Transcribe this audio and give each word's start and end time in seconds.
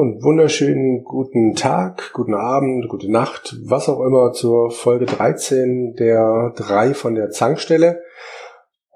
und 0.00 0.24
wunderschönen 0.24 1.04
guten 1.04 1.54
Tag, 1.54 2.14
guten 2.14 2.32
Abend, 2.32 2.88
gute 2.88 3.12
Nacht, 3.12 3.58
was 3.66 3.86
auch 3.90 4.00
immer 4.00 4.32
zur 4.32 4.70
Folge 4.70 5.04
13 5.04 5.94
der 5.94 6.54
drei 6.56 6.94
von 6.94 7.14
der 7.14 7.28
Zankstelle. 7.28 8.00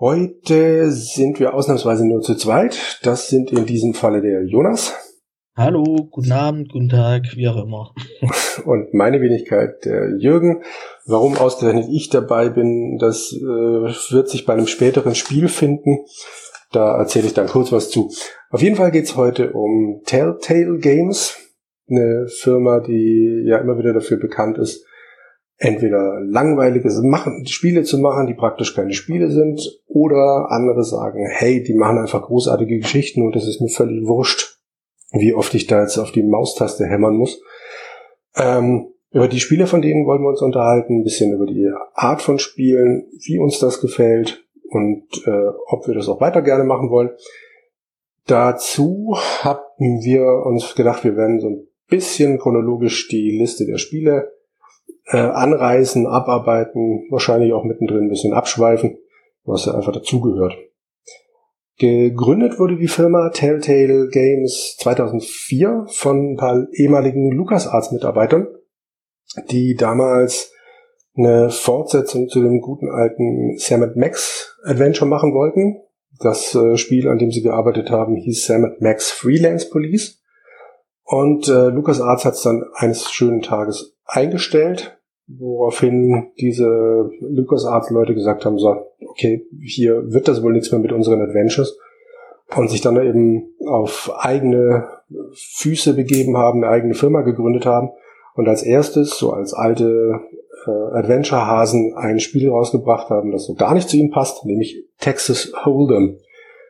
Heute 0.01 0.91
sind 0.91 1.41
wir 1.41 1.53
ausnahmsweise 1.53 2.09
nur 2.09 2.23
zu 2.23 2.35
zweit. 2.37 3.01
Das 3.03 3.29
sind 3.29 3.53
in 3.53 3.67
diesem 3.67 3.93
Falle 3.93 4.23
der 4.23 4.47
Jonas. 4.47 4.95
Hallo, 5.55 6.09
guten 6.11 6.33
Abend, 6.33 6.73
guten 6.73 6.89
Tag, 6.89 7.25
wie 7.37 7.49
auch 7.49 7.63
immer. 7.63 7.93
Und 8.65 8.95
meine 8.95 9.21
Wenigkeit, 9.21 9.85
der 9.85 10.17
Jürgen. 10.17 10.63
Warum 11.05 11.37
ausgerechnet 11.37 11.87
ich 11.91 12.09
dabei 12.09 12.49
bin, 12.49 12.97
das 12.99 13.31
äh, 13.31 13.43
wird 13.43 14.31
sich 14.31 14.47
bei 14.47 14.55
einem 14.55 14.67
späteren 14.67 15.15
Spiel 15.15 15.49
finden. 15.49 16.07
Da 16.73 16.97
erzähle 16.97 17.27
ich 17.27 17.35
dann 17.35 17.47
kurz 17.47 17.71
was 17.71 17.91
zu. 17.91 18.11
Auf 18.55 18.63
jeden 18.63 18.77
Fall 18.77 18.93
geht's 18.93 19.17
heute 19.17 19.53
um 19.53 20.03
Telltale 20.05 20.79
Games, 20.79 21.37
eine 21.91 22.29
Firma, 22.29 22.79
die 22.79 23.43
ja 23.45 23.59
immer 23.59 23.77
wieder 23.79 23.93
dafür 23.93 24.17
bekannt 24.17 24.59
ist, 24.59 24.87
entweder 25.57 26.21
langweilige 26.21 26.89
Spiele 27.47 27.83
zu 27.83 27.99
machen, 27.99 28.29
die 28.29 28.35
praktisch 28.35 28.77
keine 28.77 28.93
Spiele 28.93 29.29
sind, 29.29 29.61
oder 29.89 30.53
andere 30.53 30.85
sagen, 30.85 31.27
hey, 31.29 31.65
die 31.65 31.75
machen 31.75 31.99
einfach 31.99 32.23
großartige 32.23 32.79
Geschichten 32.79 33.23
und 33.23 33.35
das 33.35 33.49
ist 33.49 33.61
mir 33.61 33.71
völlig 33.71 34.07
wurscht, 34.07 34.61
wie 35.11 35.35
oft 35.35 35.53
ich 35.55 35.67
da 35.67 35.81
jetzt 35.81 35.99
auf 35.99 36.13
die 36.13 36.23
Maustaste 36.23 36.87
hämmern 36.87 37.17
muss. 37.17 37.43
Ähm, 38.37 38.87
über 39.11 39.27
die 39.27 39.41
Spiele 39.41 39.67
von 39.67 39.83
denen 39.83 40.07
wollen 40.07 40.23
wir 40.23 40.29
uns 40.29 40.43
unterhalten, 40.43 41.01
ein 41.01 41.03
bisschen 41.03 41.35
über 41.35 41.47
die 41.47 41.73
Art 41.95 42.23
von 42.23 42.39
Spielen, 42.39 43.09
wie 43.27 43.41
uns 43.41 43.59
das 43.59 43.81
gefällt, 43.81 44.47
und 44.69 45.09
äh, 45.27 45.49
ob 45.67 45.89
wir 45.89 45.95
das 45.95 46.09
auch 46.09 46.21
weiter 46.21 46.41
gerne 46.41 46.63
machen 46.63 46.91
wollen. 46.91 47.11
Dazu 48.27 49.17
haben 49.43 50.03
wir 50.03 50.47
uns 50.47 50.75
gedacht, 50.75 51.05
wir 51.05 51.17
werden 51.17 51.41
so 51.41 51.49
ein 51.49 51.67
bisschen 51.89 52.39
chronologisch 52.39 53.09
die 53.09 53.31
Liste 53.39 53.67
der 53.67 53.79
Spiele 53.79 54.33
äh, 55.07 55.19
anreißen, 55.19 56.07
abarbeiten, 56.07 57.07
wahrscheinlich 57.11 57.53
auch 57.53 57.65
mittendrin 57.65 58.05
ein 58.05 58.09
bisschen 58.09 58.33
abschweifen, 58.33 58.97
was 59.45 59.67
ja 59.67 59.75
einfach 59.75 59.93
dazugehört. 59.93 60.57
Gegründet 61.77 62.59
wurde 62.59 62.77
die 62.77 62.89
Firma 62.89 63.31
Telltale 63.31 64.09
Games 64.09 64.77
2004 64.79 65.87
von 65.89 66.33
ein 66.33 66.37
paar 66.37 66.67
ehemaligen 66.73 67.33
LucasArts-Mitarbeitern, 67.33 68.47
die 69.51 69.75
damals 69.75 70.53
eine 71.17 71.51
Fortsetzung 71.51 72.29
zu 72.29 72.43
dem 72.43 72.61
guten 72.61 72.89
alten 72.89 73.59
Sam 73.59 73.93
Max 73.97 74.57
Adventure 74.65 75.09
machen 75.09 75.35
wollten. 75.35 75.81
Das 76.21 76.55
äh, 76.55 76.77
Spiel, 76.77 77.09
an 77.09 77.19
dem 77.19 77.31
sie 77.31 77.43
gearbeitet 77.43 77.91
haben, 77.91 78.17
hieß 78.17 78.47
Sam 78.47 78.75
Max 78.79 79.11
Freelance 79.11 79.69
Police. 79.69 80.21
Und 81.05 81.49
äh, 81.49 81.69
LucasArts 81.69 82.25
hat 82.25 82.35
es 82.35 82.43
dann 82.43 82.65
eines 82.75 83.11
schönen 83.11 83.43
Tages 83.43 83.97
eingestellt, 84.07 84.99
woraufhin 85.27 86.31
diese 86.41 87.11
LucasArts-Leute 87.21 88.15
gesagt 88.15 88.45
haben, 88.45 88.59
so, 88.59 88.75
okay, 89.07 89.47
hier 89.61 90.13
wird 90.13 90.29
das 90.29 90.43
wohl 90.43 90.53
nichts 90.53 90.71
mehr 90.71 90.81
mit 90.81 90.93
unseren 90.93 91.21
Adventures. 91.21 91.77
Und 92.57 92.71
sich 92.71 92.81
dann 92.81 92.97
eben 93.03 93.55
auf 93.67 94.13
eigene 94.17 94.87
Füße 95.33 95.95
begeben 95.95 96.37
haben, 96.37 96.63
eine 96.63 96.73
eigene 96.73 96.95
Firma 96.95 97.23
gegründet 97.23 97.67
haben. 97.67 97.91
Und 98.35 98.49
als 98.49 98.63
erstes, 98.63 99.19
so 99.19 99.33
als 99.33 99.55
alte 99.55 100.21
äh, 100.67 100.99
Adventure-Hasen 100.99 101.95
ein 101.97 102.21
Spiel 102.21 102.49
rausgebracht 102.51 103.11
haben, 103.11 103.33
das 103.33 103.47
so 103.47 103.55
gar 103.55 103.75
nicht 103.75 103.89
zu 103.89 103.97
ihnen 103.97 104.11
passt, 104.11 104.45
nämlich 104.45 104.85
Texas 104.99 105.53
Hold'em, 105.65 106.19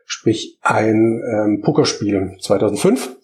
sprich 0.07 0.59
ein 0.63 1.23
ähm, 1.33 1.63
Pokerspiel 1.63 2.37
2005. 2.41 3.17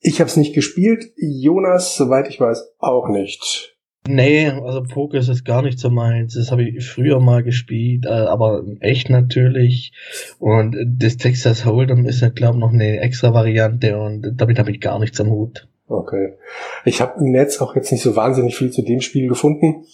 Ich 0.00 0.20
habe 0.20 0.28
es 0.28 0.36
nicht 0.36 0.54
gespielt, 0.54 1.12
Jonas, 1.16 1.96
soweit 1.96 2.28
ich 2.28 2.40
weiß, 2.40 2.74
auch 2.78 3.08
nicht. 3.08 3.76
Nee, 4.08 4.48
also 4.48 4.82
Poker 4.82 5.18
ist 5.18 5.28
jetzt 5.28 5.44
gar 5.44 5.62
nicht 5.62 5.78
so 5.78 5.90
meins. 5.90 6.34
Das 6.34 6.50
habe 6.50 6.64
ich 6.64 6.86
früher 6.86 7.20
mal 7.20 7.42
gespielt, 7.42 8.06
äh, 8.06 8.08
aber 8.08 8.64
echt 8.80 9.10
natürlich. 9.10 9.92
Und 10.38 10.76
das 10.86 11.18
Texas 11.18 11.66
Hold'em 11.66 12.06
ist 12.06 12.22
ja, 12.22 12.30
glaube 12.30 12.56
ich, 12.56 12.60
noch 12.60 12.72
eine 12.72 13.00
extra 13.00 13.34
Variante 13.34 13.98
und 13.98 14.32
damit 14.36 14.58
habe 14.58 14.70
ich 14.70 14.80
gar 14.80 14.98
nichts 14.98 15.20
am 15.20 15.30
Hut. 15.30 15.68
Okay. 15.90 16.34
Ich 16.84 17.00
habe 17.00 17.18
im 17.18 17.32
Netz 17.32 17.60
auch 17.60 17.74
jetzt 17.74 17.90
nicht 17.90 18.02
so 18.02 18.14
wahnsinnig 18.14 18.56
viel 18.56 18.70
zu 18.70 18.82
dem 18.82 19.00
Spiel 19.00 19.28
gefunden, 19.28 19.86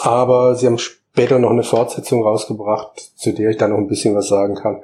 aber 0.00 0.54
sie 0.54 0.66
haben 0.66 0.78
später 0.78 1.40
noch 1.40 1.50
eine 1.50 1.64
Fortsetzung 1.64 2.22
rausgebracht, 2.22 3.12
zu 3.16 3.32
der 3.32 3.50
ich 3.50 3.56
dann 3.56 3.72
noch 3.72 3.78
ein 3.78 3.88
bisschen 3.88 4.14
was 4.14 4.28
sagen 4.28 4.54
kann. 4.54 4.82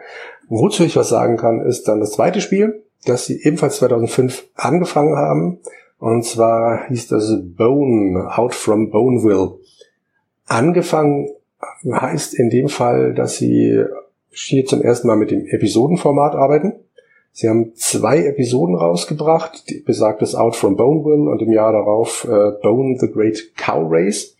Wozu 0.48 0.82
ich 0.82 0.96
was 0.96 1.08
sagen 1.08 1.36
kann, 1.36 1.60
ist 1.64 1.86
dann 1.86 2.00
das 2.00 2.10
zweite 2.10 2.40
Spiel, 2.40 2.82
das 3.06 3.26
sie 3.26 3.40
ebenfalls 3.44 3.76
2005 3.76 4.48
angefangen 4.56 5.16
haben. 5.16 5.60
Und 6.00 6.24
zwar 6.24 6.88
hieß 6.88 7.06
das 7.06 7.32
Bone, 7.40 8.36
Out 8.36 8.54
from 8.54 8.90
Boneville. 8.90 9.54
Angefangen 10.46 11.28
heißt 11.88 12.34
in 12.34 12.50
dem 12.50 12.68
Fall, 12.68 13.14
dass 13.14 13.36
sie 13.36 13.84
hier 14.30 14.66
zum 14.66 14.82
ersten 14.82 15.06
Mal 15.06 15.16
mit 15.16 15.30
dem 15.30 15.46
Episodenformat 15.46 16.34
arbeiten. 16.34 16.72
Sie 17.32 17.48
haben 17.48 17.74
zwei 17.74 18.24
Episoden 18.24 18.74
rausgebracht, 18.74 19.68
die 19.70 19.80
besagtes 19.80 20.34
Out 20.34 20.56
from 20.56 20.76
Boneville 20.76 21.30
und 21.30 21.40
im 21.42 21.52
Jahr 21.52 21.72
darauf 21.72 22.24
äh, 22.24 22.50
Bone 22.62 22.98
the 22.98 23.10
Great 23.10 23.56
Cow 23.56 23.86
Race. 23.88 24.36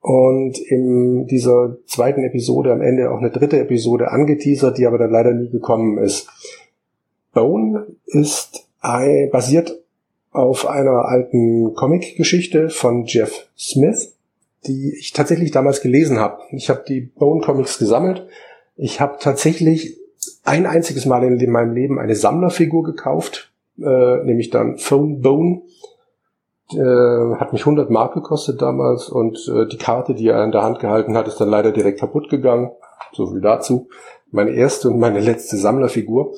Und 0.00 0.58
in 0.58 1.26
dieser 1.26 1.78
zweiten 1.86 2.22
Episode 2.22 2.72
am 2.72 2.80
Ende 2.80 3.10
auch 3.10 3.18
eine 3.18 3.30
dritte 3.30 3.58
Episode 3.58 4.12
angeteasert, 4.12 4.78
die 4.78 4.86
aber 4.86 4.98
dann 4.98 5.10
leider 5.10 5.32
nie 5.32 5.50
gekommen 5.50 5.98
ist. 5.98 6.28
Bone 7.34 7.86
ist 8.06 8.68
ein, 8.80 9.30
basiert 9.30 9.82
auf 10.30 10.66
einer 10.66 11.06
alten 11.06 11.74
Comic-Geschichte 11.74 12.70
von 12.70 13.04
Jeff 13.06 13.48
Smith, 13.58 14.14
die 14.66 14.94
ich 14.96 15.12
tatsächlich 15.12 15.50
damals 15.50 15.80
gelesen 15.80 16.18
habe. 16.18 16.40
Ich 16.52 16.70
habe 16.70 16.84
die 16.86 17.00
Bone 17.00 17.40
Comics 17.40 17.78
gesammelt. 17.78 18.26
Ich 18.76 19.00
habe 19.00 19.16
tatsächlich 19.18 19.98
ein 20.46 20.66
einziges 20.66 21.06
Mal 21.06 21.24
in 21.24 21.50
meinem 21.50 21.74
Leben 21.74 21.98
eine 21.98 22.14
Sammlerfigur 22.14 22.84
gekauft, 22.84 23.52
äh, 23.78 24.24
nämlich 24.24 24.50
dann 24.50 24.78
Phone 24.78 25.20
Bone. 25.20 25.62
Äh, 26.72 27.36
hat 27.36 27.52
mich 27.52 27.62
100 27.62 27.90
Mark 27.90 28.14
gekostet 28.14 28.60
damals 28.60 29.08
und 29.08 29.38
äh, 29.48 29.66
die 29.68 29.76
Karte, 29.76 30.14
die 30.14 30.28
er 30.28 30.42
in 30.42 30.50
der 30.50 30.62
Hand 30.62 30.80
gehalten 30.80 31.16
hat, 31.16 31.28
ist 31.28 31.40
dann 31.40 31.48
leider 31.48 31.70
direkt 31.70 32.00
kaputt 32.00 32.28
gegangen. 32.28 32.72
So 33.12 33.28
viel 33.28 33.40
dazu. 33.40 33.88
Meine 34.32 34.50
erste 34.50 34.88
und 34.88 34.98
meine 34.98 35.20
letzte 35.20 35.56
Sammlerfigur. 35.56 36.34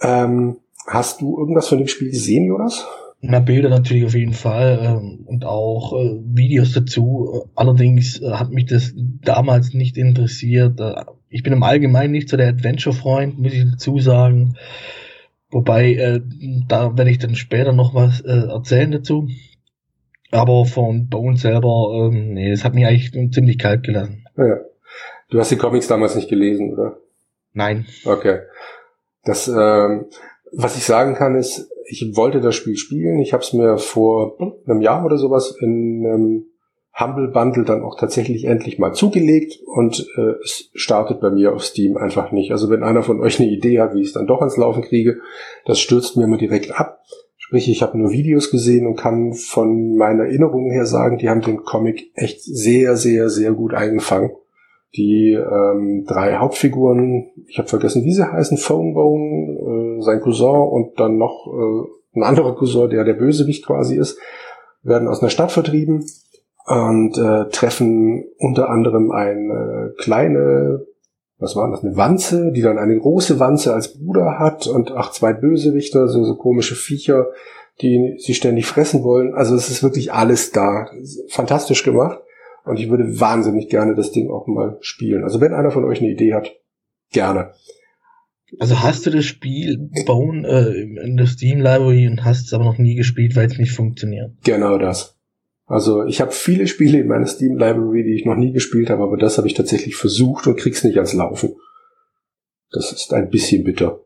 Ähm, 0.00 0.58
hast 0.86 1.20
du 1.20 1.38
irgendwas 1.38 1.68
von 1.68 1.78
dem 1.78 1.88
Spiel 1.88 2.10
gesehen, 2.10 2.46
Jonas? 2.46 2.86
Na, 3.20 3.40
Bilder 3.40 3.68
natürlich 3.70 4.04
auf 4.04 4.14
jeden 4.14 4.34
Fall 4.34 4.78
ähm, 4.82 5.24
und 5.26 5.44
auch 5.44 5.92
äh, 5.94 6.20
Videos 6.22 6.72
dazu. 6.72 7.48
Allerdings 7.54 8.20
äh, 8.20 8.32
hat 8.32 8.50
mich 8.50 8.66
das 8.66 8.92
damals 8.94 9.74
nicht 9.74 9.96
interessiert. 9.96 10.80
Äh, 10.80 11.04
ich 11.36 11.42
bin 11.42 11.52
im 11.52 11.62
Allgemeinen 11.62 12.12
nicht 12.12 12.30
so 12.30 12.38
der 12.38 12.48
Adventure-Freund, 12.48 13.38
muss 13.38 13.52
ich 13.52 13.70
dazu 13.70 13.98
sagen. 13.98 14.56
Wobei, 15.50 15.92
äh, 15.92 16.20
da 16.66 16.96
werde 16.96 17.10
ich 17.10 17.18
dann 17.18 17.34
später 17.34 17.74
noch 17.74 17.94
was 17.94 18.22
äh, 18.22 18.48
erzählen 18.48 18.90
dazu. 18.90 19.28
Aber 20.30 20.64
von 20.64 21.08
Bone 21.08 21.36
selber, 21.36 22.10
ähm, 22.10 22.32
nee, 22.32 22.50
es 22.50 22.64
hat 22.64 22.74
mich 22.74 22.86
eigentlich 22.86 23.12
ziemlich 23.32 23.58
kalt 23.58 23.82
gelassen. 23.82 24.24
Ja. 24.38 24.60
Du 25.28 25.38
hast 25.38 25.50
die 25.50 25.56
Comics 25.56 25.88
damals 25.88 26.16
nicht 26.16 26.30
gelesen, 26.30 26.72
oder? 26.72 26.96
Nein. 27.52 27.84
Okay. 28.06 28.40
Das, 29.24 29.46
ähm, 29.46 30.06
was 30.52 30.78
ich 30.78 30.84
sagen 30.84 31.16
kann, 31.16 31.36
ist, 31.36 31.70
ich 31.84 32.16
wollte 32.16 32.40
das 32.40 32.54
Spiel 32.54 32.78
spielen. 32.78 33.18
Ich 33.18 33.34
habe 33.34 33.42
es 33.42 33.52
mir 33.52 33.76
vor 33.76 34.38
einem 34.66 34.80
Jahr 34.80 35.04
oder 35.04 35.18
sowas 35.18 35.54
in 35.60 36.02
einem 36.06 36.44
Humble 36.98 37.28
Bundle 37.28 37.64
dann 37.64 37.82
auch 37.82 37.98
tatsächlich 37.98 38.44
endlich 38.44 38.78
mal 38.78 38.94
zugelegt 38.94 39.60
und 39.66 40.06
äh, 40.16 40.32
es 40.42 40.70
startet 40.74 41.20
bei 41.20 41.30
mir 41.30 41.52
auf 41.52 41.62
Steam 41.62 41.98
einfach 41.98 42.32
nicht. 42.32 42.52
Also 42.52 42.70
wenn 42.70 42.82
einer 42.82 43.02
von 43.02 43.20
euch 43.20 43.38
eine 43.38 43.50
Idee 43.50 43.80
hat, 43.80 43.94
wie 43.94 44.00
ich 44.00 44.08
es 44.08 44.12
dann 44.14 44.26
doch 44.26 44.40
ans 44.40 44.56
Laufen 44.56 44.82
kriege, 44.82 45.18
das 45.66 45.78
stürzt 45.78 46.16
mir 46.16 46.24
immer 46.24 46.38
direkt 46.38 46.78
ab. 46.78 47.02
Sprich, 47.36 47.68
ich 47.68 47.82
habe 47.82 47.98
nur 47.98 48.12
Videos 48.12 48.50
gesehen 48.50 48.86
und 48.86 48.96
kann 48.96 49.34
von 49.34 49.94
meinen 49.96 50.20
Erinnerungen 50.20 50.70
her 50.72 50.86
sagen, 50.86 51.18
die 51.18 51.28
haben 51.28 51.42
den 51.42 51.64
Comic 51.64 52.10
echt 52.14 52.42
sehr, 52.42 52.96
sehr, 52.96 53.28
sehr 53.28 53.52
gut 53.52 53.74
eingefangen. 53.74 54.30
Die 54.96 55.32
ähm, 55.32 56.06
drei 56.08 56.36
Hauptfiguren, 56.36 57.26
ich 57.46 57.58
habe 57.58 57.68
vergessen, 57.68 58.04
wie 58.04 58.12
sie 58.12 58.32
heißen, 58.32 58.56
Phonebone, 58.56 59.98
äh, 59.98 60.02
sein 60.02 60.20
Cousin 60.20 60.48
und 60.48 60.98
dann 60.98 61.18
noch 61.18 61.46
äh, 61.46 62.18
ein 62.18 62.22
anderer 62.22 62.56
Cousin, 62.56 62.88
der 62.88 63.04
der 63.04 63.14
Bösewicht 63.14 63.66
quasi 63.66 63.96
ist, 63.96 64.18
werden 64.82 65.08
aus 65.08 65.20
einer 65.20 65.30
Stadt 65.30 65.52
vertrieben 65.52 66.06
und 66.66 67.16
äh, 67.16 67.48
treffen 67.50 68.24
unter 68.38 68.68
anderem 68.68 69.12
eine 69.12 69.94
kleine, 69.98 70.84
was 71.38 71.54
war 71.54 71.70
das, 71.70 71.84
eine 71.84 71.96
Wanze, 71.96 72.52
die 72.52 72.62
dann 72.62 72.78
eine 72.78 72.98
große 72.98 73.38
Wanze 73.38 73.72
als 73.72 73.96
Bruder 73.98 74.38
hat 74.38 74.66
und 74.66 74.90
auch 74.90 75.12
zwei 75.12 75.32
Bösewichter, 75.32 76.08
so, 76.08 76.24
so 76.24 76.36
komische 76.36 76.74
Viecher, 76.74 77.28
die 77.80 78.16
sie 78.18 78.34
ständig 78.34 78.66
fressen 78.66 79.04
wollen. 79.04 79.34
Also 79.34 79.54
es 79.54 79.70
ist 79.70 79.82
wirklich 79.82 80.12
alles 80.12 80.50
da. 80.50 80.88
Fantastisch 81.28 81.84
gemacht. 81.84 82.18
Und 82.64 82.80
ich 82.80 82.90
würde 82.90 83.20
wahnsinnig 83.20 83.68
gerne 83.68 83.94
das 83.94 84.10
Ding 84.10 84.28
auch 84.28 84.48
mal 84.48 84.78
spielen. 84.80 85.22
Also 85.22 85.40
wenn 85.40 85.54
einer 85.54 85.70
von 85.70 85.84
euch 85.84 86.00
eine 86.00 86.10
Idee 86.10 86.34
hat, 86.34 86.50
gerne. 87.12 87.52
Also 88.58 88.82
hast 88.82 89.06
du 89.06 89.10
das 89.10 89.24
Spiel 89.24 89.90
Bone 90.04 90.46
äh, 90.48 91.04
in 91.04 91.16
der 91.16 91.26
Steam 91.26 91.58
Library 91.58 92.08
und 92.08 92.24
hast 92.24 92.46
es 92.46 92.52
aber 92.52 92.64
noch 92.64 92.78
nie 92.78 92.96
gespielt, 92.96 93.36
weil 93.36 93.46
es 93.46 93.58
nicht 93.58 93.72
funktioniert? 93.72 94.32
Genau 94.42 94.78
das. 94.78 95.15
Also 95.66 96.04
ich 96.04 96.20
habe 96.20 96.30
viele 96.30 96.68
Spiele 96.68 97.00
in 97.00 97.08
meiner 97.08 97.26
Steam 97.26 97.58
Library, 97.58 98.04
die 98.04 98.14
ich 98.14 98.24
noch 98.24 98.36
nie 98.36 98.52
gespielt 98.52 98.88
habe, 98.88 99.02
aber 99.02 99.16
das 99.16 99.36
habe 99.36 99.48
ich 99.48 99.54
tatsächlich 99.54 99.96
versucht 99.96 100.46
und 100.46 100.56
krieg's 100.56 100.84
nicht 100.84 100.96
ans 100.96 101.12
Laufen. 101.12 101.56
Das 102.70 102.92
ist 102.92 103.12
ein 103.12 103.30
bisschen 103.30 103.64
bitter. 103.64 104.00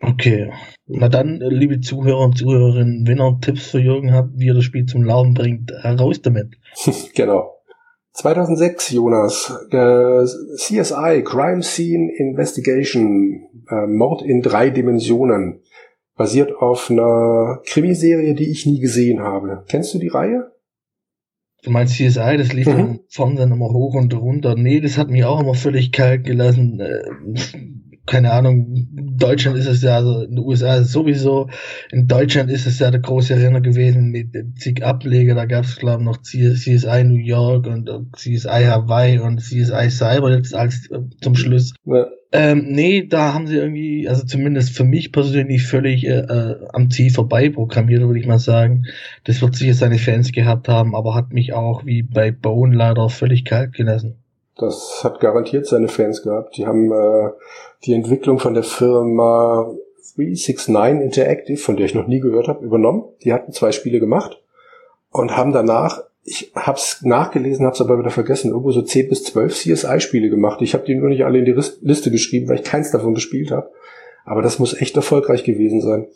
Okay. 0.00 0.52
Na 0.86 1.08
dann, 1.08 1.40
äh, 1.40 1.48
liebe 1.48 1.80
Zuhörer 1.80 2.24
und 2.24 2.36
Zuhörerinnen, 2.36 3.06
wenn 3.06 3.20
ihr 3.20 3.38
Tipps 3.40 3.70
für 3.70 3.78
Jürgen 3.78 4.12
habt, 4.12 4.30
wie 4.34 4.48
er 4.48 4.54
das 4.54 4.64
Spiel 4.64 4.86
zum 4.86 5.04
Laufen 5.04 5.34
bringt, 5.34 5.70
heraus 5.82 6.20
damit. 6.20 6.56
genau. 7.14 7.58
2006, 8.14 8.90
Jonas, 8.90 9.52
äh, 9.70 10.24
CSI, 10.56 11.22
Crime 11.24 11.62
Scene 11.62 12.10
Investigation, 12.14 13.48
äh, 13.70 13.86
Mord 13.86 14.22
in 14.22 14.42
drei 14.42 14.70
Dimensionen, 14.70 15.62
basiert 16.16 16.52
auf 16.54 16.90
einer 16.90 17.60
Krimiserie, 17.64 18.34
die 18.34 18.50
ich 18.50 18.66
nie 18.66 18.80
gesehen 18.80 19.20
habe. 19.20 19.64
Kennst 19.68 19.94
du 19.94 19.98
die 19.98 20.08
Reihe? 20.08 20.51
Du 21.62 21.70
meinst 21.70 21.94
CSI, 21.94 22.36
das 22.36 22.52
lief 22.52 22.66
mhm. 22.66 22.78
im 22.78 23.00
Fernsehen 23.08 23.52
immer 23.52 23.68
hoch 23.68 23.94
und 23.94 24.12
runter. 24.14 24.56
Nee, 24.56 24.80
das 24.80 24.98
hat 24.98 25.10
mich 25.10 25.24
auch 25.24 25.40
immer 25.40 25.54
völlig 25.54 25.92
kalt 25.92 26.24
gelassen. 26.24 26.80
Äh, 26.80 27.02
keine 28.04 28.32
Ahnung, 28.32 28.88
Deutschland 28.92 29.56
ist 29.56 29.68
es 29.68 29.82
ja, 29.82 29.96
also 29.96 30.22
in 30.22 30.34
den 30.34 30.44
USA 30.44 30.82
sowieso, 30.82 31.48
in 31.92 32.08
Deutschland 32.08 32.50
ist 32.50 32.66
es 32.66 32.80
ja 32.80 32.90
der 32.90 33.00
große 33.00 33.36
Renner 33.36 33.60
gewesen 33.60 34.10
mit 34.10 34.34
zig 34.58 34.84
Ableger, 34.84 35.36
da 35.36 35.44
gab 35.44 35.64
es 35.64 35.76
glaube 35.76 36.02
ich 36.02 36.06
noch 36.06 36.20
CSI 36.20 37.04
New 37.04 37.14
York 37.14 37.66
und 37.66 37.88
CSI 38.16 38.64
Hawaii 38.64 39.20
und 39.20 39.40
CSI 39.40 39.88
Cyber 39.88 40.34
jetzt 40.34 40.54
als 40.54 40.90
äh, 40.90 40.98
zum 41.20 41.36
Schluss. 41.36 41.74
Ja. 41.84 42.06
Ähm, 42.34 42.64
nee, 42.68 43.06
da 43.06 43.34
haben 43.34 43.46
sie 43.46 43.56
irgendwie, 43.56 44.08
also 44.08 44.24
zumindest 44.24 44.74
für 44.74 44.84
mich 44.84 45.12
persönlich 45.12 45.66
völlig 45.66 46.06
äh, 46.06 46.20
äh, 46.20 46.66
am 46.72 46.90
Ziel 46.90 47.12
vorbei 47.12 47.50
programmiert, 47.50 48.00
würde 48.02 48.18
ich 48.18 48.26
mal 48.26 48.38
sagen. 48.38 48.86
Das 49.24 49.42
wird 49.42 49.54
sicher 49.54 49.74
seine 49.74 49.98
Fans 49.98 50.32
gehabt 50.32 50.66
haben, 50.66 50.96
aber 50.96 51.14
hat 51.14 51.32
mich 51.34 51.52
auch 51.52 51.84
wie 51.84 52.02
bei 52.02 52.30
Bone 52.30 52.74
leider 52.74 53.10
völlig 53.10 53.44
kalt 53.44 53.74
gelassen. 53.74 54.16
Das 54.56 55.02
hat 55.04 55.20
garantiert 55.20 55.66
seine 55.66 55.88
Fans 55.88 56.22
gehabt. 56.22 56.56
Die 56.56 56.66
haben 56.66 56.90
äh, 56.90 57.30
die 57.84 57.92
Entwicklung 57.92 58.38
von 58.38 58.54
der 58.54 58.62
Firma 58.62 59.70
369 60.16 61.02
Interactive, 61.02 61.58
von 61.58 61.76
der 61.76 61.86
ich 61.86 61.94
noch 61.94 62.06
nie 62.06 62.20
gehört 62.20 62.48
habe, 62.48 62.64
übernommen. 62.64 63.04
Die 63.24 63.32
hatten 63.32 63.52
zwei 63.52 63.72
Spiele 63.72 64.00
gemacht 64.00 64.40
und 65.10 65.36
haben 65.36 65.52
danach, 65.52 66.02
ich 66.24 66.52
habe 66.54 66.78
es 66.78 67.02
nachgelesen, 67.02 67.66
habe 67.66 67.74
es 67.74 67.80
aber 67.80 67.98
wieder 67.98 68.10
vergessen, 68.10 68.50
irgendwo 68.50 68.70
so 68.70 68.82
10 68.82 69.08
bis 69.08 69.24
12 69.24 69.54
CSI-Spiele 69.54 70.30
gemacht. 70.30 70.62
Ich 70.62 70.74
habe 70.74 70.84
die 70.84 70.94
nur 70.94 71.08
nicht 71.08 71.24
alle 71.24 71.38
in 71.38 71.44
die 71.44 71.60
Liste 71.80 72.10
geschrieben, 72.10 72.48
weil 72.48 72.56
ich 72.56 72.64
keins 72.64 72.90
davon 72.92 73.14
gespielt 73.14 73.50
habe. 73.50 73.70
Aber 74.24 74.42
das 74.42 74.60
muss 74.60 74.80
echt 74.80 74.96
erfolgreich 74.96 75.42
gewesen 75.42 75.80
sein. 75.80 76.06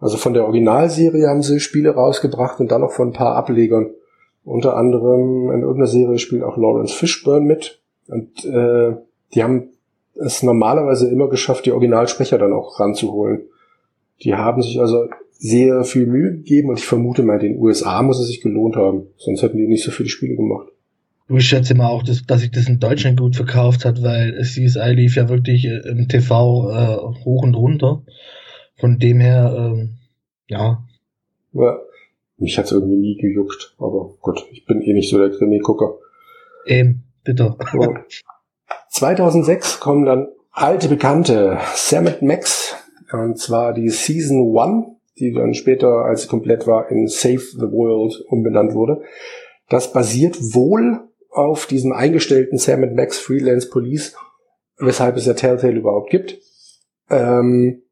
Also 0.00 0.16
von 0.16 0.34
der 0.34 0.44
Originalserie 0.44 1.28
haben 1.28 1.42
sie 1.42 1.60
Spiele 1.60 1.90
rausgebracht 1.90 2.58
und 2.58 2.72
dann 2.72 2.80
noch 2.80 2.90
von 2.90 3.10
ein 3.10 3.12
paar 3.12 3.36
Ablegern. 3.36 3.90
Unter 4.44 4.76
anderem 4.76 5.52
in 5.52 5.60
irgendeiner 5.60 5.86
Serie 5.86 6.18
spielt 6.18 6.42
auch 6.42 6.56
Lawrence 6.56 6.94
Fishburne 6.94 7.46
mit. 7.46 7.80
Und 8.08 8.44
äh, 8.44 8.96
die 9.32 9.44
haben 9.44 9.68
es 10.16 10.42
normalerweise 10.42 11.08
immer 11.08 11.28
geschafft, 11.28 11.66
die 11.66 11.72
Originalsprecher 11.72 12.36
dann 12.36 12.52
auch 12.52 12.80
ranzuholen. 12.80 13.42
Die 14.22 14.34
haben 14.34 14.60
sich 14.62 14.80
also 14.80 15.06
sehr 15.42 15.82
viel 15.82 16.06
Mühe 16.06 16.36
gegeben 16.36 16.68
und 16.68 16.78
ich 16.78 16.86
vermute 16.86 17.24
mal, 17.24 17.40
den 17.40 17.58
USA 17.58 18.00
muss 18.02 18.20
es 18.20 18.28
sich 18.28 18.40
gelohnt 18.40 18.76
haben. 18.76 19.08
Sonst 19.16 19.42
hätten 19.42 19.56
die 19.56 19.66
nicht 19.66 19.82
so 19.82 19.90
viele 19.90 20.08
Spiele 20.08 20.36
gemacht. 20.36 20.68
Ich 21.28 21.48
schätze 21.48 21.74
mal 21.74 21.88
auch, 21.88 22.04
dass, 22.04 22.24
dass 22.24 22.42
sich 22.42 22.52
das 22.52 22.68
in 22.68 22.78
Deutschland 22.78 23.18
gut 23.18 23.34
verkauft 23.34 23.84
hat, 23.84 24.02
weil 24.02 24.40
CSI 24.40 24.92
lief 24.94 25.16
ja 25.16 25.28
wirklich 25.28 25.64
äh, 25.64 25.80
im 25.88 26.06
TV 26.06 26.70
äh, 26.70 27.24
hoch 27.24 27.42
und 27.42 27.54
runter. 27.54 28.04
Von 28.76 29.00
dem 29.00 29.18
her, 29.18 29.52
ähm, 29.56 29.94
ja. 30.46 30.84
Ja, 31.52 31.78
mich 32.36 32.56
hat's 32.56 32.70
irgendwie 32.70 32.96
nie 32.96 33.16
gejuckt, 33.16 33.74
aber 33.78 34.14
gut, 34.20 34.46
ich 34.52 34.64
bin 34.64 34.80
eh 34.80 34.92
nicht 34.92 35.10
so 35.10 35.18
der 35.18 35.30
Krimi-Gucker. 35.30 35.96
Eben. 36.66 37.02
Bitte. 37.24 37.56
2006 38.90 39.80
kommen 39.80 40.04
dann 40.04 40.28
alte 40.52 40.88
Bekannte, 40.88 41.58
Sam 41.74 42.08
Max, 42.20 42.76
und 43.10 43.38
zwar 43.38 43.74
die 43.74 43.88
Season 43.88 44.56
1, 44.56 45.01
die 45.18 45.32
dann 45.32 45.54
später, 45.54 46.04
als 46.04 46.22
sie 46.22 46.28
komplett 46.28 46.66
war, 46.66 46.90
in 46.90 47.06
Save 47.06 47.40
the 47.40 47.70
World 47.70 48.24
umbenannt 48.28 48.74
wurde. 48.74 49.02
Das 49.68 49.92
basiert 49.92 50.36
wohl 50.54 51.00
auf 51.30 51.66
diesem 51.66 51.92
eingestellten 51.92 52.58
Sam 52.58 52.94
Max 52.94 53.18
Freelance 53.18 53.68
Police, 53.68 54.14
weshalb 54.78 55.16
es 55.16 55.26
ja 55.26 55.34
Telltale 55.34 55.78
überhaupt 55.78 56.10
gibt. 56.10 56.38
Ähm, 57.10 57.82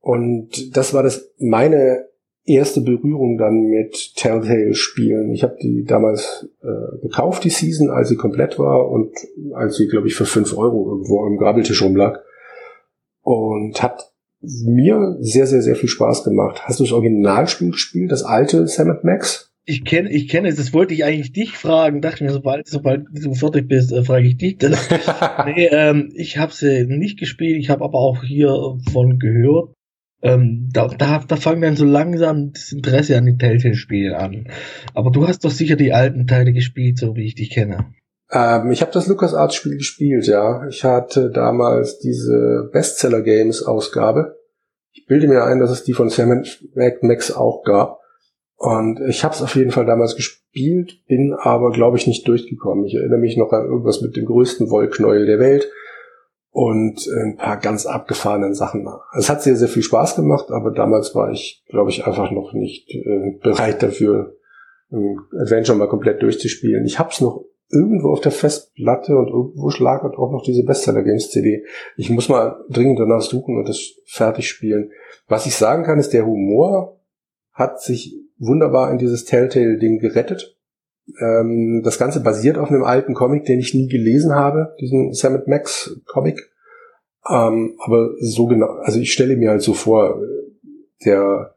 und 0.00 0.76
das 0.76 0.94
war 0.94 1.02
das 1.02 1.32
meine 1.38 2.06
erste 2.44 2.80
Berührung 2.80 3.38
dann 3.38 3.62
mit 3.62 4.14
Telltale-Spielen. 4.14 5.32
Ich 5.32 5.42
habe 5.42 5.56
die 5.60 5.84
damals 5.84 6.48
äh, 6.62 7.00
gekauft, 7.02 7.44
die 7.44 7.50
Season, 7.50 7.90
als 7.90 8.08
sie 8.08 8.16
komplett 8.16 8.58
war 8.58 8.88
und 8.88 9.12
als 9.54 9.76
sie, 9.76 9.88
glaube 9.88 10.06
ich, 10.06 10.14
für 10.14 10.26
fünf 10.26 10.56
Euro 10.56 10.88
irgendwo 10.90 11.26
im 11.26 11.36
Grabbeltisch 11.36 11.82
rumlag. 11.82 12.20
Und 13.22 13.82
hat 13.82 14.12
mir 14.40 15.16
sehr, 15.20 15.46
sehr, 15.46 15.62
sehr 15.62 15.76
viel 15.76 15.88
Spaß 15.88 16.24
gemacht. 16.24 16.62
Hast 16.64 16.80
du 16.80 16.84
das 16.84 16.92
Originalspiel 16.92 17.70
gespielt, 17.70 18.12
das 18.12 18.22
alte 18.22 18.66
Sam 18.66 18.98
Max? 19.02 19.50
Ich 19.64 19.84
kenne, 19.84 20.10
ich 20.12 20.28
kenne 20.28 20.48
es. 20.48 20.56
Das 20.56 20.72
wollte 20.72 20.94
ich 20.94 21.04
eigentlich 21.04 21.32
dich 21.32 21.52
fragen. 21.58 22.00
Dachte 22.00 22.22
mir, 22.22 22.30
sobald, 22.30 22.68
sobald 22.68 23.06
du 23.12 23.34
fertig 23.34 23.66
bist, 23.66 23.92
äh, 23.92 24.04
frage 24.04 24.28
ich 24.28 24.36
dich 24.36 24.58
das. 24.58 24.88
nee, 25.46 25.66
ähm, 25.66 26.12
ich 26.14 26.38
habe 26.38 26.52
sie 26.52 26.86
nicht 26.86 27.18
gespielt. 27.18 27.58
Ich 27.58 27.68
habe 27.70 27.84
aber 27.84 27.98
auch 27.98 28.22
hier 28.22 28.78
von 28.92 29.18
gehört 29.18 29.70
ähm, 30.22 30.70
da, 30.72 30.88
da, 30.88 31.18
da 31.20 31.36
fangen 31.36 31.62
dann 31.62 31.76
so 31.76 31.84
langsam 31.84 32.52
das 32.52 32.72
Interesse 32.72 33.16
an 33.16 33.26
den 33.26 33.38
Telltale-Spielen 33.38 34.14
an. 34.14 34.48
Aber 34.94 35.10
du 35.10 35.28
hast 35.28 35.44
doch 35.44 35.50
sicher 35.50 35.76
die 35.76 35.92
alten 35.92 36.26
Teile 36.26 36.52
gespielt, 36.52 36.98
so 36.98 37.14
wie 37.16 37.24
ich 37.24 37.34
dich 37.34 37.50
kenne. 37.50 37.92
Ähm, 38.30 38.70
ich 38.70 38.80
habe 38.80 38.92
das 38.92 39.06
LucasArts-Spiel 39.06 39.76
gespielt, 39.76 40.26
ja. 40.26 40.66
Ich 40.68 40.84
hatte 40.84 41.30
damals 41.30 41.98
diese 41.98 42.68
Bestseller-Games-Ausgabe. 42.72 44.36
Ich 44.92 45.06
bilde 45.06 45.28
mir 45.28 45.44
ein, 45.44 45.60
dass 45.60 45.70
es 45.70 45.84
die 45.84 45.92
von 45.92 46.08
Sam 46.08 46.42
Max 47.02 47.32
auch 47.32 47.62
gab. 47.64 48.00
Und 48.56 49.00
ich 49.08 49.22
habe 49.22 49.34
es 49.34 49.42
auf 49.42 49.54
jeden 49.54 49.70
Fall 49.70 49.84
damals 49.84 50.16
gespielt, 50.16 51.06
bin 51.06 51.34
aber, 51.38 51.70
glaube 51.70 51.98
ich, 51.98 52.06
nicht 52.06 52.26
durchgekommen. 52.26 52.86
Ich 52.86 52.94
erinnere 52.94 53.18
mich 53.18 53.36
noch 53.36 53.52
an 53.52 53.66
irgendwas 53.66 54.00
mit 54.00 54.16
dem 54.16 54.24
größten 54.24 54.70
Wollknäuel 54.70 55.26
der 55.26 55.38
Welt 55.38 55.70
und 56.50 57.06
ein 57.06 57.36
paar 57.36 57.58
ganz 57.58 57.84
abgefahrenen 57.84 58.54
Sachen. 58.54 58.88
Es 59.18 59.28
hat 59.28 59.42
sehr, 59.42 59.56
sehr 59.56 59.68
viel 59.68 59.82
Spaß 59.82 60.16
gemacht, 60.16 60.46
aber 60.50 60.70
damals 60.70 61.14
war 61.14 61.30
ich, 61.30 61.62
glaube 61.68 61.90
ich, 61.90 62.06
einfach 62.06 62.30
noch 62.30 62.54
nicht 62.54 62.88
äh, 62.94 63.38
bereit 63.42 63.82
dafür, 63.82 64.36
ein 64.90 65.18
Adventure 65.38 65.76
mal 65.76 65.88
komplett 65.88 66.22
durchzuspielen. 66.22 66.86
Ich 66.86 66.98
habe 66.98 67.10
es 67.10 67.20
noch 67.20 67.44
irgendwo 67.68 68.10
auf 68.10 68.20
der 68.20 68.32
Festplatte 68.32 69.16
und 69.16 69.28
irgendwo 69.28 69.70
schlagert 69.70 70.16
auch 70.16 70.30
noch 70.30 70.42
diese 70.42 70.64
Bestseller 70.64 71.02
Games 71.02 71.30
CD. 71.30 71.64
Ich 71.96 72.10
muss 72.10 72.28
mal 72.28 72.64
dringend 72.70 73.00
danach 73.00 73.22
suchen 73.22 73.58
und 73.58 73.68
das 73.68 73.94
fertig 74.06 74.48
spielen. 74.48 74.90
Was 75.28 75.46
ich 75.46 75.56
sagen 75.56 75.84
kann, 75.84 75.98
ist, 75.98 76.12
der 76.12 76.26
Humor 76.26 77.00
hat 77.52 77.80
sich 77.80 78.16
wunderbar 78.38 78.90
in 78.92 78.98
dieses 78.98 79.24
Telltale-Ding 79.24 79.98
gerettet. 79.98 80.56
Ähm, 81.20 81.82
das 81.84 81.98
Ganze 81.98 82.20
basiert 82.20 82.58
auf 82.58 82.70
einem 82.70 82.84
alten 82.84 83.14
Comic, 83.14 83.44
den 83.44 83.58
ich 83.58 83.74
nie 83.74 83.88
gelesen 83.88 84.34
habe, 84.34 84.74
diesen 84.80 85.12
Sam 85.12 85.42
Max 85.46 86.00
Comic. 86.06 86.50
Ähm, 87.28 87.76
aber 87.84 88.10
so 88.20 88.46
genau, 88.46 88.66
also 88.82 89.00
ich 89.00 89.12
stelle 89.12 89.36
mir 89.36 89.50
halt 89.50 89.62
so 89.62 89.74
vor, 89.74 90.20
der 91.04 91.54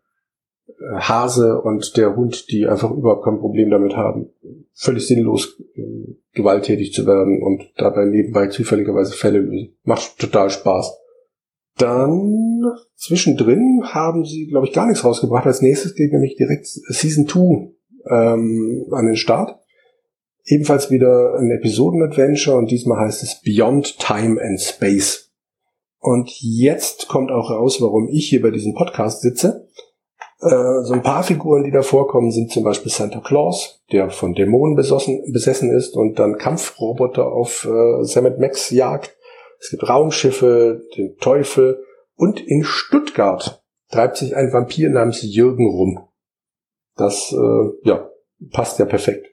Hase 0.93 1.61
und 1.61 1.97
der 1.97 2.15
Hund, 2.15 2.51
die 2.51 2.67
einfach 2.67 2.91
überhaupt 2.91 3.25
kein 3.25 3.39
Problem 3.39 3.69
damit 3.69 3.95
haben, 3.95 4.29
völlig 4.79 5.07
sinnlos 5.07 5.59
äh, 5.75 6.15
gewalttätig 6.33 6.93
zu 6.93 7.05
werden 7.05 7.43
und 7.43 7.69
dabei 7.75 8.05
nebenbei 8.05 8.47
zufälligerweise 8.47 9.13
Fälle 9.13 9.39
lösen. 9.39 9.77
Macht 9.83 10.17
total 10.17 10.49
Spaß. 10.49 10.97
Dann 11.77 12.63
zwischendrin 12.95 13.81
haben 13.83 14.23
sie, 14.23 14.47
glaube 14.47 14.67
ich, 14.67 14.73
gar 14.73 14.87
nichts 14.87 15.03
rausgebracht. 15.03 15.45
Als 15.45 15.61
nächstes 15.61 15.95
geht 15.95 16.13
nämlich 16.13 16.35
direkt 16.37 16.65
Season 16.65 17.27
2 17.27 17.71
ähm, 18.09 18.85
an 18.91 19.05
den 19.05 19.17
Start. 19.17 19.59
Ebenfalls 20.45 20.89
wieder 20.89 21.35
ein 21.37 21.51
Episoden-Adventure 21.51 22.57
und 22.57 22.71
diesmal 22.71 23.05
heißt 23.05 23.21
es 23.23 23.41
Beyond 23.41 23.99
Time 23.99 24.41
and 24.41 24.59
Space. 24.61 25.31
Und 25.99 26.31
jetzt 26.39 27.09
kommt 27.09 27.31
auch 27.31 27.51
raus, 27.51 27.81
warum 27.81 28.07
ich 28.09 28.29
hier 28.29 28.41
bei 28.41 28.51
diesem 28.51 28.73
Podcast 28.73 29.21
sitze. 29.21 29.67
Äh, 30.41 30.83
so 30.83 30.93
ein 30.93 31.03
paar 31.03 31.23
Figuren, 31.23 31.63
die 31.63 31.71
da 31.71 31.81
vorkommen, 31.81 32.31
sind 32.31 32.51
zum 32.51 32.63
Beispiel 32.63 32.91
Santa 32.91 33.19
Claus, 33.19 33.81
der 33.91 34.09
von 34.09 34.33
Dämonen 34.33 34.75
besossen, 34.75 35.21
besessen 35.33 35.71
ist 35.75 35.95
und 35.95 36.17
dann 36.17 36.37
Kampfroboter 36.37 37.27
auf 37.31 37.67
äh, 37.69 38.03
Sam 38.05 38.25
Max 38.39 38.69
jagt. 38.69 39.17
Es 39.59 39.69
gibt 39.69 39.87
Raumschiffe, 39.87 40.81
den 40.95 41.17
Teufel 41.17 41.83
und 42.15 42.39
in 42.39 42.63
Stuttgart 42.63 43.61
treibt 43.91 44.17
sich 44.17 44.35
ein 44.35 44.53
Vampir 44.53 44.89
namens 44.89 45.21
Jürgen 45.21 45.67
rum. 45.67 46.07
Das 46.95 47.33
äh, 47.33 47.87
ja, 47.87 48.09
passt 48.51 48.79
ja 48.79 48.85
perfekt. 48.85 49.27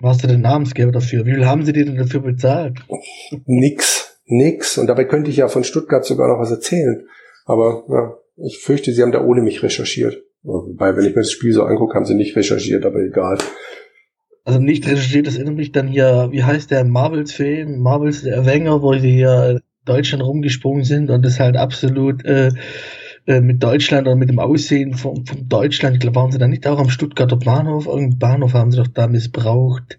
Was 0.00 0.14
hast 0.14 0.24
du 0.24 0.28
den 0.28 0.40
Namensgeber 0.40 0.92
dafür? 0.92 1.24
Wie 1.26 1.34
viel 1.34 1.46
haben 1.46 1.64
sie 1.64 1.72
dir 1.72 1.84
denn 1.84 1.96
dafür 1.96 2.20
bezahlt? 2.20 2.78
Nix, 3.46 4.20
nix. 4.26 4.78
Und 4.78 4.88
dabei 4.88 5.04
könnte 5.04 5.30
ich 5.30 5.36
ja 5.36 5.48
von 5.48 5.64
Stuttgart 5.64 6.04
sogar 6.04 6.28
noch 6.28 6.40
was 6.40 6.50
erzählen. 6.50 7.06
Aber 7.44 7.84
ja, 7.88 8.16
ich 8.44 8.58
fürchte, 8.58 8.92
sie 8.92 9.02
haben 9.02 9.12
da 9.12 9.24
ohne 9.24 9.42
mich 9.42 9.62
recherchiert. 9.62 10.22
Wobei, 10.42 10.96
wenn 10.96 11.04
ich 11.04 11.14
mir 11.14 11.22
das 11.22 11.30
Spiel 11.30 11.52
so 11.52 11.62
angucke, 11.62 11.94
haben 11.94 12.04
sie 12.04 12.14
nicht 12.14 12.36
recherchiert, 12.36 12.84
aber 12.84 13.00
egal. 13.00 13.38
Also 14.44 14.58
nicht 14.58 14.86
recherchiert, 14.86 15.26
das 15.28 15.36
erinnert 15.36 15.54
mich 15.54 15.70
dann 15.70 15.86
hier, 15.86 16.28
wie 16.32 16.42
heißt 16.42 16.70
der 16.70 16.84
Marvels-Film, 16.84 17.78
Marvels 17.78 18.22
der 18.22 18.34
Erwänger, 18.34 18.82
wo 18.82 18.92
sie 18.94 19.12
hier 19.12 19.60
Deutschland 19.84 20.24
rumgesprungen 20.24 20.84
sind 20.84 21.10
und 21.10 21.24
das 21.24 21.38
halt 21.38 21.56
absolut 21.56 22.24
äh, 22.24 22.50
äh, 23.24 23.40
mit 23.40 23.62
Deutschland 23.62 24.08
oder 24.08 24.16
mit 24.16 24.28
dem 24.28 24.40
Aussehen 24.40 24.94
von, 24.94 25.24
von 25.24 25.48
Deutschland, 25.48 25.94
ich 25.94 26.00
glaube, 26.00 26.16
waren 26.16 26.32
sie 26.32 26.38
da 26.38 26.48
nicht 26.48 26.66
auch 26.66 26.80
am 26.80 26.90
Stuttgarter 26.90 27.36
Bahnhof? 27.36 27.86
Irgendeinen 27.86 28.18
Bahnhof 28.18 28.54
haben 28.54 28.72
sie 28.72 28.78
doch 28.78 28.88
da 28.88 29.06
missbraucht 29.06 29.96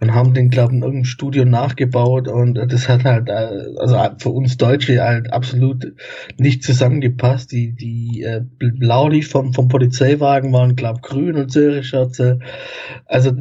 und 0.00 0.14
haben 0.14 0.34
den, 0.34 0.50
glaube 0.50 0.72
ich, 0.72 0.76
in 0.76 0.82
irgendeinem 0.82 1.04
Studio 1.04 1.46
nachgebaut 1.46 2.28
und 2.28 2.56
das 2.56 2.88
hat 2.88 3.04
halt, 3.04 3.28
äh, 3.30 3.64
also 3.78 3.96
für 4.18 4.30
uns 4.30 4.58
Deutsche 4.58 5.02
halt 5.02 5.32
absolut 5.32 5.94
nicht 6.36 6.62
zusammengepasst. 6.62 7.52
Die, 7.52 7.72
die 7.72 8.22
äh, 8.22 8.42
Blauli 8.58 9.22
vom, 9.22 9.54
vom 9.54 9.68
Polizeiwagen 9.68 10.52
waren, 10.52 10.76
glaube 10.76 11.00
ich, 11.02 11.08
grün 11.08 11.36
und 11.36 11.50
solche 11.50 11.82
Schürze. 11.82 12.40
Also, 13.06 13.32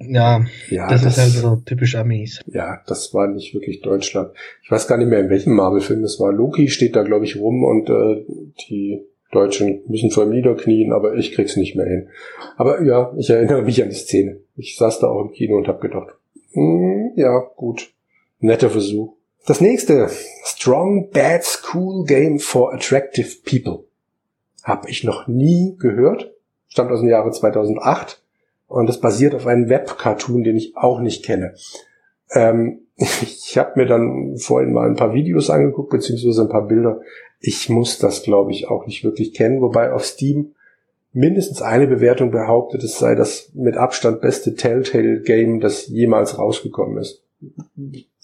ja, 0.00 0.44
ja 0.68 0.88
das, 0.88 1.02
das, 1.02 1.12
ist 1.12 1.18
halt 1.18 1.30
so 1.30 1.56
typisch 1.64 1.94
Amis. 1.94 2.40
Ja, 2.46 2.80
das 2.86 3.14
war 3.14 3.28
nicht 3.28 3.54
wirklich 3.54 3.82
Deutschland. 3.82 4.30
Ich 4.64 4.70
weiß 4.70 4.88
gar 4.88 4.98
nicht 4.98 5.08
mehr, 5.08 5.20
in 5.20 5.30
welchem 5.30 5.54
Marvel-Film 5.54 6.02
es 6.04 6.18
war. 6.18 6.32
Loki 6.32 6.68
steht 6.68 6.96
da, 6.96 7.02
glaube 7.02 7.24
ich, 7.24 7.36
rum 7.36 7.62
und 7.62 7.88
äh, 7.88 8.24
die 8.68 9.04
Deutschen 9.32 9.82
müssen 9.88 10.10
vor 10.10 10.24
ihm 10.24 10.30
niederknien, 10.30 10.92
aber 10.92 11.14
ich 11.14 11.32
krieg's 11.32 11.56
nicht 11.56 11.74
mehr 11.74 11.86
hin. 11.86 12.08
Aber 12.56 12.82
ja, 12.82 13.12
ich 13.16 13.28
erinnere 13.30 13.62
mich 13.62 13.82
an 13.82 13.90
die 13.90 13.96
Szene. 13.96 14.40
Ich 14.56 14.76
saß 14.76 15.00
da 15.00 15.08
auch 15.08 15.22
im 15.22 15.32
Kino 15.32 15.56
und 15.56 15.66
habe 15.66 15.80
gedacht, 15.80 16.14
mm, 16.52 17.08
ja, 17.16 17.40
gut, 17.56 17.92
netter 18.38 18.70
Versuch. 18.70 19.14
Das 19.46 19.60
nächste, 19.60 20.08
Strong 20.44 21.10
Bad 21.10 21.44
School 21.44 22.04
Game 22.06 22.38
for 22.38 22.72
Attractive 22.72 23.28
People. 23.44 23.84
Habe 24.62 24.88
ich 24.88 25.04
noch 25.04 25.26
nie 25.26 25.76
gehört. 25.78 26.32
Stammt 26.68 26.90
aus 26.90 27.00
dem 27.00 27.08
Jahre 27.08 27.30
2008 27.30 28.22
und 28.68 28.88
das 28.88 29.00
basiert 29.00 29.34
auf 29.34 29.46
einem 29.46 29.68
Web-Cartoon, 29.68 30.44
den 30.44 30.56
ich 30.56 30.76
auch 30.76 31.00
nicht 31.00 31.24
kenne. 31.24 31.54
Ähm, 32.32 32.80
ich 32.96 33.58
habe 33.58 33.72
mir 33.76 33.86
dann 33.86 34.36
vorhin 34.38 34.72
mal 34.72 34.88
ein 34.88 34.96
paar 34.96 35.14
Videos 35.14 35.50
angeguckt, 35.50 35.90
beziehungsweise 35.90 36.42
ein 36.42 36.48
paar 36.48 36.66
Bilder 36.66 37.00
ich 37.46 37.68
muss 37.68 37.98
das, 37.98 38.22
glaube 38.22 38.52
ich, 38.52 38.68
auch 38.68 38.86
nicht 38.86 39.04
wirklich 39.04 39.34
kennen, 39.34 39.60
wobei 39.60 39.92
auf 39.92 40.02
Steam 40.04 40.54
mindestens 41.12 41.60
eine 41.60 41.86
Bewertung 41.86 42.30
behauptet, 42.30 42.82
es 42.82 42.98
sei 42.98 43.14
das 43.14 43.50
mit 43.54 43.76
Abstand 43.76 44.22
beste 44.22 44.54
Telltale-Game, 44.54 45.60
das 45.60 45.88
jemals 45.88 46.38
rausgekommen 46.38 46.96
ist. 46.98 47.22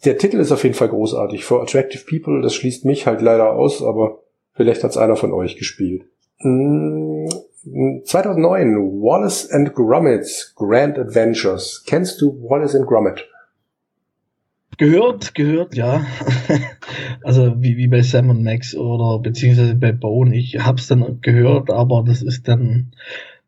Der 0.04 0.16
Titel 0.16 0.38
ist 0.38 0.52
auf 0.52 0.64
jeden 0.64 0.74
Fall 0.74 0.88
großartig. 0.88 1.44
For 1.44 1.60
Attractive 1.60 2.02
People, 2.08 2.40
das 2.40 2.54
schließt 2.54 2.86
mich 2.86 3.06
halt 3.06 3.20
leider 3.20 3.52
aus, 3.52 3.82
aber 3.82 4.22
vielleicht 4.54 4.82
hat 4.82 4.92
es 4.92 4.96
einer 4.96 5.16
von 5.16 5.32
euch 5.32 5.56
gespielt. 5.56 6.06
2009, 6.40 8.74
hm, 8.74 9.02
Wallace 9.02 9.50
and 9.50 9.74
Gromit's 9.74 10.54
Grand 10.56 10.98
Adventures. 10.98 11.84
Kennst 11.86 12.22
du 12.22 12.42
Wallace 12.42 12.74
and 12.74 12.86
Gromit? 12.86 13.28
Gehört, 14.80 15.34
gehört, 15.34 15.75
ja. 15.75 16.06
also 17.22 17.60
wie, 17.60 17.76
wie 17.76 17.88
bei 17.88 18.00
Sam 18.00 18.30
und 18.30 18.42
Max 18.42 18.75
oder 18.75 19.18
beziehungsweise 19.18 19.75
bei 19.75 19.92
Bone. 19.92 20.34
Ich 20.34 20.64
hab's 20.64 20.87
dann 20.87 21.20
gehört, 21.20 21.68
aber 21.68 22.02
das 22.02 22.22
ist 22.22 22.49
dann 22.49 22.92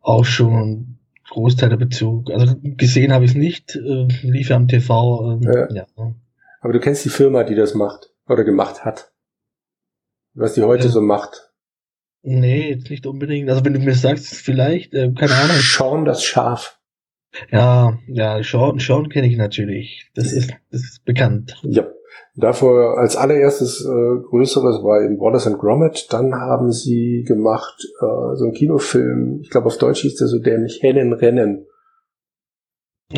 auch 0.03 0.27
schon 0.27 0.53
ein 0.53 0.99
Großteil 1.31 1.71
der 1.71 1.79
Bezug. 1.79 2.31
Also 2.31 2.57
gesehen 2.63 3.15
habe 3.15 3.25
ich 3.25 3.31
es 3.31 3.37
nicht, 3.39 3.77
äh, 3.77 4.09
lief 4.21 4.51
ja 4.51 4.57
am 4.57 4.69
TV. 4.69 5.41
Äh, 5.41 5.69
ja. 5.75 5.87
ja. 5.97 6.15
Aber 6.61 6.75
du 6.75 6.81
kennst 6.81 7.07
die 7.07 7.09
Firma, 7.09 7.45
die 7.45 7.55
das 7.55 7.73
macht 7.73 8.11
oder 8.29 8.45
gemacht 8.45 8.85
hat. 8.85 9.11
Was 10.35 10.53
die 10.53 10.63
heute 10.63 10.89
äh, 10.89 10.91
so 10.91 11.01
macht. 11.01 11.51
Nee, 12.21 12.73
jetzt 12.73 12.91
nicht 12.91 13.07
unbedingt. 13.07 13.49
Also 13.49 13.65
wenn 13.65 13.73
du 13.73 13.81
mir 13.81 13.95
sagst, 13.95 14.35
vielleicht, 14.35 14.93
äh, 14.93 15.11
keine 15.13 15.35
Ahnung. 15.35 15.57
Schauen 15.57 16.05
das 16.05 16.23
Schaf. 16.23 16.79
Ja, 17.51 17.99
ja, 18.09 18.43
Sean, 18.43 18.79
Sean 18.79 19.09
kenne 19.09 19.27
ich 19.27 19.37
natürlich. 19.37 20.11
Das 20.15 20.33
ist, 20.33 20.51
das 20.71 20.83
ist 20.83 21.05
bekannt. 21.05 21.61
Ja. 21.63 21.87
Davor 22.35 22.99
als 22.99 23.17
allererstes 23.17 23.85
äh, 23.85 24.23
größeres 24.29 24.83
war 24.83 25.03
eben 25.03 25.19
Wallace 25.19 25.47
and 25.47 25.59
Gromit. 25.59 26.07
Dann 26.11 26.35
haben 26.35 26.73
sie 26.73 27.25
gemacht 27.27 27.77
äh, 28.01 28.37
so 28.37 28.45
einen 28.45 28.55
Kinofilm. 28.55 29.41
Ich 29.43 29.51
glaube 29.51 29.67
auf 29.67 29.77
Deutsch 29.77 30.01
hieß 30.01 30.17
der 30.17 30.29
so 30.29 30.39
dämlich 30.39 30.83
Hennen 30.83 31.13
Rennen. 31.13 31.67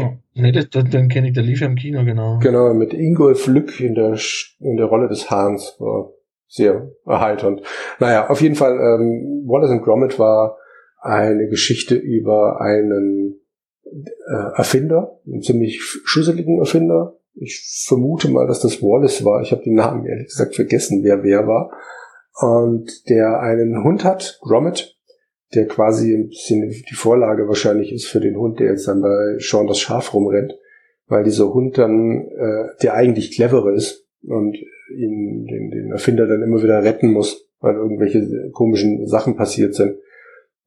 Oh, 0.01 0.11
nee, 0.35 0.51
das, 0.51 0.69
das, 0.71 0.85
den 0.91 1.09
kenne 1.09 1.29
ich, 1.29 1.35
der 1.35 1.45
lief 1.45 1.61
ja 1.61 1.69
im 1.69 1.77
Kino, 1.77 2.05
genau. 2.05 2.41
Genau, 2.41 2.75
mit 2.75 2.93
Ingolf 2.93 3.47
Lück 3.47 3.79
in 3.81 3.95
der, 3.95 4.19
in 4.59 4.77
der 4.77 4.87
Rolle 4.87 5.09
des 5.09 5.31
Hahns. 5.31 5.77
War 5.79 6.11
sehr 6.49 6.91
erheiternd. 7.07 7.63
Naja, 8.01 8.29
auf 8.29 8.41
jeden 8.41 8.57
Fall, 8.57 8.73
ähm, 8.73 9.45
Wallace 9.47 9.71
and 9.71 9.85
Gromit 9.85 10.19
war 10.19 10.57
eine 11.01 11.49
Geschichte 11.49 11.95
über 11.95 12.61
einen 12.61 13.24
äh, 13.95 14.57
Erfinder, 14.57 15.21
einen 15.27 15.43
ziemlich 15.43 15.81
schusseligen 15.83 16.59
Erfinder. 16.59 17.17
Ich 17.35 17.85
vermute 17.87 18.29
mal, 18.31 18.47
dass 18.47 18.61
das 18.61 18.83
Wallace 18.83 19.25
war. 19.25 19.43
Ich 19.43 19.53
habe 19.53 19.63
den 19.63 19.75
Namen 19.75 20.07
ehrlich 20.07 20.29
gesagt 20.29 20.55
vergessen, 20.55 21.03
wer 21.03 21.23
wer 21.23 21.47
war. 21.47 21.71
Und 22.41 23.09
der 23.09 23.41
einen 23.41 23.85
Hund 23.85 24.05
hat, 24.05 24.39
Gromit, 24.41 24.97
der 25.55 25.67
quasi 25.69 26.15
ein 26.15 26.29
bisschen 26.29 26.69
die 26.69 26.95
Vorlage 26.95 27.47
wahrscheinlich 27.47 27.93
ist 27.93 28.07
für 28.07 28.21
den 28.21 28.37
Hund, 28.37 28.59
der 28.59 28.71
jetzt 28.71 28.89
dann 28.89 29.03
bei 29.03 29.37
Sean 29.39 29.67
das 29.67 29.79
Schaf 29.79 30.13
rumrennt, 30.13 30.59
weil 31.07 31.23
dieser 31.23 31.53
Hund 31.53 31.79
dann, 31.79 32.29
äh, 32.37 32.69
der 32.83 32.95
eigentlich 32.95 33.33
cleverer 33.33 33.73
ist 33.73 34.07
und 34.23 34.57
ihn, 34.97 35.47
den, 35.47 35.71
den 35.71 35.93
Erfinder 35.93 36.27
dann 36.27 36.43
immer 36.43 36.63
wieder 36.63 36.83
retten 36.83 37.13
muss, 37.13 37.49
weil 37.61 37.77
irgendwelche 37.77 38.51
komischen 38.53 39.07
Sachen 39.07 39.37
passiert 39.37 39.75
sind 39.75 39.97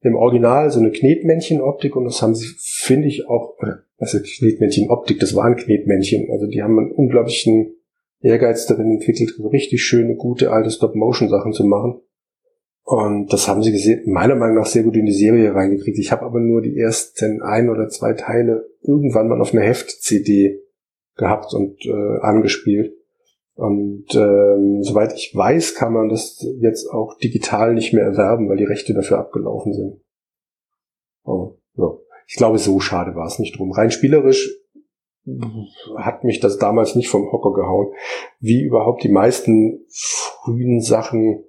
im 0.00 0.14
Original 0.14 0.70
so 0.70 0.80
eine 0.80 0.90
Knetmännchen-Optik 0.90 1.96
und 1.96 2.04
das 2.04 2.22
haben 2.22 2.34
sie, 2.34 2.46
finde 2.58 3.08
ich, 3.08 3.28
auch, 3.28 3.56
also 3.98 4.18
Knetmännchen-Optik, 4.20 5.18
das 5.18 5.34
waren 5.34 5.56
Knetmännchen. 5.56 6.30
Also 6.30 6.46
die 6.46 6.62
haben 6.62 6.78
einen 6.78 6.92
unglaublichen 6.92 7.74
Ehrgeiz 8.20 8.66
darin 8.66 8.90
entwickelt, 8.92 9.32
richtig 9.52 9.82
schöne, 9.82 10.16
gute, 10.16 10.52
alte 10.52 10.70
Stop-Motion-Sachen 10.70 11.52
zu 11.52 11.64
machen. 11.64 12.00
Und 12.84 13.32
das 13.32 13.48
haben 13.48 13.62
sie 13.62 13.72
gesehen, 13.72 14.10
meiner 14.10 14.34
Meinung 14.34 14.56
nach 14.56 14.66
sehr 14.66 14.82
gut 14.82 14.96
in 14.96 15.04
die 15.04 15.12
Serie 15.12 15.54
reingekriegt. 15.54 15.98
Ich 15.98 16.10
habe 16.10 16.24
aber 16.24 16.40
nur 16.40 16.62
die 16.62 16.78
ersten 16.78 17.42
ein 17.42 17.68
oder 17.68 17.88
zwei 17.88 18.14
Teile 18.14 18.66
irgendwann 18.82 19.28
mal 19.28 19.40
auf 19.42 19.52
einer 19.52 19.62
Heft-CD 19.62 20.62
gehabt 21.16 21.52
und 21.52 21.84
äh, 21.84 22.20
angespielt. 22.20 22.94
Und 23.58 24.14
ähm, 24.14 24.84
soweit 24.84 25.14
ich 25.14 25.34
weiß, 25.34 25.74
kann 25.74 25.92
man 25.92 26.08
das 26.08 26.46
jetzt 26.60 26.88
auch 26.92 27.18
digital 27.18 27.74
nicht 27.74 27.92
mehr 27.92 28.04
erwerben, 28.04 28.48
weil 28.48 28.56
die 28.56 28.62
Rechte 28.62 28.94
dafür 28.94 29.18
abgelaufen 29.18 29.72
sind. 29.72 30.00
Oh, 31.24 31.58
ja. 31.74 31.98
Ich 32.28 32.36
glaube, 32.36 32.58
so 32.58 32.78
schade 32.78 33.16
war 33.16 33.26
es 33.26 33.40
nicht 33.40 33.58
drum. 33.58 33.72
Rein 33.72 33.90
spielerisch 33.90 34.48
hat 35.96 36.22
mich 36.22 36.38
das 36.38 36.58
damals 36.58 36.94
nicht 36.94 37.08
vom 37.08 37.32
Hocker 37.32 37.52
gehauen. 37.52 37.92
Wie 38.38 38.62
überhaupt 38.62 39.02
die 39.02 39.10
meisten 39.10 39.84
frühen 39.90 40.80
Sachen, 40.80 41.42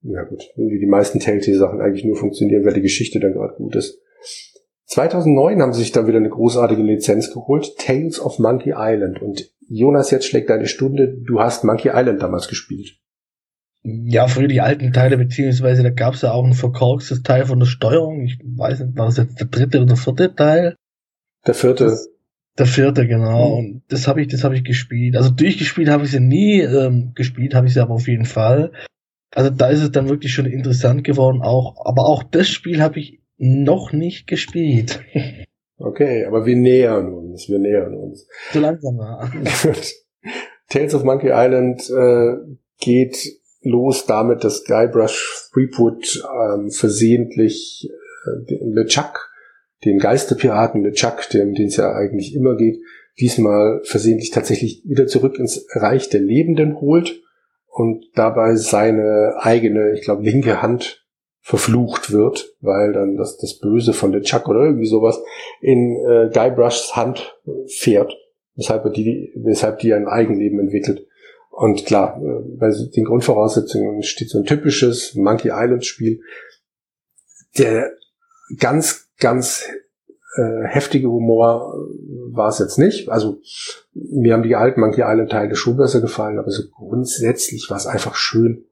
ja 0.00 0.24
gut, 0.24 0.42
wie 0.56 0.78
die 0.78 0.86
meisten 0.86 1.20
Telltale-Sachen 1.20 1.82
eigentlich 1.82 2.06
nur 2.06 2.16
funktionieren, 2.16 2.64
weil 2.64 2.72
die 2.72 2.80
Geschichte 2.80 3.20
dann 3.20 3.34
gerade 3.34 3.56
gut 3.56 3.76
ist. 3.76 4.00
2009 4.86 5.62
haben 5.62 5.72
sie 5.72 5.80
sich 5.80 5.92
dann 5.92 6.06
wieder 6.06 6.18
eine 6.18 6.28
großartige 6.28 6.82
Lizenz 6.82 7.32
geholt, 7.32 7.76
Tales 7.78 8.20
of 8.20 8.38
Monkey 8.38 8.74
Island. 8.76 9.22
Und 9.22 9.50
Jonas, 9.68 10.10
jetzt 10.10 10.26
schlägt 10.26 10.50
deine 10.50 10.66
Stunde. 10.66 11.16
Du 11.26 11.40
hast 11.40 11.64
Monkey 11.64 11.90
Island 11.92 12.22
damals 12.22 12.48
gespielt. 12.48 12.98
Ja, 13.82 14.28
früher 14.28 14.48
die 14.48 14.62
alten 14.62 14.92
Teile, 14.92 15.18
beziehungsweise 15.18 15.82
da 15.82 15.90
gab 15.90 16.14
es 16.14 16.22
ja 16.22 16.32
auch 16.32 16.44
ein 16.44 16.54
verkorkstes 16.54 17.22
Teil 17.22 17.44
von 17.44 17.58
der 17.58 17.66
Steuerung. 17.66 18.22
Ich 18.22 18.38
weiß 18.42 18.80
nicht, 18.80 18.96
war 18.96 19.06
das 19.06 19.18
jetzt 19.18 19.38
der 19.38 19.46
dritte 19.46 19.82
oder 19.82 19.96
vierte 19.96 20.34
Teil? 20.34 20.76
Der 21.46 21.54
vierte. 21.54 21.94
Der 22.58 22.66
vierte, 22.66 23.06
genau. 23.06 23.48
Mhm. 23.48 23.58
Und 23.58 23.82
das 23.88 24.08
habe 24.08 24.22
ich, 24.22 24.28
das 24.28 24.44
habe 24.44 24.56
ich 24.56 24.64
gespielt. 24.64 25.16
Also 25.16 25.30
durchgespielt 25.30 25.88
habe 25.88 26.04
ich 26.04 26.12
sie 26.12 26.20
nie, 26.20 26.60
ähm, 26.60 27.12
gespielt 27.14 27.54
habe 27.54 27.66
ich 27.66 27.74
sie 27.74 27.80
aber 27.80 27.94
auf 27.94 28.08
jeden 28.08 28.24
Fall. 28.24 28.72
Also 29.34 29.50
da 29.50 29.68
ist 29.68 29.82
es 29.82 29.90
dann 29.90 30.08
wirklich 30.08 30.32
schon 30.32 30.46
interessant 30.46 31.04
geworden, 31.04 31.42
auch, 31.42 31.84
aber 31.84 32.06
auch 32.06 32.22
das 32.22 32.48
Spiel 32.48 32.80
habe 32.80 33.00
ich 33.00 33.20
noch 33.36 33.92
nicht 33.92 34.26
gespielt. 34.26 35.02
Okay, 35.76 36.24
aber 36.24 36.46
wir 36.46 36.54
nähern 36.54 37.12
uns, 37.12 37.48
wir 37.48 37.58
nähern 37.58 37.96
uns. 37.96 38.28
So 38.52 38.60
langsam, 38.60 38.96
ja. 38.96 39.28
Tales 40.68 40.94
of 40.94 41.02
Monkey 41.02 41.30
Island 41.32 41.90
äh, 41.90 42.36
geht 42.78 43.18
los 43.62 44.06
damit, 44.06 44.44
dass 44.44 44.64
Guybrush 44.64 45.50
Threepwood 45.52 46.22
ähm, 46.24 46.70
versehentlich 46.70 47.90
äh, 47.90 48.54
LeChuck, 48.60 49.30
den 49.84 49.98
Geisterpiraten 49.98 50.84
LeChuck, 50.84 51.28
dem 51.30 51.54
den 51.54 51.66
es 51.66 51.76
ja 51.76 51.92
eigentlich 51.92 52.34
immer 52.34 52.56
geht, 52.56 52.78
diesmal 53.20 53.80
versehentlich 53.84 54.30
tatsächlich 54.30 54.84
wieder 54.86 55.06
zurück 55.06 55.38
ins 55.38 55.66
Reich 55.74 56.08
der 56.08 56.20
Lebenden 56.20 56.80
holt 56.80 57.20
und 57.66 58.04
dabei 58.14 58.54
seine 58.56 59.34
eigene, 59.38 59.92
ich 59.94 60.02
glaube, 60.02 60.22
linke 60.22 60.62
Hand 60.62 61.03
verflucht 61.44 62.10
wird, 62.10 62.56
weil 62.62 62.94
dann 62.94 63.18
das, 63.18 63.36
das 63.36 63.58
Böse 63.58 63.92
von 63.92 64.12
der 64.12 64.22
Chuck 64.22 64.48
oder 64.48 64.60
irgendwie 64.60 64.86
sowas 64.86 65.22
in 65.60 65.94
äh, 65.96 66.30
Guybrushs 66.32 66.96
Hand 66.96 67.38
fährt, 67.66 68.16
weshalb 68.54 68.86
er 68.86 68.90
die, 68.90 69.30
weshalb 69.36 69.78
die 69.80 69.92
ein 69.92 70.08
Eigenleben 70.08 70.58
entwickelt. 70.58 71.06
Und 71.50 71.84
klar, 71.84 72.18
äh, 72.22 72.56
bei 72.58 72.70
den 72.96 73.04
Grundvoraussetzungen 73.04 74.02
steht 74.02 74.30
so 74.30 74.38
ein 74.38 74.46
typisches 74.46 75.14
Monkey 75.16 75.50
Island 75.52 75.84
Spiel. 75.84 76.22
Der 77.58 77.92
ganz, 78.58 79.10
ganz 79.18 79.68
äh, 80.36 80.64
heftige 80.64 81.10
Humor 81.10 81.74
war 82.32 82.48
es 82.48 82.58
jetzt 82.58 82.78
nicht. 82.78 83.10
Also 83.10 83.38
mir 83.92 84.32
haben 84.32 84.44
die 84.44 84.56
alten 84.56 84.80
Monkey 84.80 85.02
Island 85.02 85.30
Teile 85.30 85.56
schon 85.56 85.76
besser 85.76 86.00
gefallen, 86.00 86.38
aber 86.38 86.50
so 86.50 86.62
grundsätzlich 86.70 87.68
war 87.68 87.76
es 87.76 87.86
einfach 87.86 88.14
schön, 88.14 88.64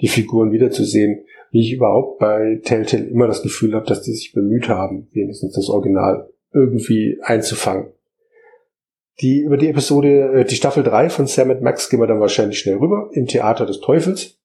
die 0.00 0.08
Figuren 0.08 0.50
wiederzusehen, 0.50 1.24
wie 1.56 1.60
ich 1.60 1.72
überhaupt 1.72 2.18
bei 2.18 2.60
Telltale 2.62 3.04
immer 3.04 3.26
das 3.26 3.42
Gefühl 3.42 3.74
habe, 3.74 3.86
dass 3.86 4.02
die 4.02 4.12
sich 4.12 4.34
bemüht 4.34 4.68
haben, 4.68 5.08
wenigstens 5.12 5.54
das 5.54 5.70
Original 5.70 6.28
irgendwie 6.52 7.18
einzufangen. 7.22 7.86
Die, 9.22 9.40
über 9.40 9.56
die 9.56 9.68
Episode, 9.68 10.32
äh, 10.34 10.44
die 10.44 10.54
Staffel 10.54 10.82
3 10.82 11.08
von 11.08 11.26
Sam 11.26 11.58
Max 11.62 11.88
gehen 11.88 12.00
wir 12.00 12.06
dann 12.06 12.20
wahrscheinlich 12.20 12.58
schnell 12.58 12.76
rüber, 12.76 13.08
im 13.12 13.26
Theater 13.26 13.64
des 13.64 13.80
Teufels. 13.80 14.38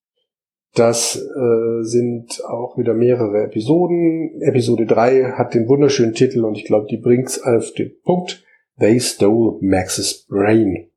Das 0.74 1.18
äh, 1.18 1.84
sind 1.84 2.41
auch 2.46 2.77
wieder 2.77 2.94
mehrere 2.94 3.44
Episoden. 3.44 4.41
Episode 4.41 4.86
3 4.86 5.34
hat 5.34 5.53
den 5.53 5.68
wunderschönen 5.68 6.13
Titel 6.13 6.46
und 6.46 6.58
ich 6.58 6.63
glaube, 6.63 6.88
die 6.89 6.96
bringt's 6.96 7.44
auf 7.44 7.74
den 7.74 7.91
Punkt. 8.06 8.41
They 8.80 9.01
stole 9.01 9.58
Max's 9.60 10.25
brain. 10.30 10.88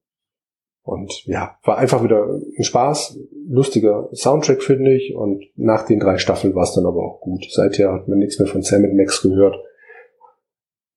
Und 0.85 1.25
ja, 1.25 1.59
war 1.65 1.79
einfach 1.79 2.05
wieder 2.05 2.25
ein 2.57 2.63
Spaß, 2.63 3.19
lustiger 3.47 4.09
Soundtrack, 4.13 4.63
finde 4.63 4.95
ich. 4.95 5.15
Und 5.15 5.45
nach 5.57 5.87
den 5.87 6.01
drei 6.01 6.19
Staffeln 6.19 6.55
war 6.55 6.65
es 6.65 6.75
dann 6.75 6.87
aber 6.87 7.03
auch 7.03 7.21
gut. 7.21 7.45
Seither 7.51 7.93
hat 7.93 8.09
man 8.09 8.19
nichts 8.19 8.39
mehr 8.39 8.49
von 8.49 8.63
Sam 8.63 8.83
Max 8.95 9.23
gehört. 9.23 9.57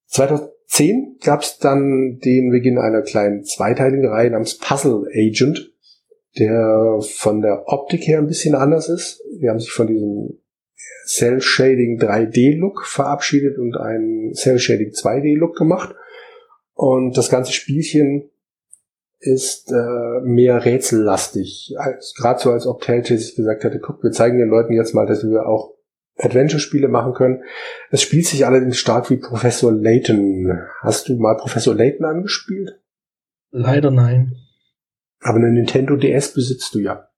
2010 0.08 1.18
gab 1.24 1.42
es 1.42 1.58
dann 1.60 2.20
den 2.24 2.52
Beginn 2.52 2.78
einer 2.78 3.02
kleinen 3.02 3.44
zweiteiligen 3.44 4.08
Reihe 4.08 4.32
namens 4.32 4.58
Puzzle 4.58 5.08
Agent 5.14 5.72
der 6.40 7.00
von 7.02 7.42
der 7.42 7.64
Optik 7.68 8.08
her 8.08 8.20
ein 8.20 8.28
bisschen 8.28 8.56
anders 8.56 8.90
ist. 8.90 9.24
Wir 9.40 9.50
haben 9.50 9.60
sich 9.60 9.72
von 9.72 9.88
diesem 9.88 10.40
Cell 11.06 11.42
Shading 11.42 12.00
3D 12.00 12.58
Look 12.58 12.86
verabschiedet 12.86 13.58
und 13.58 13.78
einen 13.78 14.34
Cell 14.34 14.60
Shading 14.60 14.92
2D 14.92 15.36
Look 15.38 15.56
gemacht. 15.56 15.96
Und 16.74 17.18
das 17.18 17.30
ganze 17.30 17.54
Spielchen 17.54 18.30
ist 19.20 19.72
äh, 19.72 20.22
mehr 20.22 20.64
rätsellastig. 20.64 21.74
Gerade 22.18 22.40
so 22.40 22.52
als 22.52 22.68
ob 22.68 22.82
Telltale 22.82 23.20
sich 23.20 23.36
gesagt 23.36 23.64
hätte, 23.64 23.80
guck, 23.80 24.04
wir 24.04 24.12
zeigen 24.12 24.38
den 24.38 24.50
Leuten 24.50 24.74
jetzt 24.74 24.94
mal, 24.94 25.06
dass 25.06 25.24
wir 25.24 25.48
auch 25.48 25.74
Adventure-Spiele 26.18 26.88
machen 26.88 27.14
können. 27.14 27.44
Es 27.92 28.02
spielt 28.02 28.26
sich 28.26 28.46
allerdings 28.46 28.78
stark 28.78 29.10
wie 29.10 29.18
Professor 29.18 29.72
Layton. 29.72 30.60
Hast 30.82 31.10
du 31.10 31.18
mal 31.18 31.38
Professor 31.38 31.76
Layton 31.76 32.06
angespielt? 32.06 32.80
Leider 33.52 33.92
nein. 33.92 34.36
Aber 35.22 35.38
eine 35.38 35.52
Nintendo 35.52 35.96
DS 35.96 36.34
besitzt 36.34 36.74
du 36.76 36.80
ja. 36.80 37.10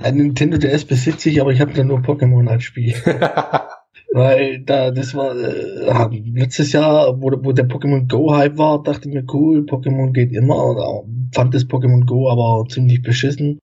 Ein 0.00 0.16
Nintendo 0.16 0.58
DS 0.58 0.84
besitze 0.84 1.28
ich, 1.28 1.40
aber 1.40 1.52
ich 1.52 1.60
habe 1.60 1.72
da 1.72 1.84
nur 1.84 1.98
Pokémon 1.98 2.48
als 2.48 2.64
Spiel. 2.64 2.94
Weil 4.14 4.60
da, 4.60 4.90
das 4.90 5.14
war 5.14 5.34
äh, 5.34 6.20
letztes 6.34 6.72
Jahr, 6.72 7.20
wo, 7.20 7.30
wo 7.42 7.52
der 7.52 7.68
Pokémon 7.68 8.08
Go 8.08 8.34
Hype 8.34 8.58
war, 8.58 8.82
dachte 8.82 9.08
ich 9.08 9.14
mir, 9.14 9.24
cool, 9.32 9.64
Pokémon 9.64 10.12
geht 10.12 10.32
immer. 10.32 10.64
Oder 10.64 11.04
fand 11.32 11.54
das 11.54 11.66
Pokémon 11.66 12.04
Go 12.04 12.28
aber 12.30 12.68
ziemlich 12.68 13.02
beschissen. 13.02 13.58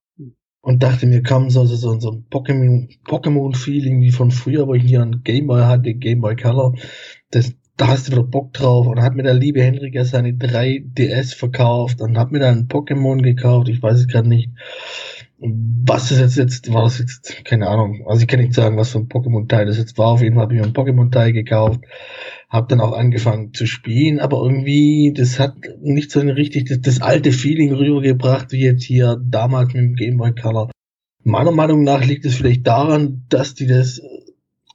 Und 0.62 0.84
dachte 0.84 1.06
mir, 1.06 1.22
kam 1.22 1.50
so, 1.50 1.66
so, 1.66 2.00
so 2.00 2.12
ein 2.12 2.26
Pokémon, 2.30 2.90
Pokémon-Feeling 3.06 4.02
wie 4.02 4.12
von 4.12 4.32
früher, 4.32 4.68
wo 4.68 4.74
ich 4.74 4.84
hier 4.84 5.02
einen 5.02 5.24
Gameboy 5.24 5.62
hatte, 5.62 5.94
Gameboy 5.94 6.36
Color. 6.36 6.76
Das, 7.32 7.54
da 7.78 7.88
hast 7.88 8.08
du 8.08 8.12
wieder 8.12 8.24
Bock 8.24 8.52
drauf. 8.54 8.88
Und 8.88 9.02
hat 9.02 9.16
mir 9.16 9.24
der 9.24 9.36
liebe 9.36 9.62
Henrik 9.62 9.94
ja 9.94 10.04
seine 10.04 10.32
3DS 10.32 11.36
verkauft 11.36 12.02
und 12.02 12.18
hat 12.18 12.32
mir 12.32 12.40
dann 12.40 12.68
Pokémon 12.68 13.22
gekauft. 13.22 13.70
Ich 13.70 13.82
weiß 13.82 14.00
es 14.00 14.08
gerade 14.08 14.28
nicht. 14.28 14.50
Was 15.42 16.12
ist 16.12 16.20
jetzt, 16.20 16.36
jetzt, 16.36 16.74
war 16.74 16.84
das 16.84 17.00
jetzt, 17.00 17.46
keine 17.46 17.70
Ahnung. 17.70 18.04
Also 18.08 18.22
ich 18.22 18.28
kann 18.28 18.42
nicht 18.42 18.54
sagen, 18.54 18.76
was 18.76 18.92
für 18.92 19.00
ein 19.00 19.08
Pokémon-Teil 19.08 19.66
das 19.66 19.78
jetzt 19.78 19.98
war. 19.98 20.08
Auf 20.08 20.22
jeden 20.22 20.36
Fall 20.36 20.44
habe 20.44 20.54
ich 20.54 20.60
mir 20.60 20.68
ein 20.68 20.74
Pokémon-Teil 20.74 21.32
gekauft. 21.32 21.80
Hab 22.50 22.68
dann 22.68 22.82
auch 22.82 22.92
angefangen 22.92 23.54
zu 23.54 23.66
spielen, 23.66 24.20
aber 24.20 24.38
irgendwie, 24.38 25.14
das 25.16 25.40
hat 25.40 25.56
nicht 25.82 26.12
so 26.12 26.20
richtig 26.20 26.68
das, 26.68 26.82
das 26.82 27.02
alte 27.02 27.32
Feeling 27.32 27.74
rübergebracht, 27.74 28.52
wie 28.52 28.64
jetzt 28.64 28.84
hier 28.84 29.18
damals 29.24 29.74
mit 29.74 29.84
dem 29.84 29.96
Game 29.96 30.18
Boy 30.18 30.34
Color. 30.34 30.72
Meiner 31.24 31.52
Meinung 31.52 31.84
nach 31.84 32.04
liegt 32.04 32.26
es 32.26 32.36
vielleicht 32.36 32.68
daran, 32.68 33.26
dass 33.30 33.54
die 33.54 33.68
das 33.68 34.02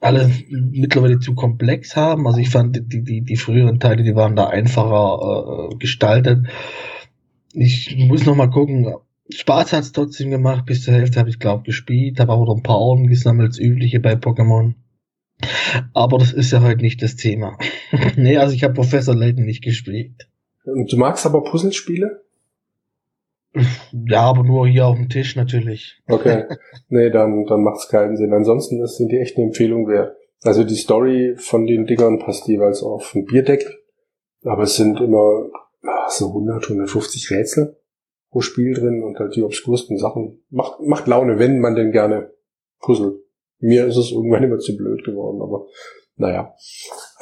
alle 0.01 0.31
mittlerweile 0.51 1.19
zu 1.19 1.35
komplex 1.35 1.97
haben. 1.97 2.27
Also 2.27 2.39
ich 2.39 2.51
fand 2.51 2.77
die, 2.77 3.03
die, 3.03 3.23
die 3.23 3.37
früheren 3.37 3.81
Teile, 3.81 4.03
die 4.03 4.15
waren 4.15 4.37
da 4.37 4.47
einfacher 4.47 5.71
äh, 5.71 5.77
gestaltet. 5.77 6.47
Ich 7.53 7.97
muss 7.97 8.27
noch 8.27 8.37
mal 8.37 8.51
gucken. 8.51 8.95
Spaß 9.31 9.73
hat's 9.73 9.93
trotzdem 9.93 10.31
gemacht. 10.31 10.67
Bis 10.67 10.83
zur 10.83 10.95
Hälfte 10.95 11.19
habe 11.19 11.31
ich 11.31 11.39
glaube 11.39 11.63
gespielt, 11.63 12.21
habe 12.21 12.33
auch 12.33 12.47
noch 12.47 12.57
ein 12.57 12.63
paar 12.63 12.79
Orden 12.79 13.07
gesammelt, 13.07 13.51
das 13.51 13.59
Übliche 13.59 14.01
bei 14.01 14.15
Pokémon. 14.15 14.75
Aber 15.93 16.19
das 16.19 16.33
ist 16.33 16.53
ja 16.53 16.63
heute 16.63 16.83
nicht 16.83 17.03
das 17.03 17.17
Thema. 17.17 17.59
nee, 18.17 18.37
also 18.37 18.55
ich 18.55 18.65
habe 18.65 18.75
Professor 18.75 19.15
Layton 19.15 19.45
nicht 19.45 19.65
gespielt. 19.65 20.29
Und 20.65 20.93
du 20.93 20.97
magst 20.97 21.27
aber 21.27 21.43
Puzzlespiele? 21.43 22.23
Ja, 23.93 24.23
aber 24.23 24.43
nur 24.43 24.67
hier 24.67 24.87
auf 24.87 24.97
dem 24.97 25.09
Tisch 25.09 25.37
natürlich. 25.37 26.01
Okay. 26.09 26.45
Nee, 26.89 27.11
dann, 27.11 27.47
dann 27.47 27.63
macht's 27.63 27.89
keinen 27.89 28.17
Sinn. 28.17 28.33
Ansonsten 28.33 28.81
ist, 28.83 28.99
sind 28.99 29.11
die 29.11 29.19
echt 29.19 29.37
eine 29.37 29.47
Empfehlung 29.47 29.89
wert. 29.89 30.17
Also 30.43 30.63
die 30.63 30.77
Story 30.77 31.35
von 31.37 31.67
den 31.67 31.87
Dingern 31.87 32.19
passt 32.19 32.47
jeweils 32.47 32.83
auf 32.83 33.15
ein 33.15 33.25
Bierdeckel. 33.25 33.73
Aber 34.45 34.65
es 34.65 34.77
sind 34.77 35.01
immer 35.01 35.49
ach, 35.83 36.11
so 36.11 36.29
100, 36.29 36.65
150 36.65 37.31
Rätsel 37.31 37.77
pro 38.35 38.41
Spiel 38.41 38.75
drin 38.75 39.05
und 39.05 39.17
halt 39.21 39.37
die 39.37 39.45
obskursten 39.45 39.97
Sachen. 39.97 40.45
Macht, 40.51 40.81
macht 40.81 41.07
Laune, 41.07 41.39
wenn 41.39 41.61
man 41.61 41.77
denn 41.77 41.93
gerne 41.93 42.33
puzzelt. 42.81 43.15
Mir 43.61 43.87
ist 43.87 43.97
es 43.97 44.11
irgendwann 44.11 44.43
immer 44.43 44.59
zu 44.59 44.77
blöd 44.77 45.05
geworden, 45.05 45.41
aber 45.41 45.67
naja. 46.17 46.53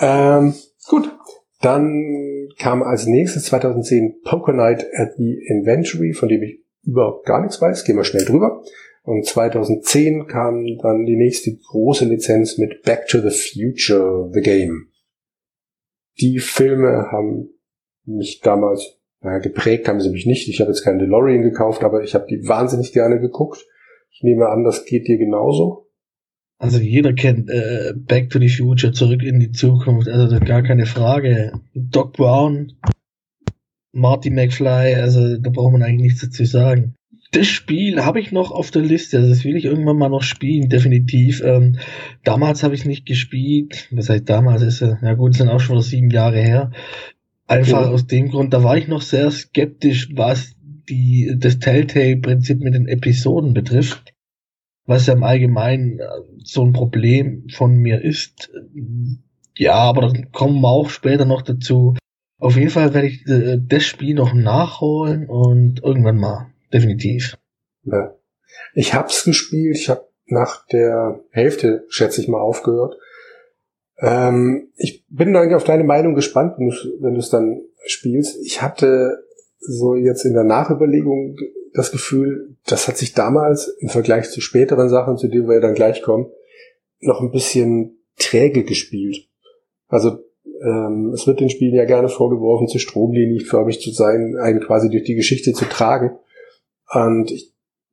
Ähm, 0.01 0.55
gut, 0.89 1.15
dann 1.61 2.49
kam 2.59 2.83
als 2.83 3.07
nächstes 3.07 3.45
2010 3.45 4.23
Poker 4.25 4.55
Night 4.55 4.87
at 4.95 5.11
the 5.19 5.39
Inventory, 5.49 6.15
von 6.15 6.31
dem 6.31 6.43
ich 6.43 6.65
überhaupt 6.83 7.27
gar 7.27 7.43
nichts 7.43 7.61
weiß. 7.61 7.85
Gehen 7.85 7.97
wir 7.97 8.05
schnell 8.05 8.25
drüber. 8.25 8.63
Und 9.03 9.27
2010 9.27 10.29
kam 10.29 10.65
dann 10.81 11.05
die 11.05 11.17
nächste 11.17 11.55
große 11.55 12.07
Lizenz 12.07 12.57
mit 12.57 12.83
Back 12.85 13.07
to 13.09 13.19
the 13.19 13.31
Future, 13.31 14.31
The 14.33 14.41
Game. 14.41 14.89
Die 16.21 16.39
Filme 16.39 17.09
haben 17.11 17.51
mich 18.05 18.41
damals, 18.41 18.99
naja, 19.23 19.39
geprägt 19.39 19.89
haben 19.89 20.01
sie 20.01 20.11
mich 20.11 20.27
nicht. 20.27 20.49
Ich 20.49 20.61
habe 20.61 20.71
jetzt 20.71 20.83
keinen 20.83 20.99
DeLorean 20.99 21.43
gekauft, 21.43 21.85
aber 21.85 22.03
ich 22.03 22.15
habe 22.15 22.27
die 22.29 22.47
wahnsinnig 22.47 22.93
gerne 22.93 23.21
geguckt. 23.21 23.65
Ich 24.11 24.23
nehme 24.23 24.49
an, 24.49 24.65
das 24.65 24.85
geht 24.85 25.09
dir 25.09 25.17
genauso. 25.17 25.89
Also 26.59 26.79
jeder 26.79 27.13
kennt 27.13 27.51
äh, 27.51 27.93
Back 27.97 28.31
to 28.31 28.39
the 28.39 28.49
Future, 28.49 28.93
zurück 28.93 29.23
in 29.23 29.41
die 29.41 29.51
Zukunft, 29.51 30.09
also 30.09 30.39
gar 30.39 30.63
keine 30.63 30.87
Frage. 30.87 31.53
Doc 31.75 32.13
Brown, 32.13 32.75
Marty 33.93 34.31
McFly, 34.31 34.95
also 34.95 35.39
da 35.39 35.51
braucht 35.51 35.73
man 35.73 35.83
eigentlich 35.83 36.13
nichts 36.13 36.21
dazu 36.21 36.45
sagen. 36.45 36.95
Das 37.33 37.47
Spiel 37.47 38.05
habe 38.05 38.21
ich 38.21 38.31
noch 38.31 38.53
auf 38.53 38.71
der 38.71 38.83
Liste, 38.83 39.17
also 39.17 39.29
das 39.31 39.45
will 39.45 39.57
ich 39.57 39.65
irgendwann 39.65 39.97
mal 39.97 40.09
noch 40.09 40.23
spielen, 40.23 40.69
definitiv. 40.69 41.43
Ähm, 41.43 41.79
damals 42.25 42.63
habe 42.63 42.75
ich 42.75 42.85
nicht 42.85 43.07
gespielt, 43.07 43.89
das 43.91 44.09
heißt 44.09 44.29
damals 44.29 44.63
ist 44.63 44.81
ja, 44.81 44.99
ja 45.03 45.15
gut, 45.15 45.35
sind 45.35 45.49
auch 45.49 45.61
schon 45.61 45.81
sieben 45.81 46.11
Jahre 46.11 46.41
her. 46.41 46.71
Einfach 47.53 47.83
ja. 47.83 47.89
aus 47.89 48.07
dem 48.07 48.31
Grund, 48.31 48.53
da 48.53 48.63
war 48.63 48.77
ich 48.77 48.89
noch 48.89 49.03
sehr 49.03 49.31
skeptisch, 49.31 50.11
was 50.15 50.55
die 50.89 51.35
das 51.39 51.59
Telltale-Prinzip 51.59 52.61
mit 52.61 52.75
den 52.75 52.89
Episoden 52.89 53.55
betrifft 53.55 54.13
was 54.87 55.07
ja 55.07 55.15
im 55.15 55.23
Allgemeinen 55.23 55.99
äh, 55.99 56.07
so 56.45 56.65
ein 56.65 56.73
Problem 56.73 57.47
von 57.55 57.77
mir 57.77 58.03
ist. 58.03 58.53
Ja, 59.57 59.75
aber 59.75 60.09
da 60.09 60.13
kommen 60.33 60.61
wir 60.61 60.69
auch 60.69 60.91
später 60.91 61.25
noch 61.25 61.43
dazu. 61.43 61.95
Auf 62.39 62.57
jeden 62.57 62.71
Fall 62.71 62.95
werde 62.95 63.07
ich 63.07 63.27
äh, 63.27 63.59
das 63.61 63.85
Spiel 63.85 64.15
noch 64.15 64.35
nachholen 64.35 65.29
und 65.29 65.83
irgendwann 65.83 66.17
mal, 66.17 66.53
definitiv. 66.73 67.37
Ja. 67.85 68.15
Ich 68.75 68.95
hab's 68.95 69.25
gespielt, 69.25 69.77
ich 69.77 69.89
habe 69.89 70.09
nach 70.27 70.67
der 70.67 71.21
Hälfte, 71.31 71.85
schätze 71.89 72.21
ich 72.21 72.29
mal, 72.29 72.41
aufgehört. 72.41 72.97
Ähm, 74.03 74.69
ich 74.77 75.05
bin 75.09 75.35
eigentlich 75.35 75.55
auf 75.55 75.65
deine 75.65 75.85
Meinung 75.85 76.15
gespannt, 76.15 76.57
wenn 76.59 77.15
du 77.15 77.21
es 77.21 77.31
dann 77.31 77.63
spielst. 77.87 78.39
Ich 78.45 78.61
hatte 78.61 79.25
so 79.61 79.95
jetzt 79.95 80.25
in 80.25 80.35
der 80.35 80.45
Nachüberlegung 80.45 81.37
das 81.73 81.93
Gefühl, 81.93 82.57
das 82.67 82.89
hat 82.89 82.99
sich 82.99 83.15
damals 83.15 83.69
im 83.79 83.89
Vergleich 83.89 84.31
zu 84.31 84.41
späteren 84.41 84.89
Sachen, 84.89 85.17
zu 85.17 85.29
denen 85.29 85.47
wir 85.47 85.55
ja 85.55 85.61
dann 85.61 85.75
gleich 85.75 86.03
kommen, 86.03 86.27
noch 87.01 87.21
ein 87.21 87.31
bisschen 87.31 87.99
träge 88.19 88.65
gespielt. 88.65 89.29
Also 89.89 90.19
ähm, 90.63 91.13
es 91.15 91.27
wird 91.27 91.41
den 91.41 91.51
Spielen 91.51 91.75
ja 91.75 91.85
gerne 91.85 92.09
vorgeworfen, 92.09 92.69
zu 92.69 92.79
stromlinienförmig 92.79 93.81
zu 93.81 93.91
sein, 93.93 94.37
einen 94.41 94.61
quasi 94.61 94.91
durch 94.91 95.05
die 95.05 95.15
Geschichte 95.15 95.53
zu 95.53 95.65
tragen. 95.65 96.19
Und 96.93 97.31
ich 97.31 97.52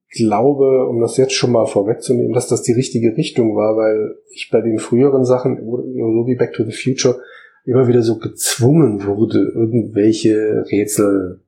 glaube, 0.09 0.87
um 0.87 0.99
das 0.99 1.17
jetzt 1.17 1.33
schon 1.33 1.51
mal 1.51 1.65
vorwegzunehmen, 1.65 2.33
dass 2.33 2.47
das 2.47 2.63
die 2.63 2.73
richtige 2.73 3.15
Richtung 3.15 3.55
war, 3.55 3.77
weil 3.77 4.15
ich 4.33 4.49
bei 4.51 4.61
den 4.61 4.79
früheren 4.79 5.25
Sachen, 5.25 5.57
so 5.57 6.25
wie 6.27 6.35
Back 6.35 6.53
to 6.53 6.63
the 6.63 6.71
Future, 6.71 7.19
immer 7.65 7.87
wieder 7.87 8.01
so 8.01 8.17
gezwungen 8.17 9.05
wurde, 9.05 9.51
irgendwelche 9.53 10.65
Rätsel 10.71 11.41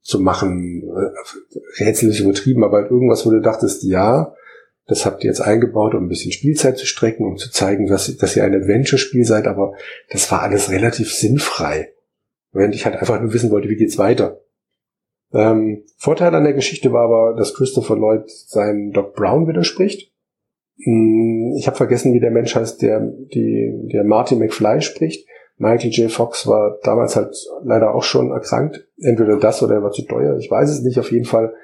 zu 0.00 0.20
machen. 0.20 0.82
Äh, 0.82 1.84
Rätsel 1.84 2.08
ist 2.08 2.20
übertrieben, 2.20 2.64
aber 2.64 2.78
halt 2.78 2.90
irgendwas, 2.90 3.26
wo 3.26 3.30
du 3.30 3.40
dachtest, 3.40 3.82
ja, 3.82 4.34
das 4.86 5.04
habt 5.04 5.24
ihr 5.24 5.28
jetzt 5.28 5.40
eingebaut, 5.40 5.94
um 5.94 6.04
ein 6.04 6.08
bisschen 6.08 6.32
Spielzeit 6.32 6.78
zu 6.78 6.86
strecken, 6.86 7.26
um 7.26 7.36
zu 7.36 7.50
zeigen, 7.50 7.88
dass, 7.88 8.16
dass 8.16 8.36
ihr 8.36 8.44
ein 8.44 8.54
Adventure-Spiel 8.54 9.24
seid, 9.24 9.46
aber 9.48 9.74
das 10.10 10.30
war 10.30 10.42
alles 10.42 10.70
relativ 10.70 11.12
sinnfrei. 11.12 11.92
Während 12.52 12.74
ich 12.74 12.86
halt 12.86 12.96
einfach 12.96 13.20
nur 13.20 13.34
wissen 13.34 13.50
wollte, 13.50 13.68
wie 13.68 13.76
geht's 13.76 13.98
weiter. 13.98 14.40
Ähm, 15.32 15.84
Vorteil 15.96 16.34
an 16.34 16.44
der 16.44 16.52
Geschichte 16.52 16.92
war 16.92 17.04
aber, 17.04 17.36
dass 17.36 17.54
Christopher 17.54 17.96
Lloyd 17.96 18.30
seinen 18.30 18.92
Doc 18.92 19.14
Brown 19.14 19.46
widerspricht. 19.46 20.12
Hm, 20.82 21.54
ich 21.58 21.66
habe 21.66 21.76
vergessen, 21.76 22.12
wie 22.12 22.20
der 22.20 22.30
Mensch 22.30 22.54
heißt, 22.54 22.82
der, 22.82 23.00
die, 23.00 23.88
der 23.92 24.04
Marty 24.04 24.36
McFly 24.36 24.82
spricht. 24.82 25.26
Michael 25.58 25.90
J. 25.90 26.10
Fox 26.10 26.46
war 26.46 26.78
damals 26.82 27.16
halt 27.16 27.34
leider 27.64 27.94
auch 27.94 28.02
schon 28.02 28.30
erkrankt. 28.30 28.86
Entweder 28.98 29.38
das 29.38 29.62
oder 29.62 29.76
er 29.76 29.82
war 29.82 29.90
zu 29.90 30.02
teuer. 30.02 30.36
Ich 30.38 30.50
weiß 30.50 30.70
es 30.70 30.82
nicht. 30.82 30.98
Auf 30.98 31.10
jeden 31.10 31.24
Fall 31.24 31.54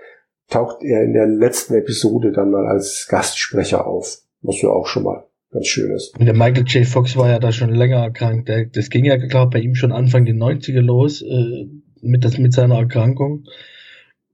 taucht 0.49 0.83
er 0.83 1.03
in 1.03 1.13
der 1.13 1.27
letzten 1.27 1.75
Episode 1.75 2.33
dann 2.33 2.51
mal 2.51 2.67
als 2.67 3.07
Gastsprecher 3.09 3.87
auf. 3.87 4.19
Was 4.41 4.61
ja 4.61 4.71
auch 4.71 4.87
schon 4.87 5.05
mal 5.05 5.25
ganz 5.53 5.67
schön 5.67 5.95
ist. 5.95 6.15
Der 6.19 6.35
Michael 6.35 6.65
J. 6.67 6.87
Fox 6.87 7.17
war 7.17 7.29
ja 7.29 7.39
da 7.39 7.53
schon 7.53 7.75
länger 7.75 8.03
erkrankt. 8.03 8.51
Das 8.75 8.89
ging 8.89 9.05
ja, 9.05 9.17
glaube 9.17 9.51
bei 9.51 9.61
ihm 9.61 9.75
schon 9.75 9.93
Anfang 9.93 10.25
der 10.25 10.35
90er 10.35 10.81
los, 10.81 11.23
äh, 11.23 11.67
mit, 12.03 12.25
das, 12.25 12.39
mit 12.39 12.53
seiner 12.53 12.77
Erkrankung. 12.77 13.45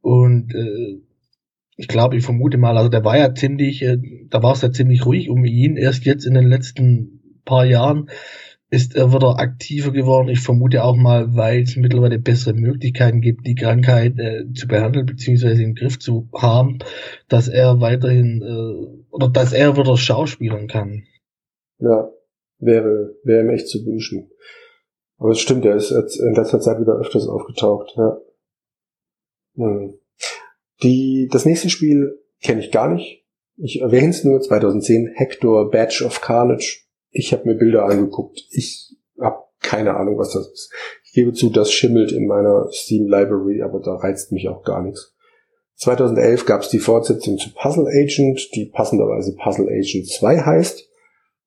Und 0.01 0.55
äh, 0.55 1.01
ich 1.77 1.89
glaube, 1.89 2.17
ich 2.17 2.25
vermute 2.25 2.59
mal, 2.59 2.77
also 2.77 2.89
der 2.89 3.05
war 3.05 3.17
ja 3.17 3.35
ziemlich, 3.35 3.83
äh, 3.83 3.99
da 4.31 4.43
war 4.43 4.53
es 4.53 4.63
ja 4.63 4.73
ziemlich 4.73 5.07
ruhig 5.07 5.31
um 5.31 5.45
ihn. 5.45 5.77
Erst 5.77 6.05
jetzt 6.05 6.27
in 6.27 6.35
den 6.35 6.49
letzten 6.49 7.41
paar 7.45 7.65
Jahren 7.65 8.11
ist 8.71 8.95
er 8.97 9.13
wieder 9.13 9.39
aktiver 9.39 9.93
geworden. 9.93 10.29
Ich 10.29 10.41
vermute 10.41 10.85
auch 10.85 10.97
mal, 10.97 11.35
weil 11.35 11.63
es 11.63 11.77
mittlerweile 11.77 12.19
bessere 12.19 12.55
Möglichkeiten 12.55 13.21
gibt, 13.21 13.47
die 13.47 13.55
Krankheit 13.55 14.19
äh, 14.19 14.45
zu 14.53 14.69
behandeln 14.69 15.07
bzw. 15.07 15.63
im 15.63 15.75
Griff 15.75 15.99
zu 15.99 16.29
haben, 16.35 16.79
dass 17.29 17.49
er 17.49 17.81
weiterhin 17.81 18.43
äh, 18.43 19.05
oder 19.11 19.29
dass 19.29 19.53
er 19.53 19.77
wieder 19.77 19.97
schauspielern 19.97 20.67
kann. 20.67 21.05
Ja, 21.79 22.11
wäre, 22.59 23.15
wäre 23.25 23.45
ihm 23.45 23.51
echt 23.51 23.69
zu 23.69 23.87
wünschen. 23.87 24.31
Aber 25.19 25.31
es 25.31 25.41
stimmt, 25.41 25.65
er 25.65 25.77
ist 25.77 25.91
in 25.91 26.35
letzter 26.35 26.61
Zeit 26.61 26.81
wieder 26.81 26.99
öfters 26.99 27.27
aufgetaucht, 27.27 27.93
ja. 27.97 28.21
Hm. 29.57 29.99
Die, 30.83 31.29
das 31.31 31.45
nächste 31.45 31.71
Spiel 31.71 32.19
kenne 32.41 32.61
ich 32.61 32.71
gar 32.71 32.89
nicht. 32.93 33.27
Ich 33.57 33.81
erwähne 33.81 34.11
es 34.11 34.23
nur, 34.23 34.41
2010, 34.41 35.13
Hector 35.15 35.71
Badge 35.71 36.05
of 36.05 36.21
Carnage. 36.21 36.85
Ich 37.11 37.33
habe 37.33 37.49
mir 37.49 37.57
Bilder 37.57 37.85
angeguckt. 37.85 38.47
Ich 38.51 38.97
habe 39.21 39.43
keine 39.61 39.97
Ahnung, 39.97 40.19
was 40.19 40.33
das 40.33 40.49
ist. 40.53 40.73
Ich 41.05 41.13
gebe 41.13 41.33
zu, 41.33 41.51
das 41.51 41.73
schimmelt 41.73 42.13
in 42.13 42.29
meiner 42.29 42.69
Steam 42.71 43.09
Library, 43.09 43.63
aber 43.63 43.81
da 43.81 43.97
reizt 43.97 44.31
mich 44.31 44.49
auch 44.49 44.63
gar 44.63 44.83
nichts. 44.85 45.17
2011 45.77 46.47
gab 46.47 46.63
es 46.63 46.69
die 46.69 46.79
Fortsetzung 46.79 47.39
zu 47.39 47.53
Puzzle 47.55 47.87
Agent, 47.87 48.55
die 48.55 48.67
passenderweise 48.67 49.35
Puzzle 49.35 49.69
Agent 49.69 50.09
2 50.09 50.39
heißt. 50.39 50.88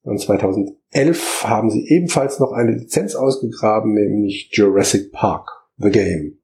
Und 0.04 0.20
2011 0.20 1.44
haben 1.46 1.70
sie 1.70 1.88
ebenfalls 1.88 2.40
noch 2.40 2.52
eine 2.52 2.72
Lizenz 2.72 3.16
ausgegraben, 3.16 3.94
nämlich 3.94 4.50
Jurassic 4.52 5.12
Park, 5.12 5.50
The 5.78 5.90
Game. 5.90 6.40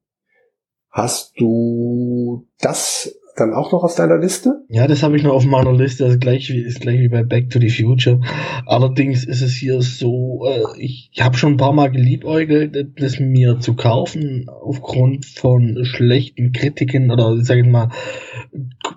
Hast 0.90 1.32
du 1.38 2.46
das 2.60 3.18
dann 3.38 3.54
auch 3.54 3.72
noch 3.72 3.84
auf 3.84 3.94
deiner 3.94 4.18
Liste? 4.18 4.64
Ja, 4.68 4.86
das 4.86 5.02
habe 5.02 5.16
ich 5.16 5.22
noch 5.22 5.32
auf 5.32 5.44
meiner 5.44 5.72
Liste. 5.72 6.04
Das 6.04 6.14
ist 6.14 6.20
gleich, 6.20 6.48
wie, 6.50 6.60
ist 6.60 6.80
gleich 6.80 6.98
wie 7.00 7.08
bei 7.08 7.22
Back 7.22 7.50
to 7.50 7.60
the 7.60 7.70
Future. 7.70 8.20
Allerdings 8.66 9.24
ist 9.24 9.42
es 9.42 9.54
hier 9.54 9.80
so, 9.80 10.44
äh, 10.46 10.80
ich 10.80 11.10
habe 11.20 11.36
schon 11.36 11.54
ein 11.54 11.58
paar 11.58 11.72
Mal 11.72 11.90
geliebäugelt, 11.90 12.76
das 12.98 13.20
mir 13.20 13.60
zu 13.60 13.74
kaufen, 13.74 14.48
aufgrund 14.48 15.24
von 15.26 15.84
schlechten 15.84 16.52
Kritiken 16.52 17.10
oder 17.10 17.36
ich 17.36 17.66
mal, 17.66 17.90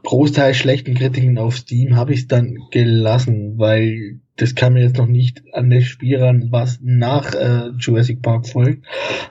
Großteil 0.04 0.54
schlechten 0.54 0.96
Kritiken 0.96 1.38
auf 1.38 1.58
Steam 1.58 1.96
habe 1.96 2.14
ich 2.14 2.22
es 2.22 2.28
dann 2.28 2.58
gelassen, 2.72 3.58
weil 3.58 4.22
das 4.42 4.56
kam 4.56 4.74
mir 4.74 4.82
jetzt 4.82 4.98
noch 4.98 5.08
nicht 5.08 5.44
an 5.54 5.70
das 5.70 5.84
Spiel 5.84 6.18
ran, 6.18 6.48
was 6.50 6.80
nach 6.82 7.36
äh, 7.36 7.70
Jurassic 7.78 8.22
Park 8.24 8.48
folgt. 8.48 8.84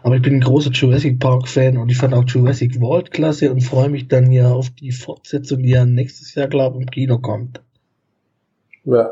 Aber 0.04 0.14
ich 0.14 0.22
bin 0.22 0.34
ein 0.34 0.40
großer 0.40 0.70
Jurassic 0.70 1.18
Park 1.18 1.48
Fan 1.48 1.78
und 1.78 1.90
ich 1.90 1.96
fand 1.96 2.14
auch 2.14 2.24
Jurassic 2.26 2.80
World 2.80 3.10
klasse 3.10 3.50
und 3.50 3.62
freue 3.62 3.88
mich 3.88 4.06
dann 4.06 4.30
ja 4.30 4.52
auf 4.52 4.70
die 4.70 4.92
Fortsetzung, 4.92 5.62
die 5.62 5.70
ja 5.70 5.84
nächstes 5.84 6.34
Jahr, 6.36 6.46
glaube 6.46 6.76
ich, 6.76 6.82
im 6.82 6.90
Kino 6.90 7.18
kommt. 7.18 7.60
Ja, 8.84 9.10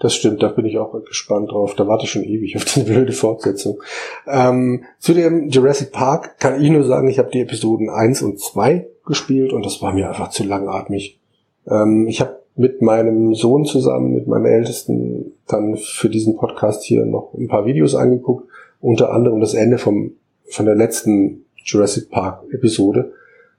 das 0.00 0.14
stimmt, 0.14 0.42
da 0.42 0.48
bin 0.48 0.66
ich 0.66 0.78
auch 0.78 0.92
gespannt 1.04 1.52
drauf. 1.52 1.74
Da 1.76 1.86
warte 1.86 2.04
ich 2.04 2.10
schon 2.10 2.24
ewig 2.24 2.56
auf 2.56 2.64
die 2.64 2.80
blöde 2.84 3.12
Fortsetzung. 3.12 3.80
Ähm, 4.26 4.84
zu 4.98 5.14
dem 5.14 5.48
Jurassic 5.48 5.92
Park 5.92 6.38
kann 6.40 6.60
ich 6.60 6.70
nur 6.70 6.84
sagen, 6.84 7.08
ich 7.08 7.18
habe 7.18 7.30
die 7.30 7.40
Episoden 7.40 7.88
1 7.88 8.22
und 8.22 8.40
2 8.40 8.88
gespielt 9.06 9.52
und 9.52 9.64
das 9.64 9.80
war 9.80 9.92
mir 9.92 10.08
einfach 10.08 10.30
zu 10.30 10.42
langatmig. 10.42 11.20
Ähm, 11.68 12.08
ich 12.08 12.20
habe 12.20 12.40
mit 12.56 12.80
meinem 12.80 13.34
Sohn 13.34 13.64
zusammen, 13.64 14.14
mit 14.14 14.26
meinem 14.26 14.46
Ältesten, 14.46 15.32
dann 15.46 15.76
für 15.76 16.08
diesen 16.08 16.36
Podcast 16.36 16.82
hier 16.84 17.04
noch 17.04 17.34
ein 17.34 17.48
paar 17.48 17.66
Videos 17.66 17.94
angeguckt, 17.94 18.48
unter 18.80 19.12
anderem 19.12 19.40
das 19.40 19.54
Ende 19.54 19.78
vom, 19.78 20.12
von 20.48 20.64
der 20.66 20.74
letzten 20.74 21.44
Jurassic 21.56 22.10
Park 22.10 22.44
Episode. 22.52 23.12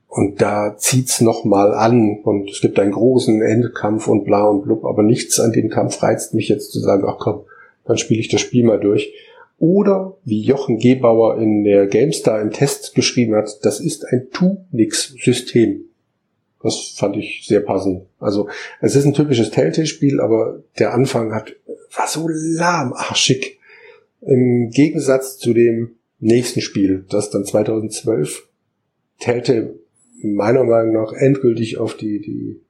Und 0.07 0.41
da 0.41 0.75
zieht's 0.77 1.21
noch 1.21 1.43
mal 1.43 1.73
an 1.73 2.21
und 2.23 2.49
es 2.49 2.61
gibt 2.61 2.79
einen 2.79 2.93
großen 2.93 3.41
Endkampf 3.41 4.07
und 4.07 4.23
bla 4.23 4.47
und 4.47 4.63
blub, 4.63 4.85
aber 4.85 5.03
nichts 5.03 5.39
an 5.39 5.51
dem 5.51 5.69
Kampf 5.69 6.01
reizt 6.01 6.33
mich 6.33 6.49
jetzt 6.49 6.71
zu 6.71 6.79
sagen, 6.79 7.03
ach 7.05 7.17
komm, 7.19 7.41
dann 7.85 7.97
spiele 7.97 8.19
ich 8.19 8.29
das 8.29 8.41
Spiel 8.41 8.65
mal 8.65 8.79
durch. 8.79 9.13
Oder 9.59 10.17
wie 10.23 10.41
Jochen 10.41 10.79
Gebauer 10.79 11.37
in 11.39 11.63
der 11.63 11.87
GameStar 11.87 12.41
im 12.41 12.51
Test 12.51 12.95
geschrieben 12.95 13.35
hat, 13.35 13.59
das 13.63 13.79
ist 13.79 14.05
ein 14.07 14.27
Tu-Nix-System. 14.31 15.86
Das 16.61 16.95
fand 16.97 17.15
ich 17.17 17.43
sehr 17.45 17.59
passend. 17.59 18.03
Also 18.19 18.49
es 18.81 18.95
ist 18.95 19.05
ein 19.05 19.13
typisches 19.13 19.51
Telltale-Spiel, 19.51 20.19
aber 20.19 20.63
der 20.79 20.93
Anfang 20.93 21.33
hat 21.33 21.53
war 21.95 22.07
so 22.07 22.27
lahmarschig. 22.27 23.59
Im 24.21 24.69
Gegensatz 24.71 25.37
zu 25.37 25.53
dem 25.53 25.95
nächsten 26.19 26.61
Spiel, 26.61 27.05
das 27.09 27.29
dann 27.29 27.45
2012 27.45 28.47
Telltale 29.19 29.75
meiner 30.21 30.63
Meinung 30.63 30.93
nach 30.93 31.13
endgültig 31.13 31.77
auf 31.77 31.95
die, 31.95 32.19
die 32.19 32.61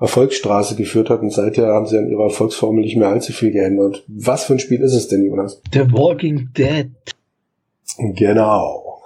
Erfolgsstraße 0.00 0.76
geführt 0.76 1.10
hat 1.10 1.22
und 1.22 1.32
seither 1.32 1.68
haben 1.68 1.86
sie 1.86 1.98
an 1.98 2.08
ihrer 2.08 2.24
Erfolgsformel 2.24 2.82
nicht 2.82 2.96
mehr 2.96 3.08
allzu 3.08 3.32
viel 3.32 3.50
geändert. 3.50 4.04
Was 4.06 4.44
für 4.44 4.54
ein 4.54 4.60
Spiel 4.60 4.80
ist 4.80 4.94
es 4.94 5.08
denn, 5.08 5.24
Jonas? 5.24 5.60
The 5.72 5.90
Walking 5.92 6.50
Dead. 6.56 6.90
Genau. 7.98 9.02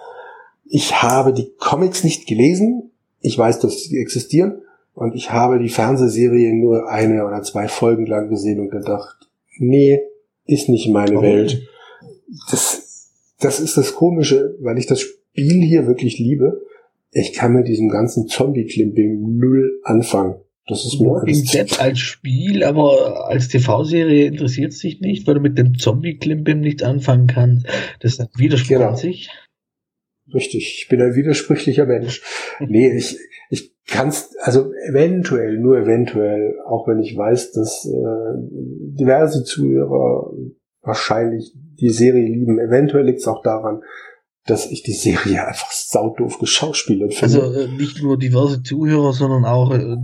Ich 0.64 1.02
habe 1.02 1.32
die 1.32 1.52
Comics 1.58 2.04
nicht 2.04 2.26
gelesen, 2.26 2.91
ich 3.22 3.38
weiß, 3.38 3.60
dass 3.60 3.84
sie 3.84 3.98
existieren 3.98 4.62
und 4.94 5.14
ich 5.14 5.32
habe 5.32 5.58
die 5.58 5.68
Fernsehserie 5.68 6.52
nur 6.54 6.88
eine 6.88 7.24
oder 7.24 7.42
zwei 7.42 7.68
Folgen 7.68 8.06
lang 8.06 8.28
gesehen 8.28 8.60
und 8.60 8.70
gedacht, 8.70 9.16
nee, 9.58 10.00
ist 10.44 10.68
nicht 10.68 10.88
meine 10.90 11.18
oh. 11.18 11.22
Welt. 11.22 11.62
Das, 12.50 13.10
das 13.40 13.60
ist 13.60 13.76
das 13.76 13.94
Komische, 13.94 14.56
weil 14.60 14.78
ich 14.78 14.86
das 14.86 15.00
Spiel 15.00 15.62
hier 15.62 15.86
wirklich 15.86 16.18
liebe. 16.18 16.62
Ich 17.10 17.32
kann 17.32 17.52
mit 17.52 17.68
diesem 17.68 17.88
ganzen 17.88 18.26
Zombie-Climping 18.26 19.36
null 19.36 19.80
anfangen. 19.84 20.36
Das 20.68 20.84
ist 20.86 21.00
mir 21.00 21.08
Walking 21.10 21.44
Dead 21.44 21.80
als 21.80 21.98
Spiel, 21.98 22.62
aber 22.62 23.26
als 23.28 23.48
TV-Serie 23.48 24.26
interessiert 24.26 24.72
es 24.72 24.78
dich 24.78 25.00
nicht, 25.00 25.26
weil 25.26 25.34
du 25.34 25.40
mit 25.40 25.58
dem 25.58 25.76
Zombie-Klimbim 25.76 26.60
nichts 26.60 26.82
anfangen 26.82 27.26
kannst. 27.26 27.66
Das 28.00 28.12
ist 28.12 28.38
widersprüchlich. 28.38 28.78
Genau. 28.78 28.94
sich. 28.94 29.30
Richtig, 30.34 30.80
ich 30.82 30.88
bin 30.88 31.00
ein 31.00 31.14
widersprüchlicher 31.14 31.86
Mensch. 31.86 32.22
nee, 32.60 32.90
ich, 32.90 33.18
ich 33.50 33.74
kann 33.86 34.08
es, 34.08 34.34
also 34.40 34.72
eventuell, 34.88 35.58
nur 35.58 35.78
eventuell, 35.78 36.54
auch 36.66 36.86
wenn 36.88 37.00
ich 37.00 37.16
weiß, 37.16 37.52
dass 37.52 37.84
äh, 37.86 38.34
diverse 38.38 39.44
Zuhörer 39.44 40.32
wahrscheinlich 40.82 41.52
die 41.80 41.90
Serie 41.90 42.26
lieben, 42.26 42.58
eventuell 42.58 43.04
liegt 43.04 43.20
es 43.20 43.28
auch 43.28 43.42
daran, 43.42 43.82
dass 44.46 44.70
ich 44.70 44.82
die 44.82 44.92
Serie 44.92 45.46
einfach 45.46 45.70
saudoof 45.70 46.38
geschauspielert 46.38 47.14
finde. 47.14 47.42
Also 47.42 47.60
äh, 47.60 47.68
nicht 47.68 48.02
nur 48.02 48.18
diverse 48.18 48.62
Zuhörer, 48.62 49.12
sondern 49.12 49.44
auch 49.44 49.72
äh, 49.72 49.96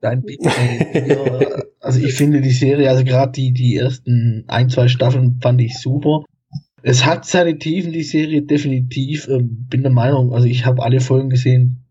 dein 0.00 0.24
äh, 0.26 1.46
Also 1.80 1.98
ich 2.00 2.12
finde 2.12 2.40
die 2.40 2.50
Serie, 2.50 2.90
also 2.90 3.04
gerade 3.04 3.32
die, 3.32 3.52
die 3.52 3.76
ersten 3.76 4.44
ein, 4.48 4.68
zwei 4.68 4.88
Staffeln 4.88 5.40
fand 5.40 5.60
ich 5.60 5.78
super. 5.78 6.24
Es 6.82 7.04
hat 7.04 7.26
seine 7.26 7.58
Tiefen, 7.58 7.92
die 7.92 8.02
Serie, 8.02 8.42
definitiv. 8.42 9.28
Ähm, 9.28 9.66
bin 9.68 9.82
der 9.82 9.92
Meinung, 9.92 10.32
also 10.32 10.46
ich 10.46 10.64
habe 10.66 10.82
alle 10.82 11.00
Folgen 11.00 11.30
gesehen, 11.30 11.84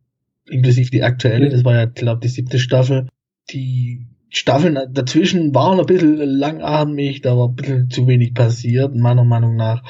inklusive 0.49 0.91
die 0.91 1.03
aktuelle, 1.03 1.49
das 1.49 1.63
war 1.63 1.75
ja, 1.75 1.85
glaube 1.85 2.21
die 2.21 2.27
siebte 2.27 2.59
Staffel. 2.59 3.07
Die 3.51 4.07
Staffeln 4.29 4.77
dazwischen 4.91 5.53
waren 5.55 5.79
ein 5.79 5.85
bisschen 5.85 6.17
langatmig, 6.17 7.21
da 7.21 7.35
war 7.35 7.49
ein 7.49 7.55
bisschen 7.55 7.89
zu 7.89 8.07
wenig 8.07 8.33
passiert, 8.33 8.95
meiner 8.95 9.23
Meinung 9.23 9.55
nach. 9.55 9.83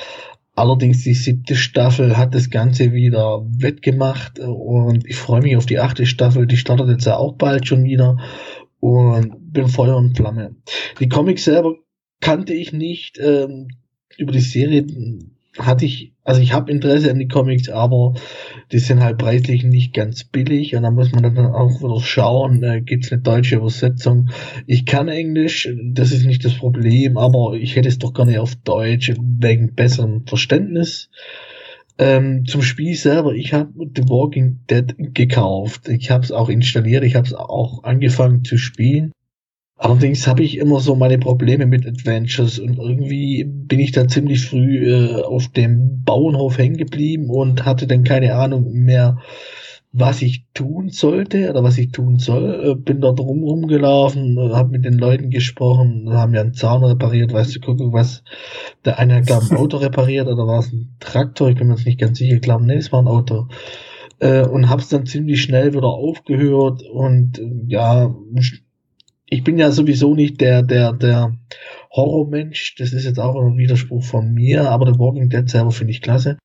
Allerdings 0.56 1.04
die 1.04 1.14
siebte 1.14 1.56
Staffel 1.56 2.18
hat 2.18 2.36
das 2.36 2.50
Ganze 2.50 2.92
wieder 2.92 3.46
wettgemacht 3.58 4.40
und 4.40 5.06
ich 5.08 5.16
freue 5.16 5.42
mich 5.42 5.56
auf 5.56 5.66
die 5.66 5.80
achte 5.80 6.06
Staffel, 6.06 6.48
die 6.48 6.58
startet 6.58 6.90
jetzt 6.90 7.06
ja 7.06 7.16
auch 7.16 7.36
bald 7.36 7.68
schon 7.68 7.84
wieder 7.84 8.18
und 8.82 9.54
bin 9.54 9.68
Feuer 9.68 9.98
und 9.98 10.18
Flamme. 10.18 10.56
Die 11.00 11.08
Comics 11.08 11.46
selber 11.46 11.76
kannte 12.20 12.54
ich 12.54 12.74
nicht, 12.74 13.18
ähm, 13.20 13.70
über 14.20 14.32
die 14.32 14.40
Serie 14.40 14.86
hatte 15.58 15.86
ich, 15.86 16.14
also 16.24 16.42
ich 16.42 16.54
habe 16.54 16.72
Interesse 16.72 17.10
an 17.10 17.20
die 17.20 17.28
Comics, 17.28 17.70
aber 17.70 18.14
die 18.72 18.80
sind 18.80 19.02
halt 19.02 19.18
preislich 19.18 19.64
nicht 19.64 19.94
ganz 19.94 20.24
billig 20.24 20.76
und 20.76 20.84
da 20.84 20.92
muss 20.92 21.12
man 21.12 21.24
dann 21.24 21.38
auch 21.48 21.82
wieder 21.82 22.00
schauen, 22.02 22.64
äh, 22.64 22.82
gibt's 22.82 23.12
eine 23.12 23.22
deutsche 23.22 23.56
Übersetzung. 23.56 24.30
Ich 24.68 24.86
kann 24.86 25.08
Englisch, 25.08 25.68
das 25.92 26.12
ist 26.12 26.26
nicht 26.26 26.46
das 26.46 26.54
Problem, 26.54 27.18
aber 27.18 27.54
ich 27.54 27.76
hätte 27.76 27.90
es 27.90 27.98
doch 27.98 28.14
gerne 28.14 28.42
auf 28.42 28.56
Deutsch 28.58 29.12
wegen 29.20 29.74
besserem 29.74 30.26
Verständnis. 30.26 31.10
Ähm, 31.98 32.46
zum 32.46 32.62
Spiel 32.62 32.96
selber, 32.96 33.34
ich 33.34 33.54
habe 33.54 33.74
The 33.94 34.08
Walking 34.08 34.60
Dead 34.70 34.96
gekauft. 35.14 35.90
Ich 35.90 36.10
habe 36.12 36.24
es 36.24 36.32
auch 36.32 36.48
installiert, 36.48 37.04
ich 37.04 37.16
habe 37.16 37.28
es 37.28 37.34
auch 37.34 37.84
angefangen 37.84 38.46
zu 38.46 38.58
spielen. 38.58 39.12
Allerdings 39.82 40.28
habe 40.28 40.44
ich 40.44 40.58
immer 40.58 40.82
so 40.82 40.94
meine 40.94 41.18
Probleme 41.20 41.66
mit 41.66 41.88
Adventures 41.88 42.60
und 42.60 42.78
irgendwie 42.78 43.46
bin 43.46 43.80
ich 43.80 43.94
da 43.94 44.10
ziemlich 44.10 44.46
früh 44.46 44.92
äh, 44.92 45.22
auf 45.22 45.48
dem 45.48 46.04
Bauernhof 46.04 46.58
hängen 46.58 46.76
geblieben 46.76 47.30
und 47.30 47.64
hatte 47.64 47.88
dann 47.88 48.04
keine 48.04 48.36
Ahnung 48.36 48.74
mehr, 48.74 49.20
was 49.94 50.22
ich 50.22 50.44
tun 50.54 50.90
sollte 50.90 51.50
oder 51.50 51.64
was 51.64 51.78
ich 51.78 51.94
tun 51.94 52.20
soll. 52.20 52.72
Äh, 52.72 52.76
bin 52.76 53.00
dort 53.00 53.22
rum 53.22 53.42
rumgelaufen, 53.42 54.38
äh, 54.38 54.54
habe 54.54 54.72
mit 54.72 54.84
den 54.84 54.98
Leuten 54.98 55.30
gesprochen, 55.30 56.12
haben 56.12 56.34
ja 56.34 56.42
einen 56.42 56.54
Zaun 56.54 56.84
repariert, 56.84 57.32
weißt 57.32 57.56
du, 57.56 57.60
guck, 57.62 57.80
was 57.94 58.26
der 58.84 59.00
eine 59.00 59.16
hat 59.16 59.28
glaube 59.28 59.46
ein 59.50 59.58
Auto 59.58 59.78
repariert 59.78 60.28
oder 60.28 60.46
war 60.46 60.60
es 60.60 60.74
ein 60.74 60.98
Traktor, 61.00 61.48
ich 61.48 61.56
bin 61.56 61.68
mir 61.68 61.76
jetzt 61.76 61.86
nicht 61.86 62.02
ganz 62.02 62.18
sicher, 62.18 62.36
ich 62.36 62.42
glaube, 62.42 62.66
nee, 62.66 62.76
es 62.76 62.92
war 62.92 63.02
ein 63.02 63.08
Auto. 63.08 63.48
Äh, 64.20 64.46
und 64.46 64.70
hab's 64.70 64.90
dann 64.90 65.06
ziemlich 65.06 65.42
schnell 65.42 65.74
wieder 65.74 65.88
aufgehört 65.88 66.84
und 66.84 67.40
äh, 67.40 67.50
ja, 67.68 68.14
ich 69.30 69.44
bin 69.44 69.58
ja 69.58 69.72
sowieso 69.72 70.16
nicht 70.16 70.42
der, 70.42 70.64
der, 70.64 70.94
der 70.94 71.38
Horrormensch. 71.92 72.76
Das 72.78 72.94
ist 72.94 73.06
jetzt 73.06 73.20
auch 73.20 73.36
ein 73.36 73.58
Widerspruch 73.58 74.04
von 74.04 74.34
mir, 74.34 74.70
aber 74.70 74.92
The 74.92 75.00
Walking 75.00 75.30
Dead 75.30 75.50
selber 75.50 75.72
finde 75.72 75.92
ich 75.92 76.02
klasse. 76.02 76.38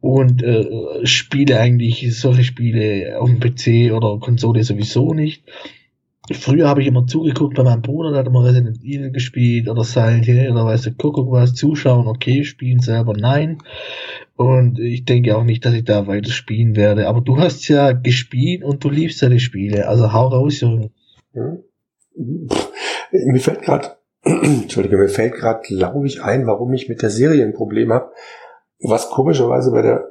Und 0.00 0.42
äh, 0.42 1.04
spiele 1.04 1.60
eigentlich 1.60 2.18
solche 2.18 2.44
Spiele 2.44 3.18
auf 3.20 3.28
dem 3.28 3.40
PC 3.40 3.92
oder 3.92 4.18
Konsole 4.18 4.64
sowieso 4.64 5.12
nicht. 5.12 5.44
Früher 6.32 6.68
habe 6.68 6.80
ich 6.80 6.86
immer 6.86 7.06
zugeguckt 7.06 7.56
bei 7.56 7.64
meinem 7.64 7.82
Bruder, 7.82 8.10
der 8.10 8.20
hat 8.20 8.26
immer 8.26 8.44
Resident 8.44 8.78
Evil 8.84 9.10
gespielt 9.10 9.68
oder 9.68 9.82
Silent 9.82 10.26
Hill 10.26 10.52
oder 10.52 10.64
weißt 10.64 10.86
du, 10.86 10.92
guck, 10.92 11.14
guck 11.14 11.32
was, 11.32 11.54
zuschauen, 11.54 12.06
okay, 12.06 12.44
spielen 12.44 12.80
selber, 12.80 13.14
nein. 13.14 13.58
Und 14.36 14.78
ich 14.78 15.04
denke 15.04 15.36
auch 15.36 15.44
nicht, 15.44 15.64
dass 15.64 15.74
ich 15.74 15.84
da 15.84 16.06
weiter 16.06 16.30
spielen 16.30 16.76
werde. 16.76 17.08
Aber 17.08 17.20
du 17.20 17.38
hast 17.38 17.66
ja 17.68 17.92
gespielt 17.92 18.62
und 18.62 18.84
du 18.84 18.90
liebst 18.90 19.20
ja 19.20 19.28
die 19.28 19.40
Spiele. 19.40 19.88
Also 19.88 20.12
hau 20.12 20.28
raus, 20.28 20.60
Jürgen. 20.60 20.90
Hm? 21.32 21.58
Mir 22.16 23.40
fällt 23.40 23.62
gerade, 23.62 23.96
Entschuldige, 24.24 24.96
mir 24.96 25.08
fällt 25.08 25.34
gerade, 25.34 25.60
glaube 25.62 26.06
ich, 26.06 26.22
ein, 26.22 26.46
warum 26.46 26.72
ich 26.72 26.88
mit 26.88 27.02
der 27.02 27.10
Serie 27.10 27.44
ein 27.44 27.54
Problem 27.54 27.92
habe. 27.92 28.12
Was 28.80 29.10
komischerweise 29.10 29.70
bei 29.72 29.82
der 29.82 30.10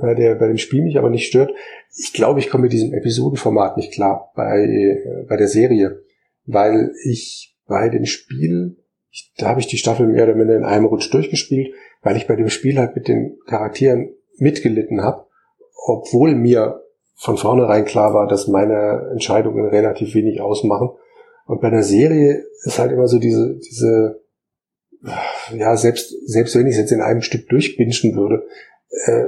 bei 0.00 0.14
der 0.14 0.36
bei 0.36 0.46
dem 0.46 0.56
Spiel 0.56 0.82
mich 0.82 0.96
aber 0.96 1.10
nicht 1.10 1.26
stört. 1.26 1.52
Ich 1.94 2.12
glaube, 2.14 2.40
ich 2.40 2.48
komme 2.48 2.62
mit 2.62 2.72
diesem 2.72 2.94
Episodenformat 2.94 3.76
nicht 3.76 3.92
klar 3.92 4.32
bei 4.34 5.26
bei 5.28 5.36
der 5.36 5.48
Serie, 5.48 6.02
weil 6.46 6.92
ich 7.04 7.58
bei 7.66 7.88
dem 7.90 8.06
Spiel 8.06 8.76
ich, 9.10 9.32
da 9.36 9.48
habe 9.48 9.60
ich 9.60 9.66
die 9.66 9.76
Staffel 9.76 10.06
mehr 10.06 10.24
oder 10.24 10.34
minder 10.34 10.56
in 10.56 10.64
einem 10.64 10.86
Rutsch 10.86 11.12
durchgespielt, 11.12 11.74
weil 12.02 12.16
ich 12.16 12.26
bei 12.26 12.36
dem 12.36 12.48
Spiel 12.48 12.78
halt 12.78 12.94
mit 12.94 13.08
den 13.08 13.38
Charakteren 13.46 14.14
mitgelitten 14.38 15.02
habe, 15.02 15.26
obwohl 15.86 16.34
mir 16.34 16.82
von 17.16 17.36
vornherein 17.36 17.84
klar 17.84 18.14
war, 18.14 18.28
dass 18.28 18.46
meine 18.46 19.10
Entscheidungen 19.12 19.66
relativ 19.66 20.14
wenig 20.14 20.40
ausmachen 20.40 20.90
und 21.50 21.60
bei 21.60 21.66
einer 21.66 21.82
Serie 21.82 22.44
ist 22.62 22.78
halt 22.78 22.92
immer 22.92 23.08
so 23.08 23.18
diese, 23.18 23.58
diese, 23.58 24.22
ja, 25.52 25.76
selbst, 25.76 26.14
selbst 26.24 26.54
wenn 26.54 26.68
ich 26.68 26.74
es 26.74 26.78
jetzt 26.78 26.92
in 26.92 27.00
einem 27.00 27.22
Stück 27.22 27.48
durchbinschen 27.48 28.14
würde, 28.14 28.46
äh, 29.06 29.24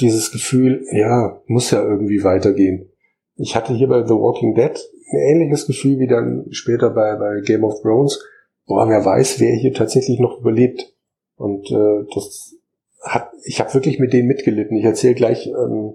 dieses 0.00 0.32
Gefühl, 0.32 0.84
ja, 0.90 1.40
muss 1.46 1.70
ja 1.70 1.80
irgendwie 1.80 2.24
weitergehen. 2.24 2.90
Ich 3.36 3.54
hatte 3.54 3.72
hier 3.72 3.86
bei 3.86 4.04
The 4.04 4.14
Walking 4.14 4.56
Dead 4.56 4.72
ein 5.12 5.18
ähnliches 5.30 5.68
Gefühl 5.68 6.00
wie 6.00 6.08
dann 6.08 6.46
später 6.50 6.90
bei, 6.90 7.14
bei 7.14 7.40
Game 7.40 7.62
of 7.62 7.80
Thrones. 7.82 8.20
Boah, 8.66 8.88
wer 8.88 9.04
weiß, 9.04 9.38
wer 9.38 9.54
hier 9.54 9.72
tatsächlich 9.72 10.18
noch 10.18 10.40
überlebt. 10.40 10.92
Und 11.36 11.70
äh, 11.70 12.04
das 12.12 12.56
hat, 13.00 13.30
ich 13.44 13.60
habe 13.60 13.72
wirklich 13.74 14.00
mit 14.00 14.12
denen 14.12 14.26
mitgelitten. 14.26 14.76
Ich 14.76 14.84
erzähle 14.84 15.14
gleich 15.14 15.46
ähm, 15.46 15.94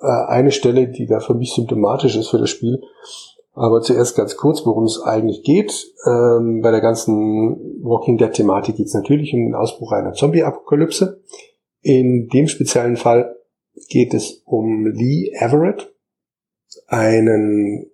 äh, 0.00 0.06
eine 0.28 0.50
Stelle, 0.50 0.88
die 0.88 1.04
da 1.04 1.20
für 1.20 1.34
mich 1.34 1.52
symptomatisch 1.52 2.16
ist 2.16 2.28
für 2.28 2.38
das 2.38 2.48
Spiel. 2.48 2.80
Aber 3.54 3.82
zuerst 3.82 4.16
ganz 4.16 4.36
kurz, 4.36 4.64
worum 4.64 4.84
es 4.84 5.00
eigentlich 5.02 5.42
geht. 5.42 5.92
Ähm, 6.06 6.60
bei 6.62 6.70
der 6.70 6.80
ganzen 6.80 7.80
Walking 7.82 8.16
Dead-Thematik 8.16 8.76
geht 8.76 8.86
es 8.86 8.94
natürlich 8.94 9.34
um 9.34 9.44
den 9.44 9.54
Ausbruch 9.54 9.92
einer 9.92 10.14
Zombie-Apokalypse. 10.14 11.22
In 11.82 12.28
dem 12.28 12.46
speziellen 12.46 12.96
Fall 12.96 13.36
geht 13.88 14.14
es 14.14 14.42
um 14.46 14.86
Lee 14.86 15.32
Everett, 15.38 15.92
einen, 16.86 17.90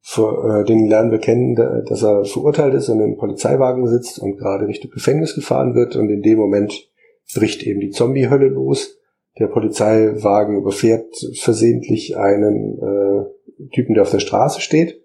für, 0.00 0.60
äh, 0.60 0.64
den 0.64 0.86
lernen 0.86 1.10
wir 1.10 1.18
kennen, 1.18 1.54
dass 1.54 2.02
er 2.02 2.24
verurteilt 2.24 2.74
ist 2.74 2.88
und 2.88 2.98
in 2.98 3.04
einem 3.04 3.16
Polizeiwagen 3.16 3.86
sitzt 3.88 4.18
und 4.18 4.38
gerade 4.38 4.66
Richtung 4.66 4.90
Gefängnis 4.90 5.34
gefahren 5.34 5.74
wird 5.74 5.96
und 5.96 6.08
in 6.10 6.22
dem 6.22 6.38
Moment 6.38 6.88
bricht 7.34 7.62
eben 7.62 7.80
die 7.80 7.90
Zombie-Hölle 7.90 8.48
los. 8.48 8.98
Der 9.38 9.48
Polizeiwagen 9.48 10.58
überfährt 10.58 11.12
versehentlich 11.40 12.16
einen 12.16 12.78
äh, 12.78 13.43
Typen, 13.72 13.94
der 13.94 14.02
auf 14.02 14.10
der 14.10 14.20
Straße 14.20 14.60
steht. 14.60 15.02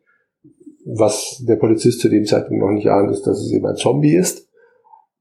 Was 0.85 1.43
der 1.47 1.57
Polizist 1.57 1.99
zu 1.99 2.09
dem 2.09 2.25
Zeitpunkt 2.25 2.61
noch 2.61 2.71
nicht 2.71 2.87
ahnt, 2.87 3.11
ist, 3.11 3.27
dass 3.27 3.39
es 3.39 3.51
eben 3.51 3.65
ein 3.65 3.75
Zombie 3.75 4.15
ist. 4.15 4.47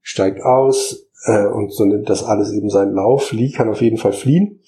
Steigt 0.01 0.41
aus 0.41 1.07
äh, 1.25 1.45
und 1.45 1.73
so 1.73 1.85
nimmt 1.85 2.09
das 2.09 2.23
alles 2.23 2.51
eben 2.53 2.69
seinen 2.69 2.93
Lauf. 2.93 3.31
Lee 3.31 3.51
kann 3.51 3.69
auf 3.69 3.81
jeden 3.81 3.97
Fall 3.97 4.13
fliehen 4.13 4.61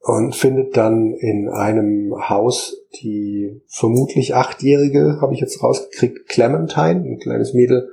und 0.00 0.34
findet 0.34 0.76
dann 0.76 1.14
in 1.14 1.48
einem 1.48 2.14
Haus 2.28 2.76
die 3.02 3.62
vermutlich 3.66 4.34
achtjährige, 4.34 5.18
habe 5.20 5.34
ich 5.34 5.40
jetzt 5.40 5.62
rausgekriegt, 5.62 6.28
Clementine, 6.28 7.04
ein 7.04 7.18
kleines 7.18 7.54
Mädel, 7.54 7.88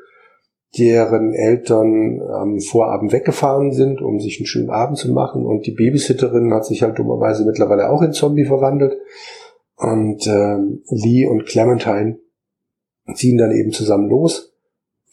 deren 0.78 1.34
Eltern 1.34 2.22
am 2.22 2.60
Vorabend 2.60 3.12
weggefahren 3.12 3.72
sind, 3.72 4.02
um 4.02 4.20
sich 4.20 4.40
einen 4.40 4.46
schönen 4.46 4.70
Abend 4.70 4.98
zu 4.98 5.12
machen. 5.12 5.46
Und 5.46 5.66
die 5.66 5.72
Babysitterin 5.72 6.54
hat 6.54 6.66
sich 6.66 6.82
halt 6.82 6.98
dummerweise 6.98 7.46
mittlerweile 7.46 7.90
auch 7.90 8.02
in 8.02 8.14
Zombie 8.14 8.46
verwandelt. 8.46 8.98
Und 9.82 10.28
äh, 10.28 10.58
Lee 10.90 11.26
und 11.26 11.48
Clementine 11.48 12.20
ziehen 13.16 13.40
dann 13.40 13.52
eben 13.52 13.72
zusammen 13.72 14.10
los, 14.10 14.54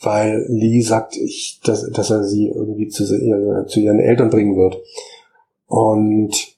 weil 0.03 0.45
Lee 0.47 0.83
sagt, 0.83 1.17
ich, 1.17 1.61
dass, 1.65 1.91
dass 1.91 2.11
er 2.11 2.23
sie 2.23 2.49
irgendwie 2.49 2.89
zu, 2.89 3.05
äh, 3.05 3.67
zu 3.67 3.81
ihren 3.81 3.99
Eltern 3.99 4.29
bringen 4.29 4.57
wird. 4.57 4.77
Und 5.67 6.55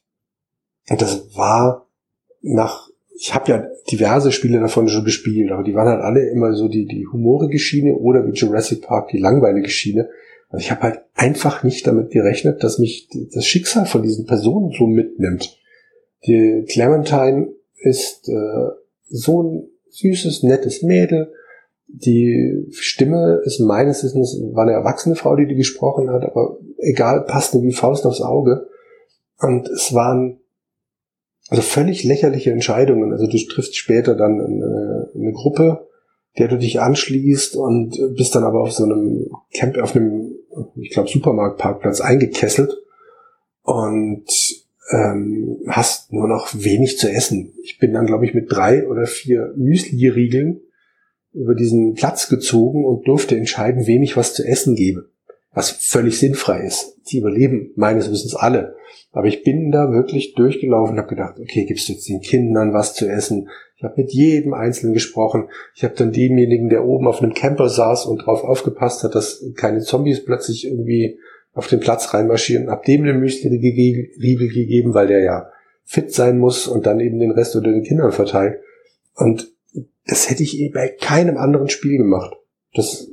das 0.88 1.36
war 1.36 1.86
nach, 2.42 2.88
ich 3.14 3.32
habe 3.32 3.52
ja 3.52 3.64
diverse 3.92 4.32
Spiele 4.32 4.58
davon 4.58 4.88
schon 4.88 5.04
gespielt, 5.04 5.52
aber 5.52 5.62
die 5.62 5.74
waren 5.74 5.86
halt 5.86 6.02
alle 6.02 6.28
immer 6.30 6.54
so 6.54 6.66
die, 6.66 6.86
die 6.86 7.06
humorige 7.06 7.60
Schiene 7.60 7.94
oder 7.94 8.26
wie 8.26 8.32
Jurassic 8.32 8.82
Park 8.82 9.10
die 9.10 9.18
langweilige 9.18 9.68
Schiene. 9.68 10.08
Also 10.48 10.64
ich 10.64 10.72
habe 10.72 10.82
halt 10.82 11.00
einfach 11.14 11.62
nicht 11.62 11.86
damit 11.86 12.10
gerechnet, 12.10 12.64
dass 12.64 12.80
mich 12.80 13.08
das 13.32 13.46
Schicksal 13.46 13.86
von 13.86 14.02
diesen 14.02 14.26
Personen 14.26 14.72
so 14.76 14.88
mitnimmt. 14.88 15.60
Die 16.26 16.64
Clementine 16.68 17.52
ist 17.80 18.28
äh, 18.28 18.70
so 19.08 19.42
ein 19.42 19.68
süßes, 19.90 20.42
nettes 20.42 20.82
Mädel. 20.82 21.32
Die 21.88 22.66
Stimme 22.70 23.40
ist 23.44 23.58
meines 23.58 24.04
Wissens, 24.04 24.40
war 24.52 24.62
eine 24.62 24.72
erwachsene 24.72 25.16
Frau, 25.16 25.34
die 25.34 25.46
die 25.46 25.56
gesprochen 25.56 26.10
hat, 26.10 26.24
aber 26.24 26.58
egal, 26.78 27.24
passte 27.24 27.62
wie 27.62 27.72
Faust 27.72 28.06
aufs 28.06 28.20
Auge. 28.20 28.68
Und 29.38 29.68
es 29.68 29.92
waren 29.92 30.38
also 31.48 31.62
völlig 31.62 32.04
lächerliche 32.04 32.52
Entscheidungen. 32.52 33.12
Also 33.12 33.26
du 33.26 33.36
triffst 33.36 33.76
später 33.76 34.14
dann 34.14 34.40
eine, 34.40 35.10
eine 35.14 35.32
Gruppe, 35.32 35.88
der 36.38 36.46
du 36.46 36.56
dich 36.58 36.80
anschließt 36.80 37.56
und 37.56 37.98
bist 38.16 38.34
dann 38.36 38.44
aber 38.44 38.60
auf 38.60 38.72
so 38.72 38.84
einem 38.84 39.26
Camp, 39.52 39.76
auf 39.78 39.96
einem, 39.96 40.32
ich 40.76 40.90
glaube, 40.90 41.08
Supermarktparkplatz 41.08 42.00
eingekesselt. 42.00 42.72
Und 43.62 44.26
ähm, 44.92 45.58
hast 45.68 46.12
nur 46.12 46.28
noch 46.28 46.54
wenig 46.54 46.98
zu 46.98 47.08
essen. 47.10 47.52
Ich 47.62 47.78
bin 47.78 47.92
dann, 47.92 48.06
glaube 48.06 48.26
ich, 48.26 48.34
mit 48.34 48.50
drei 48.50 48.86
oder 48.86 49.06
vier 49.06 49.52
Müsli-Riegeln 49.56 50.60
über 51.32 51.54
diesen 51.54 51.94
Platz 51.94 52.28
gezogen 52.28 52.84
und 52.84 53.06
durfte 53.06 53.36
entscheiden, 53.36 53.86
wem 53.86 54.02
ich 54.02 54.16
was 54.16 54.34
zu 54.34 54.44
essen 54.44 54.74
gebe. 54.74 55.10
Was 55.52 55.70
völlig 55.70 56.18
sinnfrei 56.18 56.64
ist. 56.64 56.96
Die 57.10 57.18
überleben 57.18 57.72
meines 57.76 58.10
Wissens 58.10 58.34
alle. 58.34 58.76
Aber 59.12 59.26
ich 59.26 59.42
bin 59.42 59.72
da 59.72 59.90
wirklich 59.92 60.34
durchgelaufen 60.34 60.94
und 60.94 60.98
habe 60.98 61.14
gedacht, 61.14 61.38
okay, 61.40 61.64
gibst 61.64 61.88
du 61.88 61.92
jetzt 61.94 62.08
den 62.08 62.20
Kindern 62.20 62.72
was 62.72 62.94
zu 62.94 63.08
essen? 63.08 63.48
Ich 63.76 63.82
habe 63.82 63.94
mit 63.96 64.12
jedem 64.12 64.54
Einzelnen 64.54 64.94
gesprochen. 64.94 65.48
Ich 65.74 65.82
habe 65.82 65.94
dann 65.94 66.12
demjenigen, 66.12 66.68
der 66.68 66.84
oben 66.84 67.08
auf 67.08 67.22
einem 67.22 67.34
Camper 67.34 67.68
saß 67.68 68.06
und 68.06 68.18
drauf 68.18 68.44
aufgepasst 68.44 69.02
hat, 69.02 69.14
dass 69.14 69.42
keine 69.56 69.80
Zombies 69.80 70.24
plötzlich 70.24 70.66
irgendwie 70.66 71.18
auf 71.52 71.66
den 71.66 71.80
Platz 71.80 72.14
reinmarschieren, 72.14 72.70
hab 72.70 72.84
dem 72.84 73.02
eine 73.02 73.14
Müsli-Riegel 73.14 74.48
gegeben, 74.48 74.94
weil 74.94 75.08
der 75.08 75.22
ja 75.22 75.50
fit 75.84 76.12
sein 76.12 76.38
muss 76.38 76.68
und 76.68 76.86
dann 76.86 77.00
eben 77.00 77.18
den 77.18 77.32
Rest 77.32 77.56
unter 77.56 77.72
den 77.72 77.82
Kindern 77.82 78.12
verteilt. 78.12 78.60
Und 79.14 79.52
das 80.06 80.30
hätte 80.30 80.42
ich 80.42 80.58
eh 80.58 80.68
bei 80.68 80.88
keinem 80.88 81.36
anderen 81.36 81.68
Spiel 81.68 81.98
gemacht. 81.98 82.34
Das, 82.74 83.08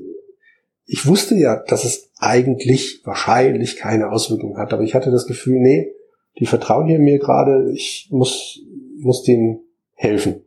ich 0.86 1.06
wusste 1.08 1.36
ja, 1.36 1.64
dass 1.68 1.84
es 1.84 2.12
eigentlich 2.18 3.02
wahrscheinlich 3.04 3.78
keine 3.78 4.12
Auswirkungen 4.12 4.58
hat. 4.58 4.74
Aber 4.74 4.84
ich 4.84 4.94
hatte 4.96 5.12
das 5.12 5.26
Gefühl, 5.28 5.60
nee, 5.60 5.94
die 6.40 6.46
vertrauen 6.46 6.88
hier 6.88 7.00
mir 7.00 7.20
gerade, 7.20 7.72
ich 7.74 8.08
muss, 8.12 8.60
muss 9.00 9.24
denen 9.24 9.62
helfen. 9.94 10.44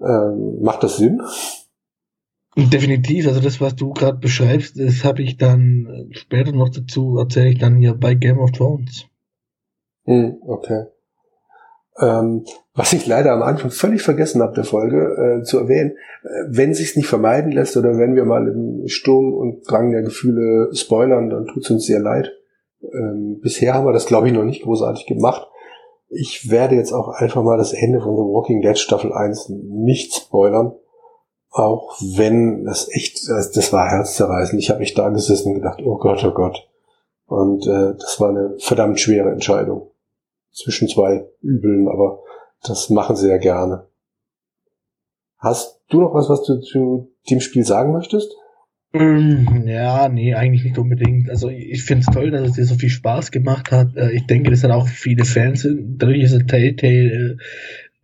Ähm, 0.00 0.60
macht 0.60 0.82
das 0.82 0.96
Sinn? 0.96 1.20
Definitiv, 2.56 3.26
also 3.28 3.40
das, 3.40 3.60
was 3.62 3.76
du 3.76 3.92
gerade 3.92 4.18
beschreibst, 4.18 4.78
das 4.78 5.04
habe 5.04 5.22
ich 5.22 5.38
dann 5.38 6.08
später 6.10 6.52
noch 6.52 6.68
dazu, 6.68 7.16
erzähle 7.18 7.48
ich 7.48 7.58
dann 7.58 7.76
hier 7.76 7.94
bei 7.94 8.14
Game 8.14 8.38
of 8.38 8.52
Thrones. 8.52 9.06
Hm, 10.04 10.36
okay. 10.46 10.84
Ähm, 11.98 12.44
was 12.74 12.92
ich 12.92 13.06
leider 13.06 13.32
am 13.32 13.42
Anfang 13.42 13.70
völlig 13.70 14.02
vergessen 14.02 14.42
habe 14.42 14.54
der 14.54 14.64
Folge 14.64 15.40
äh, 15.40 15.44
zu 15.44 15.58
erwähnen, 15.58 15.92
äh, 16.24 16.28
wenn 16.48 16.74
sich's 16.74 16.96
nicht 16.96 17.06
vermeiden 17.06 17.52
lässt 17.52 17.76
oder 17.76 17.96
wenn 17.98 18.14
wir 18.14 18.24
mal 18.24 18.48
im 18.48 18.86
Sturm 18.86 19.34
und 19.34 19.70
Drang 19.70 19.90
der 19.90 20.02
Gefühle 20.02 20.70
spoilern, 20.74 21.30
dann 21.30 21.46
tut's 21.46 21.70
uns 21.70 21.86
sehr 21.86 22.00
leid. 22.00 22.32
Ähm, 22.82 23.40
bisher 23.40 23.74
haben 23.74 23.86
wir 23.86 23.92
das, 23.92 24.06
glaube 24.06 24.26
ich, 24.26 24.32
noch 24.32 24.44
nicht 24.44 24.62
großartig 24.62 25.06
gemacht. 25.06 25.46
Ich 26.08 26.50
werde 26.50 26.74
jetzt 26.74 26.92
auch 26.92 27.08
einfach 27.08 27.42
mal 27.42 27.56
das 27.56 27.72
Ende 27.72 28.00
von 28.00 28.14
The 28.16 28.22
Walking 28.22 28.60
Dead 28.60 28.78
Staffel 28.78 29.12
1 29.12 29.50
nicht 29.50 30.14
spoilern. 30.14 30.74
Auch 31.52 31.98
wenn 32.00 32.64
das 32.64 32.88
echt, 32.90 33.28
das 33.28 33.72
war 33.72 33.88
herzzerreißend. 33.88 34.60
Ich 34.60 34.70
habe 34.70 34.80
mich 34.80 34.94
da 34.94 35.10
gesessen 35.10 35.50
und 35.50 35.54
gedacht, 35.56 35.80
oh 35.84 35.98
Gott, 35.98 36.24
oh 36.24 36.32
Gott. 36.32 36.66
Und 37.26 37.66
äh, 37.66 37.94
das 37.98 38.18
war 38.20 38.30
eine 38.30 38.54
verdammt 38.58 38.98
schwere 38.98 39.30
Entscheidung. 39.30 39.90
Zwischen 40.50 40.88
zwei 40.88 41.26
Übeln, 41.40 41.88
aber 41.88 42.20
das 42.62 42.88
machen 42.90 43.16
sie 43.16 43.28
ja 43.28 43.36
gerne. 43.36 43.86
Hast 45.38 45.80
du 45.88 46.00
noch 46.00 46.14
was, 46.14 46.28
was 46.28 46.42
du 46.44 46.60
zu 46.60 47.10
dem 47.28 47.40
Spiel 47.40 47.64
sagen 47.64 47.92
möchtest? 47.92 48.32
Mm, 48.92 49.66
ja, 49.66 50.08
nee, 50.08 50.34
eigentlich 50.34 50.64
nicht 50.64 50.78
unbedingt. 50.78 51.28
Also 51.30 51.48
ich 51.48 51.84
finde 51.84 52.04
es 52.06 52.14
toll, 52.14 52.30
dass 52.30 52.50
es 52.50 52.52
dir 52.54 52.64
so 52.64 52.74
viel 52.76 52.90
Spaß 52.90 53.30
gemacht 53.30 53.72
hat. 53.72 53.96
Äh, 53.96 54.12
ich 54.12 54.26
denke, 54.26 54.50
das 54.50 54.60
sind 54.60 54.70
auch 54.70 54.86
viele 54.86 55.24
Fans. 55.24 55.66
Dadurch 55.66 56.22
ist 56.22 56.48
Telltale 56.48 56.92
äh, 57.32 57.36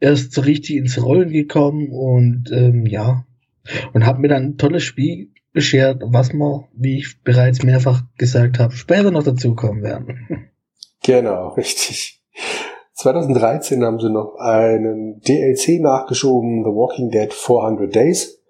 erst 0.00 0.32
so 0.32 0.40
richtig 0.40 0.76
ins 0.76 1.02
Rollen 1.02 1.30
gekommen 1.30 1.90
und 1.90 2.50
ähm, 2.52 2.87
ja, 2.87 3.24
und 3.92 4.07
hat 4.07 4.18
mir 4.18 4.28
dann 4.28 4.42
ein 4.44 4.57
tolles 4.57 4.83
Spiel 4.83 5.31
beschert, 5.52 6.02
was 6.07 6.33
wir, 6.33 6.68
wie 6.72 6.98
ich 6.98 7.22
bereits 7.22 7.62
mehrfach 7.62 8.02
gesagt 8.16 8.59
habe, 8.59 8.72
später 8.74 9.11
noch 9.11 9.24
dazukommen 9.24 9.83
werden. 9.83 10.50
Genau, 11.04 11.50
richtig. 11.50 12.20
2013 12.94 13.83
haben 13.85 14.00
sie 14.00 14.11
noch 14.11 14.35
einen 14.35 15.20
DLC 15.20 15.81
nachgeschoben, 15.81 16.64
The 16.64 16.70
Walking 16.70 17.11
Dead 17.11 17.33
400 17.33 17.94
Days, 17.94 18.42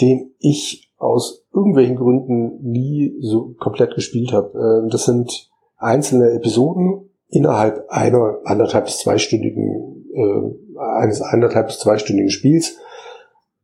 den 0.00 0.32
ich 0.38 0.90
aus 0.96 1.46
irgendwelchen 1.54 1.96
Gründen 1.96 2.62
nie 2.62 3.14
so 3.20 3.54
komplett 3.58 3.94
gespielt 3.94 4.32
habe. 4.32 4.58
Ähm, 4.58 4.88
das 4.88 5.04
sind 5.04 5.50
einzelne 5.76 6.32
Episoden 6.32 7.10
innerhalb 7.28 7.84
einer 7.88 8.38
anderthalb 8.44 8.86
bis 8.86 8.98
zweistündigen 8.98 10.06
äh, 10.14 10.78
eines 10.98 11.20
anderthalb 11.20 11.66
bis 11.66 11.78
zweistündigen 11.78 12.30
Spiels, 12.30 12.78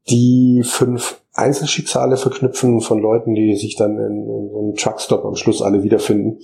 die 0.09 0.63
fünf 0.65 1.21
Einzelschicksale 1.33 2.17
verknüpfen 2.17 2.81
von 2.81 3.01
Leuten, 3.01 3.35
die 3.35 3.57
sich 3.57 3.77
dann 3.77 3.99
in, 3.99 4.29
in 4.29 4.51
so 4.51 4.59
einem 4.61 4.75
Truckstop 4.75 5.25
am 5.25 5.37
Schluss 5.37 5.63
alle 5.63 5.83
wiederfinden. 5.83 6.41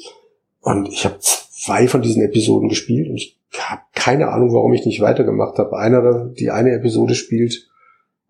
Und 0.60 0.88
ich 0.88 1.04
habe 1.04 1.16
zwei 1.20 1.86
von 1.86 2.02
diesen 2.02 2.22
Episoden 2.22 2.68
gespielt 2.68 3.08
und 3.08 3.16
ich 3.16 3.38
habe 3.58 3.82
keine 3.94 4.28
Ahnung, 4.28 4.52
warum 4.52 4.72
ich 4.72 4.86
nicht 4.86 5.00
weitergemacht 5.00 5.58
habe. 5.58 5.76
Einer, 5.76 6.26
die 6.26 6.50
eine 6.50 6.72
Episode 6.72 7.14
spielt, 7.14 7.68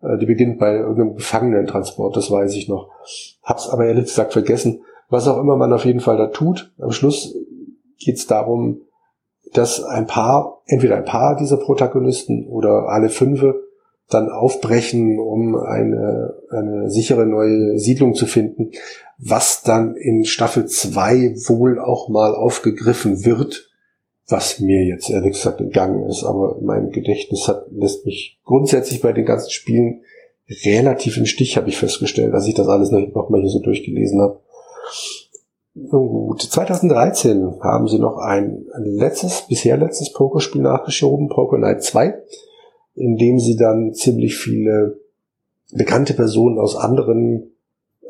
äh, 0.01 0.17
die 0.17 0.25
beginnt 0.25 0.59
bei 0.59 0.75
irgendeinem 0.75 1.15
Gefangenentransport, 1.15 2.15
das 2.15 2.29
weiß 2.29 2.55
ich 2.55 2.67
noch. 2.67 2.89
Hab's 3.43 3.69
aber 3.69 3.85
ehrlich 3.85 4.05
gesagt 4.05 4.33
vergessen. 4.33 4.83
Was 5.09 5.27
auch 5.27 5.39
immer 5.39 5.57
man 5.57 5.73
auf 5.73 5.85
jeden 5.85 5.99
Fall 5.99 6.17
da 6.17 6.27
tut, 6.27 6.71
am 6.79 6.91
Schluss 6.91 7.35
geht's 7.99 8.27
darum, 8.27 8.81
dass 9.53 9.83
ein 9.83 10.07
paar, 10.07 10.61
entweder 10.65 10.95
ein 10.95 11.05
paar 11.05 11.35
dieser 11.35 11.57
Protagonisten 11.57 12.47
oder 12.47 12.87
alle 12.87 13.09
fünfe 13.09 13.63
dann 14.13 14.29
aufbrechen, 14.29 15.19
um 15.19 15.55
eine, 15.55 16.35
eine 16.49 16.89
sichere 16.89 17.25
neue 17.25 17.79
Siedlung 17.79 18.13
zu 18.13 18.25
finden, 18.25 18.71
was 19.17 19.63
dann 19.63 19.95
in 19.95 20.25
Staffel 20.25 20.65
2 20.65 21.35
wohl 21.47 21.79
auch 21.79 22.09
mal 22.09 22.35
aufgegriffen 22.35 23.25
wird, 23.25 23.69
was 24.27 24.59
mir 24.59 24.85
jetzt 24.85 25.09
ehrlich 25.09 25.33
gesagt 25.33 25.61
entgangen 25.61 26.07
ist, 26.07 26.23
aber 26.23 26.57
mein 26.61 26.89
Gedächtnis 26.89 27.47
hat, 27.47 27.65
lässt 27.71 28.05
mich 28.05 28.39
grundsätzlich 28.43 29.01
bei 29.01 29.13
den 29.13 29.25
ganzen 29.25 29.51
Spielen 29.51 30.01
relativ 30.65 31.17
im 31.17 31.25
Stich, 31.25 31.57
habe 31.57 31.69
ich 31.69 31.77
festgestellt, 31.77 32.33
als 32.33 32.47
ich 32.47 32.53
das 32.53 32.67
alles 32.67 32.91
noch, 32.91 33.29
mal 33.29 33.41
hier 33.41 33.49
so 33.49 33.59
durchgelesen 33.59 34.21
habe. 34.21 34.39
Gut, 35.89 36.41
2013 36.41 37.61
haben 37.61 37.87
sie 37.87 37.99
noch 37.99 38.17
ein 38.17 38.65
letztes, 38.77 39.43
bisher 39.47 39.77
letztes 39.77 40.11
Pokerspiel 40.11 40.61
nachgeschoben, 40.61 41.29
Poker 41.29 41.57
Night 41.57 41.83
2 41.83 42.21
in 42.95 43.17
dem 43.17 43.39
sie 43.39 43.55
dann 43.55 43.93
ziemlich 43.93 44.37
viele 44.37 44.99
bekannte 45.71 46.13
Personen 46.13 46.59
aus 46.59 46.75
anderen 46.75 47.51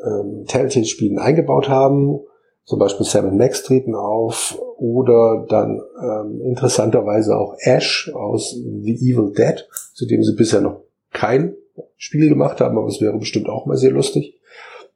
ähm, 0.04 0.44
Telltale-Spielen 0.46 1.18
eingebaut 1.18 1.68
haben. 1.68 2.20
Zum 2.64 2.78
Beispiel 2.78 3.06
Sam 3.06 3.36
Max 3.36 3.62
treten 3.62 3.94
auf 3.94 4.58
oder 4.78 5.46
dann 5.48 5.80
ähm, 6.00 6.40
interessanterweise 6.42 7.36
auch 7.36 7.56
Ash 7.60 8.10
aus 8.14 8.52
The 8.52 8.94
Evil 8.94 9.32
Dead, 9.32 9.66
zu 9.94 10.06
dem 10.06 10.22
sie 10.22 10.34
bisher 10.34 10.60
noch 10.60 10.82
kein 11.12 11.54
Spiel 11.96 12.28
gemacht 12.28 12.60
haben, 12.60 12.78
aber 12.78 12.88
es 12.88 13.00
wäre 13.00 13.18
bestimmt 13.18 13.48
auch 13.48 13.66
mal 13.66 13.76
sehr 13.76 13.90
lustig. 13.90 14.38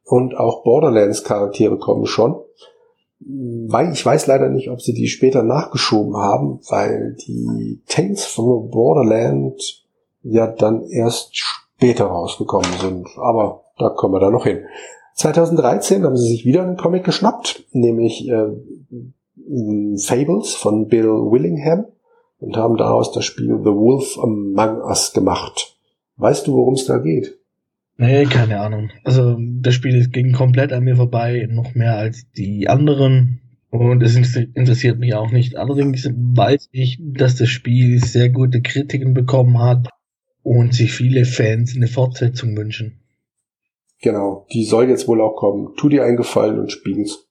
Und 0.03 0.37
auch 0.37 0.63
Borderlands-Charaktere 0.63 1.77
kommen 1.77 2.05
schon. 2.05 2.35
Weil 3.19 3.91
ich 3.93 4.05
weiß 4.05 4.27
leider 4.27 4.49
nicht, 4.49 4.69
ob 4.69 4.81
sie 4.81 4.93
die 4.93 5.07
später 5.07 5.43
nachgeschoben 5.43 6.15
haben, 6.17 6.59
weil 6.69 7.15
die 7.15 7.81
Tales 7.87 8.25
from 8.25 8.69
Borderland 8.69 9.59
ja 10.21 10.47
dann 10.47 10.83
erst 10.83 11.35
später 11.35 12.05
rausgekommen 12.05 12.71
sind. 12.79 13.07
Aber 13.17 13.63
da 13.77 13.89
kommen 13.89 14.13
wir 14.13 14.19
da 14.19 14.29
noch 14.29 14.45
hin. 14.45 14.59
2013 15.15 16.03
haben 16.03 16.15
sie 16.15 16.27
sich 16.27 16.45
wieder 16.45 16.61
einen 16.61 16.77
Comic 16.77 17.03
geschnappt, 17.03 17.65
nämlich 17.71 18.29
äh, 18.29 18.49
Fables 19.97 20.53
von 20.53 20.87
Bill 20.87 21.07
Willingham 21.07 21.85
und 22.39 22.55
haben 22.55 22.77
daraus 22.77 23.11
das 23.11 23.25
Spiel 23.25 23.57
The 23.63 23.71
Wolf 23.71 24.19
Among 24.21 24.81
Us 24.83 25.13
gemacht. 25.13 25.75
Weißt 26.17 26.47
du, 26.47 26.53
worum 26.53 26.75
es 26.75 26.85
da 26.85 26.97
geht? 26.97 27.39
Nee, 27.97 28.25
keine 28.25 28.59
Ahnung. 28.59 28.91
Also 29.03 29.37
das 29.39 29.73
Spiel 29.73 30.07
ging 30.09 30.31
komplett 30.31 30.71
an 30.71 30.83
mir 30.83 30.95
vorbei, 30.95 31.47
noch 31.49 31.73
mehr 31.73 31.97
als 31.97 32.29
die 32.31 32.69
anderen. 32.69 33.41
Und 33.69 34.01
es 34.01 34.15
interessiert 34.15 34.99
mich 34.99 35.13
auch 35.15 35.31
nicht. 35.31 35.57
Allerdings 35.57 36.07
weiß 36.09 36.69
ich, 36.71 36.99
dass 37.01 37.35
das 37.35 37.49
Spiel 37.49 37.99
sehr 38.03 38.29
gute 38.29 38.61
Kritiken 38.61 39.13
bekommen 39.13 39.59
hat 39.59 39.89
und 40.43 40.73
sich 40.73 40.93
viele 40.93 41.25
Fans 41.25 41.75
eine 41.75 41.87
Fortsetzung 41.87 42.55
wünschen. 42.55 43.01
Genau, 44.01 44.45
die 44.53 44.63
soll 44.63 44.89
jetzt 44.89 45.07
wohl 45.07 45.19
auch 45.19 45.35
kommen. 45.35 45.73
Tu 45.75 45.89
dir 45.89 46.03
einen 46.03 46.17
Gefallen 46.17 46.59
und 46.59 46.71
spiel's. 46.71 47.27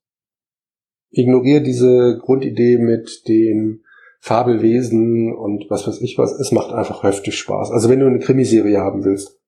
Ignoriere 1.11 1.63
diese 1.63 2.19
Grundidee 2.21 2.79
mit 2.79 3.23
den 3.29 3.83
Fabelwesen 4.19 5.33
und 5.33 5.67
was 5.71 5.87
weiß 5.87 6.01
ich 6.01 6.19
was. 6.19 6.33
Es 6.33 6.51
macht 6.51 6.73
einfach 6.73 7.05
heftig 7.05 7.39
Spaß. 7.39 7.71
Also 7.71 7.89
wenn 7.89 8.01
du 8.01 8.07
eine 8.07 8.19
Krimiserie 8.19 8.79
haben 8.79 9.05
willst, 9.05 9.39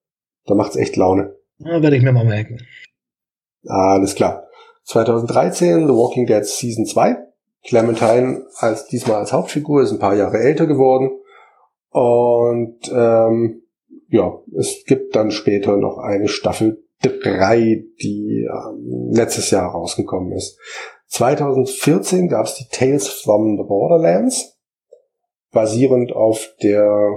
da 0.49 0.55
macht's 0.55 0.77
echt 0.77 0.97
Laune. 0.97 1.37
Ja, 1.59 1.83
werde 1.83 1.97
ich 1.97 2.03
mir 2.03 2.13
mal 2.13 2.25
merken. 2.25 2.59
Alles 3.67 4.15
klar. 4.15 4.49
2013 4.85 5.87
The 5.87 5.93
Walking 5.93 6.27
Dead 6.27 6.45
Season 6.45 6.87
2. 6.87 7.17
Clementine 7.65 8.47
als 8.57 8.87
diesmal 8.87 9.17
als 9.17 9.33
Hauptfigur 9.33 9.83
ist 9.83 9.93
ein 9.93 9.99
paar 9.99 10.15
Jahre 10.15 10.39
älter 10.39 10.67
geworden 10.67 11.11
und 11.91 12.79
ähm, 12.93 13.63
ja, 14.09 14.41
es 14.57 14.85
gibt 14.87 15.15
dann 15.17 15.31
später 15.31 15.77
noch 15.77 15.99
eine 15.99 16.29
Staffel 16.29 16.85
3, 17.03 17.85
die 18.01 18.47
ähm, 18.49 19.11
letztes 19.13 19.51
Jahr 19.51 19.71
rausgekommen 19.71 20.33
ist. 20.33 20.59
2014 21.09 22.29
gab 22.29 22.47
es 22.47 22.55
die 22.55 22.69
Tales 22.71 23.09
from 23.09 23.57
the 23.57 23.65
Borderlands, 23.65 24.59
basierend 25.53 26.13
auf 26.13 26.55
der 26.63 27.11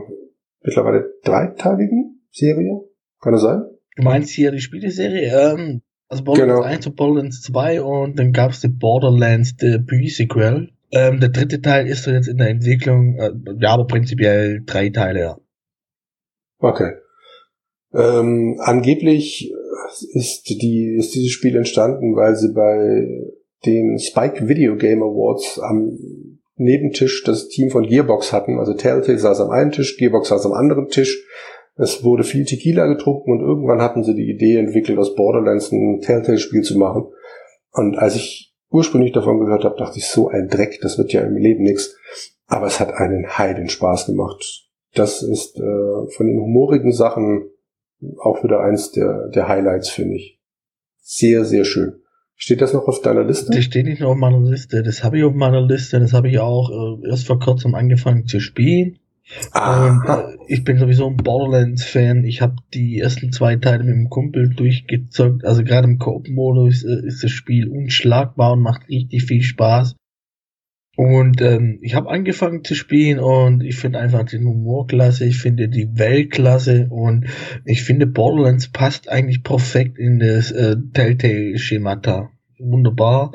mittlerweile 0.61 1.13
dreiteiligen 1.23 2.25
Serie. 2.31 2.81
Kann 3.21 3.33
das 3.33 3.41
sein? 3.41 3.63
Du 3.95 4.03
meinst 4.03 4.31
hier 4.31 4.51
die 4.51 4.61
Spieleserie? 4.61 5.27
Ähm, 5.27 5.81
also 6.07 6.23
Borderlands 6.23 6.61
genau. 6.61 6.75
1 6.75 6.87
und 6.87 6.95
Borderlands 6.95 7.41
2 7.43 7.81
und 7.81 8.19
dann 8.19 8.33
gab 8.33 8.51
es 8.51 8.61
die 8.61 8.67
Borderlands 8.67 9.55
Debut-Sequel. 9.55 10.69
Ähm, 10.91 11.19
der 11.21 11.29
dritte 11.29 11.61
Teil 11.61 11.87
ist 11.87 12.03
so 12.03 12.11
jetzt 12.11 12.27
in 12.27 12.37
der 12.37 12.49
Entwicklung, 12.49 13.15
äh, 13.17 13.31
ja, 13.59 13.69
aber 13.69 13.87
prinzipiell 13.87 14.61
drei 14.65 14.89
Teile, 14.89 15.19
ja. 15.19 15.37
Okay. 16.59 16.93
Ähm, 17.93 18.57
angeblich 18.59 19.53
ist 20.13 20.49
die 20.49 20.95
ist 20.97 21.15
dieses 21.15 21.31
Spiel 21.31 21.55
entstanden, 21.55 22.15
weil 22.15 22.35
sie 22.35 22.53
bei 22.53 23.07
den 23.65 23.99
Spike 23.99 24.47
Video 24.47 24.75
Game 24.75 25.01
Awards 25.01 25.59
am 25.59 25.97
Nebentisch 26.55 27.23
das 27.23 27.47
Team 27.47 27.69
von 27.69 27.87
Gearbox 27.87 28.33
hatten. 28.33 28.59
Also 28.59 28.73
Telltale 28.73 29.17
saß 29.17 29.39
am 29.39 29.49
einen 29.49 29.71
Tisch, 29.71 29.97
Gearbox 29.97 30.29
saß 30.29 30.45
am 30.45 30.53
anderen 30.53 30.89
Tisch. 30.89 31.25
Es 31.75 32.03
wurde 32.03 32.23
viel 32.23 32.45
Tequila 32.45 32.85
getrunken 32.87 33.31
und 33.31 33.41
irgendwann 33.41 33.81
hatten 33.81 34.03
sie 34.03 34.13
die 34.13 34.29
Idee 34.29 34.57
entwickelt, 34.57 34.99
aus 34.99 35.15
Borderlands 35.15 35.71
ein 35.71 36.01
Telltale-Spiel 36.01 36.61
zu 36.61 36.77
machen. 36.77 37.05
Und 37.71 37.97
als 37.97 38.15
ich 38.15 38.53
ursprünglich 38.69 39.13
davon 39.13 39.39
gehört 39.39 39.63
habe, 39.63 39.77
dachte 39.77 39.97
ich, 39.97 40.07
so 40.07 40.29
ein 40.29 40.47
Dreck, 40.47 40.79
das 40.81 40.97
wird 40.97 41.13
ja 41.13 41.21
im 41.21 41.37
Leben 41.37 41.63
nichts. 41.63 41.95
Aber 42.47 42.67
es 42.67 42.79
hat 42.79 42.93
einen 42.93 43.37
heiden 43.37 43.69
Spaß 43.69 44.07
gemacht. 44.07 44.67
Das 44.93 45.23
ist 45.23 45.57
äh, 45.57 46.11
von 46.15 46.27
den 46.27 46.41
humorigen 46.41 46.91
Sachen 46.91 47.49
auch 48.19 48.43
wieder 48.43 48.61
eins 48.61 48.91
der, 48.91 49.29
der 49.29 49.47
Highlights, 49.47 49.89
finde 49.89 50.15
ich. 50.15 50.39
Sehr, 51.01 51.45
sehr 51.45 51.65
schön. 51.65 52.01
Steht 52.35 52.61
das 52.61 52.73
noch 52.73 52.87
auf 52.87 53.01
deiner 53.01 53.23
Liste? 53.23 53.51
Das 53.51 53.63
steht 53.63 53.85
nicht 53.85 54.01
noch 54.01 54.09
auf 54.09 54.17
meiner 54.17 54.41
Liste. 54.41 54.81
Das 54.81 55.03
habe 55.03 55.19
ich 55.19 55.23
auf 55.23 55.33
meiner 55.33 55.61
Liste. 55.61 55.99
Das 55.99 56.13
habe 56.13 56.29
ich 56.29 56.39
auch 56.39 56.71
äh, 56.71 57.07
erst 57.07 57.27
vor 57.27 57.39
kurzem 57.39 57.75
angefangen 57.75 58.25
zu 58.25 58.39
spielen. 58.39 58.97
Ah. 59.51 59.87
Und 59.87 60.37
ich 60.47 60.63
bin 60.63 60.77
sowieso 60.77 61.07
ein 61.07 61.17
Borderlands-Fan. 61.17 62.25
Ich 62.25 62.41
habe 62.41 62.55
die 62.73 62.99
ersten 62.99 63.31
zwei 63.31 63.55
Teile 63.55 63.83
mit 63.83 63.95
dem 63.95 64.09
Kumpel 64.09 64.49
durchgezockt. 64.49 65.45
Also 65.45 65.63
gerade 65.63 65.87
im 65.87 65.97
Coop-Modus 65.97 66.83
äh, 66.83 67.05
ist 67.05 67.23
das 67.23 67.31
Spiel 67.31 67.67
unschlagbar 67.67 68.53
und 68.53 68.61
macht 68.61 68.87
richtig 68.89 69.23
viel 69.25 69.41
Spaß. 69.41 69.95
Und 70.97 71.41
ähm, 71.41 71.79
ich 71.81 71.95
habe 71.95 72.09
angefangen 72.09 72.63
zu 72.63 72.75
spielen 72.75 73.19
und 73.19 73.63
ich 73.63 73.77
finde 73.77 73.99
einfach 73.99 74.23
den 74.23 74.45
Humor 74.45 74.87
klasse, 74.87 75.25
ich 75.25 75.37
finde 75.37 75.69
die 75.69 75.97
Welt 75.97 76.31
klasse 76.31 76.87
und 76.89 77.27
ich 77.63 77.83
finde 77.83 78.07
Borderlands 78.07 78.67
passt 78.67 79.07
eigentlich 79.07 79.41
perfekt 79.41 79.97
in 79.97 80.19
das 80.19 80.51
äh, 80.51 80.75
Telltale-Schemata. 80.93 82.29
Wunderbar. 82.59 83.31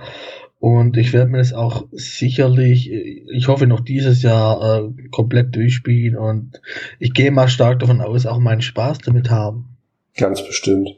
Und 0.59 0.97
ich 0.97 1.13
werde 1.13 1.31
mir 1.31 1.39
das 1.39 1.53
auch 1.53 1.87
sicherlich, 1.93 2.91
ich 2.91 3.49
hoffe 3.49 3.67
noch 3.67 3.81
dieses 3.81 4.23
Jahr 4.23 4.89
äh, 4.89 5.09
komplett 5.11 5.55
durchspielen 5.55 6.17
und 6.17 6.61
ich 6.99 7.13
gehe 7.13 7.31
mal 7.31 7.49
stark 7.49 7.81
davon 7.81 8.01
aus, 8.01 8.27
auch 8.27 8.39
meinen 8.39 8.63
Spaß 8.63 8.99
damit 8.99 9.31
haben. 9.31 9.77
Ganz 10.17 10.45
bestimmt. 10.47 10.97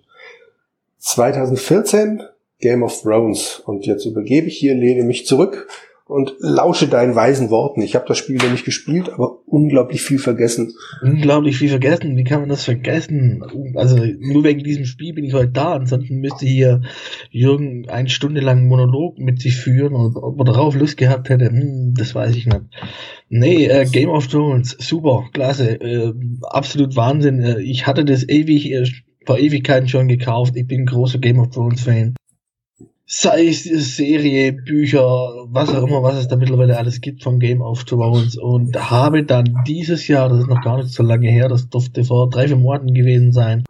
2014 0.98 2.22
Game 2.60 2.82
of 2.82 3.02
Thrones 3.02 3.60
und 3.64 3.86
jetzt 3.86 4.04
übergebe 4.04 4.46
ich 4.46 4.58
hier, 4.58 4.74
lehne 4.74 5.04
mich 5.04 5.26
zurück 5.26 5.68
und 6.08 6.32
lausche 6.40 6.88
deinen 6.88 7.14
weisen 7.14 7.50
Worten. 7.50 7.82
Ich 7.82 7.94
habe 7.94 8.06
das 8.08 8.16
Spiel 8.16 8.36
noch 8.36 8.50
nicht 8.50 8.64
gespielt, 8.64 9.10
aber 9.10 9.40
unglaublich 9.44 10.00
viel 10.00 10.18
vergessen. 10.18 10.72
Unglaublich 11.02 11.58
viel 11.58 11.68
vergessen. 11.68 12.16
Wie 12.16 12.24
kann 12.24 12.40
man 12.40 12.48
das 12.48 12.64
vergessen? 12.64 13.44
Also 13.74 13.98
nur 14.18 14.42
wegen 14.42 14.64
diesem 14.64 14.86
Spiel 14.86 15.12
bin 15.12 15.24
ich 15.24 15.34
heute 15.34 15.52
da. 15.52 15.74
Ansonsten 15.74 16.20
müsste 16.20 16.46
hier 16.46 16.80
Jürgen 17.30 17.90
eine 17.90 18.08
Stunde 18.08 18.40
lang 18.40 18.66
Monolog 18.68 19.18
mit 19.18 19.42
sich 19.42 19.56
führen 19.56 19.94
und 19.94 20.16
ob 20.16 20.38
er 20.38 20.46
darauf 20.46 20.74
Lust 20.74 20.96
gehabt 20.96 21.28
hätte, 21.28 21.50
hm, 21.50 21.92
das 21.94 22.14
weiß 22.14 22.34
ich 22.36 22.46
nicht. 22.46 22.62
Nee, 23.28 23.66
äh, 23.66 23.84
Game 23.84 24.08
of 24.08 24.28
Thrones, 24.28 24.76
super, 24.80 25.26
klasse, 25.34 25.78
äh, 25.78 26.14
absolut 26.42 26.96
Wahnsinn. 26.96 27.40
Äh, 27.40 27.60
ich 27.60 27.86
hatte 27.86 28.06
das 28.06 28.26
ewig, 28.26 28.72
äh, 28.72 28.86
vor 29.26 29.38
Ewigkeiten 29.38 29.88
schon 29.88 30.08
gekauft. 30.08 30.56
Ich 30.56 30.66
bin 30.66 30.86
großer 30.86 31.18
Game 31.18 31.38
of 31.38 31.50
Thrones 31.50 31.82
Fan 31.82 32.14
sei 33.10 33.48
es 33.48 33.64
Serie, 33.96 34.52
Bücher, 34.52 35.02
was 35.48 35.74
auch 35.74 35.86
immer, 35.86 36.02
was 36.02 36.18
es 36.18 36.28
da 36.28 36.36
mittlerweile 36.36 36.76
alles 36.76 37.00
gibt 37.00 37.22
von 37.22 37.40
Game 37.40 37.62
of 37.62 37.84
Thrones 37.84 38.36
und 38.36 38.76
habe 38.90 39.24
dann 39.24 39.62
dieses 39.66 40.06
Jahr, 40.08 40.28
das 40.28 40.40
ist 40.40 40.48
noch 40.48 40.60
gar 40.60 40.76
nicht 40.76 40.90
so 40.90 41.02
lange 41.02 41.30
her, 41.30 41.48
das 41.48 41.70
durfte 41.70 42.04
vor 42.04 42.28
drei, 42.28 42.48
vier 42.48 42.56
Monaten 42.56 42.92
gewesen 42.92 43.32
sein, 43.32 43.64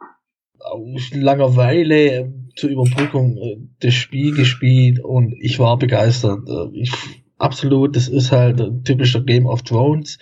aus 0.59 1.15
Langeweile 1.15 2.11
äh, 2.11 2.29
zur 2.57 2.71
Überbrückung 2.71 3.37
äh, 3.37 3.59
das 3.79 3.95
Spiel 3.95 4.35
gespielt 4.35 4.99
und 5.05 5.33
ich 5.39 5.61
war 5.61 5.79
begeistert. 5.79 6.41
Äh, 6.49 6.77
ich, 6.77 6.93
absolut, 7.39 7.95
das 7.95 8.09
ist 8.09 8.33
halt 8.33 8.61
ein 8.61 8.83
typischer 8.83 9.23
Game 9.23 9.47
of 9.47 9.63
Thrones. 9.63 10.19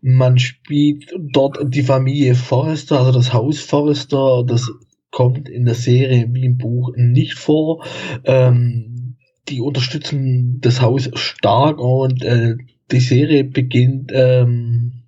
Man 0.00 0.36
spielt 0.36 1.14
dort 1.16 1.58
die 1.62 1.84
Familie 1.84 2.34
Forrester, 2.34 2.98
also 2.98 3.12
das 3.12 3.32
Haus 3.32 3.60
Forrester, 3.60 4.42
das 4.44 4.68
kommt 5.10 5.48
in 5.48 5.64
der 5.64 5.74
Serie 5.74 6.28
wie 6.32 6.44
im 6.44 6.58
Buch 6.58 6.92
nicht 6.96 7.34
vor. 7.34 7.84
Ähm, 8.24 9.16
die 9.48 9.60
unterstützen 9.60 10.60
das 10.60 10.80
Haus 10.82 11.10
stark 11.14 11.78
und 11.78 12.22
äh, 12.22 12.56
die 12.90 13.00
Serie 13.00 13.44
beginnt 13.44 14.10
ähm, 14.14 15.04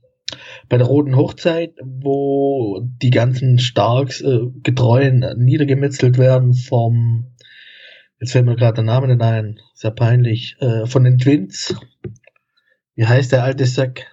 bei 0.68 0.78
der 0.78 0.86
Roten 0.86 1.16
Hochzeit, 1.16 1.74
wo 1.82 2.80
die 3.02 3.10
ganzen 3.10 3.58
Starks 3.58 4.20
äh, 4.20 4.40
getreuen 4.62 5.26
niedergemetzelt 5.36 6.16
werden 6.16 6.54
vom, 6.54 7.32
jetzt 8.20 8.32
fällt 8.32 8.46
mir 8.46 8.56
gerade 8.56 8.76
der 8.76 8.84
Name 8.84 9.08
nicht 9.08 9.20
ein, 9.20 9.58
sehr 9.74 9.90
peinlich, 9.90 10.56
äh, 10.60 10.86
von 10.86 11.04
den 11.04 11.18
Twins. 11.18 11.74
Wie 12.94 13.06
heißt 13.06 13.32
der 13.32 13.44
alte 13.44 13.66
Sack? 13.66 14.06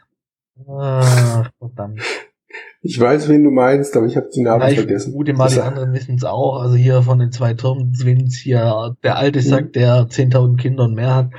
Ah, 0.68 1.50
verdammt. 1.60 2.02
Ich 2.88 2.98
weiß, 2.98 3.28
wen 3.28 3.44
du 3.44 3.52
meinst, 3.52 3.98
aber 3.98 4.06
ich 4.06 4.16
habe 4.16 4.30
die 4.34 4.42
Namen 4.42 4.62
ja, 4.62 4.70
ich 4.70 4.78
vergessen. 4.78 5.12
Gute 5.12 5.34
mal, 5.34 5.50
die 5.50 5.60
anderen 5.60 5.92
wissen 5.92 6.16
es 6.16 6.24
auch. 6.24 6.62
Also 6.62 6.78
hier 6.78 7.02
von 7.02 7.20
den 7.20 7.34
zwei 7.34 7.54
Turm-Twins 7.54 8.38
hier, 8.38 8.96
der 9.04 9.18
alte 9.18 9.42
Sack, 9.42 9.66
mhm. 9.66 9.72
der 9.74 10.08
10.000 10.08 10.56
Kinder 10.56 10.86
und 10.86 10.96
mehr 10.96 11.14
hat, 11.14 11.32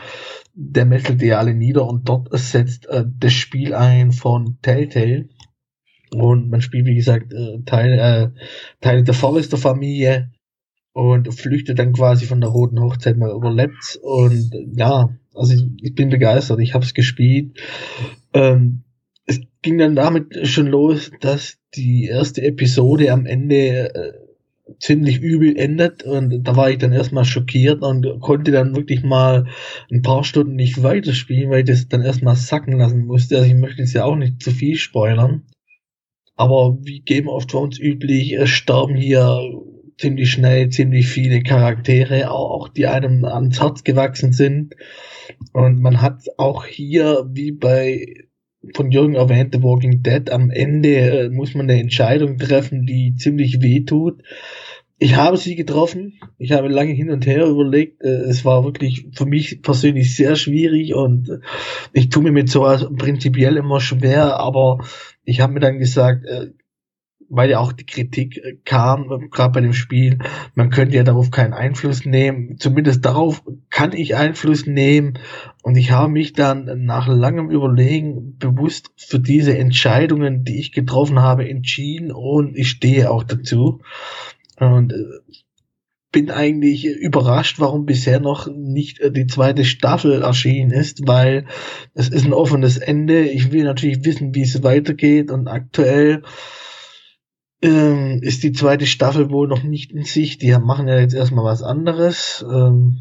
der 0.53 0.85
metzelt 0.85 1.23
die 1.23 1.33
alle 1.33 1.55
nieder 1.55 1.87
und 1.87 2.07
dort 2.07 2.29
setzt 2.39 2.87
äh, 2.91 3.07
das 3.19 3.33
Spiel 3.33 3.73
ein 3.73 4.13
von 4.13 4.59
Telltale. 4.61 5.31
Und 6.15 6.51
man 6.51 6.61
spielt, 6.61 6.85
wie 6.85 6.97
gesagt, 6.97 7.33
äh, 7.33 7.63
Teile, 7.65 7.97
äh, 7.97 8.29
Teile 8.83 9.03
der 9.05 9.15
Forrester-Familie 9.15 10.31
und 10.93 11.33
flüchtet 11.33 11.79
dann 11.79 11.95
quasi 11.95 12.27
von 12.27 12.43
der 12.43 12.51
Roten 12.51 12.79
Hochzeit 12.79 13.17
mal 13.17 13.35
überlebt. 13.35 13.99
Und 14.03 14.51
ja, 14.75 15.09
also 15.35 15.55
ich, 15.55 15.65
ich 15.81 15.95
bin 15.95 16.11
begeistert. 16.11 16.61
Ich 16.61 16.75
habe 16.75 16.85
es 16.85 16.93
gespielt. 16.93 17.59
Ähm, 18.35 18.85
es 19.29 19.41
ging 19.63 19.79
dann 19.79 19.95
damit 19.95 20.49
schon 20.49 20.67
los, 20.67 21.11
dass 21.21 21.59
die 21.77 22.07
erste 22.07 22.43
Episode 22.43 23.13
am 23.13 23.27
Ende 23.27 23.95
äh, 23.95 24.13
ziemlich 24.81 25.21
übel 25.21 25.57
endet 25.57 26.03
und 26.03 26.43
da 26.43 26.57
war 26.57 26.71
ich 26.71 26.79
dann 26.79 26.93
erstmal 26.93 27.25
schockiert 27.25 27.83
und 27.83 28.21
konnte 28.21 28.51
dann 28.51 28.75
wirklich 28.75 29.03
mal 29.03 29.47
ein 29.91 30.03
paar 30.03 30.25
Stunden 30.25 30.57
nicht 30.57 30.83
weiterspielen, 30.83 31.51
weil 31.51 31.61
ich 31.61 31.67
das 31.67 31.89
dann 31.89 32.03
erstmal 32.03 32.37
sacken 32.37 32.79
lassen 32.79 33.07
musste. 33.07 33.37
Also 33.37 33.49
ich 33.49 33.57
möchte 33.57 33.83
jetzt 33.83 33.95
ja 33.95 34.05
auch 34.05 34.17
nicht 34.17 34.43
zu 34.43 34.51
viel 34.51 34.77
spoilern. 34.77 35.45
Aber 36.37 36.79
wie 36.83 37.01
Game 37.01 37.29
of 37.29 37.47
Thrones 37.47 37.79
üblich, 37.79 38.33
es 38.33 38.51
starben 38.51 38.95
hier 38.95 39.41
ziemlich 39.99 40.31
schnell 40.31 40.69
ziemlich 40.69 41.09
viele 41.09 41.43
Charaktere, 41.43 42.31
auch 42.31 42.69
die 42.69 42.87
einem 42.87 43.25
ans 43.25 43.61
Herz 43.61 43.83
gewachsen 43.85 44.33
sind. 44.33 44.75
Und 45.53 45.81
man 45.81 46.01
hat 46.01 46.23
auch 46.37 46.65
hier, 46.65 47.27
wie 47.33 47.53
bei 47.53 48.28
von 48.75 48.91
Jürgen 48.91 49.15
erwähnte 49.15 49.63
Walking 49.63 50.03
Dead, 50.03 50.31
am 50.31 50.51
Ende 50.51 50.89
äh, 50.89 51.29
muss 51.31 51.55
man 51.55 51.71
eine 51.71 51.81
Entscheidung 51.81 52.39
treffen, 52.39 52.87
die 52.87 53.15
ziemlich 53.17 53.63
weh 53.63 53.85
tut. 53.85 54.23
Ich 55.01 55.15
habe 55.15 55.37
sie 55.37 55.55
getroffen. 55.55 56.19
Ich 56.39 56.51
habe 56.53 56.67
lange 56.67 56.93
hin 56.93 57.11
und 57.11 57.25
her 57.25 57.47
überlegt. 57.47 58.03
Äh, 58.03 58.23
es 58.29 58.45
war 58.45 58.65
wirklich 58.65 59.07
für 59.13 59.27
mich 59.27 59.63
persönlich 59.63 60.17
sehr 60.17 60.35
schwierig 60.35 60.95
und 60.95 61.29
äh, 61.29 61.39
ich 61.93 62.09
tue 62.09 62.25
mir 62.25 62.33
mit 62.33 62.49
sowas 62.49 62.87
prinzipiell 62.97 63.57
immer 63.57 63.81
schwer, 63.81 64.39
aber 64.39 64.85
ich 65.25 65.41
habe 65.41 65.53
mir 65.53 65.61
dann 65.61 65.79
gesagt, 65.79 66.25
äh, 66.27 66.49
weil 67.29 67.51
ja 67.51 67.59
auch 67.59 67.73
die 67.73 67.87
Kritik 67.87 68.37
äh, 68.39 68.57
kam, 68.65 69.11
äh, 69.11 69.29
gerade 69.29 69.53
bei 69.53 69.61
dem 69.61 69.73
Spiel, 69.73 70.19
man 70.55 70.71
könnte 70.71 70.97
ja 70.97 71.03
darauf 71.03 71.31
keinen 71.31 71.53
Einfluss 71.53 72.05
nehmen. 72.05 72.59
Zumindest 72.59 73.05
darauf 73.05 73.43
kann 73.71 73.93
ich 73.93 74.17
Einfluss 74.17 74.67
nehmen. 74.67 75.19
Und 75.63 75.77
ich 75.77 75.91
habe 75.91 76.11
mich 76.11 76.33
dann 76.33 76.85
nach 76.85 77.09
langem 77.09 77.51
Überlegen 77.51 78.39
bewusst 78.39 78.91
für 78.97 79.21
diese 79.21 79.57
Entscheidungen, 79.57 80.45
die 80.45 80.59
ich 80.59 80.73
getroffen 80.73 81.21
habe, 81.21 81.49
entschieden 81.49 82.13
und 82.13 82.57
ich 82.57 82.71
stehe 82.71 83.11
auch 83.11 83.25
dazu. 83.25 83.81
Und 84.59 84.93
äh, 84.93 84.97
bin 86.11 86.31
eigentlich 86.31 86.87
überrascht, 86.87 87.61
warum 87.61 87.85
bisher 87.85 88.19
noch 88.19 88.49
nicht 88.51 89.01
die 89.11 89.27
zweite 89.27 89.67
Staffel 89.67 90.23
erschienen 90.23 90.71
ist, 90.71 91.07
weil 91.07 91.45
es 91.93 92.09
ist 92.09 92.25
ein 92.25 92.33
offenes 92.33 92.79
Ende. 92.79 93.29
Ich 93.29 93.53
will 93.53 93.65
natürlich 93.65 94.03
wissen, 94.07 94.35
wie 94.35 94.43
es 94.43 94.63
weitergeht 94.63 95.31
und 95.31 95.49
aktuell 95.49 96.23
ähm, 97.63 98.21
ist 98.23 98.43
die 98.43 98.53
zweite 98.53 98.87
Staffel 98.87 99.31
wohl 99.31 99.49
noch 99.49 99.63
nicht 99.63 99.93
in 99.93 100.05
sich. 100.05 100.39
Die 100.39 100.57
machen 100.59 100.89
ja 100.89 100.99
jetzt 100.99 101.15
erstmal 101.15 101.45
was 101.45 101.63
anderes. 101.63 102.45
Ähm, 102.49 102.99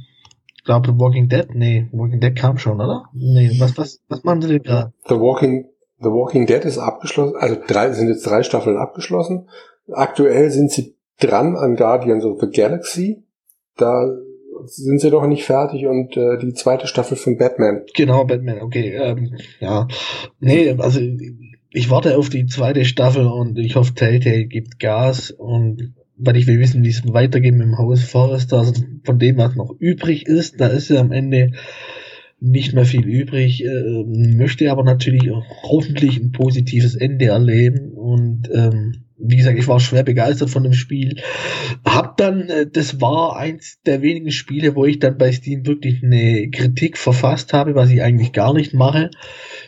ich 0.55 0.63
glaube, 0.63 0.99
Walking 0.99 1.29
Dead, 1.29 1.47
nee, 1.53 1.87
Walking 1.91 2.19
Dead 2.19 2.35
kam 2.35 2.57
schon, 2.57 2.81
oder? 2.81 3.05
Nee, 3.13 3.51
was, 3.59 3.77
was, 3.77 4.01
was 4.09 4.23
machen 4.23 4.41
sie 4.41 4.49
denn 4.49 4.63
gerade? 4.63 4.93
The 5.07 5.15
Walking, 5.15 5.65
The 5.99 6.09
Walking 6.09 6.45
Dead 6.45 6.63
ist 6.65 6.77
abgeschlossen, 6.77 7.35
also 7.37 7.55
drei, 7.67 7.91
sind 7.91 8.09
jetzt 8.09 8.27
drei 8.27 8.43
Staffeln 8.43 8.77
abgeschlossen. 8.77 9.47
Aktuell 9.91 10.49
sind 10.51 10.71
sie 10.71 10.95
dran 11.19 11.55
an 11.55 11.75
Guardians 11.75 12.25
of 12.25 12.39
the 12.41 12.49
Galaxy. 12.49 13.23
Da 13.77 14.09
sind 14.65 14.99
sie 14.99 15.11
doch 15.11 15.25
nicht 15.25 15.45
fertig 15.45 15.85
und 15.85 16.17
äh, 16.17 16.37
die 16.37 16.53
zweite 16.53 16.87
Staffel 16.87 17.15
von 17.15 17.37
Batman. 17.37 17.83
Genau, 17.95 18.25
Batman, 18.25 18.61
okay. 18.61 18.93
Ähm, 18.95 19.37
ja. 19.59 19.87
Nee, 20.39 20.75
also 20.77 20.99
ich 21.71 21.89
warte 21.89 22.17
auf 22.17 22.29
die 22.29 22.45
zweite 22.45 22.85
Staffel 22.85 23.25
und 23.25 23.57
ich 23.57 23.75
hoffe, 23.75 23.93
Telltale 23.93 24.45
gibt 24.45 24.79
Gas 24.79 25.31
und 25.31 25.93
weil 26.17 26.37
ich 26.37 26.47
will 26.47 26.59
wissen, 26.59 26.83
wie 26.83 26.89
es 26.89 27.03
weitergeht 27.13 27.53
mit 27.53 27.67
dem 27.67 27.77
Haus 27.77 28.03
Forrester, 28.03 28.59
also 28.59 28.73
von 29.03 29.19
dem, 29.19 29.37
was 29.37 29.55
noch 29.55 29.75
übrig 29.77 30.25
ist, 30.25 30.59
da 30.59 30.67
ist 30.67 30.89
ja 30.89 30.99
am 30.99 31.11
Ende 31.11 31.51
nicht 32.39 32.73
mehr 32.73 32.85
viel 32.85 33.05
übrig, 33.05 33.63
äh, 33.63 34.03
möchte 34.05 34.71
aber 34.71 34.83
natürlich 34.83 35.29
hoffentlich 35.63 36.17
ein 36.17 36.31
positives 36.31 36.95
Ende 36.95 37.25
erleben 37.25 37.91
und 37.91 38.49
ähm, 38.53 39.06
wie 39.19 39.37
gesagt, 39.37 39.57
ich 39.57 39.67
war 39.67 39.79
schwer 39.79 40.03
begeistert 40.03 40.49
von 40.49 40.63
dem 40.63 40.73
Spiel. 40.73 41.15
Hab 41.83 42.17
dann, 42.17 42.49
äh, 42.49 42.67
das 42.71 43.01
war 43.01 43.35
eins 43.35 43.79
der 43.85 44.01
wenigen 44.01 44.31
Spiele, 44.31 44.75
wo 44.75 44.85
ich 44.85 44.99
dann 44.99 45.17
bei 45.17 45.31
Steam 45.31 45.65
wirklich 45.65 46.03
eine 46.03 46.49
Kritik 46.51 46.97
verfasst 46.97 47.53
habe, 47.53 47.75
was 47.75 47.89
ich 47.89 48.01
eigentlich 48.03 48.31
gar 48.31 48.53
nicht 48.53 48.73
mache. 48.73 49.09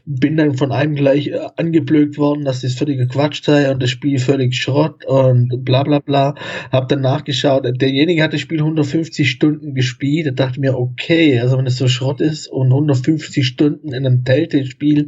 Bin 0.06 0.38
dann 0.38 0.56
von 0.56 0.72
einem 0.72 0.95
gleich 0.95 1.28
äh, 1.28 1.39
angeblökt 1.56 2.18
worden, 2.18 2.45
dass 2.45 2.62
das 2.62 2.76
völliger 2.76 3.08
Quatsch 3.08 3.43
sei 3.43 3.72
und 3.72 3.82
das 3.82 3.89
Spiel 3.89 4.20
völlig 4.20 4.56
Schrott 4.56 5.06
und 5.06 5.66
bla 5.66 5.84
bla 5.84 6.00
bla. 6.00 6.36
Hab 6.72 6.88
dann 6.89 7.02
nachgeschaut, 7.02 7.66
derjenige 7.82 8.22
hat 8.22 8.34
das 8.34 8.41
Spiel 8.41 8.60
150 8.60 9.30
Stunden 9.30 9.74
gespielt. 9.74 10.28
Da 10.28 10.32
dachte 10.32 10.60
mir, 10.60 10.78
okay, 10.78 11.39
also 11.39 11.58
wenn 11.58 11.66
es 11.66 11.78
so 11.78 11.88
Schrott 11.88 12.22
ist 12.22 12.47
und 12.47 12.68
150 12.68 13.45
Stunden 13.45 13.93
in 13.93 14.06
einem 14.06 14.24
Telltale-Spiel 14.24 15.08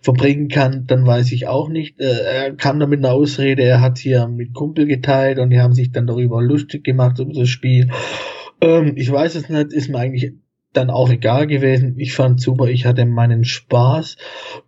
verbringen 0.00 0.48
kann, 0.48 0.84
dann 0.86 1.04
weiß 1.06 1.32
ich 1.32 1.48
auch 1.48 1.68
nicht. 1.68 2.00
Äh, 2.00 2.20
er 2.20 2.52
kam 2.54 2.78
da 2.78 2.86
mit 2.86 3.00
einer 3.00 3.12
Ausrede, 3.12 3.62
er 3.62 3.79
hat 3.80 3.98
hier 3.98 4.28
mit 4.28 4.54
Kumpel 4.54 4.86
geteilt 4.86 5.38
und 5.38 5.50
die 5.50 5.60
haben 5.60 5.74
sich 5.74 5.92
dann 5.92 6.06
darüber 6.06 6.42
lustig 6.42 6.84
gemacht 6.84 7.18
über 7.18 7.32
das 7.32 7.48
Spiel. 7.48 7.90
Ähm, 8.60 8.94
ich 8.96 9.10
weiß 9.10 9.34
es 9.34 9.48
nicht, 9.48 9.72
ist 9.72 9.88
mir 9.88 9.98
eigentlich 9.98 10.32
dann 10.72 10.90
auch 10.90 11.10
egal 11.10 11.46
gewesen. 11.46 11.94
Ich 11.98 12.12
fand 12.12 12.40
super, 12.40 12.66
ich 12.66 12.86
hatte 12.86 13.04
meinen 13.04 13.44
Spaß 13.44 14.16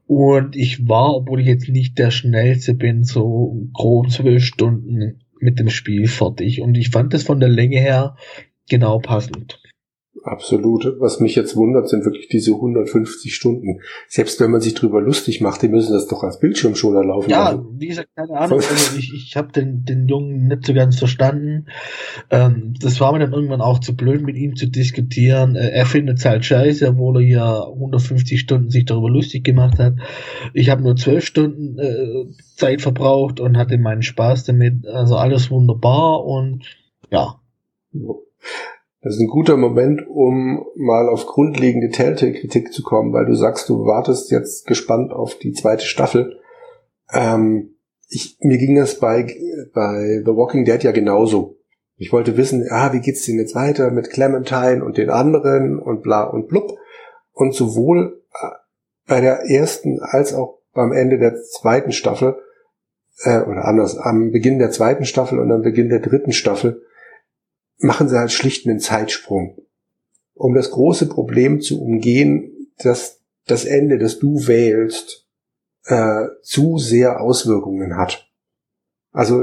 und 0.07 0.57
ich 0.57 0.89
war, 0.89 1.15
obwohl 1.15 1.41
ich 1.41 1.47
jetzt 1.47 1.69
nicht 1.69 1.99
der 1.99 2.11
schnellste 2.11 2.75
bin, 2.75 3.05
so 3.05 3.69
grob 3.73 4.11
zwölf 4.11 4.45
Stunden 4.45 5.21
mit 5.39 5.59
dem 5.59 5.71
Spiel 5.71 6.09
fertig 6.09 6.61
und 6.61 6.77
ich 6.77 6.91
fand 6.91 7.15
das 7.15 7.23
von 7.23 7.41
der 7.41 7.49
Länge 7.49 7.79
her 7.79 8.17
genau 8.69 8.99
passend. 8.99 9.62
Absolut. 10.25 11.01
Was 11.01 11.21
mich 11.21 11.35
jetzt 11.35 11.57
wundert, 11.57 11.89
sind 11.89 12.05
wirklich 12.05 12.29
diese 12.29 12.53
150 12.53 13.35
Stunden. 13.35 13.81
Selbst 14.09 14.41
wenn 14.41 14.51
man 14.51 14.61
sich 14.61 14.75
drüber 14.75 15.01
lustig 15.01 15.41
macht, 15.41 15.63
die 15.63 15.69
müssen 15.69 15.95
das 15.95 16.07
doch 16.07 16.23
als 16.23 16.39
Bildschirmschoner 16.39 17.03
laufen. 17.03 17.31
Ja, 17.31 17.47
also. 17.47 17.73
wie 17.79 17.89
gesagt, 17.89 18.11
keine 18.15 18.39
Ahnung. 18.39 18.59
Also 18.59 18.99
ich 18.99 19.13
ich 19.15 19.37
habe 19.37 19.53
den, 19.53 19.85
den 19.85 20.07
Jungen 20.07 20.49
nicht 20.49 20.67
so 20.67 20.75
ganz 20.75 20.99
verstanden. 20.99 21.67
Ähm, 22.31 22.75
das 22.79 23.01
war 23.01 23.13
mir 23.13 23.21
dann 23.21 23.33
irgendwann 23.33 23.63
auch 23.63 23.79
zu 23.81 23.97
blöd, 23.97 24.23
mit 24.23 24.37
ihm 24.37 24.55
zu 24.55 24.69
diskutieren. 24.69 25.57
Äh, 25.57 25.71
er 25.71 25.87
findet 25.87 26.19
es 26.19 26.25
halt 26.27 26.45
scheiße, 26.45 26.89
obwohl 26.89 27.23
er 27.23 27.29
ja 27.29 27.63
150 27.63 28.39
Stunden 28.39 28.71
sich 28.71 28.85
darüber 28.85 29.09
lustig 29.09 29.45
gemacht 29.45 29.79
hat. 29.79 29.95
Ich 30.53 30.69
habe 30.69 30.83
nur 30.83 30.95
12 30.95 31.25
Stunden 31.25 31.79
äh, 31.79 32.27
Zeit 32.57 32.83
verbraucht 32.83 33.41
und 33.41 33.57
hatte 33.57 33.79
meinen 33.79 34.03
Spaß 34.03 34.45
damit. 34.45 34.87
Also 34.87 35.17
alles 35.17 35.51
wunderbar 35.51 36.25
und 36.25 36.65
ja. 37.11 37.41
Das 39.03 39.15
ist 39.15 39.21
ein 39.21 39.29
guter 39.29 39.57
Moment, 39.57 40.07
um 40.09 40.65
mal 40.77 41.09
auf 41.09 41.27
grundlegende 41.27 41.91
Telltale-Kritik 41.91 42.73
zu 42.73 42.85
kommen, 42.85 43.13
weil 43.13 43.27
du 43.27 43.35
sagst, 43.35 43.69
du 43.69 43.85
wartest 43.85 44.31
jetzt 44.31 44.65
gespannt 44.67 45.13
auf 45.13 45.37
die 45.39 45.53
zweite 45.53 45.85
Staffel. 45.85 46.39
Ähm, 47.13 47.75
ich, 48.09 48.37
mir 48.41 48.59
ging 48.59 48.77
das 48.77 49.01
bei, 49.01 49.27
bei 49.75 50.23
The 50.25 50.37
Walking 50.37 50.65
Dead 50.65 50.83
ja 50.85 50.93
genauso. 50.93 51.57
Ich 51.97 52.13
wollte 52.13 52.37
wissen, 52.37 52.65
ah, 52.71 52.93
wie 52.93 53.01
geht's 53.01 53.27
denn 53.27 53.39
jetzt 53.39 53.57
weiter 53.57 53.91
mit 53.91 54.11
Clementine 54.11 54.85
und 54.85 54.99
den 54.99 55.11
anderen 55.11 55.81
und 55.81 56.03
bla 56.03 56.23
und 56.23 56.47
blub. 56.47 56.79
Und 57.33 57.55
sowohl 57.55 58.23
äh, 58.33 58.47
bei 59.09 59.21
der 59.21 59.51
ersten 59.51 59.99
als 60.01 60.33
auch 60.33 60.61
beim 60.75 60.93
Ende 60.93 61.19
der 61.19 61.43
zweiten 61.43 61.91
Staffel, 61.91 62.37
äh, 63.25 63.41
oder 63.41 63.65
anders, 63.65 63.97
am 63.99 64.31
Beginn 64.31 64.61
der 64.61 64.71
zweiten 64.71 65.05
Staffel 65.05 65.41
und 65.41 65.51
am 65.51 65.63
Beginn 65.63 65.89
der 65.89 66.01
dritten 66.01 66.33
Staffel, 66.33 66.83
machen 67.83 68.09
sie 68.09 68.19
halt 68.19 68.33
schlicht 68.33 68.67
einen 68.67 68.81
Zeitsprung. 68.81 69.59
Um 70.35 70.55
das 70.55 70.71
große 70.71 71.09
Problem 71.09 71.61
zu 71.61 71.83
umgehen, 71.83 72.69
dass 72.79 73.21
das 73.47 73.65
Ende, 73.65 73.99
das 73.99 74.19
du 74.19 74.47
wählst, 74.47 75.27
äh, 75.85 76.27
zu 76.43 76.79
sehr 76.79 77.21
Auswirkungen 77.21 77.97
hat. 77.97 78.29
Also 79.11 79.43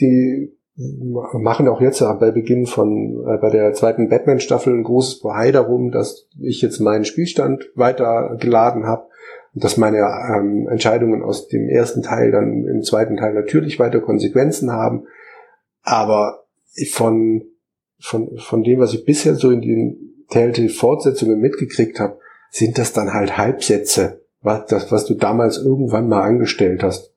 die 0.00 0.56
machen 0.74 1.68
auch 1.68 1.80
jetzt 1.80 2.00
bei 2.00 2.30
Beginn 2.30 2.66
von 2.66 3.24
äh, 3.26 3.36
bei 3.38 3.50
der 3.50 3.74
zweiten 3.74 4.08
Batman-Staffel 4.08 4.72
ein 4.72 4.84
großes 4.84 5.20
Bohai 5.20 5.52
darum, 5.52 5.90
dass 5.90 6.28
ich 6.40 6.62
jetzt 6.62 6.80
meinen 6.80 7.04
Spielstand 7.04 7.70
weiter 7.74 8.36
geladen 8.40 8.86
habe 8.86 9.06
und 9.54 9.62
dass 9.62 9.76
meine 9.76 9.98
ähm, 9.98 10.68
Entscheidungen 10.68 11.22
aus 11.22 11.48
dem 11.48 11.68
ersten 11.68 12.02
Teil 12.02 12.30
dann 12.30 12.66
im 12.66 12.82
zweiten 12.82 13.16
Teil 13.16 13.34
natürlich 13.34 13.78
weiter 13.78 14.00
Konsequenzen 14.00 14.72
haben. 14.72 15.06
Aber 15.82 16.44
von 16.90 17.44
von, 18.02 18.36
von 18.38 18.62
dem, 18.64 18.80
was 18.80 18.92
ich 18.92 19.04
bisher 19.04 19.36
so 19.36 19.50
in 19.50 19.62
den 19.62 20.24
Telltale-Fortsetzungen 20.28 21.38
mitgekriegt 21.38 22.00
habe, 22.00 22.18
sind 22.50 22.76
das 22.76 22.92
dann 22.92 23.14
halt 23.14 23.38
Halbsätze, 23.38 24.22
was, 24.42 24.66
das, 24.66 24.90
was 24.90 25.06
du 25.06 25.14
damals 25.14 25.58
irgendwann 25.58 26.08
mal 26.08 26.22
angestellt 26.22 26.82
hast. 26.82 27.12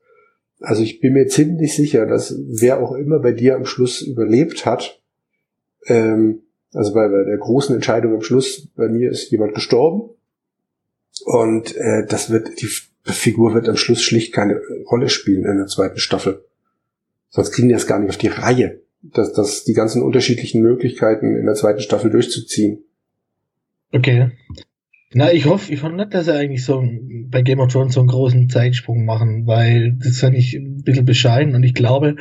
Also 0.62 0.84
ich 0.84 1.02
bin 1.02 1.14
mir 1.14 1.28
ziemlich 1.28 1.76
sicher, 1.76 2.06
dass 2.06 2.36
wer 2.48 2.82
auch 2.82 2.94
immer 2.94 3.20
bei 3.20 3.32
dir 3.32 3.56
am 3.56 3.66
Schluss 3.66 4.02
überlebt 4.02 4.66
hat, 4.66 5.02
ähm, 5.88 6.44
also 6.74 6.94
bei, 6.94 7.08
bei 7.08 7.24
der 7.24 7.38
großen 7.38 7.76
Entscheidung 7.76 8.14
am 8.14 8.22
Schluss, 8.22 8.68
bei 8.76 8.88
mir 8.88 9.10
ist 9.10 9.32
jemand 9.32 9.56
gestorben 9.56 10.10
und 11.26 11.76
äh, 11.76 12.06
das 12.08 12.30
wird, 12.30 12.62
die 12.62 12.70
Figur 13.04 13.54
wird 13.54 13.70
am 13.70 13.78
Schluss 13.78 14.02
schlicht 14.02 14.34
keine 14.34 14.62
Rolle 14.90 15.10
spielen 15.10 15.46
in 15.46 15.58
der 15.58 15.68
zweiten 15.68 15.98
Staffel. 15.98 16.46
Sonst 17.30 17.52
kriegen 17.52 17.70
die 17.70 17.74
das 17.74 17.88
gar 17.88 18.00
nicht 18.00 18.10
auf 18.10 18.18
die 18.18 18.28
Reihe 18.28 18.82
das, 19.14 19.34
das 19.34 19.64
die 19.64 19.74
ganzen 19.74 20.02
unterschiedlichen 20.02 20.62
Möglichkeiten 20.62 21.36
in 21.36 21.46
der 21.46 21.56
zweiten 21.56 21.82
Staffel 21.82 22.12
durchzuziehen. 22.12 22.84
Okay. 23.92 24.32
Na, 25.18 25.32
ich 25.32 25.46
hoffe, 25.46 25.72
ich 25.72 25.82
hoffe 25.82 25.96
nicht, 25.96 26.14
dass 26.14 26.28
er 26.28 26.38
eigentlich 26.38 26.66
so 26.66 26.84
bei 27.30 27.42
Game 27.42 27.62
of 27.62 27.72
Thrones 27.72 27.94
so 27.94 28.02
einen 28.02 28.10
großen 28.10 28.50
Zeitsprung 28.50 29.06
machen, 29.06 29.48
weil 29.48 29.94
das 29.94 30.20
fand 30.20 30.36
ich 30.36 30.56
ein 30.56 30.84
bisschen 30.84 31.06
bescheiden 31.06 31.56
und 31.56 31.64
ich 31.64 31.74
glaube, 31.74 32.18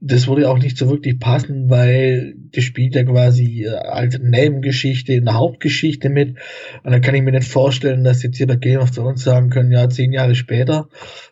das 0.00 0.26
würde 0.26 0.48
auch 0.48 0.58
nicht 0.58 0.78
so 0.78 0.88
wirklich 0.88 1.18
passen, 1.18 1.68
weil 1.68 2.34
das 2.54 2.64
spielt 2.64 2.94
ja 2.94 3.04
quasi 3.04 3.64
äh, 3.64 3.74
als 3.74 4.18
Nebengeschichte 4.18 5.12
in 5.12 5.26
der 5.26 5.34
Hauptgeschichte 5.34 6.08
mit 6.08 6.38
und 6.82 6.92
dann 6.92 7.02
kann 7.02 7.14
ich 7.14 7.20
mir 7.20 7.32
nicht 7.32 7.46
vorstellen, 7.46 8.04
dass 8.04 8.22
jetzt 8.22 8.38
hier 8.38 8.46
bei 8.46 8.56
Game 8.56 8.80
of 8.80 8.90
Thrones 8.90 9.22
sagen 9.22 9.50
können, 9.50 9.70
ja, 9.70 9.90
zehn 9.90 10.10
Jahre 10.10 10.34
später, 10.34 10.88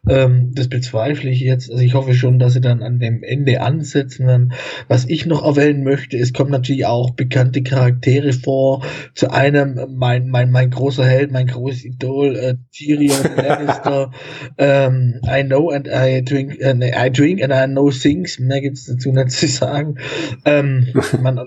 ähm, 0.08 0.52
das 0.54 0.68
bezweifle 0.68 1.30
ich 1.30 1.40
jetzt. 1.40 1.70
Also 1.70 1.82
ich 1.82 1.94
hoffe 1.94 2.14
schon, 2.14 2.38
dass 2.38 2.52
sie 2.52 2.60
dann 2.60 2.82
an 2.82 2.98
dem 2.98 3.22
Ende 3.22 3.60
ansetzen. 3.60 4.26
Dann, 4.26 4.52
was 4.88 5.06
ich 5.06 5.26
noch 5.26 5.44
erwähnen 5.44 5.84
möchte, 5.84 6.16
es 6.16 6.32
kommen 6.32 6.50
natürlich 6.50 6.86
auch 6.86 7.10
bekannte 7.10 7.62
Charaktere 7.62 8.32
vor. 8.32 8.84
Zu 9.14 9.30
einem, 9.30 9.78
mein, 9.96 10.28
mein, 10.28 10.50
mein 10.50 10.70
großer 10.70 10.97
großer 10.98 11.08
Held, 11.08 11.32
mein 11.32 11.46
großes 11.46 11.84
Idol, 11.84 12.36
äh, 12.36 12.54
Tyrion 12.72 13.22
Lannister. 13.36 14.10
ähm, 14.58 15.20
I 15.24 15.44
know 15.44 15.70
and 15.70 15.88
I 15.88 16.22
drink, 16.24 16.58
äh, 16.60 16.74
I 16.74 17.10
drink 17.10 17.42
and 17.42 17.52
I 17.52 17.66
know 17.66 17.90
things. 17.90 18.38
Mehr 18.38 18.60
gibt's 18.60 18.86
dazu 18.86 19.12
nicht 19.12 19.30
zu 19.30 19.46
sagen. 19.46 19.96
Ähm, 20.44 20.88
man, 21.22 21.38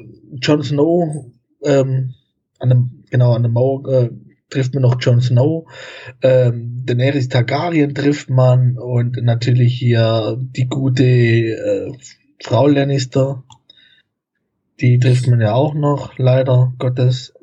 Jon 0.41 0.63
Snow, 0.63 1.31
ähm, 1.63 2.13
an 2.59 2.69
dem, 2.69 3.03
genau, 3.09 3.33
an 3.33 3.43
dem 3.43 3.53
Mauer, 3.53 3.87
äh, 3.89 4.09
trifft 4.49 4.73
man 4.73 4.83
noch 4.83 4.97
Jon 4.99 5.21
Snow, 5.21 5.67
ähm, 6.21 6.83
Daenerys 6.85 7.29
Targaryen 7.29 7.95
trifft 7.95 8.29
man 8.29 8.77
und 8.77 9.17
natürlich 9.23 9.73
hier 9.77 10.37
die 10.39 10.67
gute 10.67 11.05
äh, 11.05 11.91
Frau 12.43 12.67
Lannister, 12.67 13.43
die 14.81 14.99
trifft 14.99 15.27
man 15.27 15.39
ja 15.39 15.53
auch 15.53 15.73
noch, 15.73 16.17
leider 16.17 16.73
Gottes. 16.79 17.33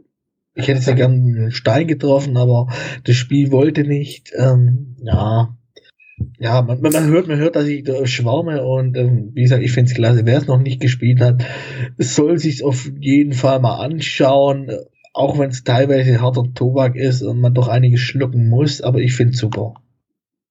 Ich 0.59 0.67
hätte 0.67 0.81
sehr 0.81 0.95
gern 0.95 1.13
einen 1.13 1.51
Stein 1.53 1.87
getroffen, 1.87 2.37
aber 2.37 2.67
das 3.05 3.15
Spiel 3.15 3.53
wollte 3.53 3.85
nicht. 3.85 4.33
Ähm, 4.37 4.97
ja, 5.03 5.57
ja, 6.39 6.63
man, 6.63 6.81
man 6.81 7.07
hört, 7.07 7.29
man 7.29 7.39
hört, 7.39 7.55
dass 7.55 7.67
ich 7.67 7.85
da 7.85 8.05
schwärme 8.07 8.65
und 8.65 8.97
ähm, 8.97 9.31
wie 9.35 9.43
gesagt, 9.43 9.63
ich 9.63 9.71
finde 9.71 9.91
es 9.91 9.97
klasse. 9.97 10.27
Wer 10.27 10.39
es 10.39 10.47
noch 10.49 10.61
nicht 10.61 10.81
gespielt 10.81 11.21
hat, 11.21 11.45
soll 11.97 12.39
sich 12.39 12.65
auf 12.65 12.91
jeden 12.99 13.35
Fall 13.35 13.61
mal 13.61 13.77
anschauen, 13.77 14.71
auch 15.13 15.39
wenn 15.39 15.51
es 15.51 15.63
teilweise 15.63 16.21
harter 16.21 16.45
Tobak 16.55 16.97
ist 16.97 17.23
und 17.23 17.41
man 17.41 17.55
doch 17.55 17.69
einiges 17.69 18.01
schlucken 18.01 18.49
muss, 18.49 18.81
aber 18.81 18.99
ich 18.99 19.15
finde 19.15 19.35
es 19.35 19.39
super. 19.39 19.75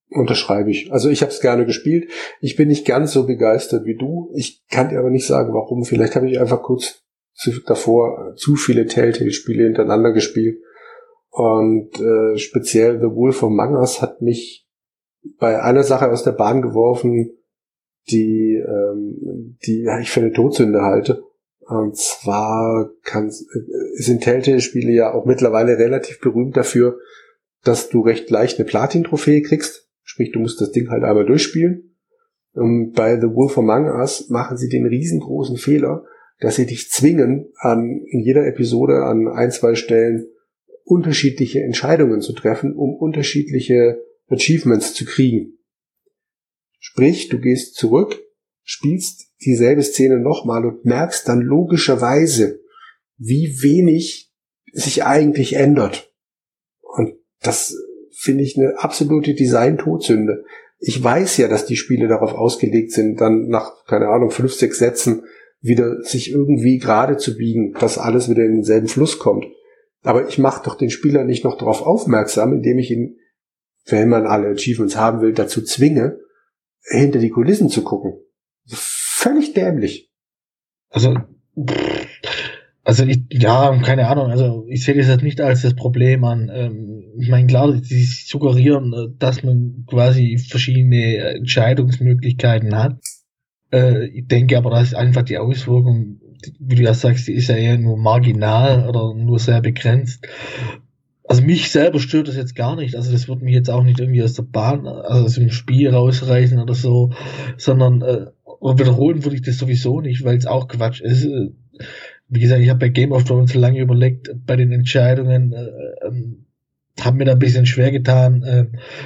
Unterschreibe 0.10 0.72
ich. 0.72 0.92
Also 0.94 1.10
ich 1.10 1.22
habe 1.22 1.32
es 1.32 1.42
gerne 1.42 1.66
gespielt. 1.66 2.10
Ich 2.40 2.56
bin 2.56 2.70
nicht 2.70 2.86
ganz 2.86 3.12
so 3.12 3.28
begeistert 3.28 3.86
wie 3.86 3.98
du. 3.98 4.32
Ich 4.36 4.66
kann 4.70 4.88
dir 4.88 5.00
aber 5.00 5.10
nicht 5.10 5.28
sagen, 5.28 5.54
warum. 5.54 5.84
Vielleicht 5.84 6.16
habe 6.16 6.30
ich 6.30 6.40
einfach 6.40 6.64
kurz 6.64 7.04
zu, 7.38 7.52
davor 7.66 8.34
zu 8.36 8.56
viele 8.56 8.88
Telltale-Spiele 8.88 9.66
hintereinander 9.66 10.12
gespielt. 10.12 10.60
Und 11.30 12.00
äh, 12.00 12.38
speziell 12.38 13.00
The 13.00 13.16
Wolf 13.16 13.44
of 13.44 13.52
Us 13.52 14.02
hat 14.02 14.22
mich 14.22 14.68
bei 15.40 15.62
einer 15.62 15.84
Sache 15.84 16.10
aus 16.10 16.24
der 16.24 16.32
Bahn 16.32 16.62
geworfen, 16.62 17.38
die, 18.10 18.56
ähm, 18.56 19.58
die 19.66 19.84
ja, 19.84 20.00
ich 20.00 20.10
für 20.10 20.22
eine 20.22 20.32
Todsünde 20.32 20.82
halte. 20.82 21.24
Und 21.60 21.96
zwar 21.98 22.90
kann, 23.04 23.28
äh, 23.28 24.02
sind 24.02 24.24
Telltale-Spiele 24.24 24.92
ja 24.92 25.14
auch 25.14 25.26
mittlerweile 25.26 25.78
relativ 25.78 26.20
berühmt 26.20 26.58
dafür, 26.58 26.98
dass 27.64 27.90
du 27.90 28.02
recht 28.02 28.30
leicht 28.32 28.58
eine 28.58 28.68
Platin-Trophäe 28.68 29.42
kriegst. 29.42 29.88
Sprich, 30.04 30.32
du 30.32 30.40
musst 30.40 30.60
das 30.62 30.72
Ding 30.72 30.90
halt 30.90 31.04
einmal 31.04 31.26
durchspielen. 31.26 31.96
Und 32.54 32.94
bei 32.94 33.20
The 33.20 33.28
Wolf 33.28 33.58
Among 33.58 33.86
Us 33.86 34.30
machen 34.30 34.58
sie 34.58 34.70
den 34.70 34.88
riesengroßen 34.88 35.58
Fehler, 35.58 36.06
dass 36.40 36.56
sie 36.56 36.66
dich 36.66 36.90
zwingen, 36.90 37.52
an, 37.58 38.04
in 38.06 38.22
jeder 38.22 38.46
Episode 38.46 39.04
an 39.04 39.28
ein, 39.28 39.52
zwei 39.52 39.76
Stellen 39.76 40.28
unterschiedliche 40.84 41.62
Entscheidungen 41.62 42.22
zu 42.22 42.34
treffen, 42.34 42.76
um 42.76 42.96
unterschiedliche 42.96 44.00
Achievements 44.30 44.94
zu 44.94 45.06
kriegen. 45.06 45.58
Sprich, 46.80 47.30
du 47.30 47.40
gehst 47.40 47.76
zurück 47.76 48.20
spielst 48.68 49.30
dieselbe 49.46 49.82
Szene 49.82 50.20
nochmal 50.20 50.66
und 50.66 50.84
merkst 50.84 51.28
dann 51.28 51.40
logischerweise, 51.40 52.60
wie 53.18 53.62
wenig 53.62 54.34
sich 54.74 55.06
eigentlich 55.06 55.54
ändert. 55.54 56.14
Und 56.82 57.14
das 57.42 57.76
finde 58.12 58.44
ich 58.44 58.58
eine 58.58 58.78
absolute 58.80 59.36
Design-Todsünde. 59.36 60.44
Ich 60.80 61.02
weiß 61.02 61.38
ja, 61.38 61.48
dass 61.48 61.66
die 61.66 61.78
Spiele 61.78 62.10
darauf 62.10 62.34
ausgelegt 62.34 62.92
sind, 62.92 63.22
dann 63.22 63.48
nach, 63.48 63.86
keine 63.86 64.10
Ahnung, 64.10 64.32
fünf, 64.32 64.54
sechs 64.54 64.80
Sätzen 64.80 65.24
wieder 65.60 66.02
sich 66.04 66.32
irgendwie 66.32 66.78
gerade 66.78 67.18
zu 67.18 67.36
biegen, 67.36 67.74
dass 67.74 67.98
alles 67.98 68.30
wieder 68.30 68.44
in 68.44 68.56
denselben 68.56 68.88
Fluss 68.88 69.20
kommt. 69.20 69.46
Aber 70.04 70.28
ich 70.28 70.38
mache 70.38 70.64
doch 70.64 70.76
den 70.76 70.90
Spieler 70.90 71.24
nicht 71.24 71.44
noch 71.44 71.58
darauf 71.58 71.82
aufmerksam, 71.82 72.54
indem 72.54 72.80
ich 72.80 72.92
ihn, 72.92 73.18
wenn 73.86 74.10
man 74.10 74.26
alle 74.26 74.50
Achievements 74.50 74.96
haben 74.96 75.22
will, 75.22 75.34
dazu 75.34 75.62
zwinge, 75.64 76.20
hinter 76.90 77.20
die 77.20 77.30
Kulissen 77.30 77.70
zu 77.70 77.84
gucken. 77.84 78.14
Völlig 78.68 79.54
dämlich. 79.54 80.12
Also, 80.90 81.18
also 82.84 83.04
ich, 83.04 83.20
ja, 83.30 83.78
keine 83.84 84.08
Ahnung, 84.08 84.32
also 84.32 84.66
ich 84.70 84.86
sehe 84.86 84.96
das 84.96 85.08
jetzt 85.08 85.24
nicht 85.24 85.42
als 85.42 85.64
das 85.64 85.76
Problem 85.76 86.24
an. 86.24 86.50
Ähm, 86.54 87.14
ich 87.20 87.30
meine, 87.30 87.48
klar, 87.48 87.78
sie 87.82 88.04
suggerieren, 88.04 88.94
äh, 88.94 89.18
dass 89.18 89.44
man 89.44 89.86
quasi 89.90 90.38
verschiedene 90.38 91.18
Entscheidungsmöglichkeiten 91.18 92.78
hat. 92.78 93.00
Äh, 93.72 94.08
ich 94.08 94.28
denke 94.28 94.58
aber, 94.58 94.72
dass 94.72 94.94
einfach 94.94 95.24
die 95.24 95.38
Auswirkung, 95.38 96.20
wie 96.60 96.76
du 96.76 96.84
ja 96.84 96.94
sagst, 96.94 97.28
die 97.28 97.34
ist 97.34 97.50
ja 97.50 97.56
eher 97.56 97.78
nur 97.78 97.98
marginal 97.98 98.88
oder 98.88 99.14
nur 99.14 99.40
sehr 99.40 99.62
begrenzt. 99.62 100.28
Also 101.28 101.42
mich 101.42 101.72
selber 101.72 102.00
stört 102.00 102.30
das 102.30 102.38
jetzt 102.38 102.56
gar 102.56 102.76
nicht. 102.76 102.96
Also 102.96 103.12
das 103.12 103.28
wird 103.28 103.42
mich 103.42 103.54
jetzt 103.54 103.70
auch 103.70 103.84
nicht 103.84 104.00
irgendwie 104.00 104.24
aus 104.24 104.34
der 104.34 104.44
Bahn, 104.44 104.88
also 104.88 105.26
aus 105.26 105.34
dem 105.34 105.52
Spiel 105.52 105.90
rausreißen 105.90 106.60
oder 106.60 106.74
so, 106.74 107.12
sondern 107.58 108.02
äh, 108.02 108.28
wiederholen 108.62 109.26
würde 109.26 109.36
ich 109.36 109.42
das 109.42 109.58
sowieso 109.58 110.00
nicht, 110.00 110.24
weil 110.24 110.38
es 110.38 110.46
auch 110.46 110.68
Quatsch 110.68 111.02
ist. 111.02 111.28
Wie 112.30 112.40
gesagt, 112.40 112.62
ich 112.62 112.70
habe 112.70 112.80
bei 112.80 112.90
Game 112.90 113.12
of 113.12 113.26
Thrones 113.26 113.54
lange 113.54 113.80
überlegt, 113.80 114.30
bei 114.46 114.56
den 114.56 114.72
Entscheidungen, 114.72 115.54
äh, 115.54 116.08
ähm, 116.08 116.47
habe 117.02 117.18
mir 117.18 117.26
da 117.26 117.34
ein 117.34 117.40
bisschen 117.40 117.66
schwer 117.66 117.92
getan, 117.92 118.44
äh, 118.44 118.66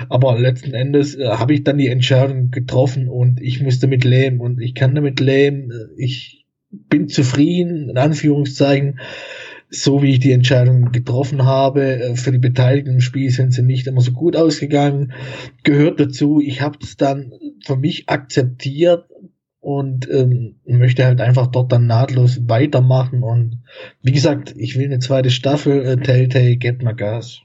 aber 0.10 0.40
letzten 0.40 0.74
Endes 0.74 1.16
äh, 1.16 1.26
habe 1.26 1.54
ich 1.54 1.64
dann 1.64 1.78
die 1.78 1.88
Entscheidung 1.88 2.52
getroffen 2.52 3.08
und 3.08 3.42
ich 3.42 3.62
muss 3.62 3.80
damit 3.80 4.04
leben 4.04 4.40
und 4.40 4.62
ich 4.62 4.76
kann 4.76 4.96
damit 4.96 5.20
leben. 5.20 5.72
Äh, 5.72 6.02
ich 6.02 6.46
bin 6.72 7.10
zufrieden, 7.10 7.90
in 7.90 7.98
Anführungszeichen, 7.98 9.00
so 9.70 10.02
wie 10.02 10.12
ich 10.12 10.20
die 10.20 10.32
Entscheidung 10.32 10.92
getroffen 10.92 11.46
habe. 11.46 12.02
Äh, 12.02 12.16
für 12.16 12.32
die 12.32 12.38
Beteiligten 12.38 12.94
im 12.94 13.00
Spiel 13.02 13.30
sind 13.30 13.54
sie 13.54 13.64
nicht 13.64 13.88
immer 13.88 14.02
so 14.02 14.12
gut 14.12 14.36
ausgegangen. 14.36 15.14
Gehört 15.64 16.00
dazu. 16.00 16.40
Ich 16.40 16.62
habe 16.62 16.80
es 16.82 16.98
dann 16.98 17.34
für 17.66 17.76
mich 17.76 18.10
akzeptiert 18.10 19.06
und 19.60 20.10
ähm, 20.10 20.56
möchte 20.66 21.06
halt 21.06 21.22
einfach 21.22 21.48
dort 21.48 21.72
dann 21.72 21.88
nahtlos 21.88 22.42
weitermachen. 22.48 23.24
Und 23.24 23.64
wie 24.02 24.12
gesagt, 24.12 24.54
ich 24.58 24.78
will 24.78 24.86
eine 24.86 25.00
zweite 25.00 25.30
Staffel. 25.30 25.86
Äh, 25.86 25.98
Telltale, 25.98 26.58
get 26.58 26.84
my 26.84 26.94
gas. 26.94 27.42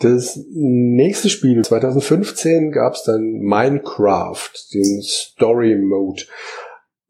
Das 0.00 0.40
nächste 0.52 1.28
Spiel 1.28 1.62
2015 1.64 2.72
gab 2.72 2.94
es 2.94 3.04
dann 3.04 3.38
Minecraft, 3.40 4.50
den 4.72 5.02
Story 5.02 5.76
Mode. 5.76 6.22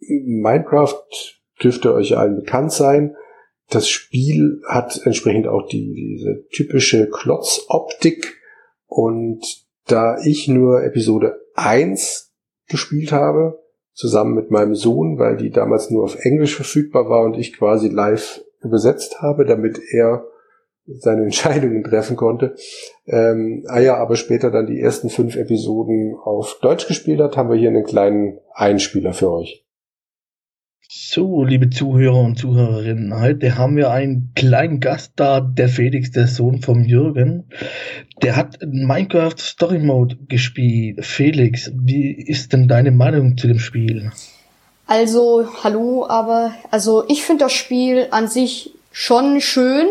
Minecraft 0.00 1.02
dürfte 1.62 1.94
euch 1.94 2.16
allen 2.16 2.36
bekannt 2.36 2.72
sein. 2.72 3.16
Das 3.70 3.88
Spiel 3.88 4.60
hat 4.68 5.00
entsprechend 5.04 5.46
auch 5.46 5.66
die, 5.66 5.94
diese 5.94 6.46
typische 6.52 7.08
Klotzoptik 7.08 8.36
und 8.86 9.42
da 9.86 10.18
ich 10.24 10.48
nur 10.48 10.84
Episode 10.84 11.40
1 11.54 12.32
gespielt 12.68 13.12
habe, 13.12 13.62
zusammen 13.92 14.34
mit 14.34 14.50
meinem 14.50 14.74
Sohn, 14.74 15.18
weil 15.18 15.36
die 15.36 15.50
damals 15.50 15.90
nur 15.90 16.04
auf 16.04 16.16
Englisch 16.24 16.54
verfügbar 16.54 17.08
war 17.08 17.24
und 17.24 17.38
ich 17.38 17.56
quasi 17.56 17.88
live 17.88 18.44
übersetzt 18.60 19.20
habe, 19.20 19.44
damit 19.44 19.80
er 19.92 20.26
seine 20.86 21.22
Entscheidungen 21.22 21.82
treffen 21.84 22.16
konnte. 22.16 22.54
Ähm, 23.06 23.64
ah 23.68 23.80
ja, 23.80 23.96
aber 23.96 24.16
später 24.16 24.50
dann 24.50 24.66
die 24.66 24.80
ersten 24.80 25.10
fünf 25.10 25.36
Episoden 25.36 26.16
auf 26.22 26.58
Deutsch 26.60 26.86
gespielt 26.86 27.20
hat, 27.20 27.36
haben 27.36 27.50
wir 27.50 27.56
hier 27.56 27.70
einen 27.70 27.84
kleinen 27.84 28.38
Einspieler 28.54 29.12
für 29.12 29.32
euch. 29.32 29.64
So, 30.96 31.42
liebe 31.42 31.70
Zuhörer 31.70 32.20
und 32.20 32.38
Zuhörerinnen, 32.38 33.18
heute 33.18 33.58
haben 33.58 33.76
wir 33.76 33.90
einen 33.90 34.32
kleinen 34.36 34.80
Gast 34.80 35.14
da, 35.16 35.40
der 35.40 35.68
Felix, 35.68 36.12
der 36.12 36.28
Sohn 36.28 36.60
vom 36.60 36.84
Jürgen. 36.84 37.48
Der 38.22 38.36
hat 38.36 38.58
Minecraft 38.64 39.36
Story 39.38 39.80
Mode 39.80 40.16
gespielt. 40.28 41.04
Felix, 41.04 41.72
wie 41.74 42.12
ist 42.12 42.52
denn 42.52 42.68
deine 42.68 42.92
Meinung 42.92 43.36
zu 43.36 43.48
dem 43.48 43.58
Spiel? 43.58 44.12
Also, 44.86 45.48
hallo, 45.64 46.06
aber 46.06 46.54
also 46.70 47.04
ich 47.08 47.24
finde 47.24 47.44
das 47.44 47.54
Spiel 47.54 48.06
an 48.10 48.28
sich 48.28 48.74
schon 48.92 49.40
schön. 49.40 49.86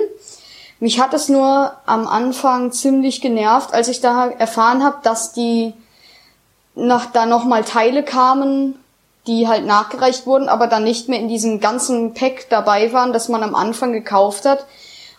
Mich 0.83 0.99
hat 0.99 1.13
es 1.13 1.29
nur 1.29 1.71
am 1.85 2.07
Anfang 2.07 2.73
ziemlich 2.73 3.21
genervt, 3.21 3.73
als 3.73 3.87
ich 3.87 4.01
da 4.01 4.27
erfahren 4.27 4.83
habe, 4.83 4.97
dass 5.01 5.31
die 5.31 5.71
nach 6.75 7.05
da 7.05 7.25
noch 7.25 7.45
mal 7.45 7.63
Teile 7.63 8.03
kamen, 8.03 8.75
die 9.25 9.47
halt 9.47 9.65
nachgereicht 9.65 10.25
wurden, 10.25 10.49
aber 10.49 10.67
dann 10.67 10.83
nicht 10.83 11.07
mehr 11.07 11.21
in 11.21 11.29
diesem 11.29 11.61
ganzen 11.61 12.13
Pack 12.13 12.47
dabei 12.49 12.91
waren, 12.91 13.13
das 13.13 13.29
man 13.29 13.43
am 13.43 13.55
Anfang 13.55 13.93
gekauft 13.93 14.43
hat. 14.43 14.65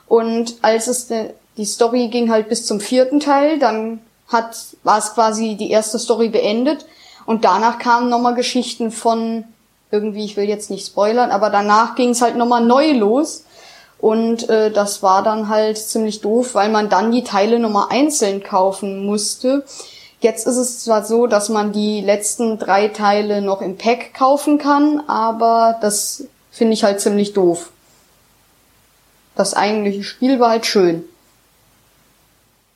Und 0.06 0.56
als 0.60 0.86
es 0.86 1.10
die 1.56 1.64
Story 1.64 2.08
ging 2.08 2.30
halt 2.30 2.50
bis 2.50 2.66
zum 2.66 2.78
vierten 2.78 3.18
Teil, 3.18 3.58
dann 3.58 4.00
hat 4.28 4.58
war 4.82 4.98
es 4.98 5.14
quasi 5.14 5.54
die 5.54 5.70
erste 5.70 5.98
Story 5.98 6.28
beendet 6.28 6.84
und 7.24 7.46
danach 7.46 7.78
kamen 7.78 8.10
nochmal 8.10 8.34
Geschichten 8.34 8.90
von 8.90 9.44
irgendwie, 9.90 10.26
ich 10.26 10.36
will 10.36 10.46
jetzt 10.46 10.68
nicht 10.68 10.86
spoilern, 10.86 11.30
aber 11.30 11.48
danach 11.48 11.94
ging 11.94 12.10
es 12.10 12.20
halt 12.20 12.36
nochmal 12.36 12.62
neu 12.62 12.92
los 12.92 13.44
und 14.05 14.50
äh, 14.50 14.70
das 14.70 15.02
war 15.02 15.22
dann 15.22 15.48
halt 15.48 15.78
ziemlich 15.78 16.20
doof, 16.20 16.55
weil 16.55 16.68
man 16.68 16.90
dann 16.90 17.11
die 17.11 17.24
Teile 17.24 17.59
nochmal 17.59 17.86
einzeln 17.88 18.42
kaufen 18.42 19.07
musste. 19.07 19.64
Jetzt 20.20 20.46
ist 20.46 20.59
es 20.59 20.84
zwar 20.84 21.07
so, 21.07 21.26
dass 21.26 21.48
man 21.48 21.72
die 21.72 22.02
letzten 22.02 22.59
drei 22.59 22.88
Teile 22.88 23.40
noch 23.40 23.62
im 23.62 23.78
Pack 23.78 24.12
kaufen 24.12 24.59
kann, 24.59 25.00
aber 25.07 25.78
das 25.80 26.24
finde 26.50 26.74
ich 26.74 26.84
halt 26.84 27.00
ziemlich 27.00 27.32
doof. 27.32 27.70
Das 29.36 29.55
eigentliche 29.55 30.02
Spiel 30.02 30.38
war 30.38 30.50
halt 30.50 30.66
schön. 30.66 31.05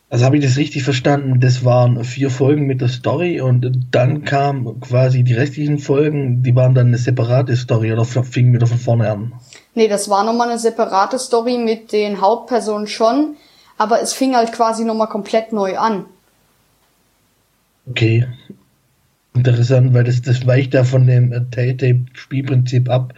Also 0.08 0.24
habe 0.24 0.38
ich 0.38 0.44
das 0.44 0.56
richtig 0.56 0.82
verstanden? 0.82 1.40
Das 1.40 1.62
waren 1.62 2.02
vier 2.04 2.30
Folgen 2.30 2.66
mit 2.66 2.80
der 2.80 2.88
Story 2.88 3.42
und 3.42 3.70
dann 3.90 4.24
kamen 4.24 4.80
quasi 4.80 5.24
die 5.24 5.34
restlichen 5.34 5.78
Folgen, 5.78 6.42
die 6.42 6.54
waren 6.54 6.74
dann 6.74 6.86
eine 6.86 6.96
separate 6.96 7.54
Story 7.54 7.92
oder 7.92 8.06
fingen 8.06 8.54
wieder 8.54 8.66
von 8.66 8.78
vorne 8.78 9.10
an? 9.10 9.32
Nee, 9.78 9.86
das 9.86 10.10
war 10.10 10.24
nochmal 10.24 10.48
eine 10.48 10.58
separate 10.58 11.20
Story 11.20 11.56
mit 11.56 11.92
den 11.92 12.20
Hauptpersonen 12.20 12.88
schon, 12.88 13.36
aber 13.76 14.02
es 14.02 14.12
fing 14.12 14.34
halt 14.34 14.50
quasi 14.50 14.84
nochmal 14.84 15.06
komplett 15.06 15.52
neu 15.52 15.78
an. 15.78 16.06
Okay. 17.88 18.26
Interessant, 19.36 19.94
weil 19.94 20.02
das, 20.02 20.20
das 20.20 20.44
weicht 20.48 20.74
ja 20.74 20.82
von 20.82 21.06
dem 21.06 21.32
äh, 21.32 21.42
Telltale-Spielprinzip 21.52 22.90
ab. 22.90 23.14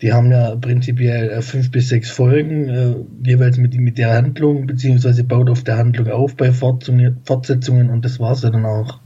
Die 0.00 0.12
haben 0.12 0.30
ja 0.30 0.54
prinzipiell 0.54 1.28
äh, 1.28 1.42
fünf 1.42 1.72
bis 1.72 1.88
sechs 1.88 2.08
Folgen, 2.08 2.68
äh, 2.68 3.28
jeweils 3.28 3.56
mit, 3.56 3.74
mit 3.74 3.98
der 3.98 4.12
Handlung, 4.12 4.68
beziehungsweise 4.68 5.24
baut 5.24 5.50
auf 5.50 5.64
der 5.64 5.76
Handlung 5.76 6.08
auf 6.12 6.36
bei 6.36 6.52
Fortsetzungen 6.52 7.90
und 7.90 8.04
das 8.04 8.20
war's 8.20 8.44
ja 8.44 8.50
dann 8.50 8.64
auch. 8.64 9.00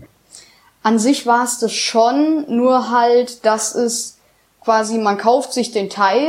An 0.82 0.98
sich 0.98 1.24
war 1.24 1.44
es 1.44 1.60
das 1.60 1.72
schon, 1.72 2.44
nur 2.54 2.90
halt, 2.90 3.46
dass 3.46 3.74
es 3.74 4.18
quasi, 4.62 4.98
man 4.98 5.16
kauft 5.16 5.54
sich 5.54 5.72
den 5.72 5.88
Teil, 5.88 6.28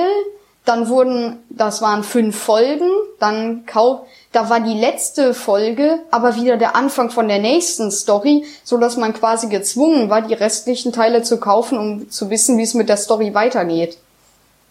dann 0.65 0.89
wurden, 0.89 1.37
das 1.49 1.81
waren 1.81 2.03
fünf 2.03 2.37
Folgen, 2.37 2.89
dann 3.19 3.65
kau 3.65 4.05
da 4.31 4.49
war 4.49 4.61
die 4.61 4.79
letzte 4.79 5.33
Folge 5.33 5.99
aber 6.09 6.35
wieder 6.35 6.55
der 6.55 6.75
Anfang 6.75 7.09
von 7.09 7.27
der 7.27 7.39
nächsten 7.39 7.91
Story, 7.91 8.45
so 8.63 8.77
dass 8.77 8.95
man 8.95 9.13
quasi 9.13 9.49
gezwungen 9.49 10.09
war, 10.09 10.25
die 10.25 10.33
restlichen 10.33 10.93
Teile 10.93 11.21
zu 11.21 11.37
kaufen, 11.37 11.77
um 11.77 12.09
zu 12.09 12.29
wissen, 12.29 12.57
wie 12.57 12.63
es 12.63 12.73
mit 12.73 12.87
der 12.87 12.97
Story 12.97 13.33
weitergeht. 13.33 13.97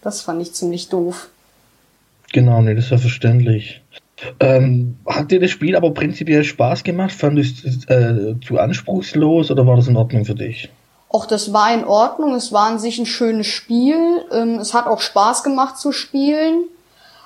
Das 0.03 0.22
fand 0.22 0.41
ich 0.41 0.55
ziemlich 0.55 0.88
doof. 0.88 1.28
Genau, 2.32 2.62
nee, 2.62 2.74
das 2.74 2.86
ist 2.86 2.91
ja 2.91 2.99
verständlich. 2.99 3.82
Ähm, 4.38 4.97
hat 5.07 5.30
dir 5.30 5.41
das 5.41 5.51
Spiel 5.51 5.76
aber 5.76 5.93
prinzipiell 5.93 6.45
Spaß 6.45 6.82
gemacht? 6.84 7.12
Fand 7.12 7.36
du 7.36 7.43
es 7.43 7.86
äh, 7.88 8.34
zu 8.47 8.59
anspruchslos 8.59 9.51
oder 9.51 9.66
war 9.66 9.76
das 9.76 9.88
in 9.88 9.97
Ordnung 9.97 10.24
für 10.24 10.34
dich? 10.34 10.70
Auch 11.12 11.26
das 11.26 11.52
war 11.52 11.74
in 11.74 11.84
Ordnung. 11.84 12.34
Es 12.34 12.52
war 12.52 12.66
an 12.66 12.78
sich 12.78 12.98
ein 12.98 13.06
schönes 13.06 13.48
Spiel. 13.48 14.24
Ähm, 14.32 14.61
es 14.61 14.74
hat 14.74 14.86
auch 14.86 15.00
Spaß 15.00 15.42
gemacht 15.42 15.76
zu 15.76 15.90
spielen. 15.90 16.64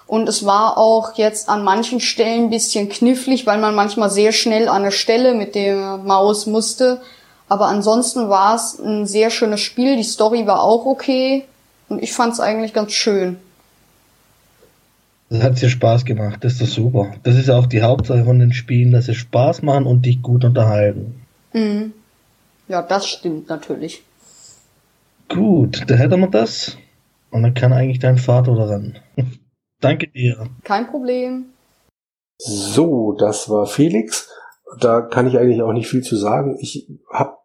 Und 0.06 0.28
es 0.28 0.44
war 0.46 0.78
auch 0.78 1.16
jetzt 1.16 1.48
an 1.48 1.64
manchen 1.64 2.00
Stellen 2.00 2.44
ein 2.44 2.50
bisschen 2.50 2.88
knifflig, 2.88 3.46
weil 3.46 3.58
man 3.58 3.74
manchmal 3.74 4.10
sehr 4.10 4.32
schnell 4.32 4.68
an 4.68 4.82
der 4.84 4.90
Stelle 4.90 5.34
mit 5.34 5.54
der 5.54 5.98
Maus 5.98 6.46
musste. 6.46 7.02
Aber 7.48 7.66
ansonsten 7.66 8.30
war 8.30 8.54
es 8.54 8.78
ein 8.78 9.06
sehr 9.06 9.30
schönes 9.30 9.60
Spiel. 9.60 9.96
Die 9.96 10.02
Story 10.02 10.46
war 10.46 10.62
auch 10.62 10.86
okay. 10.86 11.44
Und 11.90 12.02
ich 12.02 12.12
fand 12.12 12.32
es 12.32 12.40
eigentlich 12.40 12.72
ganz 12.72 12.92
schön. 12.92 13.36
Das 15.28 15.42
hat 15.42 15.60
dir 15.60 15.68
Spaß 15.68 16.06
gemacht. 16.06 16.38
Das 16.42 16.54
ist 16.54 16.62
doch 16.62 16.66
super. 16.68 17.12
Das 17.22 17.36
ist 17.36 17.50
auch 17.50 17.66
die 17.66 17.82
Hauptsache 17.82 18.24
von 18.24 18.38
den 18.38 18.54
Spielen, 18.54 18.92
dass 18.92 19.06
sie 19.06 19.14
Spaß 19.14 19.60
machen 19.60 19.84
und 19.84 20.06
dich 20.06 20.22
gut 20.22 20.44
unterhalten. 20.44 21.20
Mhm. 21.52 21.92
Ja, 22.68 22.82
das 22.82 23.06
stimmt 23.06 23.48
natürlich. 23.48 24.02
Gut, 25.28 25.82
da 25.86 25.94
hätten 25.94 26.20
wir 26.20 26.28
das. 26.28 26.76
Und 27.30 27.42
dann 27.42 27.54
kann 27.54 27.72
eigentlich 27.72 27.98
dein 27.98 28.18
Vater 28.18 28.54
daran. 28.54 28.98
Danke 29.80 30.08
dir. 30.08 30.48
Kein 30.62 30.86
Problem. 30.86 31.46
So, 32.38 33.12
das 33.18 33.48
war 33.48 33.66
Felix. 33.66 34.30
Da 34.80 35.02
kann 35.02 35.26
ich 35.26 35.38
eigentlich 35.38 35.62
auch 35.62 35.72
nicht 35.72 35.88
viel 35.88 36.02
zu 36.02 36.16
sagen. 36.16 36.56
Ich 36.60 36.88
habe 37.10 37.36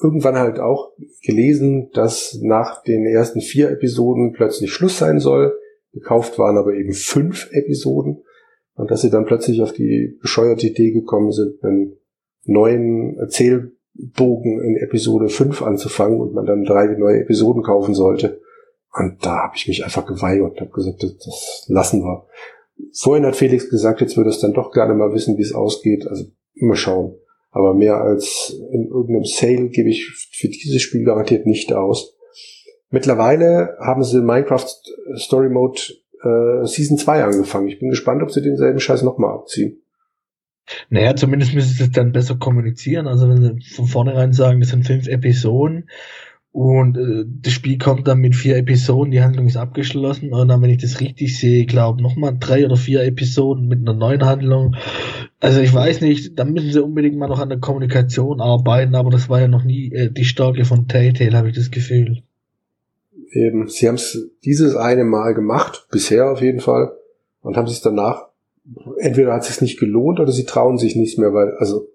irgendwann 0.00 0.36
halt 0.36 0.58
auch 0.58 0.92
gelesen, 1.22 1.90
dass 1.92 2.38
nach 2.40 2.82
den 2.82 3.06
ersten 3.06 3.40
vier 3.40 3.70
Episoden 3.70 4.32
plötzlich 4.32 4.72
Schluss 4.72 4.98
sein 4.98 5.20
soll. 5.20 5.56
Gekauft 5.92 6.38
waren 6.38 6.56
aber 6.56 6.74
eben 6.74 6.92
fünf 6.92 7.48
Episoden. 7.52 8.24
Und 8.74 8.90
dass 8.90 9.02
sie 9.02 9.10
dann 9.10 9.26
plötzlich 9.26 9.60
auf 9.60 9.72
die 9.72 10.18
bescheuerte 10.20 10.66
Idee 10.66 10.92
gekommen 10.92 11.30
sind, 11.30 11.62
einen 11.62 11.98
neuen 12.44 13.18
Erzählbogen 13.94 14.60
in 14.60 14.76
Episode 14.76 15.28
5 15.28 15.62
anzufangen 15.62 16.20
und 16.20 16.34
man 16.34 16.46
dann 16.46 16.64
drei 16.64 16.86
neue 16.86 17.20
Episoden 17.20 17.62
kaufen 17.62 17.94
sollte. 17.94 18.40
Und 18.94 19.24
da 19.24 19.44
habe 19.44 19.54
ich 19.56 19.68
mich 19.68 19.84
einfach 19.84 20.06
geweigert 20.06 20.52
und 20.52 20.60
habe 20.60 20.70
gesagt, 20.70 21.02
das, 21.02 21.16
das 21.18 21.64
lassen 21.68 22.02
wir. 22.02 22.26
Vorhin 22.94 23.24
hat 23.24 23.36
Felix 23.36 23.70
gesagt, 23.70 24.00
jetzt 24.00 24.16
würde 24.16 24.30
es 24.30 24.40
dann 24.40 24.52
doch 24.52 24.70
gerne 24.70 24.94
mal 24.94 25.12
wissen, 25.14 25.38
wie 25.38 25.42
es 25.42 25.54
ausgeht. 25.54 26.06
Also 26.06 26.24
immer 26.54 26.76
schauen. 26.76 27.16
Aber 27.50 27.74
mehr 27.74 27.96
als 27.96 28.54
in 28.72 28.88
irgendeinem 28.88 29.24
Sale 29.24 29.68
gebe 29.68 29.90
ich 29.90 30.10
für 30.32 30.48
dieses 30.48 30.82
Spiel 30.82 31.04
garantiert 31.04 31.46
nicht 31.46 31.72
aus. 31.72 32.16
Mittlerweile 32.90 33.76
haben 33.78 34.04
sie 34.04 34.20
Minecraft 34.20 34.66
Story 35.16 35.48
Mode 35.48 35.80
äh, 36.22 36.66
Season 36.66 36.98
2 36.98 37.24
angefangen. 37.24 37.68
Ich 37.68 37.78
bin 37.78 37.90
gespannt, 37.90 38.22
ob 38.22 38.30
sie 38.30 38.42
denselben 38.42 38.80
Scheiß 38.80 39.02
nochmal 39.02 39.34
abziehen. 39.34 39.81
Naja, 40.90 41.16
zumindest 41.16 41.54
müssen 41.54 41.74
sie 41.74 41.84
es 41.84 41.90
dann 41.90 42.12
besser 42.12 42.36
kommunizieren. 42.36 43.06
Also 43.06 43.28
wenn 43.28 43.42
sie 43.42 43.74
von 43.74 43.86
vornherein 43.86 44.32
sagen, 44.32 44.60
das 44.60 44.70
sind 44.70 44.86
fünf 44.86 45.08
Episoden 45.08 45.88
und 46.52 46.98
äh, 46.98 47.24
das 47.26 47.54
Spiel 47.54 47.78
kommt 47.78 48.06
dann 48.06 48.18
mit 48.18 48.36
vier 48.36 48.58
Episoden, 48.58 49.10
die 49.10 49.22
Handlung 49.22 49.46
ist 49.46 49.56
abgeschlossen. 49.56 50.34
Und 50.34 50.48
dann, 50.48 50.60
wenn 50.60 50.68
ich 50.68 50.82
das 50.82 51.00
richtig 51.00 51.38
sehe, 51.38 51.64
glaube 51.64 52.02
nochmal 52.02 52.36
drei 52.38 52.66
oder 52.66 52.76
vier 52.76 53.02
Episoden 53.04 53.68
mit 53.68 53.80
einer 53.80 53.94
neuen 53.94 54.24
Handlung. 54.24 54.76
Also 55.40 55.60
ich 55.60 55.72
weiß 55.72 56.02
nicht, 56.02 56.38
da 56.38 56.44
müssen 56.44 56.70
sie 56.70 56.82
unbedingt 56.82 57.16
mal 57.16 57.28
noch 57.28 57.40
an 57.40 57.48
der 57.48 57.58
Kommunikation 57.58 58.42
arbeiten, 58.42 58.94
aber 58.94 59.10
das 59.10 59.30
war 59.30 59.40
ja 59.40 59.48
noch 59.48 59.64
nie 59.64 59.92
äh, 59.92 60.10
die 60.10 60.26
Stärke 60.26 60.66
von 60.66 60.88
Telltale, 60.88 61.36
habe 61.36 61.48
ich 61.48 61.56
das 61.56 61.70
Gefühl. 61.70 62.22
Eben, 63.30 63.66
sie 63.68 63.88
haben 63.88 63.94
es 63.94 64.30
dieses 64.44 64.76
eine 64.76 65.04
Mal 65.04 65.32
gemacht, 65.32 65.86
bisher 65.90 66.30
auf 66.30 66.42
jeden 66.42 66.60
Fall, 66.60 66.92
und 67.40 67.56
haben 67.56 67.66
sich 67.66 67.80
danach, 67.80 68.26
entweder 68.98 69.32
hat 69.32 69.42
es 69.42 69.48
sich 69.48 69.60
nicht 69.60 69.80
gelohnt 69.80 70.20
oder 70.20 70.32
sie 70.32 70.44
trauen 70.44 70.78
sich 70.78 70.96
nicht 70.96 71.18
mehr, 71.18 71.32
weil, 71.32 71.56
also 71.58 71.88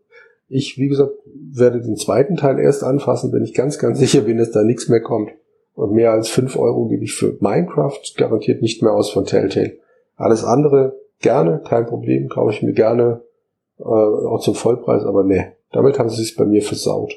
ich, 0.49 0.78
wie 0.78 0.88
gesagt, 0.88 1.11
werde 1.26 1.82
den 1.82 1.97
zweiten 1.97 2.38
Teil 2.38 2.59
erst 2.59 2.84
anfassen, 2.84 3.32
wenn 3.34 3.43
ich 3.43 3.53
ganz, 3.53 3.80
ganz 3.80 3.99
sicher 3.99 4.22
bin, 4.22 4.38
dass 4.38 4.51
da 4.51 4.63
nichts 4.63 4.88
mehr 4.88 5.01
kommt. 5.01 5.32
Und 5.74 5.93
mehr 5.93 6.11
als 6.11 6.30
fünf 6.30 6.57
Euro 6.57 6.88
gebe 6.88 7.03
ich 7.03 7.13
für 7.13 7.38
Minecraft 7.39 7.99
garantiert 8.15 8.61
nicht 8.61 8.82
mehr 8.82 8.93
aus 8.93 9.11
von 9.11 9.26
Telltale. 9.26 9.78
Alles 10.15 10.43
andere 10.43 10.99
gerne, 11.20 11.61
kein 11.68 11.86
Problem, 11.86 12.30
kaufe 12.30 12.51
ich 12.51 12.63
mir 12.63 12.74
gerne 12.74 13.22
äh, 13.80 13.84
auch 13.84 14.39
zum 14.39 14.55
Vollpreis, 14.55 15.03
aber 15.03 15.24
ne, 15.24 15.53
damit 15.72 15.99
haben 15.99 16.09
sie 16.09 16.24
es 16.24 16.36
bei 16.36 16.45
mir 16.45 16.63
versaut. 16.63 17.13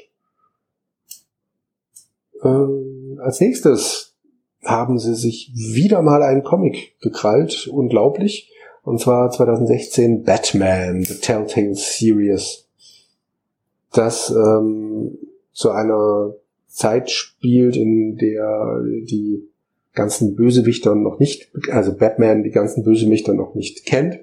Ähm, 2.43 3.19
als 3.21 3.39
nächstes 3.39 4.15
haben 4.63 4.99
sie 4.99 5.15
sich 5.15 5.51
wieder 5.55 6.01
mal 6.01 6.21
einen 6.21 6.43
Comic 6.43 6.99
gekrallt, 7.01 7.67
unglaublich, 7.67 8.51
und 8.83 8.99
zwar 8.99 9.31
2016 9.31 10.23
Batman, 10.23 11.03
The 11.03 11.15
Telltale 11.15 11.75
Series 11.75 12.67
das 13.91 14.29
ähm, 14.31 15.17
zu 15.51 15.69
einer 15.71 16.33
Zeit 16.67 17.11
spielt, 17.11 17.75
in 17.75 18.17
der 18.17 18.81
die 19.03 19.47
ganzen 19.93 20.35
Bösewichter 20.35 20.95
noch 20.95 21.19
nicht, 21.19 21.51
also 21.69 21.93
Batman 21.93 22.43
die 22.43 22.51
ganzen 22.51 22.83
Bösewichter 22.83 23.33
noch 23.33 23.55
nicht 23.55 23.85
kennt. 23.85 24.19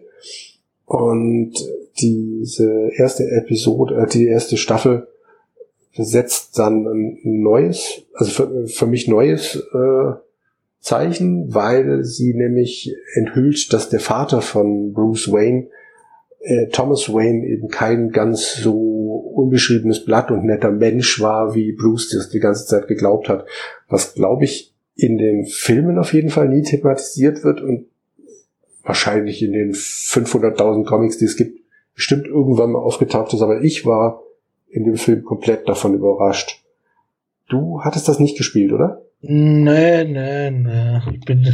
Und 0.86 1.52
diese 2.00 2.90
erste 2.96 3.24
Episode, 3.30 3.96
äh, 3.96 4.06
die 4.06 4.26
erste 4.26 4.56
Staffel 4.56 5.08
setzt 5.92 6.58
dann 6.58 6.86
ein 6.86 7.18
neues, 7.24 8.02
also 8.14 8.30
für, 8.30 8.66
für 8.68 8.86
mich 8.86 9.08
neues 9.08 9.56
äh, 9.56 10.12
Zeichen, 10.80 11.54
weil 11.54 12.04
sie 12.04 12.34
nämlich 12.34 12.94
enthüllt, 13.14 13.72
dass 13.72 13.88
der 13.88 14.00
Vater 14.00 14.40
von 14.40 14.92
Bruce 14.92 15.30
Wayne 15.30 15.68
äh, 16.40 16.68
Thomas 16.68 17.12
Wayne 17.12 17.46
eben 17.46 17.68
kein 17.68 18.10
ganz 18.10 18.54
so 18.54 19.32
unbeschriebenes 19.34 20.04
Blatt 20.04 20.30
und 20.30 20.44
netter 20.44 20.70
Mensch 20.70 21.20
war, 21.20 21.54
wie 21.54 21.72
Bruce 21.72 22.10
das 22.10 22.30
die 22.30 22.40
ganze 22.40 22.66
Zeit 22.66 22.88
geglaubt 22.88 23.28
hat. 23.28 23.46
Was, 23.88 24.14
glaube 24.14 24.44
ich, 24.44 24.74
in 24.94 25.18
den 25.18 25.46
Filmen 25.46 25.98
auf 25.98 26.12
jeden 26.12 26.30
Fall 26.30 26.48
nie 26.48 26.62
thematisiert 26.62 27.44
wird 27.44 27.60
und 27.60 27.86
wahrscheinlich 28.82 29.42
in 29.42 29.52
den 29.52 29.72
500.000 29.72 30.84
Comics, 30.84 31.18
die 31.18 31.26
es 31.26 31.36
gibt, 31.36 31.60
bestimmt 31.94 32.26
irgendwann 32.26 32.72
mal 32.72 32.80
aufgetaucht 32.80 33.34
ist. 33.34 33.42
Aber 33.42 33.62
ich 33.62 33.84
war 33.84 34.22
in 34.70 34.84
dem 34.84 34.96
Film 34.96 35.24
komplett 35.24 35.68
davon 35.68 35.94
überrascht. 35.94 36.64
Du 37.48 37.80
hattest 37.82 38.08
das 38.08 38.18
nicht 38.18 38.36
gespielt, 38.36 38.72
oder? 38.72 39.02
Nee, 39.20 40.04
nee, 40.04 40.50
nee. 40.50 41.00
Ich 41.12 41.24
bin 41.24 41.44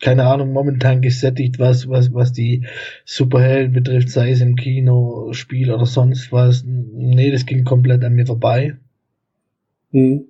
keine 0.00 0.26
Ahnung, 0.26 0.52
momentan 0.52 1.00
gesättigt, 1.00 1.58
was, 1.58 1.88
was, 1.88 2.14
was 2.14 2.32
die 2.32 2.64
Superhelden 3.04 3.72
betrifft, 3.72 4.10
sei 4.10 4.30
es 4.30 4.40
im 4.40 4.54
Kino, 4.54 5.32
Spiel 5.32 5.72
oder 5.72 5.86
sonst 5.86 6.30
was. 6.30 6.62
Nee, 6.64 7.32
das 7.32 7.46
ging 7.46 7.64
komplett 7.64 8.04
an 8.04 8.14
mir 8.14 8.26
vorbei. 8.26 8.76
Hm. 9.90 10.28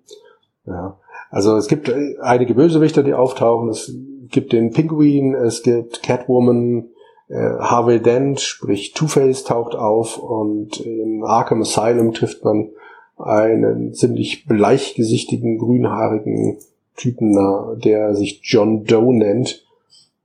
Ja. 0.64 0.98
Also 1.30 1.56
es 1.56 1.68
gibt 1.68 1.88
äh, 1.88 2.14
einige 2.22 2.54
Bösewichter, 2.54 3.02
die 3.02 3.12
auftauchen. 3.12 3.68
Es 3.68 3.94
gibt 4.30 4.52
den 4.52 4.70
Pinguin, 4.70 5.34
es 5.34 5.62
gibt 5.62 6.02
Catwoman, 6.02 6.88
äh, 7.28 7.34
Harvey 7.34 8.00
Dent, 8.00 8.40
sprich 8.40 8.94
Two-Face 8.94 9.44
taucht 9.44 9.74
auf 9.74 10.18
und 10.18 10.80
in 10.80 11.22
Arkham 11.24 11.60
Asylum 11.60 12.14
trifft 12.14 12.42
man 12.44 12.70
einen 13.18 13.94
ziemlich 13.94 14.46
bleichgesichtigen, 14.46 15.58
grünhaarigen 15.58 16.58
Typen, 16.96 17.80
der 17.84 18.14
sich 18.14 18.40
John 18.42 18.84
Doe 18.84 19.16
nennt, 19.16 19.64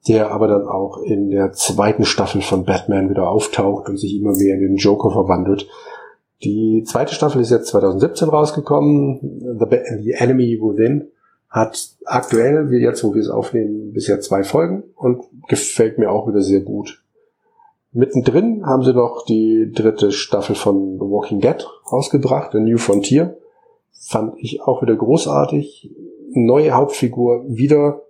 der 0.07 0.31
aber 0.31 0.47
dann 0.47 0.67
auch 0.67 1.01
in 1.03 1.29
der 1.29 1.53
zweiten 1.53 2.05
Staffel 2.05 2.41
von 2.41 2.65
Batman 2.65 3.09
wieder 3.09 3.29
auftaucht 3.29 3.87
und 3.89 3.97
sich 3.97 4.15
immer 4.15 4.35
mehr 4.35 4.55
in 4.55 4.61
den 4.61 4.75
Joker 4.75 5.11
verwandelt. 5.11 5.67
Die 6.43 6.83
zweite 6.85 7.13
Staffel 7.13 7.41
ist 7.41 7.51
jetzt 7.51 7.67
2017 7.67 8.27
rausgekommen. 8.27 9.57
The, 9.59 9.65
The 10.03 10.11
Enemy 10.11 10.59
Within 10.61 11.07
hat 11.49 11.89
aktuell, 12.05 12.69
wie 12.71 12.77
jetzt, 12.77 13.03
wo 13.03 13.13
wir 13.13 13.21
es 13.21 13.29
aufnehmen, 13.29 13.93
bisher 13.93 14.19
zwei 14.19 14.43
Folgen 14.43 14.83
und 14.95 15.23
gefällt 15.47 15.99
mir 15.99 16.11
auch 16.11 16.27
wieder 16.27 16.41
sehr 16.41 16.61
gut. 16.61 17.02
Mittendrin 17.93 18.65
haben 18.65 18.83
sie 18.83 18.93
noch 18.93 19.23
die 19.25 19.71
dritte 19.71 20.11
Staffel 20.11 20.55
von 20.55 20.97
The 20.99 21.05
Walking 21.05 21.39
Dead 21.39 21.65
rausgebracht, 21.91 22.51
The 22.51 22.59
New 22.59 22.77
Frontier. 22.77 23.37
Fand 23.91 24.33
ich 24.37 24.61
auch 24.61 24.81
wieder 24.81 24.95
großartig 24.95 25.91
neue 26.33 26.71
Hauptfigur 26.71 27.45
wieder 27.47 28.01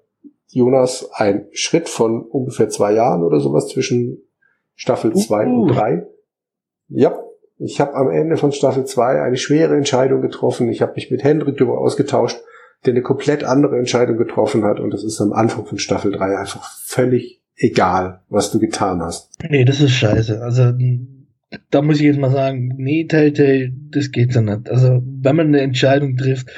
Jonas 0.47 1.09
ein 1.13 1.47
Schritt 1.51 1.89
von 1.89 2.21
ungefähr 2.21 2.69
zwei 2.69 2.93
Jahren 2.93 3.23
oder 3.23 3.39
sowas 3.39 3.67
zwischen 3.67 4.21
Staffel 4.75 5.13
2 5.13 5.47
uh. 5.47 5.61
und 5.61 5.67
3. 5.69 6.07
Ja, 6.89 7.19
ich 7.57 7.79
habe 7.81 7.93
am 7.95 8.09
Ende 8.09 8.37
von 8.37 8.51
Staffel 8.51 8.85
2 8.85 9.21
eine 9.21 9.37
schwere 9.37 9.75
Entscheidung 9.75 10.21
getroffen. 10.21 10.69
Ich 10.69 10.81
habe 10.81 10.93
mich 10.95 11.11
mit 11.11 11.23
Hendrik 11.23 11.57
darüber 11.57 11.79
ausgetauscht, 11.79 12.41
der 12.85 12.93
eine 12.93 13.01
komplett 13.01 13.43
andere 13.43 13.77
Entscheidung 13.77 14.17
getroffen 14.17 14.63
hat. 14.63 14.79
Und 14.79 14.93
das 14.93 15.03
ist 15.03 15.19
am 15.21 15.33
Anfang 15.33 15.65
von 15.65 15.77
Staffel 15.77 16.11
3 16.11 16.37
einfach 16.37 16.63
völlig 16.85 17.42
egal, 17.55 18.21
was 18.29 18.51
du 18.51 18.59
getan 18.59 19.01
hast. 19.01 19.31
Nee, 19.49 19.65
das 19.65 19.81
ist 19.81 19.91
scheiße. 19.91 20.41
Also 20.41 20.73
da 21.69 21.81
muss 21.81 21.97
ich 21.97 22.03
jetzt 22.03 22.19
mal 22.19 22.31
sagen, 22.31 22.73
nee, 22.77 23.05
Telltale, 23.05 23.71
das 23.91 24.11
geht 24.11 24.33
so 24.33 24.41
nicht. 24.41 24.69
Also, 24.69 25.01
wenn 25.03 25.35
man 25.35 25.47
eine 25.47 25.61
Entscheidung 25.61 26.17
trifft, 26.17 26.49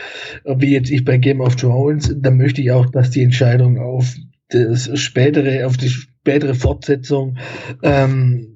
wie 0.45 0.71
jetzt 0.71 0.89
ich 0.89 1.03
bei 1.03 1.17
Game 1.17 1.41
of 1.41 1.55
Thrones, 1.55 2.13
dann 2.17 2.37
möchte 2.37 2.61
ich 2.61 2.71
auch, 2.71 2.85
dass 2.87 3.09
die 3.09 3.23
Entscheidung 3.23 3.77
auf 3.77 4.15
das 4.49 4.97
spätere, 4.99 5.65
auf 5.65 5.77
die 5.77 5.89
spätere 5.89 6.53
Fortsetzung 6.53 7.37
ähm, 7.83 8.54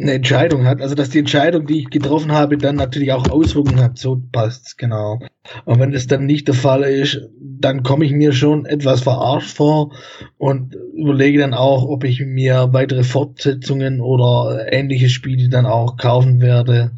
eine 0.00 0.12
Entscheidung 0.12 0.64
hat, 0.64 0.80
also 0.80 0.94
dass 0.94 1.10
die 1.10 1.18
Entscheidung, 1.18 1.66
die 1.66 1.80
ich 1.80 1.90
getroffen 1.90 2.32
habe, 2.32 2.56
dann 2.56 2.76
natürlich 2.76 3.12
auch 3.12 3.28
Auswirkungen 3.28 3.80
hat, 3.80 3.98
so 3.98 4.22
passt's, 4.32 4.76
genau. 4.76 5.18
Und 5.64 5.80
wenn 5.80 5.92
das 5.92 6.06
dann 6.06 6.26
nicht 6.26 6.46
der 6.46 6.54
Fall 6.54 6.84
ist, 6.84 7.28
dann 7.40 7.82
komme 7.82 8.04
ich 8.04 8.12
mir 8.12 8.32
schon 8.32 8.64
etwas 8.64 9.02
verarscht 9.02 9.56
vor 9.56 9.92
und 10.36 10.76
überlege 10.94 11.38
dann 11.38 11.54
auch, 11.54 11.88
ob 11.88 12.04
ich 12.04 12.20
mir 12.20 12.68
weitere 12.72 13.02
Fortsetzungen 13.02 14.00
oder 14.00 14.72
ähnliche 14.72 15.08
Spiele 15.08 15.48
dann 15.48 15.66
auch 15.66 15.96
kaufen 15.96 16.40
werde. 16.40 16.92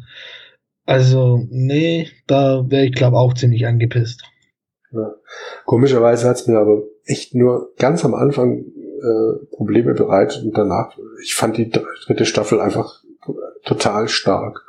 Also, 0.85 1.47
nee, 1.49 2.07
da 2.27 2.69
wäre 2.69 2.85
ich 2.85 2.93
glaube 2.93 3.17
auch 3.17 3.33
ziemlich 3.33 3.65
angepisst. 3.65 4.23
Ja. 4.91 5.13
Komischerweise 5.65 6.27
hat's 6.27 6.47
mir 6.47 6.59
aber 6.59 6.83
echt 7.05 7.33
nur 7.33 7.73
ganz 7.77 8.05
am 8.05 8.13
Anfang 8.13 8.65
äh, 9.01 9.45
Probleme 9.55 9.93
bereitet 9.93 10.43
und 10.43 10.57
danach, 10.57 10.97
ich 11.21 11.35
fand 11.35 11.57
die 11.57 11.69
dritte 11.69 12.25
Staffel 12.25 12.61
einfach 12.61 13.03
total 13.65 14.07
stark. 14.07 14.63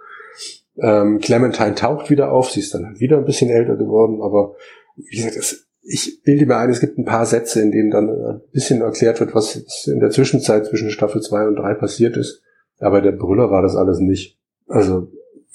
Ähm, 0.78 1.18
Clementine 1.20 1.74
taucht 1.74 2.10
wieder 2.10 2.32
auf, 2.32 2.50
sie 2.50 2.60
ist 2.60 2.74
dann 2.74 2.86
halt 2.86 3.00
wieder 3.00 3.18
ein 3.18 3.24
bisschen 3.24 3.50
älter 3.50 3.76
geworden, 3.76 4.22
aber 4.22 4.54
wie 4.96 5.16
gesagt, 5.16 5.36
es, 5.36 5.66
ich 5.82 6.22
bilde 6.22 6.46
mir 6.46 6.56
ein, 6.56 6.70
es 6.70 6.80
gibt 6.80 6.98
ein 6.98 7.04
paar 7.04 7.26
Sätze, 7.26 7.60
in 7.60 7.72
denen 7.72 7.90
dann 7.90 8.08
ein 8.08 8.40
bisschen 8.52 8.80
erklärt 8.80 9.20
wird, 9.20 9.34
was 9.34 9.86
in 9.86 10.00
der 10.00 10.10
Zwischenzeit 10.10 10.66
zwischen 10.66 10.90
Staffel 10.90 11.20
2 11.20 11.48
und 11.48 11.56
3 11.56 11.74
passiert 11.74 12.16
ist. 12.16 12.42
Aber 12.78 13.00
der 13.00 13.12
Brüller 13.12 13.50
war 13.50 13.62
das 13.62 13.76
alles 13.76 13.98
nicht. 13.98 14.38
Also, 14.68 15.08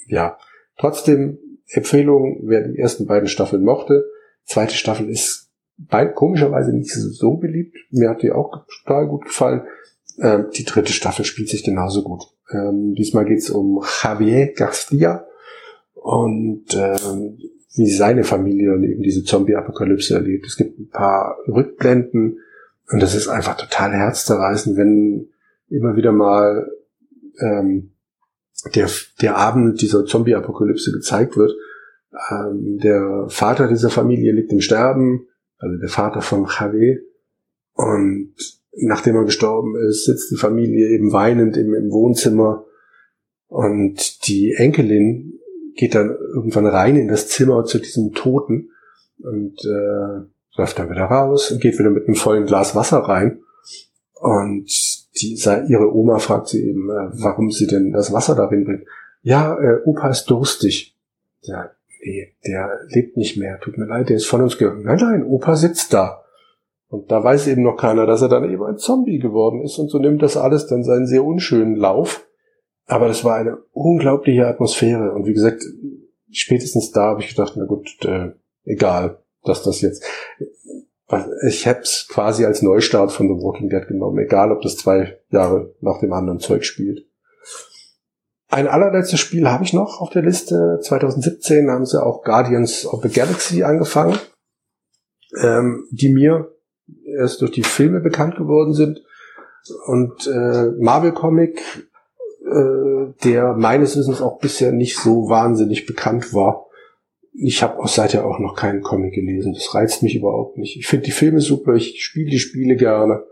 ja. 0.06 0.38
Trotzdem, 0.78 1.38
Empfehlung, 1.70 2.40
wer 2.44 2.68
die 2.68 2.78
ersten 2.78 3.06
beiden 3.06 3.28
Staffeln 3.28 3.64
mochte. 3.64 4.04
Zweite 4.44 4.74
Staffel 4.74 5.08
ist 5.08 5.47
bei, 5.78 6.06
komischerweise 6.06 6.72
nicht 6.72 6.92
so 6.92 7.36
beliebt. 7.36 7.76
Mir 7.90 8.10
hat 8.10 8.22
die 8.22 8.32
auch 8.32 8.66
total 8.66 9.06
gut 9.06 9.26
gefallen. 9.26 9.62
Ähm, 10.20 10.46
die 10.54 10.64
dritte 10.64 10.92
Staffel 10.92 11.24
spielt 11.24 11.48
sich 11.48 11.64
genauso 11.64 12.02
gut. 12.02 12.24
Ähm, 12.50 12.94
diesmal 12.94 13.24
geht's 13.24 13.50
um 13.50 13.82
Javier 14.02 14.52
Garcia 14.54 15.26
und 15.94 16.74
ähm, 16.74 17.38
wie 17.74 17.90
seine 17.90 18.24
Familie 18.24 18.72
dann 18.72 18.82
eben 18.82 19.02
diese 19.02 19.22
Zombie-Apokalypse 19.22 20.14
erlebt. 20.14 20.46
Es 20.46 20.56
gibt 20.56 20.78
ein 20.78 20.88
paar 20.88 21.36
Rückblenden 21.46 22.40
und 22.90 23.02
das 23.02 23.14
ist 23.14 23.28
einfach 23.28 23.56
total 23.56 23.92
herzzerreißend, 23.92 24.76
wenn 24.76 25.28
immer 25.68 25.96
wieder 25.96 26.10
mal 26.10 26.68
ähm, 27.40 27.92
der, 28.74 28.88
der 29.20 29.36
Abend 29.36 29.80
dieser 29.80 30.04
Zombie-Apokalypse 30.04 30.90
gezeigt 30.90 31.36
wird. 31.36 31.54
Ähm, 32.30 32.78
der 32.78 33.26
Vater 33.28 33.68
dieser 33.68 33.90
Familie 33.90 34.32
liegt 34.32 34.50
im 34.50 34.60
Sterben, 34.60 35.28
also 35.58 35.76
der 35.78 35.88
Vater 35.88 36.22
von 36.22 36.46
Javier. 36.46 37.00
Und 37.74 38.34
nachdem 38.72 39.16
er 39.16 39.24
gestorben 39.24 39.76
ist, 39.88 40.04
sitzt 40.04 40.30
die 40.30 40.36
Familie 40.36 40.88
eben 40.88 41.12
weinend 41.12 41.56
im, 41.56 41.74
im 41.74 41.90
Wohnzimmer. 41.90 42.64
Und 43.48 44.26
die 44.28 44.54
Enkelin 44.54 45.38
geht 45.74 45.94
dann 45.94 46.10
irgendwann 46.34 46.66
rein 46.66 46.96
in 46.96 47.08
das 47.08 47.28
Zimmer 47.28 47.64
zu 47.64 47.78
diesem 47.78 48.12
Toten 48.12 48.70
und 49.20 49.64
äh, 49.64 50.26
läuft 50.56 50.78
dann 50.78 50.90
wieder 50.90 51.04
raus 51.04 51.50
und 51.50 51.60
geht 51.60 51.78
wieder 51.78 51.90
mit 51.90 52.06
einem 52.06 52.16
vollen 52.16 52.46
Glas 52.46 52.74
Wasser 52.74 52.98
rein. 52.98 53.40
Und 54.14 54.66
die, 55.20 55.34
ihre 55.68 55.94
Oma 55.94 56.18
fragt 56.18 56.48
sie 56.48 56.68
eben, 56.68 56.90
äh, 56.90 57.10
warum 57.12 57.50
sie 57.50 57.66
denn 57.66 57.92
das 57.92 58.12
Wasser 58.12 58.34
darin 58.34 58.64
bringt. 58.64 58.84
Ja, 59.22 59.56
äh, 59.58 59.80
Opa 59.84 60.10
ist 60.10 60.26
durstig. 60.26 60.96
Ja, 61.42 61.70
nee, 62.02 62.34
der 62.46 62.70
lebt 62.88 63.16
nicht 63.16 63.36
mehr. 63.36 63.58
Tut 63.60 63.78
mir 63.78 63.86
leid, 63.86 64.08
der 64.08 64.16
ist 64.16 64.26
von 64.26 64.42
uns 64.42 64.58
gegangen. 64.58 64.82
Nein, 64.84 64.98
nein, 65.00 65.24
Opa 65.24 65.56
sitzt 65.56 65.92
da. 65.92 66.22
Und 66.88 67.10
da 67.10 67.22
weiß 67.22 67.48
eben 67.48 67.62
noch 67.62 67.76
keiner, 67.76 68.06
dass 68.06 68.22
er 68.22 68.28
dann 68.28 68.50
eben 68.50 68.64
ein 68.64 68.78
Zombie 68.78 69.18
geworden 69.18 69.62
ist. 69.62 69.78
Und 69.78 69.88
so 69.90 69.98
nimmt 69.98 70.22
das 70.22 70.36
alles 70.36 70.66
dann 70.66 70.84
seinen 70.84 71.06
sehr 71.06 71.24
unschönen 71.24 71.76
Lauf. 71.76 72.26
Aber 72.86 73.08
das 73.08 73.24
war 73.24 73.36
eine 73.36 73.58
unglaubliche 73.72 74.46
Atmosphäre. 74.46 75.12
Und 75.12 75.26
wie 75.26 75.34
gesagt, 75.34 75.62
spätestens 76.30 76.90
da 76.90 77.10
habe 77.10 77.20
ich 77.20 77.28
gedacht, 77.28 77.54
na 77.56 77.66
gut, 77.66 77.90
äh, 78.04 78.30
egal, 78.64 79.18
dass 79.44 79.62
das 79.62 79.82
jetzt 79.82 80.04
ich 81.46 81.66
hab's 81.66 82.06
quasi 82.08 82.44
als 82.44 82.62
Neustart 82.62 83.12
von 83.12 83.28
The 83.28 83.42
Walking 83.42 83.70
Dead 83.70 83.86
genommen, 83.86 84.18
egal 84.18 84.52
ob 84.52 84.60
das 84.62 84.76
zwei 84.76 85.18
Jahre 85.30 85.74
nach 85.80 86.00
dem 86.00 86.12
anderen 86.12 86.38
Zeug 86.38 86.64
spielt. 86.64 87.06
Ein 88.48 88.66
allerletztes 88.66 89.20
Spiel 89.20 89.48
habe 89.48 89.64
ich 89.64 89.74
noch 89.74 90.00
auf 90.00 90.10
der 90.10 90.22
Liste. 90.22 90.80
2017 90.82 91.70
haben 91.70 91.84
sie 91.84 92.02
auch 92.02 92.24
Guardians 92.24 92.86
of 92.86 93.02
the 93.02 93.10
Galaxy 93.10 93.62
angefangen, 93.62 94.18
ähm, 95.42 95.86
die 95.90 96.12
mir 96.12 96.54
erst 97.18 97.42
durch 97.42 97.52
die 97.52 97.62
Filme 97.62 98.00
bekannt 98.00 98.36
geworden 98.36 98.72
sind. 98.72 99.02
Und 99.86 100.26
äh, 100.26 100.70
Marvel 100.78 101.12
Comic, 101.12 101.60
äh, 102.46 103.12
der 103.22 103.52
meines 103.54 103.98
Wissens 103.98 104.22
auch 104.22 104.38
bisher 104.38 104.72
nicht 104.72 104.96
so 104.96 105.28
wahnsinnig 105.28 105.84
bekannt 105.84 106.32
war, 106.32 106.68
ich 107.40 107.62
habe 107.62 107.78
auch 107.78 107.88
seither 107.88 108.26
auch 108.26 108.38
noch 108.38 108.56
keinen 108.56 108.82
Comic 108.82 109.14
gelesen. 109.14 109.52
Das 109.52 109.74
reizt 109.74 110.02
mich 110.02 110.16
überhaupt 110.16 110.56
nicht. 110.56 110.76
Ich 110.76 110.86
finde 110.86 111.04
die 111.04 111.12
Filme 111.12 111.40
super, 111.40 111.74
ich 111.74 112.02
spiele 112.02 112.30
die 112.30 112.38
Spiele 112.38 112.76
gerne, 112.76 113.24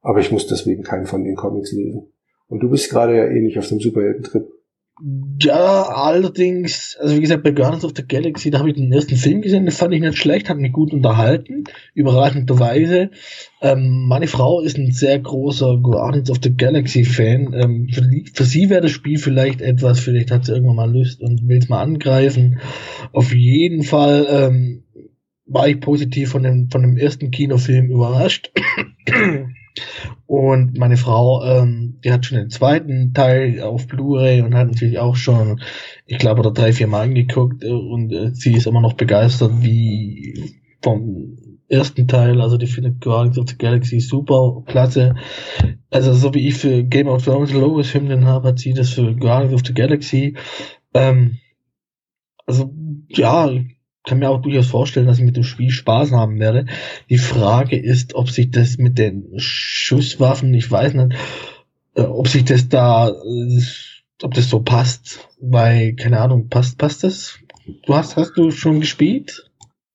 aber 0.00 0.20
ich 0.20 0.32
muss 0.32 0.46
deswegen 0.46 0.82
keinen 0.82 1.06
von 1.06 1.22
den 1.22 1.36
Comics 1.36 1.72
lesen. 1.72 2.12
Und 2.48 2.60
du 2.60 2.70
bist 2.70 2.90
gerade 2.90 3.16
ja 3.16 3.26
eh 3.26 3.40
nicht 3.40 3.58
auf 3.58 3.68
dem 3.68 3.78
Superhelden-Trip. 3.78 4.48
Ja, 5.00 5.84
allerdings, 5.88 6.96
also 7.00 7.16
wie 7.16 7.22
gesagt, 7.22 7.42
bei 7.42 7.50
Guardians 7.50 7.84
of 7.84 7.92
the 7.96 8.06
Galaxy, 8.06 8.50
da 8.50 8.58
habe 8.58 8.70
ich 8.70 8.76
den 8.76 8.92
ersten 8.92 9.16
Film 9.16 9.40
gesehen, 9.40 9.64
den 9.64 9.72
fand 9.72 9.94
ich 9.94 10.00
nicht 10.02 10.18
schlecht, 10.18 10.48
hat 10.48 10.58
mich 10.58 10.72
gut 10.72 10.92
unterhalten, 10.92 11.64
überraschenderweise. 11.94 13.10
Ähm, 13.62 14.06
meine 14.06 14.26
Frau 14.26 14.60
ist 14.60 14.76
ein 14.76 14.92
sehr 14.92 15.18
großer 15.18 15.78
Guardians 15.78 16.30
of 16.30 16.38
the 16.42 16.54
Galaxy 16.54 17.04
Fan. 17.04 17.54
Ähm, 17.54 17.88
für, 17.90 18.02
für, 18.34 18.44
sie 18.44 18.68
wäre 18.68 18.82
das 18.82 18.90
Spiel 18.90 19.18
vielleicht 19.18 19.62
etwas, 19.62 19.98
vielleicht 19.98 20.30
hat 20.30 20.44
sie 20.44 20.52
irgendwann 20.52 20.76
mal 20.76 20.92
Lust 20.92 21.22
und 21.22 21.48
will 21.48 21.58
es 21.58 21.70
mal 21.70 21.82
angreifen. 21.82 22.60
Auf 23.12 23.34
jeden 23.34 23.84
Fall 23.84 24.26
ähm, 24.28 24.84
war 25.46 25.68
ich 25.68 25.80
positiv 25.80 26.30
von 26.30 26.42
dem, 26.42 26.68
von 26.70 26.82
dem 26.82 26.98
ersten 26.98 27.30
Kinofilm 27.30 27.90
überrascht. 27.90 28.52
Und 30.26 30.76
meine 30.76 30.96
Frau, 30.96 31.44
ähm, 31.44 31.98
die 32.04 32.12
hat 32.12 32.26
schon 32.26 32.38
den 32.38 32.50
zweiten 32.50 33.14
Teil 33.14 33.60
auf 33.62 33.86
Blu-ray 33.86 34.42
und 34.42 34.54
hat 34.54 34.68
natürlich 34.68 34.98
auch 34.98 35.16
schon, 35.16 35.60
ich 36.06 36.18
glaube, 36.18 36.40
oder 36.40 36.52
drei, 36.52 36.72
vier 36.72 36.86
Mal 36.86 37.02
angeguckt 37.02 37.64
und 37.64 38.12
äh, 38.12 38.34
sie 38.34 38.54
ist 38.54 38.66
immer 38.66 38.80
noch 38.80 38.94
begeistert 38.94 39.52
wie 39.60 40.60
vom 40.82 41.36
ersten 41.68 42.06
Teil, 42.06 42.40
also 42.40 42.58
die 42.58 42.66
findet 42.66 43.00
Guardians 43.00 43.38
of 43.38 43.48
the 43.48 43.56
Galaxy 43.56 44.00
super, 44.00 44.62
klasse. 44.66 45.14
Also 45.90 46.12
so 46.12 46.34
wie 46.34 46.46
ich 46.46 46.54
für 46.54 46.84
Game 46.84 47.08
of 47.08 47.24
Thrones 47.24 47.52
Logos 47.52 47.94
Hymnen 47.94 48.26
habe, 48.26 48.48
hat 48.48 48.58
sie 48.58 48.74
das 48.74 48.90
für 48.90 49.14
Guardians 49.16 49.54
of 49.54 49.62
the 49.66 49.72
Galaxy. 49.72 50.36
Ähm, 50.92 51.38
also 52.46 52.72
ja, 53.08 53.50
kann 54.04 54.18
mir 54.18 54.30
auch 54.30 54.42
durchaus 54.42 54.66
vorstellen, 54.66 55.06
dass 55.06 55.18
ich 55.18 55.24
mit 55.24 55.36
dem 55.36 55.44
Spiel 55.44 55.70
Spaß 55.70 56.12
haben 56.12 56.40
werde. 56.40 56.66
Die 57.08 57.18
Frage 57.18 57.78
ist, 57.78 58.14
ob 58.14 58.30
sich 58.30 58.50
das 58.50 58.78
mit 58.78 58.98
den 58.98 59.32
Schusswaffen, 59.36 60.52
ich 60.54 60.70
weiß 60.70 60.94
nicht, 60.94 61.16
äh, 61.94 62.02
ob 62.02 62.28
sich 62.28 62.44
das 62.44 62.68
da, 62.68 63.08
äh, 63.08 63.62
ob 64.22 64.34
das 64.34 64.48
so 64.48 64.60
passt, 64.60 65.28
weil, 65.40 65.94
keine 65.94 66.20
Ahnung, 66.20 66.48
passt, 66.48 66.78
passt 66.78 67.04
das? 67.04 67.38
Du 67.86 67.94
hast, 67.94 68.16
hast 68.16 68.36
du 68.36 68.50
schon 68.50 68.80
gespielt? 68.80 69.48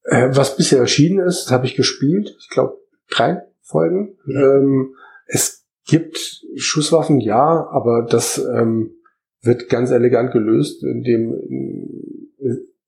Äh, 0.04 0.30
was 0.32 0.56
bisher 0.56 0.80
erschienen 0.80 1.20
ist, 1.26 1.52
habe 1.52 1.66
ich 1.66 1.76
gespielt. 1.76 2.36
Ich 2.40 2.50
glaube, 2.50 2.78
drei 3.10 3.42
Folgen. 3.62 4.16
Ähm, 4.28 4.96
es 5.26 5.66
gibt 5.86 6.46
Schusswaffen, 6.56 7.20
ja, 7.20 7.68
aber 7.70 8.08
das 8.10 8.38
ähm, 8.38 8.92
wird 9.42 9.68
ganz 9.70 9.92
elegant 9.92 10.32
gelöst, 10.32 10.84
indem 10.84 11.34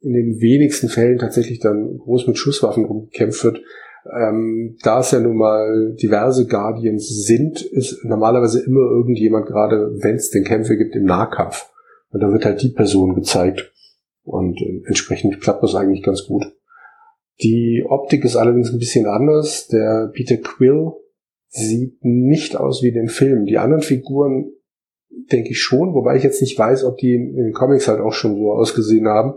in 0.02 0.14
den 0.14 0.40
wenigsten 0.40 0.90
Fällen 0.90 1.18
tatsächlich 1.18 1.60
dann 1.60 1.98
groß 1.98 2.28
mit 2.28 2.38
Schusswaffen 2.38 2.86
rumgekämpft 2.86 3.44
wird. 3.44 3.62
Ähm, 4.18 4.78
da 4.82 5.02
es 5.02 5.12
ja 5.12 5.20
nun 5.20 5.38
mal 5.38 5.96
diverse 6.02 6.48
Guardians 6.48 7.08
sind, 7.26 7.62
ist 7.62 8.04
normalerweise 8.06 8.64
immer 8.64 8.80
irgendjemand, 8.80 9.48
gerade 9.48 9.94
wenn 10.02 10.16
es 10.16 10.30
den 10.30 10.46
Kämpfe 10.46 10.78
gibt, 10.78 10.96
im 10.96 11.04
Nahkampf. 11.04 11.70
Und 12.12 12.22
da 12.22 12.32
wird 12.32 12.46
halt 12.46 12.62
die 12.62 12.70
Person 12.70 13.14
gezeigt. 13.14 13.72
Und 14.24 14.62
äh, 14.62 14.88
entsprechend 14.88 15.42
klappt 15.42 15.64
das 15.64 15.76
eigentlich 15.76 16.04
ganz 16.04 16.26
gut. 16.26 16.46
Die 17.42 17.86
Optik 17.88 18.26
ist 18.26 18.36
allerdings 18.36 18.72
ein 18.72 18.80
bisschen 18.80 19.06
anders. 19.06 19.68
Der 19.68 20.12
Peter 20.14 20.38
Quill 20.38 20.92
sieht 21.48 22.04
nicht 22.04 22.56
aus 22.56 22.84
wie 22.84 22.90
in 22.90 22.96
den 22.96 23.10
Filmen. 23.10 23.46
Die 23.46 23.58
anderen 23.58 23.82
Figuren 23.82 24.52
denke 25.32 25.52
ich 25.52 25.62
schon, 25.62 25.94
wobei 25.94 26.18
ich 26.18 26.24
jetzt 26.24 26.42
nicht 26.42 26.58
weiß, 26.58 26.84
ob 26.84 26.98
die 26.98 27.14
in 27.14 27.36
den 27.36 27.54
Comics 27.54 27.88
halt 27.88 28.00
auch 28.00 28.14
schon 28.14 28.36
so 28.36 28.52
ausgesehen 28.52 29.08
haben. 29.08 29.36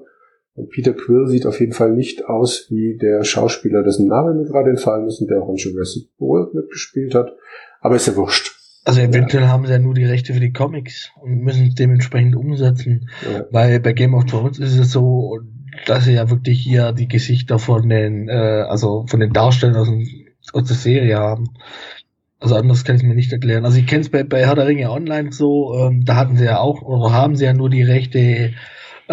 Und 0.54 0.68
Peter 0.70 0.92
Quill 0.92 1.28
sieht 1.28 1.46
auf 1.46 1.60
jeden 1.60 1.72
Fall 1.72 1.92
nicht 1.92 2.26
aus 2.26 2.66
wie 2.68 2.98
der 2.98 3.24
Schauspieler, 3.24 3.82
dessen 3.82 4.06
Name 4.06 4.34
mir 4.34 4.44
gerade 4.44 4.70
entfallen 4.70 5.06
ist 5.06 5.20
und 5.20 5.30
der 5.30 5.42
auch 5.42 5.48
in 5.48 5.56
Jurassic 5.56 6.08
World 6.18 6.54
mitgespielt 6.54 7.14
hat. 7.14 7.32
Aber 7.80 7.96
ist 7.96 8.06
ja 8.06 8.16
wurscht. 8.16 8.54
Also 8.84 9.00
eventuell 9.00 9.44
ja. 9.44 9.48
haben 9.48 9.66
sie 9.66 9.72
ja 9.72 9.78
nur 9.78 9.94
die 9.94 10.04
Rechte 10.04 10.34
für 10.34 10.40
die 10.40 10.52
Comics 10.52 11.10
und 11.20 11.40
müssen 11.40 11.68
es 11.68 11.74
dementsprechend 11.74 12.36
umsetzen. 12.36 13.08
Ja. 13.22 13.46
Weil 13.50 13.80
bei 13.80 13.92
Game 13.92 14.14
of 14.14 14.26
Thrones 14.26 14.58
ist 14.58 14.78
es 14.78 14.90
so, 14.90 15.38
dass 15.86 16.04
sie 16.04 16.14
ja 16.14 16.28
wirklich 16.28 16.60
hier 16.60 16.92
die 16.92 17.08
Gesichter 17.08 17.58
von 17.58 17.88
den, 17.88 18.28
äh, 18.28 18.32
also 18.68 19.06
von 19.06 19.20
den 19.20 19.32
Darstellern 19.32 19.76
aus, 19.76 19.88
aus 20.52 20.64
der 20.68 20.76
Serie 20.76 21.16
haben. 21.16 21.44
Also 22.40 22.56
anders 22.56 22.84
kann 22.84 22.96
ich 22.96 23.04
mir 23.04 23.14
nicht 23.14 23.32
erklären. 23.32 23.64
Also 23.64 23.78
ich 23.78 23.86
kenne 23.86 24.02
es 24.02 24.10
bei, 24.10 24.24
bei 24.24 24.44
Herr 24.44 24.56
der 24.56 24.66
Ringe 24.66 24.90
Online 24.90 25.30
so, 25.32 25.74
ähm, 25.78 26.04
da 26.04 26.16
hatten 26.16 26.36
sie 26.36 26.44
ja 26.44 26.58
auch, 26.58 26.82
oder 26.82 27.12
haben 27.12 27.36
sie 27.36 27.44
ja 27.44 27.52
nur 27.52 27.70
die 27.70 27.84
Rechte 27.84 28.52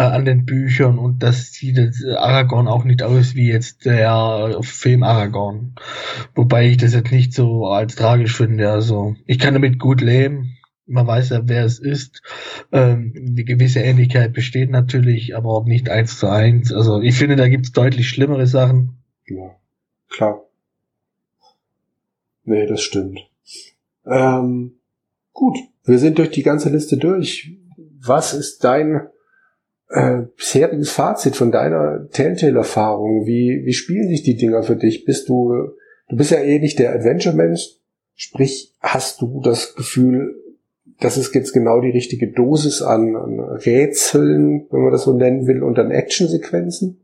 äh, 0.00 0.02
an 0.02 0.24
den 0.24 0.46
Büchern 0.46 0.98
und 0.98 1.22
das 1.22 1.52
sieht 1.52 1.76
jetzt 1.76 2.02
Aragorn 2.06 2.68
auch 2.68 2.84
nicht 2.84 3.02
aus 3.02 3.34
wie 3.34 3.48
jetzt 3.48 3.84
der 3.84 4.58
Film 4.62 5.02
Aragorn. 5.02 5.74
Wobei 6.34 6.68
ich 6.68 6.78
das 6.78 6.94
jetzt 6.94 7.12
nicht 7.12 7.34
so 7.34 7.66
als 7.66 7.96
tragisch 7.96 8.34
finde. 8.34 8.70
Also 8.70 9.14
ich 9.26 9.38
kann 9.38 9.52
damit 9.52 9.78
gut 9.78 10.00
leben. 10.00 10.56
Man 10.86 11.06
weiß 11.06 11.28
ja, 11.28 11.42
wer 11.44 11.66
es 11.66 11.78
ist. 11.78 12.22
Ähm, 12.72 13.12
die 13.14 13.44
gewisse 13.44 13.80
Ähnlichkeit 13.80 14.32
besteht 14.32 14.70
natürlich, 14.70 15.36
aber 15.36 15.50
auch 15.50 15.66
nicht 15.66 15.90
eins 15.90 16.18
zu 16.18 16.28
eins. 16.28 16.72
Also 16.72 17.02
ich 17.02 17.14
finde, 17.14 17.36
da 17.36 17.48
gibt 17.48 17.66
es 17.66 17.72
deutlich 17.72 18.08
schlimmere 18.08 18.46
Sachen. 18.46 19.02
Ja, 19.26 19.54
klar. 20.08 20.40
Nee, 22.44 22.66
das 22.66 22.80
stimmt. 22.80 23.20
Ähm, 24.06 24.76
gut, 25.34 25.58
wir 25.84 25.98
sind 25.98 26.18
durch 26.18 26.30
die 26.30 26.42
ganze 26.42 26.70
Liste 26.70 26.96
durch. 26.96 27.52
Was 28.02 28.32
ist 28.32 28.64
dein 28.64 29.02
äh, 29.90 30.22
bisheriges 30.36 30.90
Fazit 30.90 31.36
von 31.36 31.50
deiner 31.50 32.08
Telltale-Erfahrung. 32.10 33.26
Wie, 33.26 33.62
wie 33.64 33.72
spielen 33.72 34.08
sich 34.08 34.22
die 34.22 34.36
Dinger 34.36 34.62
für 34.62 34.76
dich? 34.76 35.04
Bist 35.04 35.28
du, 35.28 35.52
du 36.08 36.16
bist 36.16 36.30
ja 36.30 36.38
eh 36.38 36.58
nicht 36.58 36.78
der 36.78 36.94
Adventure-Mensch, 36.94 37.76
sprich, 38.14 38.74
hast 38.80 39.20
du 39.20 39.40
das 39.42 39.74
Gefühl, 39.74 40.36
das 41.00 41.16
ist 41.16 41.34
jetzt 41.34 41.52
genau 41.52 41.80
die 41.80 41.90
richtige 41.90 42.30
Dosis 42.30 42.82
an, 42.82 43.16
an 43.16 43.40
Rätseln, 43.40 44.66
wenn 44.70 44.82
man 44.82 44.92
das 44.92 45.04
so 45.04 45.12
nennen 45.12 45.46
will, 45.46 45.62
und 45.62 45.78
an 45.78 45.90
Actionsequenzen? 45.90 47.00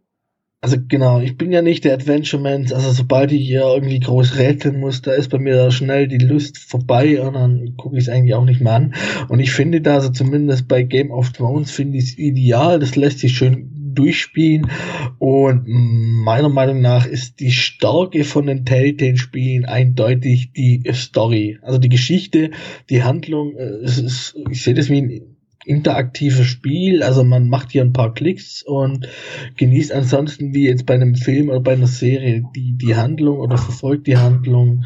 Also 0.62 0.78
genau, 0.88 1.20
ich 1.20 1.36
bin 1.36 1.52
ja 1.52 1.61
nicht 1.61 1.84
der 1.84 1.94
Adventure-Mensch, 1.94 2.72
also 2.72 2.90
sobald 2.90 3.30
ich 3.30 3.46
hier 3.46 3.61
irgendwie 3.61 4.00
groß 4.00 4.38
rätseln 4.38 4.80
muss, 4.80 5.02
da 5.02 5.12
ist 5.12 5.28
bei 5.30 5.38
mir 5.38 5.70
schnell 5.70 6.09
die 6.09 6.18
Lust 6.18 6.59
vorbei 6.59 7.20
und 7.20 7.34
dann 7.34 7.76
gucke 7.76 7.96
ich 7.96 8.04
es 8.04 8.09
eigentlich 8.09 8.34
auch 8.34 8.44
nicht 8.44 8.62
mehr 8.62 8.72
an. 8.72 8.94
Und 9.28 9.38
ich 9.38 9.52
finde 9.52 9.82
da, 9.82 9.94
also 9.94 10.09
zumindest 10.09 10.66
bei 10.66 10.82
Game 10.82 11.11
of 11.11 11.30
Thrones 11.32 11.70
finde 11.70 11.98
ich 11.98 12.04
es 12.04 12.18
ideal, 12.18 12.80
das 12.80 12.96
lässt 12.96 13.18
sich 13.18 13.36
schön 13.36 13.70
durchspielen 13.94 14.70
und 15.18 15.64
meiner 15.66 16.48
Meinung 16.48 16.80
nach 16.80 17.07
ist 17.07 17.40
die 17.40 17.52
Stärke 17.52 18.24
von 18.24 18.46
den 18.46 18.64
Telltale-Spielen 18.64 19.64
eindeutig 19.64 20.52
die 20.52 20.82
Story. 20.92 21.59
Also 21.62 21.78
die 21.78 21.88
Geschichte, 21.88 22.50
die 22.90 23.02
Handlung, 23.02 23.57
äh, 23.57 23.62
es 23.84 23.98
ist, 23.98 24.36
ich 24.50 24.62
sehe 24.62 24.74
das 24.74 24.88
wie 24.90 25.02
ein 25.02 25.36
interaktives 25.66 26.46
Spiel. 26.46 27.02
Also 27.02 27.24
man 27.24 27.48
macht 27.48 27.72
hier 27.72 27.82
ein 27.82 27.92
paar 27.92 28.14
Klicks 28.14 28.62
und 28.62 29.08
genießt 29.56 29.92
ansonsten 29.92 30.54
wie 30.54 30.66
jetzt 30.66 30.86
bei 30.86 30.94
einem 30.94 31.14
Film 31.14 31.48
oder 31.48 31.60
bei 31.60 31.72
einer 31.72 31.86
Serie 31.86 32.44
die, 32.54 32.76
die 32.76 32.94
Handlung 32.94 33.38
oder 33.38 33.58
verfolgt 33.58 34.06
die 34.06 34.16
Handlung. 34.16 34.84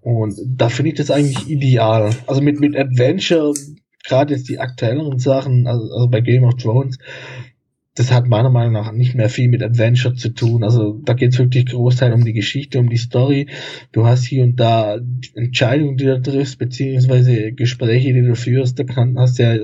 Und 0.00 0.34
da 0.46 0.68
finde 0.68 0.90
ich 0.90 0.96
das 0.96 1.10
eigentlich 1.10 1.48
ideal. 1.48 2.10
Also 2.26 2.42
mit, 2.42 2.60
mit 2.60 2.76
Adventure, 2.76 3.54
gerade 4.04 4.34
jetzt 4.34 4.48
die 4.48 4.58
aktuelleren 4.58 5.18
Sachen, 5.18 5.66
also, 5.66 5.84
also 5.92 6.08
bei 6.08 6.20
Game 6.20 6.44
of 6.44 6.56
Thrones, 6.56 6.98
das 7.98 8.12
hat 8.12 8.28
meiner 8.28 8.50
Meinung 8.50 8.74
nach 8.74 8.92
nicht 8.92 9.16
mehr 9.16 9.28
viel 9.28 9.48
mit 9.48 9.60
Adventure 9.60 10.14
zu 10.14 10.28
tun. 10.28 10.62
Also 10.62 11.00
da 11.04 11.14
geht 11.14 11.32
es 11.32 11.38
wirklich 11.38 11.66
Großteil 11.66 12.12
um 12.12 12.24
die 12.24 12.32
Geschichte, 12.32 12.78
um 12.78 12.88
die 12.88 12.96
Story. 12.96 13.48
Du 13.90 14.06
hast 14.06 14.24
hier 14.24 14.44
und 14.44 14.54
da 14.60 14.98
Entscheidungen, 15.34 15.96
die 15.96 16.04
du 16.04 16.22
triffst, 16.22 16.60
beziehungsweise 16.60 17.52
Gespräche, 17.52 18.12
die 18.12 18.22
du 18.22 18.36
führst. 18.36 18.78
Da 18.78 18.84
kann, 18.84 19.18
hast 19.18 19.38
ja 19.38 19.56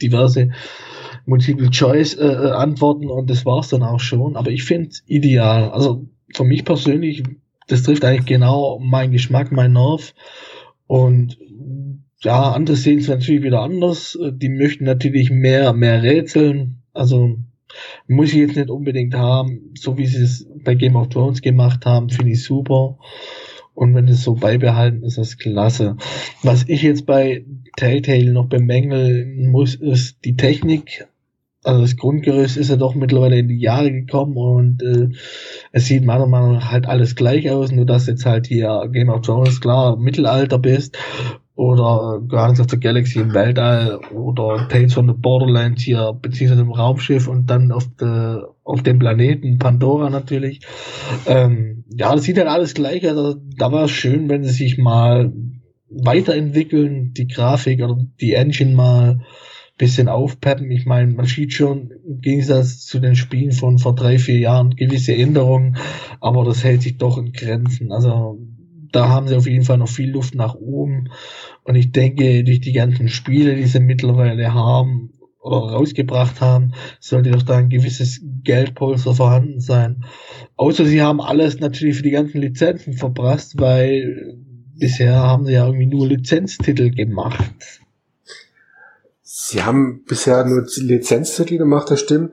diverse 0.00 0.50
Multiple-Choice-Antworten 1.26 3.08
äh, 3.08 3.12
und 3.12 3.28
das 3.28 3.44
war's 3.44 3.70
dann 3.70 3.82
auch 3.82 3.98
schon. 3.98 4.36
Aber 4.36 4.52
ich 4.52 4.62
finde 4.62 4.90
es 4.90 5.02
ideal. 5.06 5.70
Also 5.70 6.06
für 6.32 6.44
mich 6.44 6.64
persönlich, 6.64 7.24
das 7.66 7.82
trifft 7.82 8.04
eigentlich 8.04 8.26
genau 8.26 8.78
meinen 8.78 9.10
Geschmack, 9.10 9.50
mein 9.50 9.72
Nerv. 9.72 10.14
Und 10.86 11.38
ja, 12.22 12.52
andere 12.52 12.76
sehen 12.76 13.00
es 13.00 13.08
natürlich 13.08 13.42
wieder 13.42 13.62
anders. 13.62 14.16
Die 14.32 14.48
möchten 14.48 14.84
natürlich 14.84 15.30
mehr, 15.30 15.72
mehr 15.72 16.04
Rätseln. 16.04 16.82
Also 16.92 17.38
muss 18.06 18.28
ich 18.28 18.36
jetzt 18.36 18.56
nicht 18.56 18.70
unbedingt 18.70 19.14
haben, 19.14 19.72
so 19.78 19.98
wie 19.98 20.06
sie 20.06 20.22
es 20.22 20.46
bei 20.64 20.74
Game 20.74 20.96
of 20.96 21.08
Thrones 21.08 21.42
gemacht 21.42 21.86
haben, 21.86 22.10
finde 22.10 22.32
ich 22.32 22.42
super. 22.42 22.98
Und 23.74 23.94
wenn 23.94 24.08
es 24.08 24.22
so 24.22 24.34
beibehalten 24.34 25.02
ist, 25.04 25.16
ist 25.16 25.32
das 25.32 25.38
klasse. 25.38 25.96
Was 26.42 26.64
ich 26.68 26.82
jetzt 26.82 27.06
bei 27.06 27.44
Telltale 27.76 28.32
noch 28.32 28.46
bemängeln 28.46 29.50
muss, 29.50 29.74
ist 29.74 30.24
die 30.24 30.36
Technik. 30.36 31.06
Also 31.62 31.82
das 31.82 31.96
Grundgerüst 31.96 32.56
ist 32.56 32.70
ja 32.70 32.76
doch 32.76 32.94
mittlerweile 32.94 33.38
in 33.38 33.48
die 33.48 33.60
Jahre 33.60 33.92
gekommen 33.92 34.36
und 34.36 34.82
äh, 34.82 35.08
es 35.72 35.86
sieht 35.86 36.04
meiner 36.04 36.26
Meinung 36.26 36.54
nach 36.54 36.70
halt 36.70 36.86
alles 36.86 37.14
gleich 37.16 37.50
aus, 37.50 37.70
nur 37.70 37.84
dass 37.84 38.06
jetzt 38.06 38.24
halt 38.24 38.46
hier 38.46 38.88
Game 38.90 39.10
of 39.10 39.20
Thrones 39.20 39.60
klar 39.60 39.98
Mittelalter 39.98 40.58
bist 40.58 40.96
oder 41.60 42.22
Guardians 42.26 42.60
of 42.60 42.68
the 42.70 42.80
Galaxy 42.80 43.18
im 43.18 43.34
Weltall 43.34 44.00
oder 44.14 44.66
Tales 44.68 44.94
from 44.94 45.08
the 45.08 45.14
Borderlands 45.14 45.82
hier, 45.82 46.14
beziehungsweise 46.14 46.62
im 46.62 46.72
Raumschiff 46.72 47.28
und 47.28 47.50
dann 47.50 47.70
auf, 47.70 47.86
de, 48.00 48.44
auf 48.64 48.82
dem 48.82 48.98
Planeten 48.98 49.58
Pandora 49.58 50.08
natürlich. 50.08 50.60
Ähm, 51.26 51.84
ja, 51.94 52.14
das 52.14 52.24
sieht 52.24 52.38
halt 52.38 52.48
alles 52.48 52.72
gleich 52.72 53.04
aus. 53.04 53.18
Also, 53.18 53.36
da 53.58 53.70
war 53.70 53.84
es 53.84 53.90
schön, 53.90 54.30
wenn 54.30 54.42
sie 54.42 54.52
sich 54.52 54.78
mal 54.78 55.34
weiterentwickeln, 55.90 57.12
die 57.12 57.28
Grafik 57.28 57.82
oder 57.82 58.06
die 58.22 58.32
Engine 58.32 58.74
mal 58.74 59.20
bisschen 59.80 60.08
aufpeppen. 60.08 60.70
Ich 60.70 60.84
meine, 60.84 61.10
man 61.14 61.24
sieht 61.24 61.54
schon 61.54 61.90
im 62.06 62.20
Gegensatz 62.20 62.84
zu 62.84 63.00
den 63.00 63.16
Spielen 63.16 63.52
von 63.52 63.78
vor 63.78 63.94
drei, 63.94 64.18
vier 64.18 64.38
Jahren 64.38 64.76
gewisse 64.76 65.14
Änderungen, 65.14 65.78
aber 66.20 66.44
das 66.44 66.62
hält 66.62 66.82
sich 66.82 66.98
doch 66.98 67.16
in 67.16 67.32
Grenzen. 67.32 67.90
Also 67.90 68.38
da 68.92 69.08
haben 69.08 69.26
sie 69.26 69.36
auf 69.36 69.46
jeden 69.46 69.64
Fall 69.64 69.78
noch 69.78 69.88
viel 69.88 70.10
Luft 70.10 70.34
nach 70.34 70.54
oben. 70.54 71.08
Und 71.64 71.76
ich 71.76 71.92
denke, 71.92 72.44
durch 72.44 72.60
die 72.60 72.74
ganzen 72.74 73.08
Spiele, 73.08 73.56
die 73.56 73.64
sie 73.64 73.80
mittlerweile 73.80 74.52
haben 74.52 75.12
oder 75.42 75.72
rausgebracht 75.72 76.42
haben, 76.42 76.72
sollte 77.00 77.30
doch 77.30 77.42
da 77.42 77.56
ein 77.56 77.70
gewisses 77.70 78.20
Geldpolster 78.44 79.14
vorhanden 79.14 79.60
sein. 79.60 80.04
Außer 80.56 80.84
sie 80.84 81.00
haben 81.00 81.22
alles 81.22 81.58
natürlich 81.58 81.96
für 81.96 82.02
die 82.02 82.10
ganzen 82.10 82.42
Lizenzen 82.42 82.92
verprasst, 82.92 83.58
weil 83.58 84.36
bisher 84.78 85.14
haben 85.14 85.46
sie 85.46 85.52
ja 85.52 85.64
irgendwie 85.64 85.86
nur 85.86 86.06
Lizenztitel 86.06 86.90
gemacht. 86.90 87.79
Sie 89.50 89.64
haben 89.64 90.04
bisher 90.06 90.44
nur 90.44 90.64
Lizenztitel 90.76 91.58
gemacht, 91.58 91.90
das 91.90 91.98
stimmt. 91.98 92.32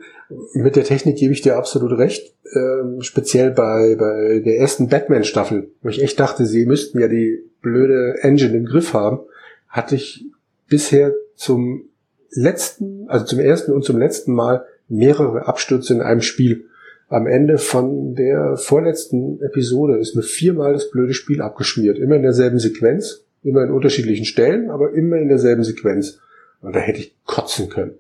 Mit 0.54 0.76
der 0.76 0.84
Technik 0.84 1.18
gebe 1.18 1.34
ich 1.34 1.42
dir 1.42 1.58
absolut 1.58 1.98
recht. 1.98 2.36
Ähm, 2.54 3.02
speziell 3.02 3.50
bei, 3.50 3.96
bei 3.98 4.40
der 4.46 4.60
ersten 4.60 4.88
Batman-Staffel, 4.88 5.72
wo 5.82 5.90
ich 5.90 6.04
echt 6.04 6.20
dachte, 6.20 6.46
sie 6.46 6.68
müssten 6.68 7.00
ja 7.00 7.08
die 7.08 7.40
blöde 7.64 8.20
Engine 8.22 8.56
im 8.56 8.66
Griff 8.66 8.94
haben, 8.94 9.22
hatte 9.68 9.96
ich 9.96 10.26
bisher 10.70 11.12
zum 11.36 11.90
letzten, 12.30 13.10
also 13.10 13.26
zum 13.26 13.40
ersten 13.40 13.72
und 13.72 13.84
zum 13.84 13.98
letzten 13.98 14.34
Mal 14.34 14.66
mehrere 14.88 15.48
Abstürze 15.48 15.96
in 15.96 16.02
einem 16.02 16.22
Spiel. 16.22 16.66
Am 17.10 17.26
Ende 17.26 17.58
von 17.58 18.14
der 18.14 18.58
vorletzten 18.58 19.42
Episode 19.42 19.98
ist 19.98 20.16
mir 20.16 20.22
viermal 20.22 20.74
das 20.74 20.92
blöde 20.92 21.16
Spiel 21.16 21.42
abgeschmiert. 21.42 21.98
Immer 21.98 22.18
in 22.18 22.22
derselben 22.22 22.60
Sequenz, 22.60 23.24
immer 23.42 23.64
in 23.64 23.72
unterschiedlichen 23.72 24.26
Stellen, 24.26 24.70
aber 24.70 24.94
immer 24.94 25.18
in 25.18 25.30
derselben 25.30 25.64
Sequenz. 25.64 26.20
Und 26.62 26.76
da 26.76 26.80
hätte 26.80 27.00
ich 27.00 27.16
kotzen 27.26 27.70
können. 27.70 27.96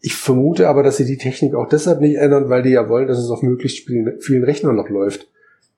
Ich 0.00 0.14
vermute 0.14 0.68
aber, 0.68 0.82
dass 0.82 0.96
sie 0.96 1.04
die 1.04 1.18
Technik 1.18 1.54
auch 1.54 1.68
deshalb 1.68 2.00
nicht 2.00 2.16
ändern, 2.16 2.48
weil 2.48 2.62
die 2.62 2.70
ja 2.70 2.88
wollen, 2.88 3.06
dass 3.06 3.18
es 3.18 3.30
auf 3.30 3.42
möglichst 3.42 3.86
vielen 3.86 4.44
Rechnern 4.44 4.76
noch 4.76 4.88
läuft. 4.88 5.28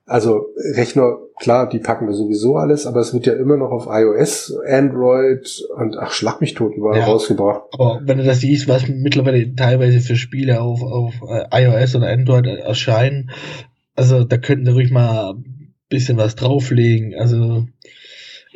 Also 0.07 0.49
Rechner, 0.75 1.17
klar, 1.39 1.67
die 1.67 1.79
packen 1.79 2.07
wir 2.07 2.13
sowieso 2.13 2.57
alles, 2.57 2.85
aber 2.85 2.99
es 2.99 3.13
wird 3.13 3.25
ja 3.25 3.33
immer 3.33 3.57
noch 3.57 3.71
auf 3.71 3.87
iOS, 3.89 4.55
Android 4.67 5.63
und 5.77 5.97
ach, 5.97 6.11
schlag 6.11 6.41
mich 6.41 6.53
tot 6.53 6.75
überall 6.75 6.99
ja, 6.99 7.05
rausgebracht. 7.05 7.63
Aber 7.73 8.01
wenn 8.03 8.19
du 8.19 8.23
das 8.23 8.39
siehst, 8.39 8.67
was 8.67 8.87
mittlerweile 8.87 9.55
teilweise 9.55 9.99
für 10.01 10.15
Spiele 10.15 10.61
auf, 10.61 10.83
auf 10.83 11.15
äh, 11.27 11.63
iOS 11.63 11.95
oder 11.95 12.09
Android 12.09 12.45
erscheinen, 12.45 13.31
also 13.95 14.23
da 14.23 14.37
könnten 14.37 14.65
sie 14.65 14.73
ruhig 14.73 14.91
mal 14.91 15.33
ein 15.33 15.73
bisschen 15.89 16.17
was 16.17 16.35
drauflegen. 16.35 17.15
Also 17.15 17.65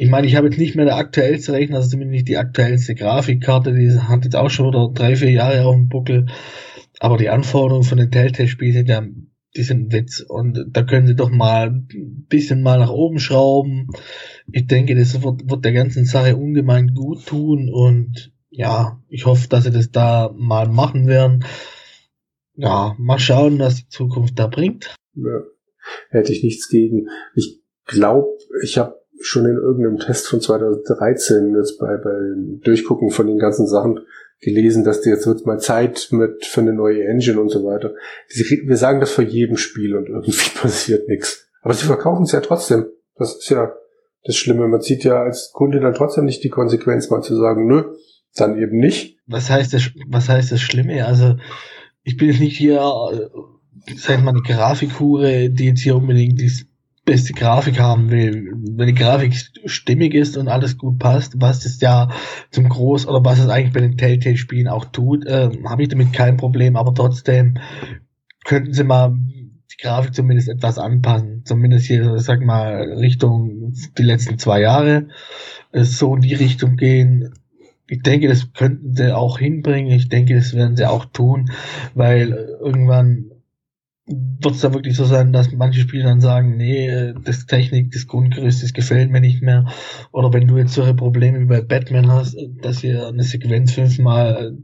ich 0.02 0.10
meine, 0.10 0.28
ich 0.28 0.38
habe 0.38 0.48
jetzt 0.48 0.58
nicht 0.58 0.76
mehr 0.76 0.86
der 0.86 0.96
aktuellste 0.96 1.52
Rechner, 1.52 1.76
also 1.76 1.90
zumindest 1.90 2.14
nicht 2.14 2.28
die 2.30 2.38
aktuellste 2.38 2.96
Grafikkarte, 2.96 3.74
die 3.74 3.92
hat 4.00 4.24
jetzt 4.24 4.38
auch 4.38 4.50
schon 4.50 4.68
wieder 4.68 4.90
drei, 4.94 5.18
vier 5.18 5.32
Jahre 5.32 5.66
auf 5.66 5.76
dem 5.76 5.90
Buckel. 5.90 6.28
Aber 7.02 7.18
die 7.18 7.28
Anforderungen 7.28 7.84
von 7.84 7.98
den 7.98 8.10
Telltale-Spielen 8.10 9.30
die 9.58 9.64
sind 9.64 9.92
Witz. 9.92 10.22
Und 10.22 10.68
da 10.70 10.84
können 10.84 11.06
sie 11.06 11.16
doch 11.16 11.30
mal 11.30 11.72
ein 11.72 12.26
bisschen 12.30 12.62
mal 12.62 12.80
nach 12.80 12.92
oben 12.92 13.20
schrauben. 13.20 13.88
Ich 14.50 14.68
denke, 14.68 14.96
das 14.96 15.22
wird, 15.22 15.50
wird 15.50 15.66
der 15.66 15.74
ganzen 15.74 16.06
Sache 16.06 16.38
ungemein 16.38 16.94
gut 16.94 17.26
tun. 17.26 17.70
Und 17.70 18.32
ja, 18.52 19.04
ich 19.10 19.26
hoffe, 19.26 19.50
dass 19.50 19.66
sie 19.66 19.72
das 19.72 19.92
da 19.92 20.34
mal 20.34 20.70
machen 20.70 21.08
werden. 21.08 21.44
Ja, 22.56 22.96
mal 22.98 23.20
schauen, 23.20 23.60
was 23.60 23.76
die 23.76 23.90
Zukunft 23.90 24.40
da 24.40 24.48
bringt. 24.48 24.96
Ja, 25.14 25.42
hätte 26.10 26.32
ich 26.32 26.42
nichts 26.42 26.70
gegen. 26.70 27.08
Ich 27.36 27.60
glaube, 27.86 28.30
ich 28.64 28.78
habe 28.78 28.99
schon 29.22 29.46
in 29.46 29.58
irgendeinem 29.58 30.00
Test 30.00 30.28
von 30.28 30.42
2013 30.42 31.56
jetzt 31.56 31.78
bei, 31.80 31.98
bei 31.98 32.18
Durchgucken 32.64 33.12
von 33.12 33.28
den 33.28 33.38
ganzen 33.38 33.68
Sachen 33.68 34.00
gelesen, 34.42 34.84
dass 34.84 35.02
die 35.02 35.10
jetzt 35.10 35.28
wird 35.28 35.46
mal 35.46 35.60
Zeit 35.60 36.10
mit 36.12 36.46
für 36.46 36.62
eine 36.62 36.74
neue 36.74 37.04
Engine 37.04 37.40
und 37.40 37.50
so 37.50 37.64
weiter. 37.66 37.94
Wir 38.30 38.78
sagen 38.78 39.00
das 39.00 39.12
vor 39.12 39.24
jedem 39.24 39.58
Spiel 39.58 39.96
und 39.96 40.08
irgendwie 40.08 40.50
passiert 40.62 41.08
nichts. 41.10 41.48
Aber 41.62 41.74
sie 41.74 41.86
verkaufen 41.86 42.24
es 42.24 42.32
ja 42.32 42.40
trotzdem. 42.40 42.86
Das 43.16 43.36
ist 43.36 43.50
ja 43.50 43.74
das 44.24 44.36
Schlimme. 44.36 44.68
Man 44.68 44.82
zieht 44.82 45.04
ja 45.04 45.22
als 45.22 45.52
Kunde 45.54 45.80
dann 45.80 45.94
trotzdem 45.94 46.26
nicht 46.26 46.44
die 46.44 46.50
Konsequenz, 46.50 47.10
mal 47.10 47.22
zu 47.22 47.36
sagen, 47.36 47.68
nö, 47.68 47.84
dann 48.36 48.58
eben 48.58 48.78
nicht. 48.78 49.18
Was 49.28 49.50
heißt 49.50 49.74
das, 49.74 49.92
was 50.08 50.30
heißt 50.30 50.52
das 50.52 50.62
Schlimme? 50.62 51.06
Also, 51.06 51.36
ich 52.04 52.16
bin 52.16 52.30
jetzt 52.30 52.40
nicht 52.40 52.58
hier, 52.58 52.80
äh, 52.80 53.96
sag 53.98 54.24
mal, 54.24 54.32
eine 54.32 54.42
Grafikhure, 54.42 55.50
die 55.50 55.66
jetzt 55.66 55.82
hier 55.82 55.96
unbedingt 55.96 56.40
die 56.40 56.52
beste 57.10 57.34
Grafik 57.34 57.80
haben 57.80 58.12
will, 58.12 58.54
wenn 58.54 58.86
die 58.86 58.94
Grafik 58.94 59.34
stimmig 59.66 60.14
ist 60.14 60.38
und 60.38 60.48
alles 60.48 60.78
gut 60.78 61.00
passt, 61.00 61.42
was 61.42 61.66
es 61.66 61.82
ja 61.82 62.10
zum 62.52 62.70
Groß 62.70 63.08
oder 63.08 63.26
was 63.26 63.40
es 63.40 63.50
eigentlich 63.50 63.74
bei 63.74 63.82
den 63.82 63.98
Telltale-Spielen 63.98 64.68
auch 64.68 64.86
tut, 64.86 65.26
äh, 65.26 65.50
habe 65.66 65.82
ich 65.82 65.90
damit 65.90 66.14
kein 66.14 66.38
Problem, 66.38 66.76
aber 66.76 66.94
trotzdem 66.94 67.58
könnten 68.46 68.74
sie 68.74 68.84
mal 68.84 69.18
die 69.72 69.82
Grafik 69.82 70.14
zumindest 70.14 70.50
etwas 70.50 70.78
anpassen, 70.78 71.42
zumindest 71.46 71.88
hier, 71.88 72.20
sag 72.20 72.46
mal, 72.46 72.94
Richtung 73.00 73.74
die 73.98 74.04
letzten 74.04 74.38
zwei 74.38 74.62
Jahre, 74.62 75.08
äh, 75.72 75.86
so 75.86 76.14
in 76.14 76.22
die 76.22 76.36
Richtung 76.36 76.76
gehen. 76.76 77.34
ich 77.88 78.04
denke, 78.04 78.28
das 78.28 78.54
könnten 78.54 78.96
sie 78.96 79.16
auch 79.16 79.40
hinbringen. 79.40 79.92
Ich 79.92 80.10
denke, 80.10 80.36
das 80.36 80.54
werden 80.54 80.78
sie 80.78 80.88
auch 80.88 81.06
tun, 81.06 81.50
weil 81.96 82.34
irgendwann 82.62 83.32
wird 84.10 84.56
es 84.56 84.62
da 84.62 84.74
wirklich 84.74 84.96
so 84.96 85.06
sein, 85.06 85.32
dass 85.34 85.52
manche 85.52 85.82
Spieler 85.82 86.06
dann 86.06 86.22
sagen, 86.22 86.58
nee, 86.58 87.14
das 87.24 87.46
Technik, 87.46 87.92
das 87.92 88.08
Grundgerüst, 88.08 88.64
das 88.64 88.74
gefällt 88.74 89.12
mir 89.12 89.22
nicht 89.22 89.42
mehr. 89.42 89.66
Oder 90.12 90.34
wenn 90.34 90.48
du 90.48 90.58
jetzt 90.58 90.74
solche 90.74 90.94
Probleme 90.94 91.40
wie 91.42 91.46
bei 91.46 91.62
Batman 91.62 92.12
hast, 92.12 92.36
dass 92.62 92.84
ihr 92.84 93.08
eine 93.08 93.24
Sequenz 93.24 93.74
fünfmal 93.74 94.58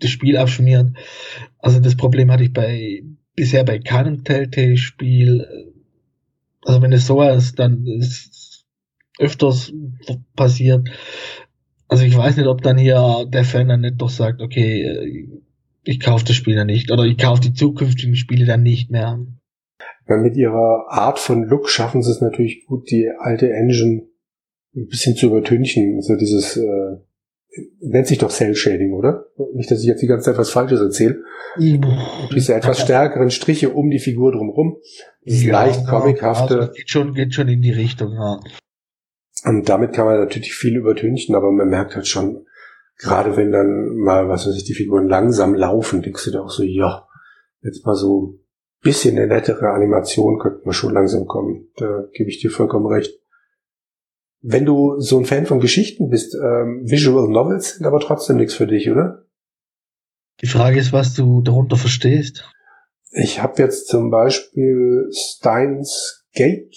das 0.00 0.10
Spiel 0.10 0.36
abschmiert. 0.36 0.96
Also 1.58 1.80
das 1.80 1.96
Problem 1.96 2.30
hatte 2.30 2.44
ich 2.44 2.52
bei 2.52 3.02
bisher 3.34 3.64
bei 3.64 3.78
keinem 3.78 4.24
Telltale-Spiel. 4.24 5.72
Also 6.64 6.82
wenn 6.82 6.92
es 6.92 7.06
so 7.06 7.22
ist, 7.22 7.58
dann 7.58 7.86
ist 7.86 8.66
öfters 9.18 9.72
passiert. 10.36 10.88
Also 11.88 12.04
ich 12.04 12.16
weiß 12.16 12.36
nicht, 12.36 12.46
ob 12.46 12.62
dann 12.62 12.78
hier 12.78 13.26
der 13.28 13.44
Fan 13.44 13.68
dann 13.68 13.82
nicht 13.82 14.00
doch 14.00 14.10
sagt, 14.10 14.40
okay, 14.40 15.28
ich 15.84 16.00
kaufe 16.00 16.24
das 16.24 16.36
Spiel 16.36 16.56
dann 16.56 16.66
nicht 16.66 16.90
oder 16.90 17.04
ich 17.04 17.18
kaufe 17.18 17.40
die 17.40 17.52
zukünftigen 17.52 18.16
Spiele 18.16 18.46
dann 18.46 18.62
nicht 18.62 18.90
mehr. 18.90 19.24
Ja, 20.08 20.16
mit 20.16 20.36
ihrer 20.36 20.86
Art 20.88 21.18
von 21.18 21.44
Look 21.44 21.68
schaffen 21.68 22.02
sie 22.02 22.10
es 22.10 22.20
natürlich 22.20 22.66
gut, 22.66 22.90
die 22.90 23.08
alte 23.18 23.52
Engine 23.52 24.08
ein 24.74 24.86
bisschen 24.86 25.16
zu 25.16 25.26
übertünchen. 25.26 26.00
So 26.00 26.16
dieses, 26.16 26.56
äh, 26.56 26.96
nennt 27.80 28.06
sich 28.06 28.18
doch 28.18 28.30
Cell 28.30 28.54
Shading, 28.54 28.92
oder? 28.92 29.26
Nicht, 29.54 29.70
dass 29.70 29.80
ich 29.80 29.86
jetzt 29.86 30.02
die 30.02 30.06
ganze 30.06 30.26
Zeit 30.26 30.38
was 30.38 30.50
Falsches 30.50 30.80
erzähle. 30.80 31.22
Diese 31.58 32.54
etwas 32.54 32.80
stärkeren 32.80 33.30
Striche 33.30 33.70
um 33.70 33.90
die 33.90 33.98
Figur 33.98 34.32
drumherum. 34.32 34.78
Dieses 35.24 35.44
ja, 35.44 35.52
leicht 35.52 35.86
comichafte. 35.86 36.60
Also 36.60 36.72
geht 36.72 36.90
schon, 36.90 37.14
geht 37.14 37.34
schon 37.34 37.48
in 37.48 37.60
die 37.60 37.72
Richtung, 37.72 38.12
ja. 38.12 38.40
Und 39.44 39.68
damit 39.68 39.92
kann 39.92 40.06
man 40.06 40.18
natürlich 40.18 40.54
viel 40.54 40.76
übertünchen, 40.76 41.34
aber 41.34 41.50
man 41.50 41.68
merkt 41.68 41.94
halt 41.94 42.06
schon, 42.06 42.46
gerade 42.98 43.36
wenn 43.36 43.52
dann 43.52 43.96
mal, 43.96 44.28
was 44.28 44.46
weiß 44.46 44.56
ich, 44.56 44.64
die 44.64 44.74
Figuren 44.74 45.08
langsam 45.08 45.54
laufen, 45.54 46.02
denkst 46.02 46.24
du 46.26 46.30
da 46.30 46.40
auch 46.40 46.50
so, 46.50 46.62
ja, 46.62 47.06
jetzt 47.62 47.84
mal 47.84 47.94
so 47.94 48.38
bisschen 48.82 49.16
eine 49.16 49.28
nettere 49.28 49.70
Animation 49.70 50.38
könnte 50.38 50.62
man 50.64 50.74
schon 50.74 50.92
langsam 50.92 51.26
kommen. 51.26 51.68
Da 51.76 52.04
gebe 52.12 52.28
ich 52.28 52.40
dir 52.40 52.50
vollkommen 52.50 52.86
recht. 52.86 53.18
Wenn 54.40 54.64
du 54.64 54.98
so 54.98 55.18
ein 55.18 55.24
Fan 55.24 55.46
von 55.46 55.60
Geschichten 55.60 56.08
bist, 56.08 56.34
ähm, 56.34 56.82
Visual 56.84 57.28
Novels 57.28 57.76
sind 57.76 57.86
aber 57.86 58.00
trotzdem 58.00 58.36
nichts 58.36 58.54
für 58.54 58.66
dich, 58.66 58.90
oder? 58.90 59.24
Die 60.40 60.48
Frage 60.48 60.80
ist, 60.80 60.92
was 60.92 61.14
du 61.14 61.42
darunter 61.42 61.76
verstehst. 61.76 62.50
Ich 63.12 63.40
habe 63.40 63.62
jetzt 63.62 63.86
zum 63.86 64.10
Beispiel 64.10 65.08
Steins 65.12 66.26
Gate, 66.34 66.74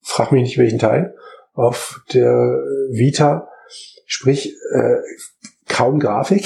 frag 0.00 0.30
mich 0.30 0.42
nicht 0.42 0.58
welchen 0.58 0.78
Teil, 0.78 1.16
auf 1.54 2.02
der 2.12 2.62
Vita, 2.92 3.48
sprich 4.06 4.54
äh, 4.72 4.96
kaum 5.68 5.98
Grafik. 5.98 6.44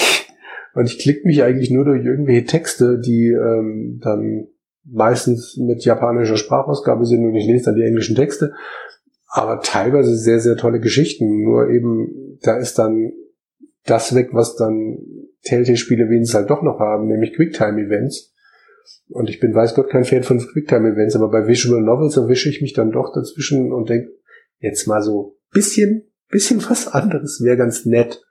Und 0.74 0.86
ich 0.86 0.98
klicke 0.98 1.26
mich 1.26 1.42
eigentlich 1.42 1.70
nur 1.70 1.84
durch 1.84 2.04
irgendwelche 2.04 2.44
Texte, 2.44 3.00
die 3.00 3.28
ähm, 3.28 4.00
dann 4.02 4.46
meistens 4.84 5.56
mit 5.56 5.84
japanischer 5.84 6.36
Sprachausgabe 6.36 7.04
sind 7.04 7.24
und 7.26 7.34
ich 7.34 7.46
lese 7.46 7.66
dann 7.66 7.74
die 7.74 7.82
englischen 7.82 8.16
Texte. 8.16 8.52
Aber 9.26 9.60
teilweise 9.60 10.16
sehr, 10.16 10.40
sehr 10.40 10.56
tolle 10.56 10.80
Geschichten. 10.80 11.42
Nur 11.42 11.68
eben, 11.68 12.38
da 12.42 12.56
ist 12.56 12.78
dann 12.78 13.12
das 13.84 14.14
weg, 14.14 14.28
was 14.32 14.56
dann 14.56 14.98
Telltale-Spiele 15.42 16.08
wenigstens 16.08 16.34
halt 16.34 16.50
doch 16.50 16.62
noch 16.62 16.78
haben, 16.78 17.06
nämlich 17.06 17.34
Quicktime-Events. 17.34 18.34
Und 19.10 19.28
ich 19.28 19.40
bin, 19.40 19.54
weiß 19.54 19.74
Gott, 19.74 19.90
kein 19.90 20.04
Fan 20.04 20.22
von 20.22 20.38
Quicktime-Events, 20.38 21.16
aber 21.16 21.30
bei 21.30 21.46
Visual 21.46 21.82
Novels 21.82 22.16
erwische 22.16 22.48
ich 22.48 22.62
mich 22.62 22.72
dann 22.72 22.90
doch 22.90 23.12
dazwischen 23.12 23.72
und 23.72 23.88
denke, 23.88 24.12
jetzt 24.60 24.86
mal 24.86 25.02
so 25.02 25.38
bisschen, 25.50 26.07
bisschen 26.28 26.62
was 26.68 26.88
anderes 26.88 27.40
wäre 27.42 27.56
ganz 27.56 27.84
nett. 27.84 28.22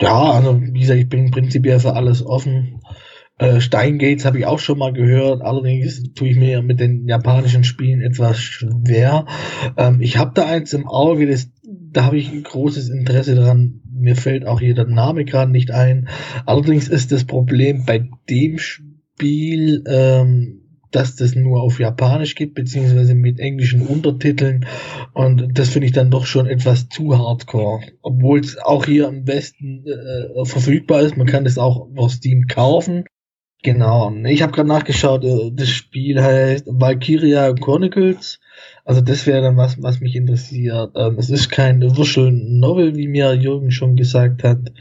Ja, 0.00 0.32
also 0.32 0.60
wie 0.60 0.80
gesagt, 0.80 1.00
ich 1.00 1.08
bin 1.08 1.30
prinzipiell 1.30 1.80
für 1.80 1.94
alles 1.94 2.24
offen. 2.24 2.80
Äh, 3.38 3.60
Steingates 3.60 4.24
habe 4.24 4.38
ich 4.38 4.46
auch 4.46 4.58
schon 4.58 4.78
mal 4.78 4.92
gehört, 4.92 5.42
allerdings 5.42 6.02
tue 6.14 6.28
ich 6.28 6.36
mir 6.36 6.60
mit 6.62 6.80
den 6.80 7.06
japanischen 7.06 7.62
Spielen 7.62 8.00
etwas 8.00 8.38
schwer. 8.38 9.26
Ähm, 9.76 10.00
ich 10.00 10.18
habe 10.18 10.32
da 10.34 10.46
eins 10.46 10.72
im 10.72 10.88
Auge, 10.88 11.26
das, 11.26 11.48
da 11.62 12.04
habe 12.04 12.18
ich 12.18 12.32
ein 12.32 12.42
großes 12.42 12.88
Interesse 12.88 13.36
dran. 13.36 13.80
Mir 13.92 14.16
fällt 14.16 14.46
auch 14.46 14.60
hier 14.60 14.74
der 14.74 14.86
Name 14.86 15.24
gerade 15.24 15.52
nicht 15.52 15.70
ein. 15.70 16.08
Allerdings 16.46 16.88
ist 16.88 17.12
das 17.12 17.24
Problem 17.24 17.84
bei 17.86 18.08
dem 18.28 18.58
Spiel, 18.58 19.84
ähm, 19.86 20.67
dass 20.90 21.16
das 21.16 21.34
nur 21.34 21.62
auf 21.62 21.80
Japanisch 21.80 22.34
gibt, 22.34 22.54
beziehungsweise 22.54 23.14
mit 23.14 23.38
englischen 23.38 23.86
Untertiteln. 23.86 24.66
Und 25.12 25.58
das 25.58 25.70
finde 25.70 25.86
ich 25.86 25.92
dann 25.92 26.10
doch 26.10 26.26
schon 26.26 26.46
etwas 26.46 26.88
zu 26.88 27.18
hardcore. 27.18 27.80
Obwohl 28.02 28.40
es 28.40 28.58
auch 28.58 28.86
hier 28.86 29.08
im 29.08 29.26
Westen 29.26 29.84
äh, 29.86 30.44
verfügbar 30.44 31.00
ist. 31.02 31.16
Man 31.16 31.26
kann 31.26 31.44
das 31.44 31.58
auch 31.58 31.88
auf 31.96 32.12
Steam 32.12 32.46
kaufen. 32.46 33.04
Genau. 33.62 34.12
Ich 34.26 34.42
habe 34.42 34.52
gerade 34.52 34.68
nachgeschaut, 34.68 35.24
äh, 35.24 35.50
das 35.52 35.68
Spiel 35.68 36.22
heißt 36.22 36.66
Valkyria 36.66 37.52
Chronicles. 37.54 38.38
Also 38.84 39.00
das 39.00 39.26
wäre 39.26 39.42
dann 39.42 39.56
was, 39.56 39.82
was 39.82 40.00
mich 40.00 40.14
interessiert. 40.14 40.92
Ähm, 40.96 41.16
es 41.18 41.28
ist 41.30 41.50
kein 41.50 41.82
Visual 41.82 42.32
Novel, 42.32 42.96
wie 42.96 43.08
mir 43.08 43.34
Jürgen 43.34 43.70
schon 43.70 43.96
gesagt 43.96 44.44
hat. 44.44 44.72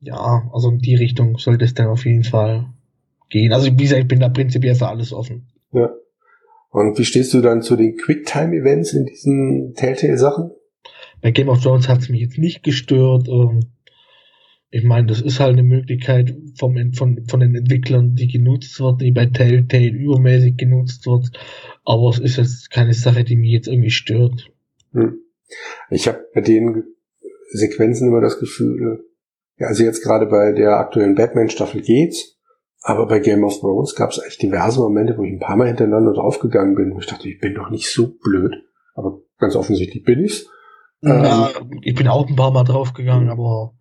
Ja, 0.00 0.48
also 0.52 0.70
in 0.70 0.78
die 0.78 0.94
Richtung 0.94 1.38
sollte 1.38 1.64
es 1.64 1.74
dann 1.74 1.88
auf 1.88 2.04
jeden 2.04 2.24
Fall 2.24 2.66
gehen. 3.28 3.52
Also 3.52 3.66
wie 3.66 3.76
gesagt, 3.76 4.02
ich 4.02 4.08
bin 4.08 4.20
da 4.20 4.28
prinzipiell 4.28 4.74
für 4.74 4.88
alles 4.88 5.12
offen. 5.12 5.48
Ja. 5.72 5.90
Und 6.70 6.98
wie 6.98 7.04
stehst 7.04 7.32
du 7.32 7.40
dann 7.40 7.62
zu 7.62 7.76
den 7.76 7.96
Quicktime-Events 7.96 8.92
in 8.92 9.06
diesen 9.06 9.74
Telltale-Sachen? 9.74 10.50
Bei 11.22 11.30
Game 11.30 11.48
of 11.48 11.62
Thrones 11.62 11.88
hat 11.88 12.00
es 12.00 12.08
mich 12.08 12.20
jetzt 12.20 12.38
nicht 12.38 12.62
gestört. 12.62 13.28
Ähm, 13.28 13.60
ich 14.70 14.84
meine, 14.84 15.06
das 15.06 15.22
ist 15.22 15.40
halt 15.40 15.52
eine 15.52 15.62
Möglichkeit 15.62 16.36
vom, 16.58 16.76
von, 16.92 17.24
von 17.28 17.40
den 17.40 17.54
Entwicklern, 17.54 18.14
die 18.14 18.28
genutzt 18.28 18.78
wird, 18.80 19.00
die 19.00 19.12
bei 19.12 19.26
Telltale 19.26 19.88
übermäßig 19.88 20.56
genutzt 20.56 21.06
wird. 21.06 21.30
Aber 21.84 22.10
es 22.10 22.18
ist 22.18 22.36
jetzt 22.36 22.70
keine 22.70 22.92
Sache, 22.92 23.24
die 23.24 23.36
mich 23.36 23.52
jetzt 23.52 23.68
irgendwie 23.68 23.90
stört. 23.90 24.50
Hm. 24.92 25.18
Ich 25.90 26.08
habe 26.08 26.26
bei 26.34 26.40
den 26.40 26.84
Sequenzen 27.52 28.08
immer 28.08 28.20
das 28.20 28.38
Gefühl, 28.38 29.04
also 29.58 29.84
jetzt 29.84 30.02
gerade 30.02 30.26
bei 30.26 30.52
der 30.52 30.78
aktuellen 30.78 31.14
Batman-Staffel 31.14 31.80
geht's, 31.80 32.35
aber 32.88 33.06
bei 33.06 33.18
Game 33.18 33.42
of 33.42 33.58
Thrones 33.58 33.96
gab 33.96 34.12
es 34.12 34.22
echt 34.24 34.40
diverse 34.40 34.78
Momente, 34.78 35.18
wo 35.18 35.24
ich 35.24 35.32
ein 35.32 35.40
paar 35.40 35.56
Mal 35.56 35.66
hintereinander 35.66 36.12
draufgegangen 36.12 36.76
bin, 36.76 36.94
wo 36.94 37.00
ich 37.00 37.06
dachte, 37.06 37.28
ich 37.28 37.40
bin 37.40 37.52
doch 37.52 37.68
nicht 37.68 37.90
so 37.90 38.14
blöd. 38.22 38.54
Aber 38.94 39.22
ganz 39.38 39.56
offensichtlich 39.56 40.04
bin 40.04 40.24
ich's. 40.24 40.46
Ja, 41.00 41.48
ähm, 41.48 41.80
ich 41.82 41.96
bin 41.96 42.06
auch 42.06 42.28
ein 42.28 42.36
paar 42.36 42.52
Mal 42.52 42.62
draufgegangen, 42.62 43.28
aber 43.28 43.74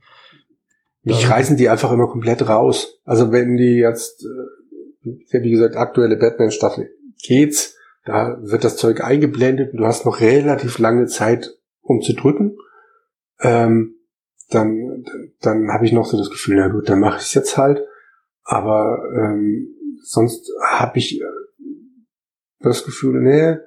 mich 1.03 1.30
reißen 1.30 1.56
die 1.56 1.70
einfach 1.70 1.91
immer 1.91 2.08
komplett 2.08 2.49
raus. 2.49 2.99
Also 3.06 3.32
wenn 3.32 3.57
die 3.57 3.76
jetzt, 3.76 4.26
äh, 4.26 5.40
wie 5.40 5.52
gesagt, 5.52 5.76
aktuelle 5.76 6.18
Batman-Staffel 6.18 6.90
geht's, 7.22 7.77
da 8.06 8.40
wird 8.41 8.64
das 8.64 8.76
Zeug 8.76 9.03
eingeblendet 9.03 9.73
und 9.73 9.82
du 9.82 9.86
hast 9.86 10.07
noch 10.07 10.19
relativ 10.19 10.80
lange 10.80 11.06
Zeit, 11.06 11.52
um 11.82 12.02
zu 12.02 12.14
drücken. 12.14 12.57
Ähm, 13.40 13.98
dann 14.49 15.06
dann 15.41 15.72
habe 15.72 15.86
ich 15.86 15.91
noch 15.91 16.07
so 16.07 16.18
das 16.18 16.32
Gefühl, 16.32 16.56
na 16.56 16.69
gut, 16.69 16.90
dann 16.90 16.99
mache 16.99 17.18
ich 17.18 17.26
es 17.26 17.36
jetzt 17.36 17.56
halt. 17.56 17.84
Aber 18.45 18.99
ähm, 19.17 19.76
sonst 20.03 20.51
habe 20.72 20.99
ich 20.99 21.19
äh, 21.19 21.26
das 22.59 22.85
Gefühl, 22.85 23.22
nee, 23.22 23.57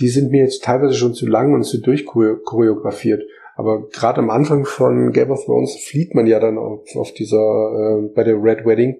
die 0.00 0.08
sind 0.08 0.30
mir 0.30 0.42
jetzt 0.42 0.64
teilweise 0.64 0.94
schon 0.94 1.14
zu 1.14 1.26
lang 1.26 1.54
und 1.54 1.64
zu 1.64 1.80
durchchoreografiert. 1.80 3.22
Aber 3.56 3.88
gerade 3.88 4.20
am 4.20 4.30
Anfang 4.30 4.64
von 4.64 5.12
Game 5.12 5.30
of 5.30 5.44
Thrones 5.44 5.76
flieht 5.84 6.14
man 6.14 6.26
ja 6.26 6.40
dann 6.40 6.58
auf, 6.58 6.84
auf 6.94 7.12
dieser, 7.12 7.36
äh, 7.36 8.08
bei 8.14 8.24
der 8.24 8.40
Red 8.40 8.64
Wedding. 8.64 8.98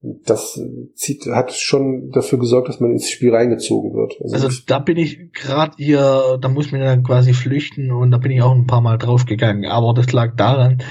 Das 0.00 0.60
zieht, 0.94 1.26
hat 1.26 1.52
schon 1.52 2.10
dafür 2.10 2.40
gesorgt, 2.40 2.68
dass 2.68 2.80
man 2.80 2.90
ins 2.90 3.08
Spiel 3.08 3.32
reingezogen 3.32 3.94
wird. 3.94 4.16
Also, 4.20 4.34
also 4.34 4.62
da 4.66 4.80
bin 4.80 4.96
ich 4.96 5.30
gerade 5.32 5.74
hier, 5.76 6.38
da 6.40 6.48
muss 6.48 6.72
man 6.72 6.80
dann 6.80 7.04
quasi 7.04 7.34
flüchten 7.34 7.92
und 7.92 8.10
da 8.10 8.18
bin 8.18 8.32
ich 8.32 8.42
auch 8.42 8.52
ein 8.52 8.66
paar 8.66 8.80
Mal 8.80 8.98
draufgegangen. 8.98 9.66
Aber 9.66 9.94
das 9.94 10.10
lag 10.12 10.34
daran, 10.34 10.82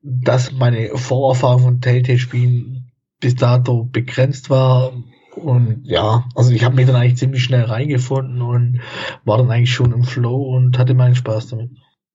dass 0.00 0.52
meine 0.52 0.88
Vorerfahrung 0.96 1.62
von 1.62 1.80
Telltale-Spielen 1.80 2.75
bis 3.20 3.34
dato 3.34 3.84
begrenzt 3.84 4.50
war. 4.50 4.92
Und 5.36 5.82
ja, 5.84 6.24
also 6.34 6.50
ich 6.52 6.64
habe 6.64 6.76
mich 6.76 6.86
dann 6.86 6.96
eigentlich 6.96 7.18
ziemlich 7.18 7.42
schnell 7.42 7.64
reingefunden 7.64 8.40
und 8.40 8.80
war 9.24 9.38
dann 9.38 9.50
eigentlich 9.50 9.72
schon 9.72 9.92
im 9.92 10.02
Flow 10.02 10.56
und 10.56 10.78
hatte 10.78 10.94
meinen 10.94 11.14
Spaß 11.14 11.48
damit. 11.48 11.70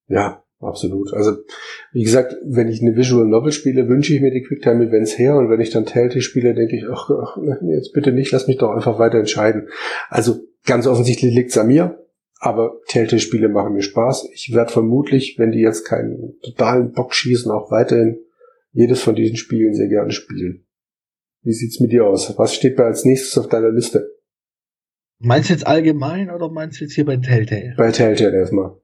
Ja, 0.07 0.44
absolut. 0.60 1.14
Also 1.14 1.34
wie 1.94 2.03
gesagt, 2.03 2.36
wenn 2.44 2.68
ich 2.68 2.82
eine 2.82 2.95
Visual 2.95 3.28
Novel 3.28 3.52
spiele, 3.52 3.88
wünsche 3.88 4.15
ich 4.15 4.22
mir 4.22 4.32
die 4.32 4.41
Quicktime 4.41 4.88
Events 4.88 5.19
her 5.19 5.36
und 5.36 5.49
wenn 5.52 5.61
ich 5.61 5.69
dann 5.69 5.86
Telltale 5.86 6.22
spiele, 6.22 6.56
denke 6.56 6.76
ich, 6.76 6.86
ach, 6.91 7.10
ach 7.11 7.38
jetzt 7.61 7.94
bitte 7.94 8.11
nicht, 8.11 8.32
lass 8.32 8.48
mich 8.48 8.57
doch 8.57 8.72
einfach 8.72 8.98
weiter 8.98 9.19
entscheiden. 9.19 9.68
Also 10.10 10.40
ganz 10.65 10.88
offensichtlich 10.88 11.36
liegt's 11.36 11.57
an 11.57 11.68
mir, 11.68 11.99
aber 12.40 12.80
Telltale-Spiele 12.88 13.49
machen 13.49 13.73
mir 13.73 13.84
Spaß. 13.84 14.30
Ich 14.34 14.52
werde 14.53 14.72
vermutlich, 14.72 15.36
wenn 15.38 15.52
die 15.52 15.61
jetzt 15.61 15.86
keinen 15.86 16.40
totalen 16.41 16.91
Bock 16.91 17.14
schießen, 17.14 17.52
auch 17.52 17.69
weiterhin 17.69 18.18
jedes 18.72 19.02
von 19.02 19.15
diesen 19.15 19.38
Spielen 19.38 19.76
sehr 19.76 19.90
gerne 19.90 20.11
spielen. 20.11 20.65
Wie 21.43 21.53
sieht's 21.53 21.80
mit 21.80 21.91
dir 21.91 22.05
aus? 22.05 22.38
Was 22.38 22.53
steht 22.53 22.76
bei 22.76 22.84
als 22.84 23.05
nächstes 23.05 23.38
auf 23.38 23.49
deiner 23.49 23.72
Liste? 23.72 24.11
Meinst 25.19 25.49
du 25.49 25.53
jetzt 25.53 25.68
allgemein 25.68 26.30
oder 26.30 26.49
meinst 26.49 26.80
du 26.80 26.85
jetzt 26.85 26.93
hier 26.93 27.05
bei 27.05 27.18
Telltale? 27.18 27.73
Bei 27.77 27.91
Telltale 27.91 28.35
erstmal. 28.38 28.77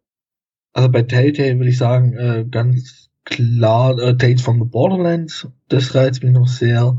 Also 0.73 0.89
bei 0.89 1.03
Telltale 1.03 1.57
würde 1.57 1.69
ich 1.69 1.77
sagen, 1.77 2.13
äh, 2.13 2.45
ganz 2.49 3.09
klar, 3.25 3.97
äh, 3.99 4.15
Tales 4.17 4.41
from 4.41 4.59
the 4.59 4.69
Borderlands, 4.69 5.47
das 5.69 5.95
reizt 5.95 6.23
mich 6.23 6.33
noch 6.33 6.47
sehr. 6.47 6.97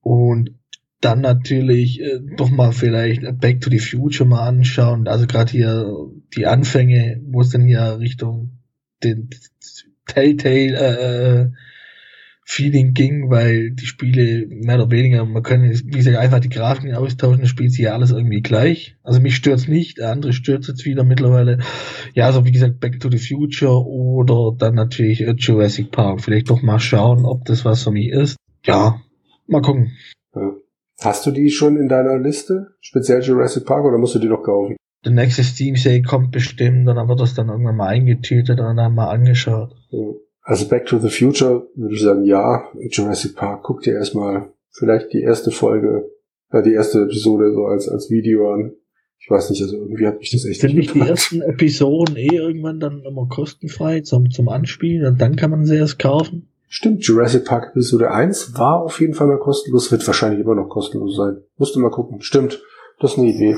Und 0.00 0.58
dann 1.00 1.20
natürlich 1.20 2.00
äh, 2.00 2.20
doch 2.36 2.50
mal 2.50 2.72
vielleicht 2.72 3.22
Back 3.40 3.60
to 3.60 3.70
the 3.70 3.78
Future 3.78 4.28
mal 4.28 4.46
anschauen. 4.46 5.08
Also 5.08 5.26
gerade 5.26 5.50
hier 5.50 6.10
die 6.36 6.46
Anfänge, 6.46 7.20
wo 7.24 7.40
es 7.40 7.50
dann 7.50 7.62
hier 7.62 7.98
Richtung 7.98 8.58
den 9.02 9.30
Telltale 10.06 10.76
äh, 10.78 11.42
äh 11.42 11.50
Feeling 12.50 12.94
ging, 12.94 13.30
weil 13.30 13.70
die 13.70 13.86
Spiele 13.86 14.44
mehr 14.48 14.74
oder 14.74 14.90
weniger, 14.90 15.24
man 15.24 15.44
kann, 15.44 15.62
wie 15.62 15.96
gesagt, 15.96 16.16
einfach 16.16 16.40
die 16.40 16.48
Grafiken 16.48 16.92
austauschen, 16.96 17.42
das 17.42 17.48
spielt 17.48 17.70
sich 17.70 17.82
ja 17.84 17.92
alles 17.92 18.10
irgendwie 18.10 18.40
gleich. 18.40 18.96
Also 19.04 19.20
mich 19.20 19.36
stört's 19.36 19.68
nicht, 19.68 20.00
andere 20.00 20.32
stört's 20.32 20.66
jetzt 20.66 20.84
wieder 20.84 21.04
mittlerweile. 21.04 21.58
Ja, 22.12 22.26
also 22.26 22.44
wie 22.44 22.50
gesagt, 22.50 22.80
Back 22.80 22.98
to 22.98 23.08
the 23.08 23.18
Future 23.18 23.86
oder 23.86 24.56
dann 24.58 24.74
natürlich 24.74 25.20
Jurassic 25.36 25.92
Park. 25.92 26.22
Vielleicht 26.22 26.50
doch 26.50 26.60
mal 26.60 26.80
schauen, 26.80 27.24
ob 27.24 27.44
das 27.44 27.64
was 27.64 27.84
für 27.84 27.92
mich 27.92 28.08
ist. 28.08 28.34
Ja, 28.66 29.00
mal 29.46 29.62
gucken. 29.62 29.92
Hast 31.00 31.24
du 31.26 31.30
die 31.30 31.50
schon 31.50 31.76
in 31.76 31.88
deiner 31.88 32.18
Liste? 32.18 32.74
Speziell 32.80 33.22
Jurassic 33.22 33.64
Park 33.64 33.84
oder 33.84 33.96
musst 33.96 34.16
du 34.16 34.18
die 34.18 34.28
noch 34.28 34.42
kaufen? 34.42 34.74
Der 35.04 35.12
nächste 35.12 35.44
Steam 35.44 35.76
Sale 35.76 36.02
kommt 36.02 36.32
bestimmt, 36.32 36.88
dann 36.88 37.08
wird 37.08 37.20
das 37.20 37.34
dann 37.34 37.48
irgendwann 37.48 37.76
mal 37.76 37.86
eingetütet 37.86 38.58
und 38.58 38.76
dann 38.76 38.94
mal 38.94 39.08
angeschaut. 39.08 39.76
Ja. 39.90 39.98
Also 40.50 40.66
Back 40.66 40.86
to 40.86 40.98
the 40.98 41.10
Future 41.10 41.68
würde 41.76 41.94
ich 41.94 42.02
sagen, 42.02 42.24
ja. 42.24 42.64
Jurassic 42.90 43.36
Park, 43.36 43.62
guck 43.62 43.82
dir 43.82 43.94
erstmal 43.94 44.50
vielleicht 44.72 45.12
die 45.12 45.20
erste 45.20 45.52
Folge, 45.52 46.10
äh, 46.50 46.60
die 46.64 46.72
erste 46.72 47.02
Episode 47.02 47.54
so 47.54 47.66
als, 47.66 47.88
als 47.88 48.10
Video 48.10 48.52
an. 48.52 48.72
Ich 49.20 49.30
weiß 49.30 49.50
nicht, 49.50 49.62
also 49.62 49.76
irgendwie 49.76 50.08
hat 50.08 50.18
mich 50.18 50.32
das 50.32 50.44
echt 50.44 50.62
Sind 50.62 50.74
nicht 50.74 50.92
die 50.92 51.02
ersten 51.02 51.40
Episoden 51.40 52.16
eh 52.16 52.34
irgendwann 52.34 52.80
dann 52.80 53.04
immer 53.04 53.28
kostenfrei 53.28 54.00
zum, 54.00 54.28
zum 54.32 54.48
Anspielen 54.48 55.06
und 55.06 55.20
dann 55.20 55.36
kann 55.36 55.52
man 55.52 55.66
sie 55.66 55.76
erst 55.76 56.00
kaufen? 56.00 56.48
Stimmt, 56.66 57.06
Jurassic 57.06 57.44
Park 57.44 57.68
Episode 57.70 58.10
1 58.10 58.58
war 58.58 58.82
auf 58.82 59.00
jeden 59.00 59.14
Fall 59.14 59.28
mal 59.28 59.38
kostenlos, 59.38 59.92
wird 59.92 60.04
wahrscheinlich 60.04 60.40
immer 60.40 60.56
noch 60.56 60.68
kostenlos 60.68 61.14
sein. 61.14 61.36
Musste 61.58 61.78
mal 61.78 61.92
gucken. 61.92 62.22
Stimmt, 62.22 62.60
das 62.98 63.12
ist 63.12 63.18
eine 63.18 63.28
Idee. 63.28 63.54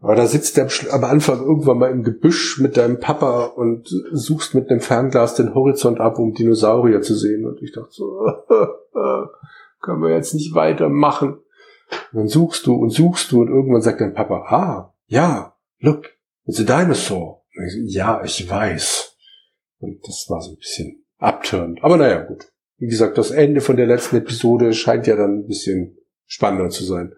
Aber 0.00 0.14
da 0.14 0.26
sitzt 0.26 0.56
der 0.56 0.68
am 0.92 1.04
Anfang 1.04 1.40
irgendwann 1.40 1.78
mal 1.78 1.90
im 1.90 2.02
Gebüsch 2.02 2.58
mit 2.58 2.78
deinem 2.78 3.00
Papa 3.00 3.44
und 3.44 3.88
suchst 4.12 4.54
mit 4.54 4.70
einem 4.70 4.80
Fernglas 4.80 5.34
den 5.34 5.54
Horizont 5.54 6.00
ab, 6.00 6.18
um 6.18 6.32
Dinosaurier 6.32 7.02
zu 7.02 7.14
sehen. 7.14 7.46
Und 7.46 7.60
ich 7.62 7.72
dachte 7.72 7.90
so, 7.90 8.24
können 9.80 10.02
wir 10.02 10.14
jetzt 10.14 10.32
nicht 10.32 10.54
weitermachen. 10.54 11.40
Und 12.12 12.18
dann 12.18 12.28
suchst 12.28 12.66
du 12.66 12.76
und 12.76 12.90
suchst 12.90 13.30
du 13.30 13.42
und 13.42 13.48
irgendwann 13.48 13.82
sagt 13.82 14.00
dein 14.00 14.14
Papa, 14.14 14.46
ah, 14.48 14.94
ja, 15.06 15.54
look, 15.80 16.06
it's 16.46 16.60
a 16.60 16.64
dinosaur. 16.64 17.42
Ich 17.66 17.72
so, 17.72 17.98
ja, 17.98 18.22
ich 18.24 18.48
weiß. 18.48 19.16
Und 19.80 20.06
das 20.06 20.26
war 20.28 20.40
so 20.40 20.52
ein 20.52 20.56
bisschen 20.56 21.04
abturned. 21.18 21.82
Aber 21.82 21.96
naja, 21.96 22.22
gut. 22.22 22.50
Wie 22.78 22.86
gesagt, 22.86 23.18
das 23.18 23.30
Ende 23.30 23.60
von 23.60 23.76
der 23.76 23.86
letzten 23.86 24.16
Episode 24.16 24.72
scheint 24.72 25.06
ja 25.06 25.16
dann 25.16 25.40
ein 25.40 25.46
bisschen 25.46 25.98
spannender 26.26 26.70
zu 26.70 26.84
sein. 26.84 27.12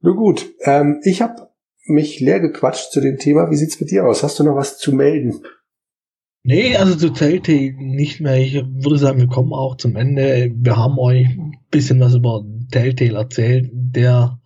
Nur 0.00 0.16
gut, 0.16 0.50
ähm, 0.64 1.00
ich 1.02 1.22
habe 1.22 1.48
mich 1.86 2.20
leer 2.20 2.40
gequatscht 2.40 2.92
zu 2.92 3.00
dem 3.00 3.18
Thema. 3.18 3.50
Wie 3.50 3.56
sieht's 3.56 3.80
mit 3.80 3.90
dir 3.90 4.06
aus? 4.06 4.22
Hast 4.22 4.38
du 4.38 4.44
noch 4.44 4.56
was 4.56 4.78
zu 4.78 4.92
melden? 4.92 5.42
Nee, 6.44 6.76
also 6.76 6.94
zu 6.96 7.10
Telltale 7.10 7.74
nicht 7.76 8.20
mehr. 8.20 8.38
Ich 8.38 8.54
würde 8.54 8.98
sagen, 8.98 9.18
wir 9.18 9.26
kommen 9.26 9.52
auch 9.52 9.76
zum 9.76 9.96
Ende. 9.96 10.52
Wir 10.54 10.76
haben 10.76 10.98
euch 10.98 11.26
ein 11.26 11.58
bisschen 11.70 12.00
was 12.00 12.14
über 12.14 12.44
Telltale 12.70 13.18
erzählt. 13.18 13.70
Der 13.72 14.40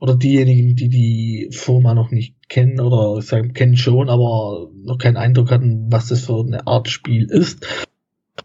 oder 0.00 0.16
diejenigen, 0.16 0.74
die 0.74 0.88
die 0.88 1.48
Firma 1.52 1.94
noch 1.94 2.10
nicht 2.10 2.48
kennen 2.48 2.80
oder 2.80 3.22
sagen, 3.22 3.52
kennen 3.54 3.76
schon, 3.76 4.10
aber 4.10 4.68
noch 4.82 4.98
keinen 4.98 5.16
Eindruck 5.16 5.50
hatten, 5.50 5.86
was 5.90 6.08
das 6.08 6.26
für 6.26 6.40
eine 6.40 6.66
Art 6.66 6.88
Spiel 6.88 7.26
ist. 7.30 7.83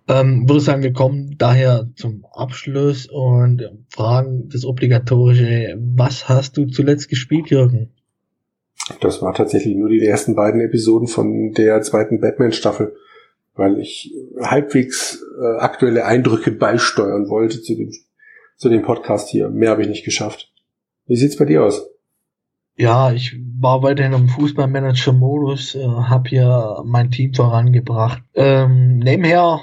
Ähm, 0.09 0.49
würde 0.49 0.59
sagen, 0.59 0.81
wir 0.81 0.91
kommen 0.91 1.35
daher 1.37 1.87
zum 1.95 2.25
Abschluss 2.33 3.05
und 3.05 3.61
fragen 3.89 4.49
das 4.49 4.65
obligatorische, 4.65 5.77
was 5.95 6.27
hast 6.27 6.57
du 6.57 6.65
zuletzt 6.65 7.09
gespielt, 7.09 7.51
Jürgen? 7.51 7.91
Das 9.01 9.21
war 9.21 9.35
tatsächlich 9.35 9.75
nur 9.75 9.87
die 9.87 10.03
ersten 10.03 10.35
beiden 10.35 10.61
Episoden 10.61 11.07
von 11.07 11.51
der 11.51 11.83
zweiten 11.83 12.19
Batman-Staffel, 12.19 12.95
weil 13.53 13.79
ich 13.79 14.11
halbwegs 14.41 15.23
äh, 15.39 15.59
aktuelle 15.59 16.05
Eindrücke 16.05 16.51
beisteuern 16.51 17.29
wollte 17.29 17.61
zu 17.61 17.75
dem, 17.75 17.91
zu 18.57 18.69
dem 18.69 18.81
Podcast 18.81 19.29
hier. 19.29 19.49
Mehr 19.49 19.69
habe 19.69 19.83
ich 19.83 19.89
nicht 19.89 20.05
geschafft. 20.05 20.51
Wie 21.05 21.17
sieht's 21.17 21.37
bei 21.37 21.45
dir 21.45 21.63
aus? 21.63 21.87
Ja, 22.75 23.11
ich 23.11 23.37
war 23.59 23.83
weiterhin 23.83 24.13
im 24.13 24.29
Fußballmanager-Modus, 24.29 25.75
äh, 25.75 25.85
habe 25.85 26.29
hier 26.29 26.81
mein 26.85 27.11
Team 27.11 27.33
vorangebracht. 27.33 28.23
Ähm, 28.33 28.99
nebenher 28.99 29.59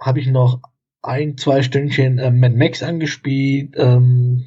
habe 0.00 0.20
ich 0.20 0.26
noch 0.26 0.60
ein, 1.02 1.36
zwei 1.36 1.62
Stündchen 1.62 2.18
äh, 2.18 2.30
Mad 2.30 2.56
Max 2.56 2.82
angespielt. 2.82 3.74
Ähm, 3.76 4.46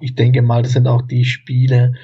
ich 0.00 0.14
denke 0.14 0.42
mal, 0.42 0.62
das 0.62 0.72
sind 0.72 0.86
auch 0.86 1.02
die 1.02 1.24
Spiele, 1.24 1.94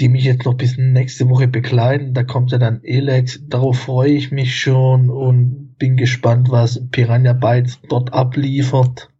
die 0.00 0.08
mich 0.08 0.24
jetzt 0.24 0.44
noch 0.44 0.54
bis 0.54 0.76
nächste 0.78 1.28
Woche 1.28 1.48
begleiten. 1.48 2.14
Da 2.14 2.24
kommt 2.24 2.52
ja 2.52 2.58
dann 2.58 2.82
Elex. 2.82 3.40
Darauf 3.46 3.78
freue 3.78 4.12
ich 4.12 4.32
mich 4.32 4.58
schon 4.58 5.10
und 5.10 5.76
bin 5.78 5.96
gespannt, 5.96 6.50
was 6.50 6.88
Piranha 6.90 7.32
Bytes 7.32 7.80
dort 7.88 8.12
abliefert. 8.12 9.10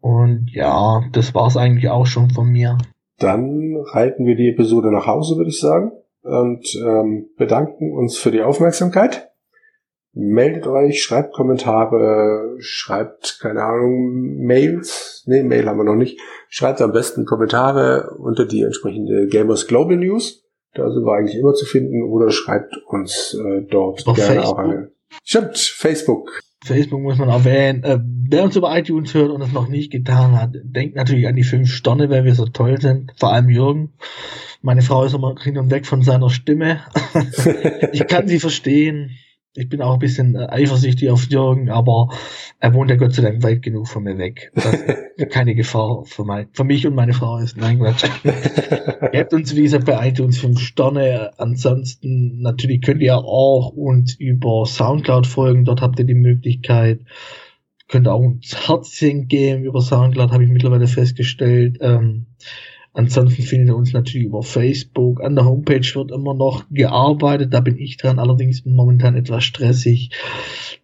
Und 0.00 0.50
ja, 0.52 1.02
das 1.12 1.34
war's 1.34 1.56
eigentlich 1.56 1.88
auch 1.88 2.06
schon 2.06 2.30
von 2.30 2.50
mir. 2.50 2.78
Dann 3.18 3.76
reiten 3.92 4.26
wir 4.26 4.34
die 4.34 4.48
Episode 4.48 4.92
nach 4.92 5.06
Hause, 5.06 5.36
würde 5.36 5.50
ich 5.50 5.60
sagen, 5.60 5.92
und 6.22 6.66
ähm, 6.84 7.28
bedanken 7.36 7.92
uns 7.92 8.18
für 8.18 8.30
die 8.30 8.42
Aufmerksamkeit 8.42 9.30
meldet 10.14 10.66
euch, 10.66 11.02
schreibt 11.02 11.34
Kommentare, 11.34 12.56
schreibt, 12.58 13.38
keine 13.40 13.62
Ahnung, 13.62 14.38
Mails. 14.38 15.24
Nee, 15.26 15.42
Mail 15.42 15.66
haben 15.66 15.78
wir 15.78 15.84
noch 15.84 15.96
nicht. 15.96 16.18
Schreibt 16.48 16.80
am 16.80 16.92
besten 16.92 17.24
Kommentare 17.24 18.14
unter 18.18 18.46
die 18.46 18.62
entsprechende 18.62 19.26
Gamers 19.26 19.66
Global 19.66 19.96
News. 19.96 20.44
Da 20.74 20.90
sind 20.90 21.04
wir 21.04 21.12
eigentlich 21.14 21.38
immer 21.38 21.54
zu 21.54 21.66
finden. 21.66 22.02
Oder 22.04 22.30
schreibt 22.30 22.76
uns 22.86 23.34
äh, 23.34 23.62
dort 23.70 24.06
Auf 24.06 24.16
gerne 24.16 24.34
Facebook? 24.34 24.58
auch 24.58 24.58
eine. 24.58 24.90
Stimmt, 25.22 25.58
Facebook. 25.58 26.40
Facebook 26.64 27.00
muss 27.00 27.18
man 27.18 27.28
erwähnen. 27.28 27.84
Äh, 27.84 27.98
wer 28.02 28.44
uns 28.44 28.56
über 28.56 28.76
iTunes 28.76 29.14
hört 29.14 29.30
und 29.30 29.42
es 29.42 29.52
noch 29.52 29.68
nicht 29.68 29.92
getan 29.92 30.40
hat, 30.40 30.50
denkt 30.62 30.96
natürlich 30.96 31.28
an 31.28 31.36
die 31.36 31.44
fünf 31.44 31.70
Sterne, 31.70 32.08
weil 32.08 32.24
wir 32.24 32.34
so 32.34 32.46
toll 32.46 32.80
sind. 32.80 33.12
Vor 33.18 33.32
allem 33.32 33.48
Jürgen. 33.48 33.94
Meine 34.62 34.82
Frau 34.82 35.04
ist 35.04 35.14
immer 35.14 35.34
hin 35.40 35.58
und 35.58 35.70
weg 35.70 35.86
von 35.86 36.02
seiner 36.02 36.30
Stimme. 36.30 36.80
ich 37.92 38.06
kann 38.06 38.26
sie 38.26 38.40
verstehen. 38.40 39.10
Ich 39.56 39.68
bin 39.68 39.82
auch 39.82 39.94
ein 39.94 39.98
bisschen 40.00 40.34
äh, 40.34 40.46
eifersüchtig 40.48 41.10
auf 41.10 41.30
Jürgen, 41.30 41.70
aber 41.70 42.08
er 42.58 42.74
wohnt 42.74 42.90
ja 42.90 42.96
Gott 42.96 43.14
sei 43.14 43.22
Dank 43.22 43.42
weit 43.44 43.62
genug 43.62 43.86
von 43.86 44.02
mir 44.02 44.18
weg. 44.18 44.50
Das 44.54 44.76
keine 45.30 45.54
Gefahr 45.54 46.04
für, 46.04 46.24
mein, 46.24 46.48
für 46.52 46.64
mich 46.64 46.86
und 46.86 46.96
meine 46.96 47.12
Frau 47.12 47.38
ist. 47.38 47.56
Nein, 47.56 47.78
Quatsch. 47.78 48.04
Gebt 49.12 49.32
uns, 49.32 49.54
wie 49.54 49.62
gesagt, 49.62 49.84
bei 49.84 50.08
iTunes 50.08 50.38
fünf 50.38 50.58
Sterne. 50.58 51.30
Ansonsten, 51.38 52.40
natürlich 52.40 52.82
könnt 52.82 53.00
ihr 53.00 53.16
auch 53.16 53.70
uns 53.70 54.14
über 54.16 54.66
Soundcloud 54.66 55.26
folgen. 55.26 55.64
Dort 55.64 55.82
habt 55.82 56.00
ihr 56.00 56.04
die 56.04 56.14
Möglichkeit. 56.14 57.00
Könnt 57.86 58.08
auch 58.08 58.20
uns 58.20 58.68
Herzchen 58.68 59.28
geben 59.28 59.62
über 59.62 59.80
Soundcloud, 59.80 60.32
habe 60.32 60.42
ich 60.42 60.50
mittlerweile 60.50 60.88
festgestellt. 60.88 61.78
Ähm, 61.80 62.26
Ansonsten 62.94 63.42
findet 63.42 63.68
ihr 63.68 63.76
uns 63.76 63.92
natürlich 63.92 64.28
über 64.28 64.44
Facebook. 64.44 65.20
An 65.20 65.34
der 65.34 65.44
Homepage 65.44 65.94
wird 65.94 66.12
immer 66.12 66.32
noch 66.32 66.64
gearbeitet. 66.70 67.52
Da 67.52 67.58
bin 67.60 67.76
ich 67.76 67.96
dran, 67.96 68.20
allerdings 68.20 68.64
momentan 68.64 69.16
etwas 69.16 69.42
stressig. 69.42 70.10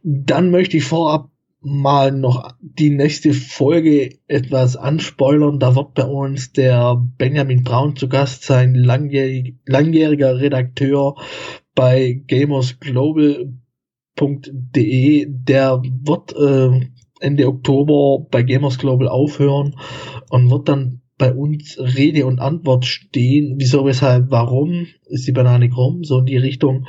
Dann 0.02 0.50
möchte 0.50 0.76
ich 0.76 0.84
vorab 0.84 1.30
mal 1.60 2.10
noch 2.10 2.52
die 2.60 2.90
nächste 2.90 3.32
Folge 3.32 4.18
etwas 4.26 4.76
anspoilern. 4.76 5.60
Da 5.60 5.76
wird 5.76 5.94
bei 5.94 6.04
uns 6.04 6.52
der 6.52 7.00
Benjamin 7.16 7.62
Braun 7.62 7.94
zu 7.94 8.08
Gast 8.08 8.42
sein, 8.42 8.74
langjährig, 8.74 9.54
langjähriger 9.66 10.40
Redakteur 10.40 11.14
bei 11.76 12.24
gamersglobal.de. 12.26 15.26
Der 15.28 15.82
wird 15.82 16.34
äh, 16.34 16.90
Ende 17.20 17.46
Oktober 17.46 18.26
bei 18.30 18.42
Gamers 18.42 18.78
Global 18.78 19.06
aufhören 19.06 19.76
und 20.30 20.50
wird 20.50 20.68
dann 20.68 20.99
bei 21.20 21.32
uns 21.34 21.78
Rede 21.78 22.24
und 22.24 22.40
Antwort 22.40 22.86
stehen. 22.86 23.56
Wieso, 23.58 23.84
weshalb, 23.84 24.30
warum 24.30 24.86
ist 25.06 25.28
die 25.28 25.32
Banane 25.32 25.68
krumm? 25.68 26.02
So 26.02 26.20
in 26.20 26.26
die 26.26 26.38
Richtung. 26.38 26.86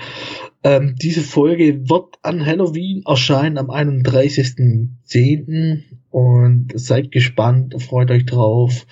Ähm, 0.63 0.95
diese 1.01 1.21
Folge 1.21 1.89
wird 1.89 2.15
an 2.23 2.45
Halloween 2.45 3.03
erscheinen 3.05 3.57
am 3.57 3.69
31.10. 3.69 5.81
Und 6.11 6.71
seid 6.75 7.11
gespannt, 7.11 7.81
freut 7.81 8.11
euch 8.11 8.25
drauf. 8.25 8.85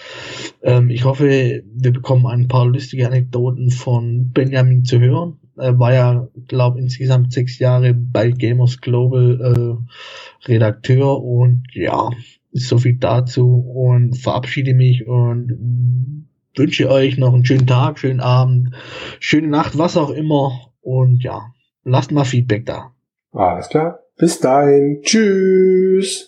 Ähm, 0.62 0.90
ich 0.90 1.06
hoffe, 1.06 1.64
wir 1.66 1.94
bekommen 1.94 2.26
ein 2.26 2.50
paar 2.50 2.66
lustige 2.66 3.08
Anekdoten 3.08 3.72
von 3.72 4.32
Benjamin 4.32 4.84
zu 4.84 5.00
hören. 5.00 5.38
Er 5.58 5.80
war 5.80 5.94
ja, 5.94 6.28
glaube 6.48 6.80
insgesamt 6.80 7.34
sechs 7.34 7.60
Jahre 7.60 7.94
bei 7.94 8.32
Gamers 8.32 8.80
Global 8.80 9.40
äh, 9.42 10.50
Redakteur 10.50 11.22
und 11.22 11.64
ja, 11.74 12.10
so 12.52 12.78
viel 12.78 12.98
dazu 12.98 13.58
und 13.58 14.16
verabschiede 14.16 14.74
mich 14.74 15.08
und 15.08 16.28
wünsche 16.56 16.90
euch 16.90 17.18
noch 17.18 17.34
einen 17.34 17.46
schönen 17.46 17.68
Tag, 17.68 18.00
schönen 18.00 18.20
Abend, 18.20 18.76
schöne 19.20 19.48
Nacht, 19.48 19.78
was 19.78 19.98
auch 19.98 20.10
immer. 20.10 20.72
Und 20.82 21.24
ja, 21.24 21.54
lasst 21.84 22.12
mal 22.12 22.26
Feedback 22.26 22.66
da. 22.66 22.94
Alles 23.32 23.70
klar. 23.70 24.00
Bis 24.18 24.40
dahin. 24.40 25.02
Tschüss. 25.02 26.28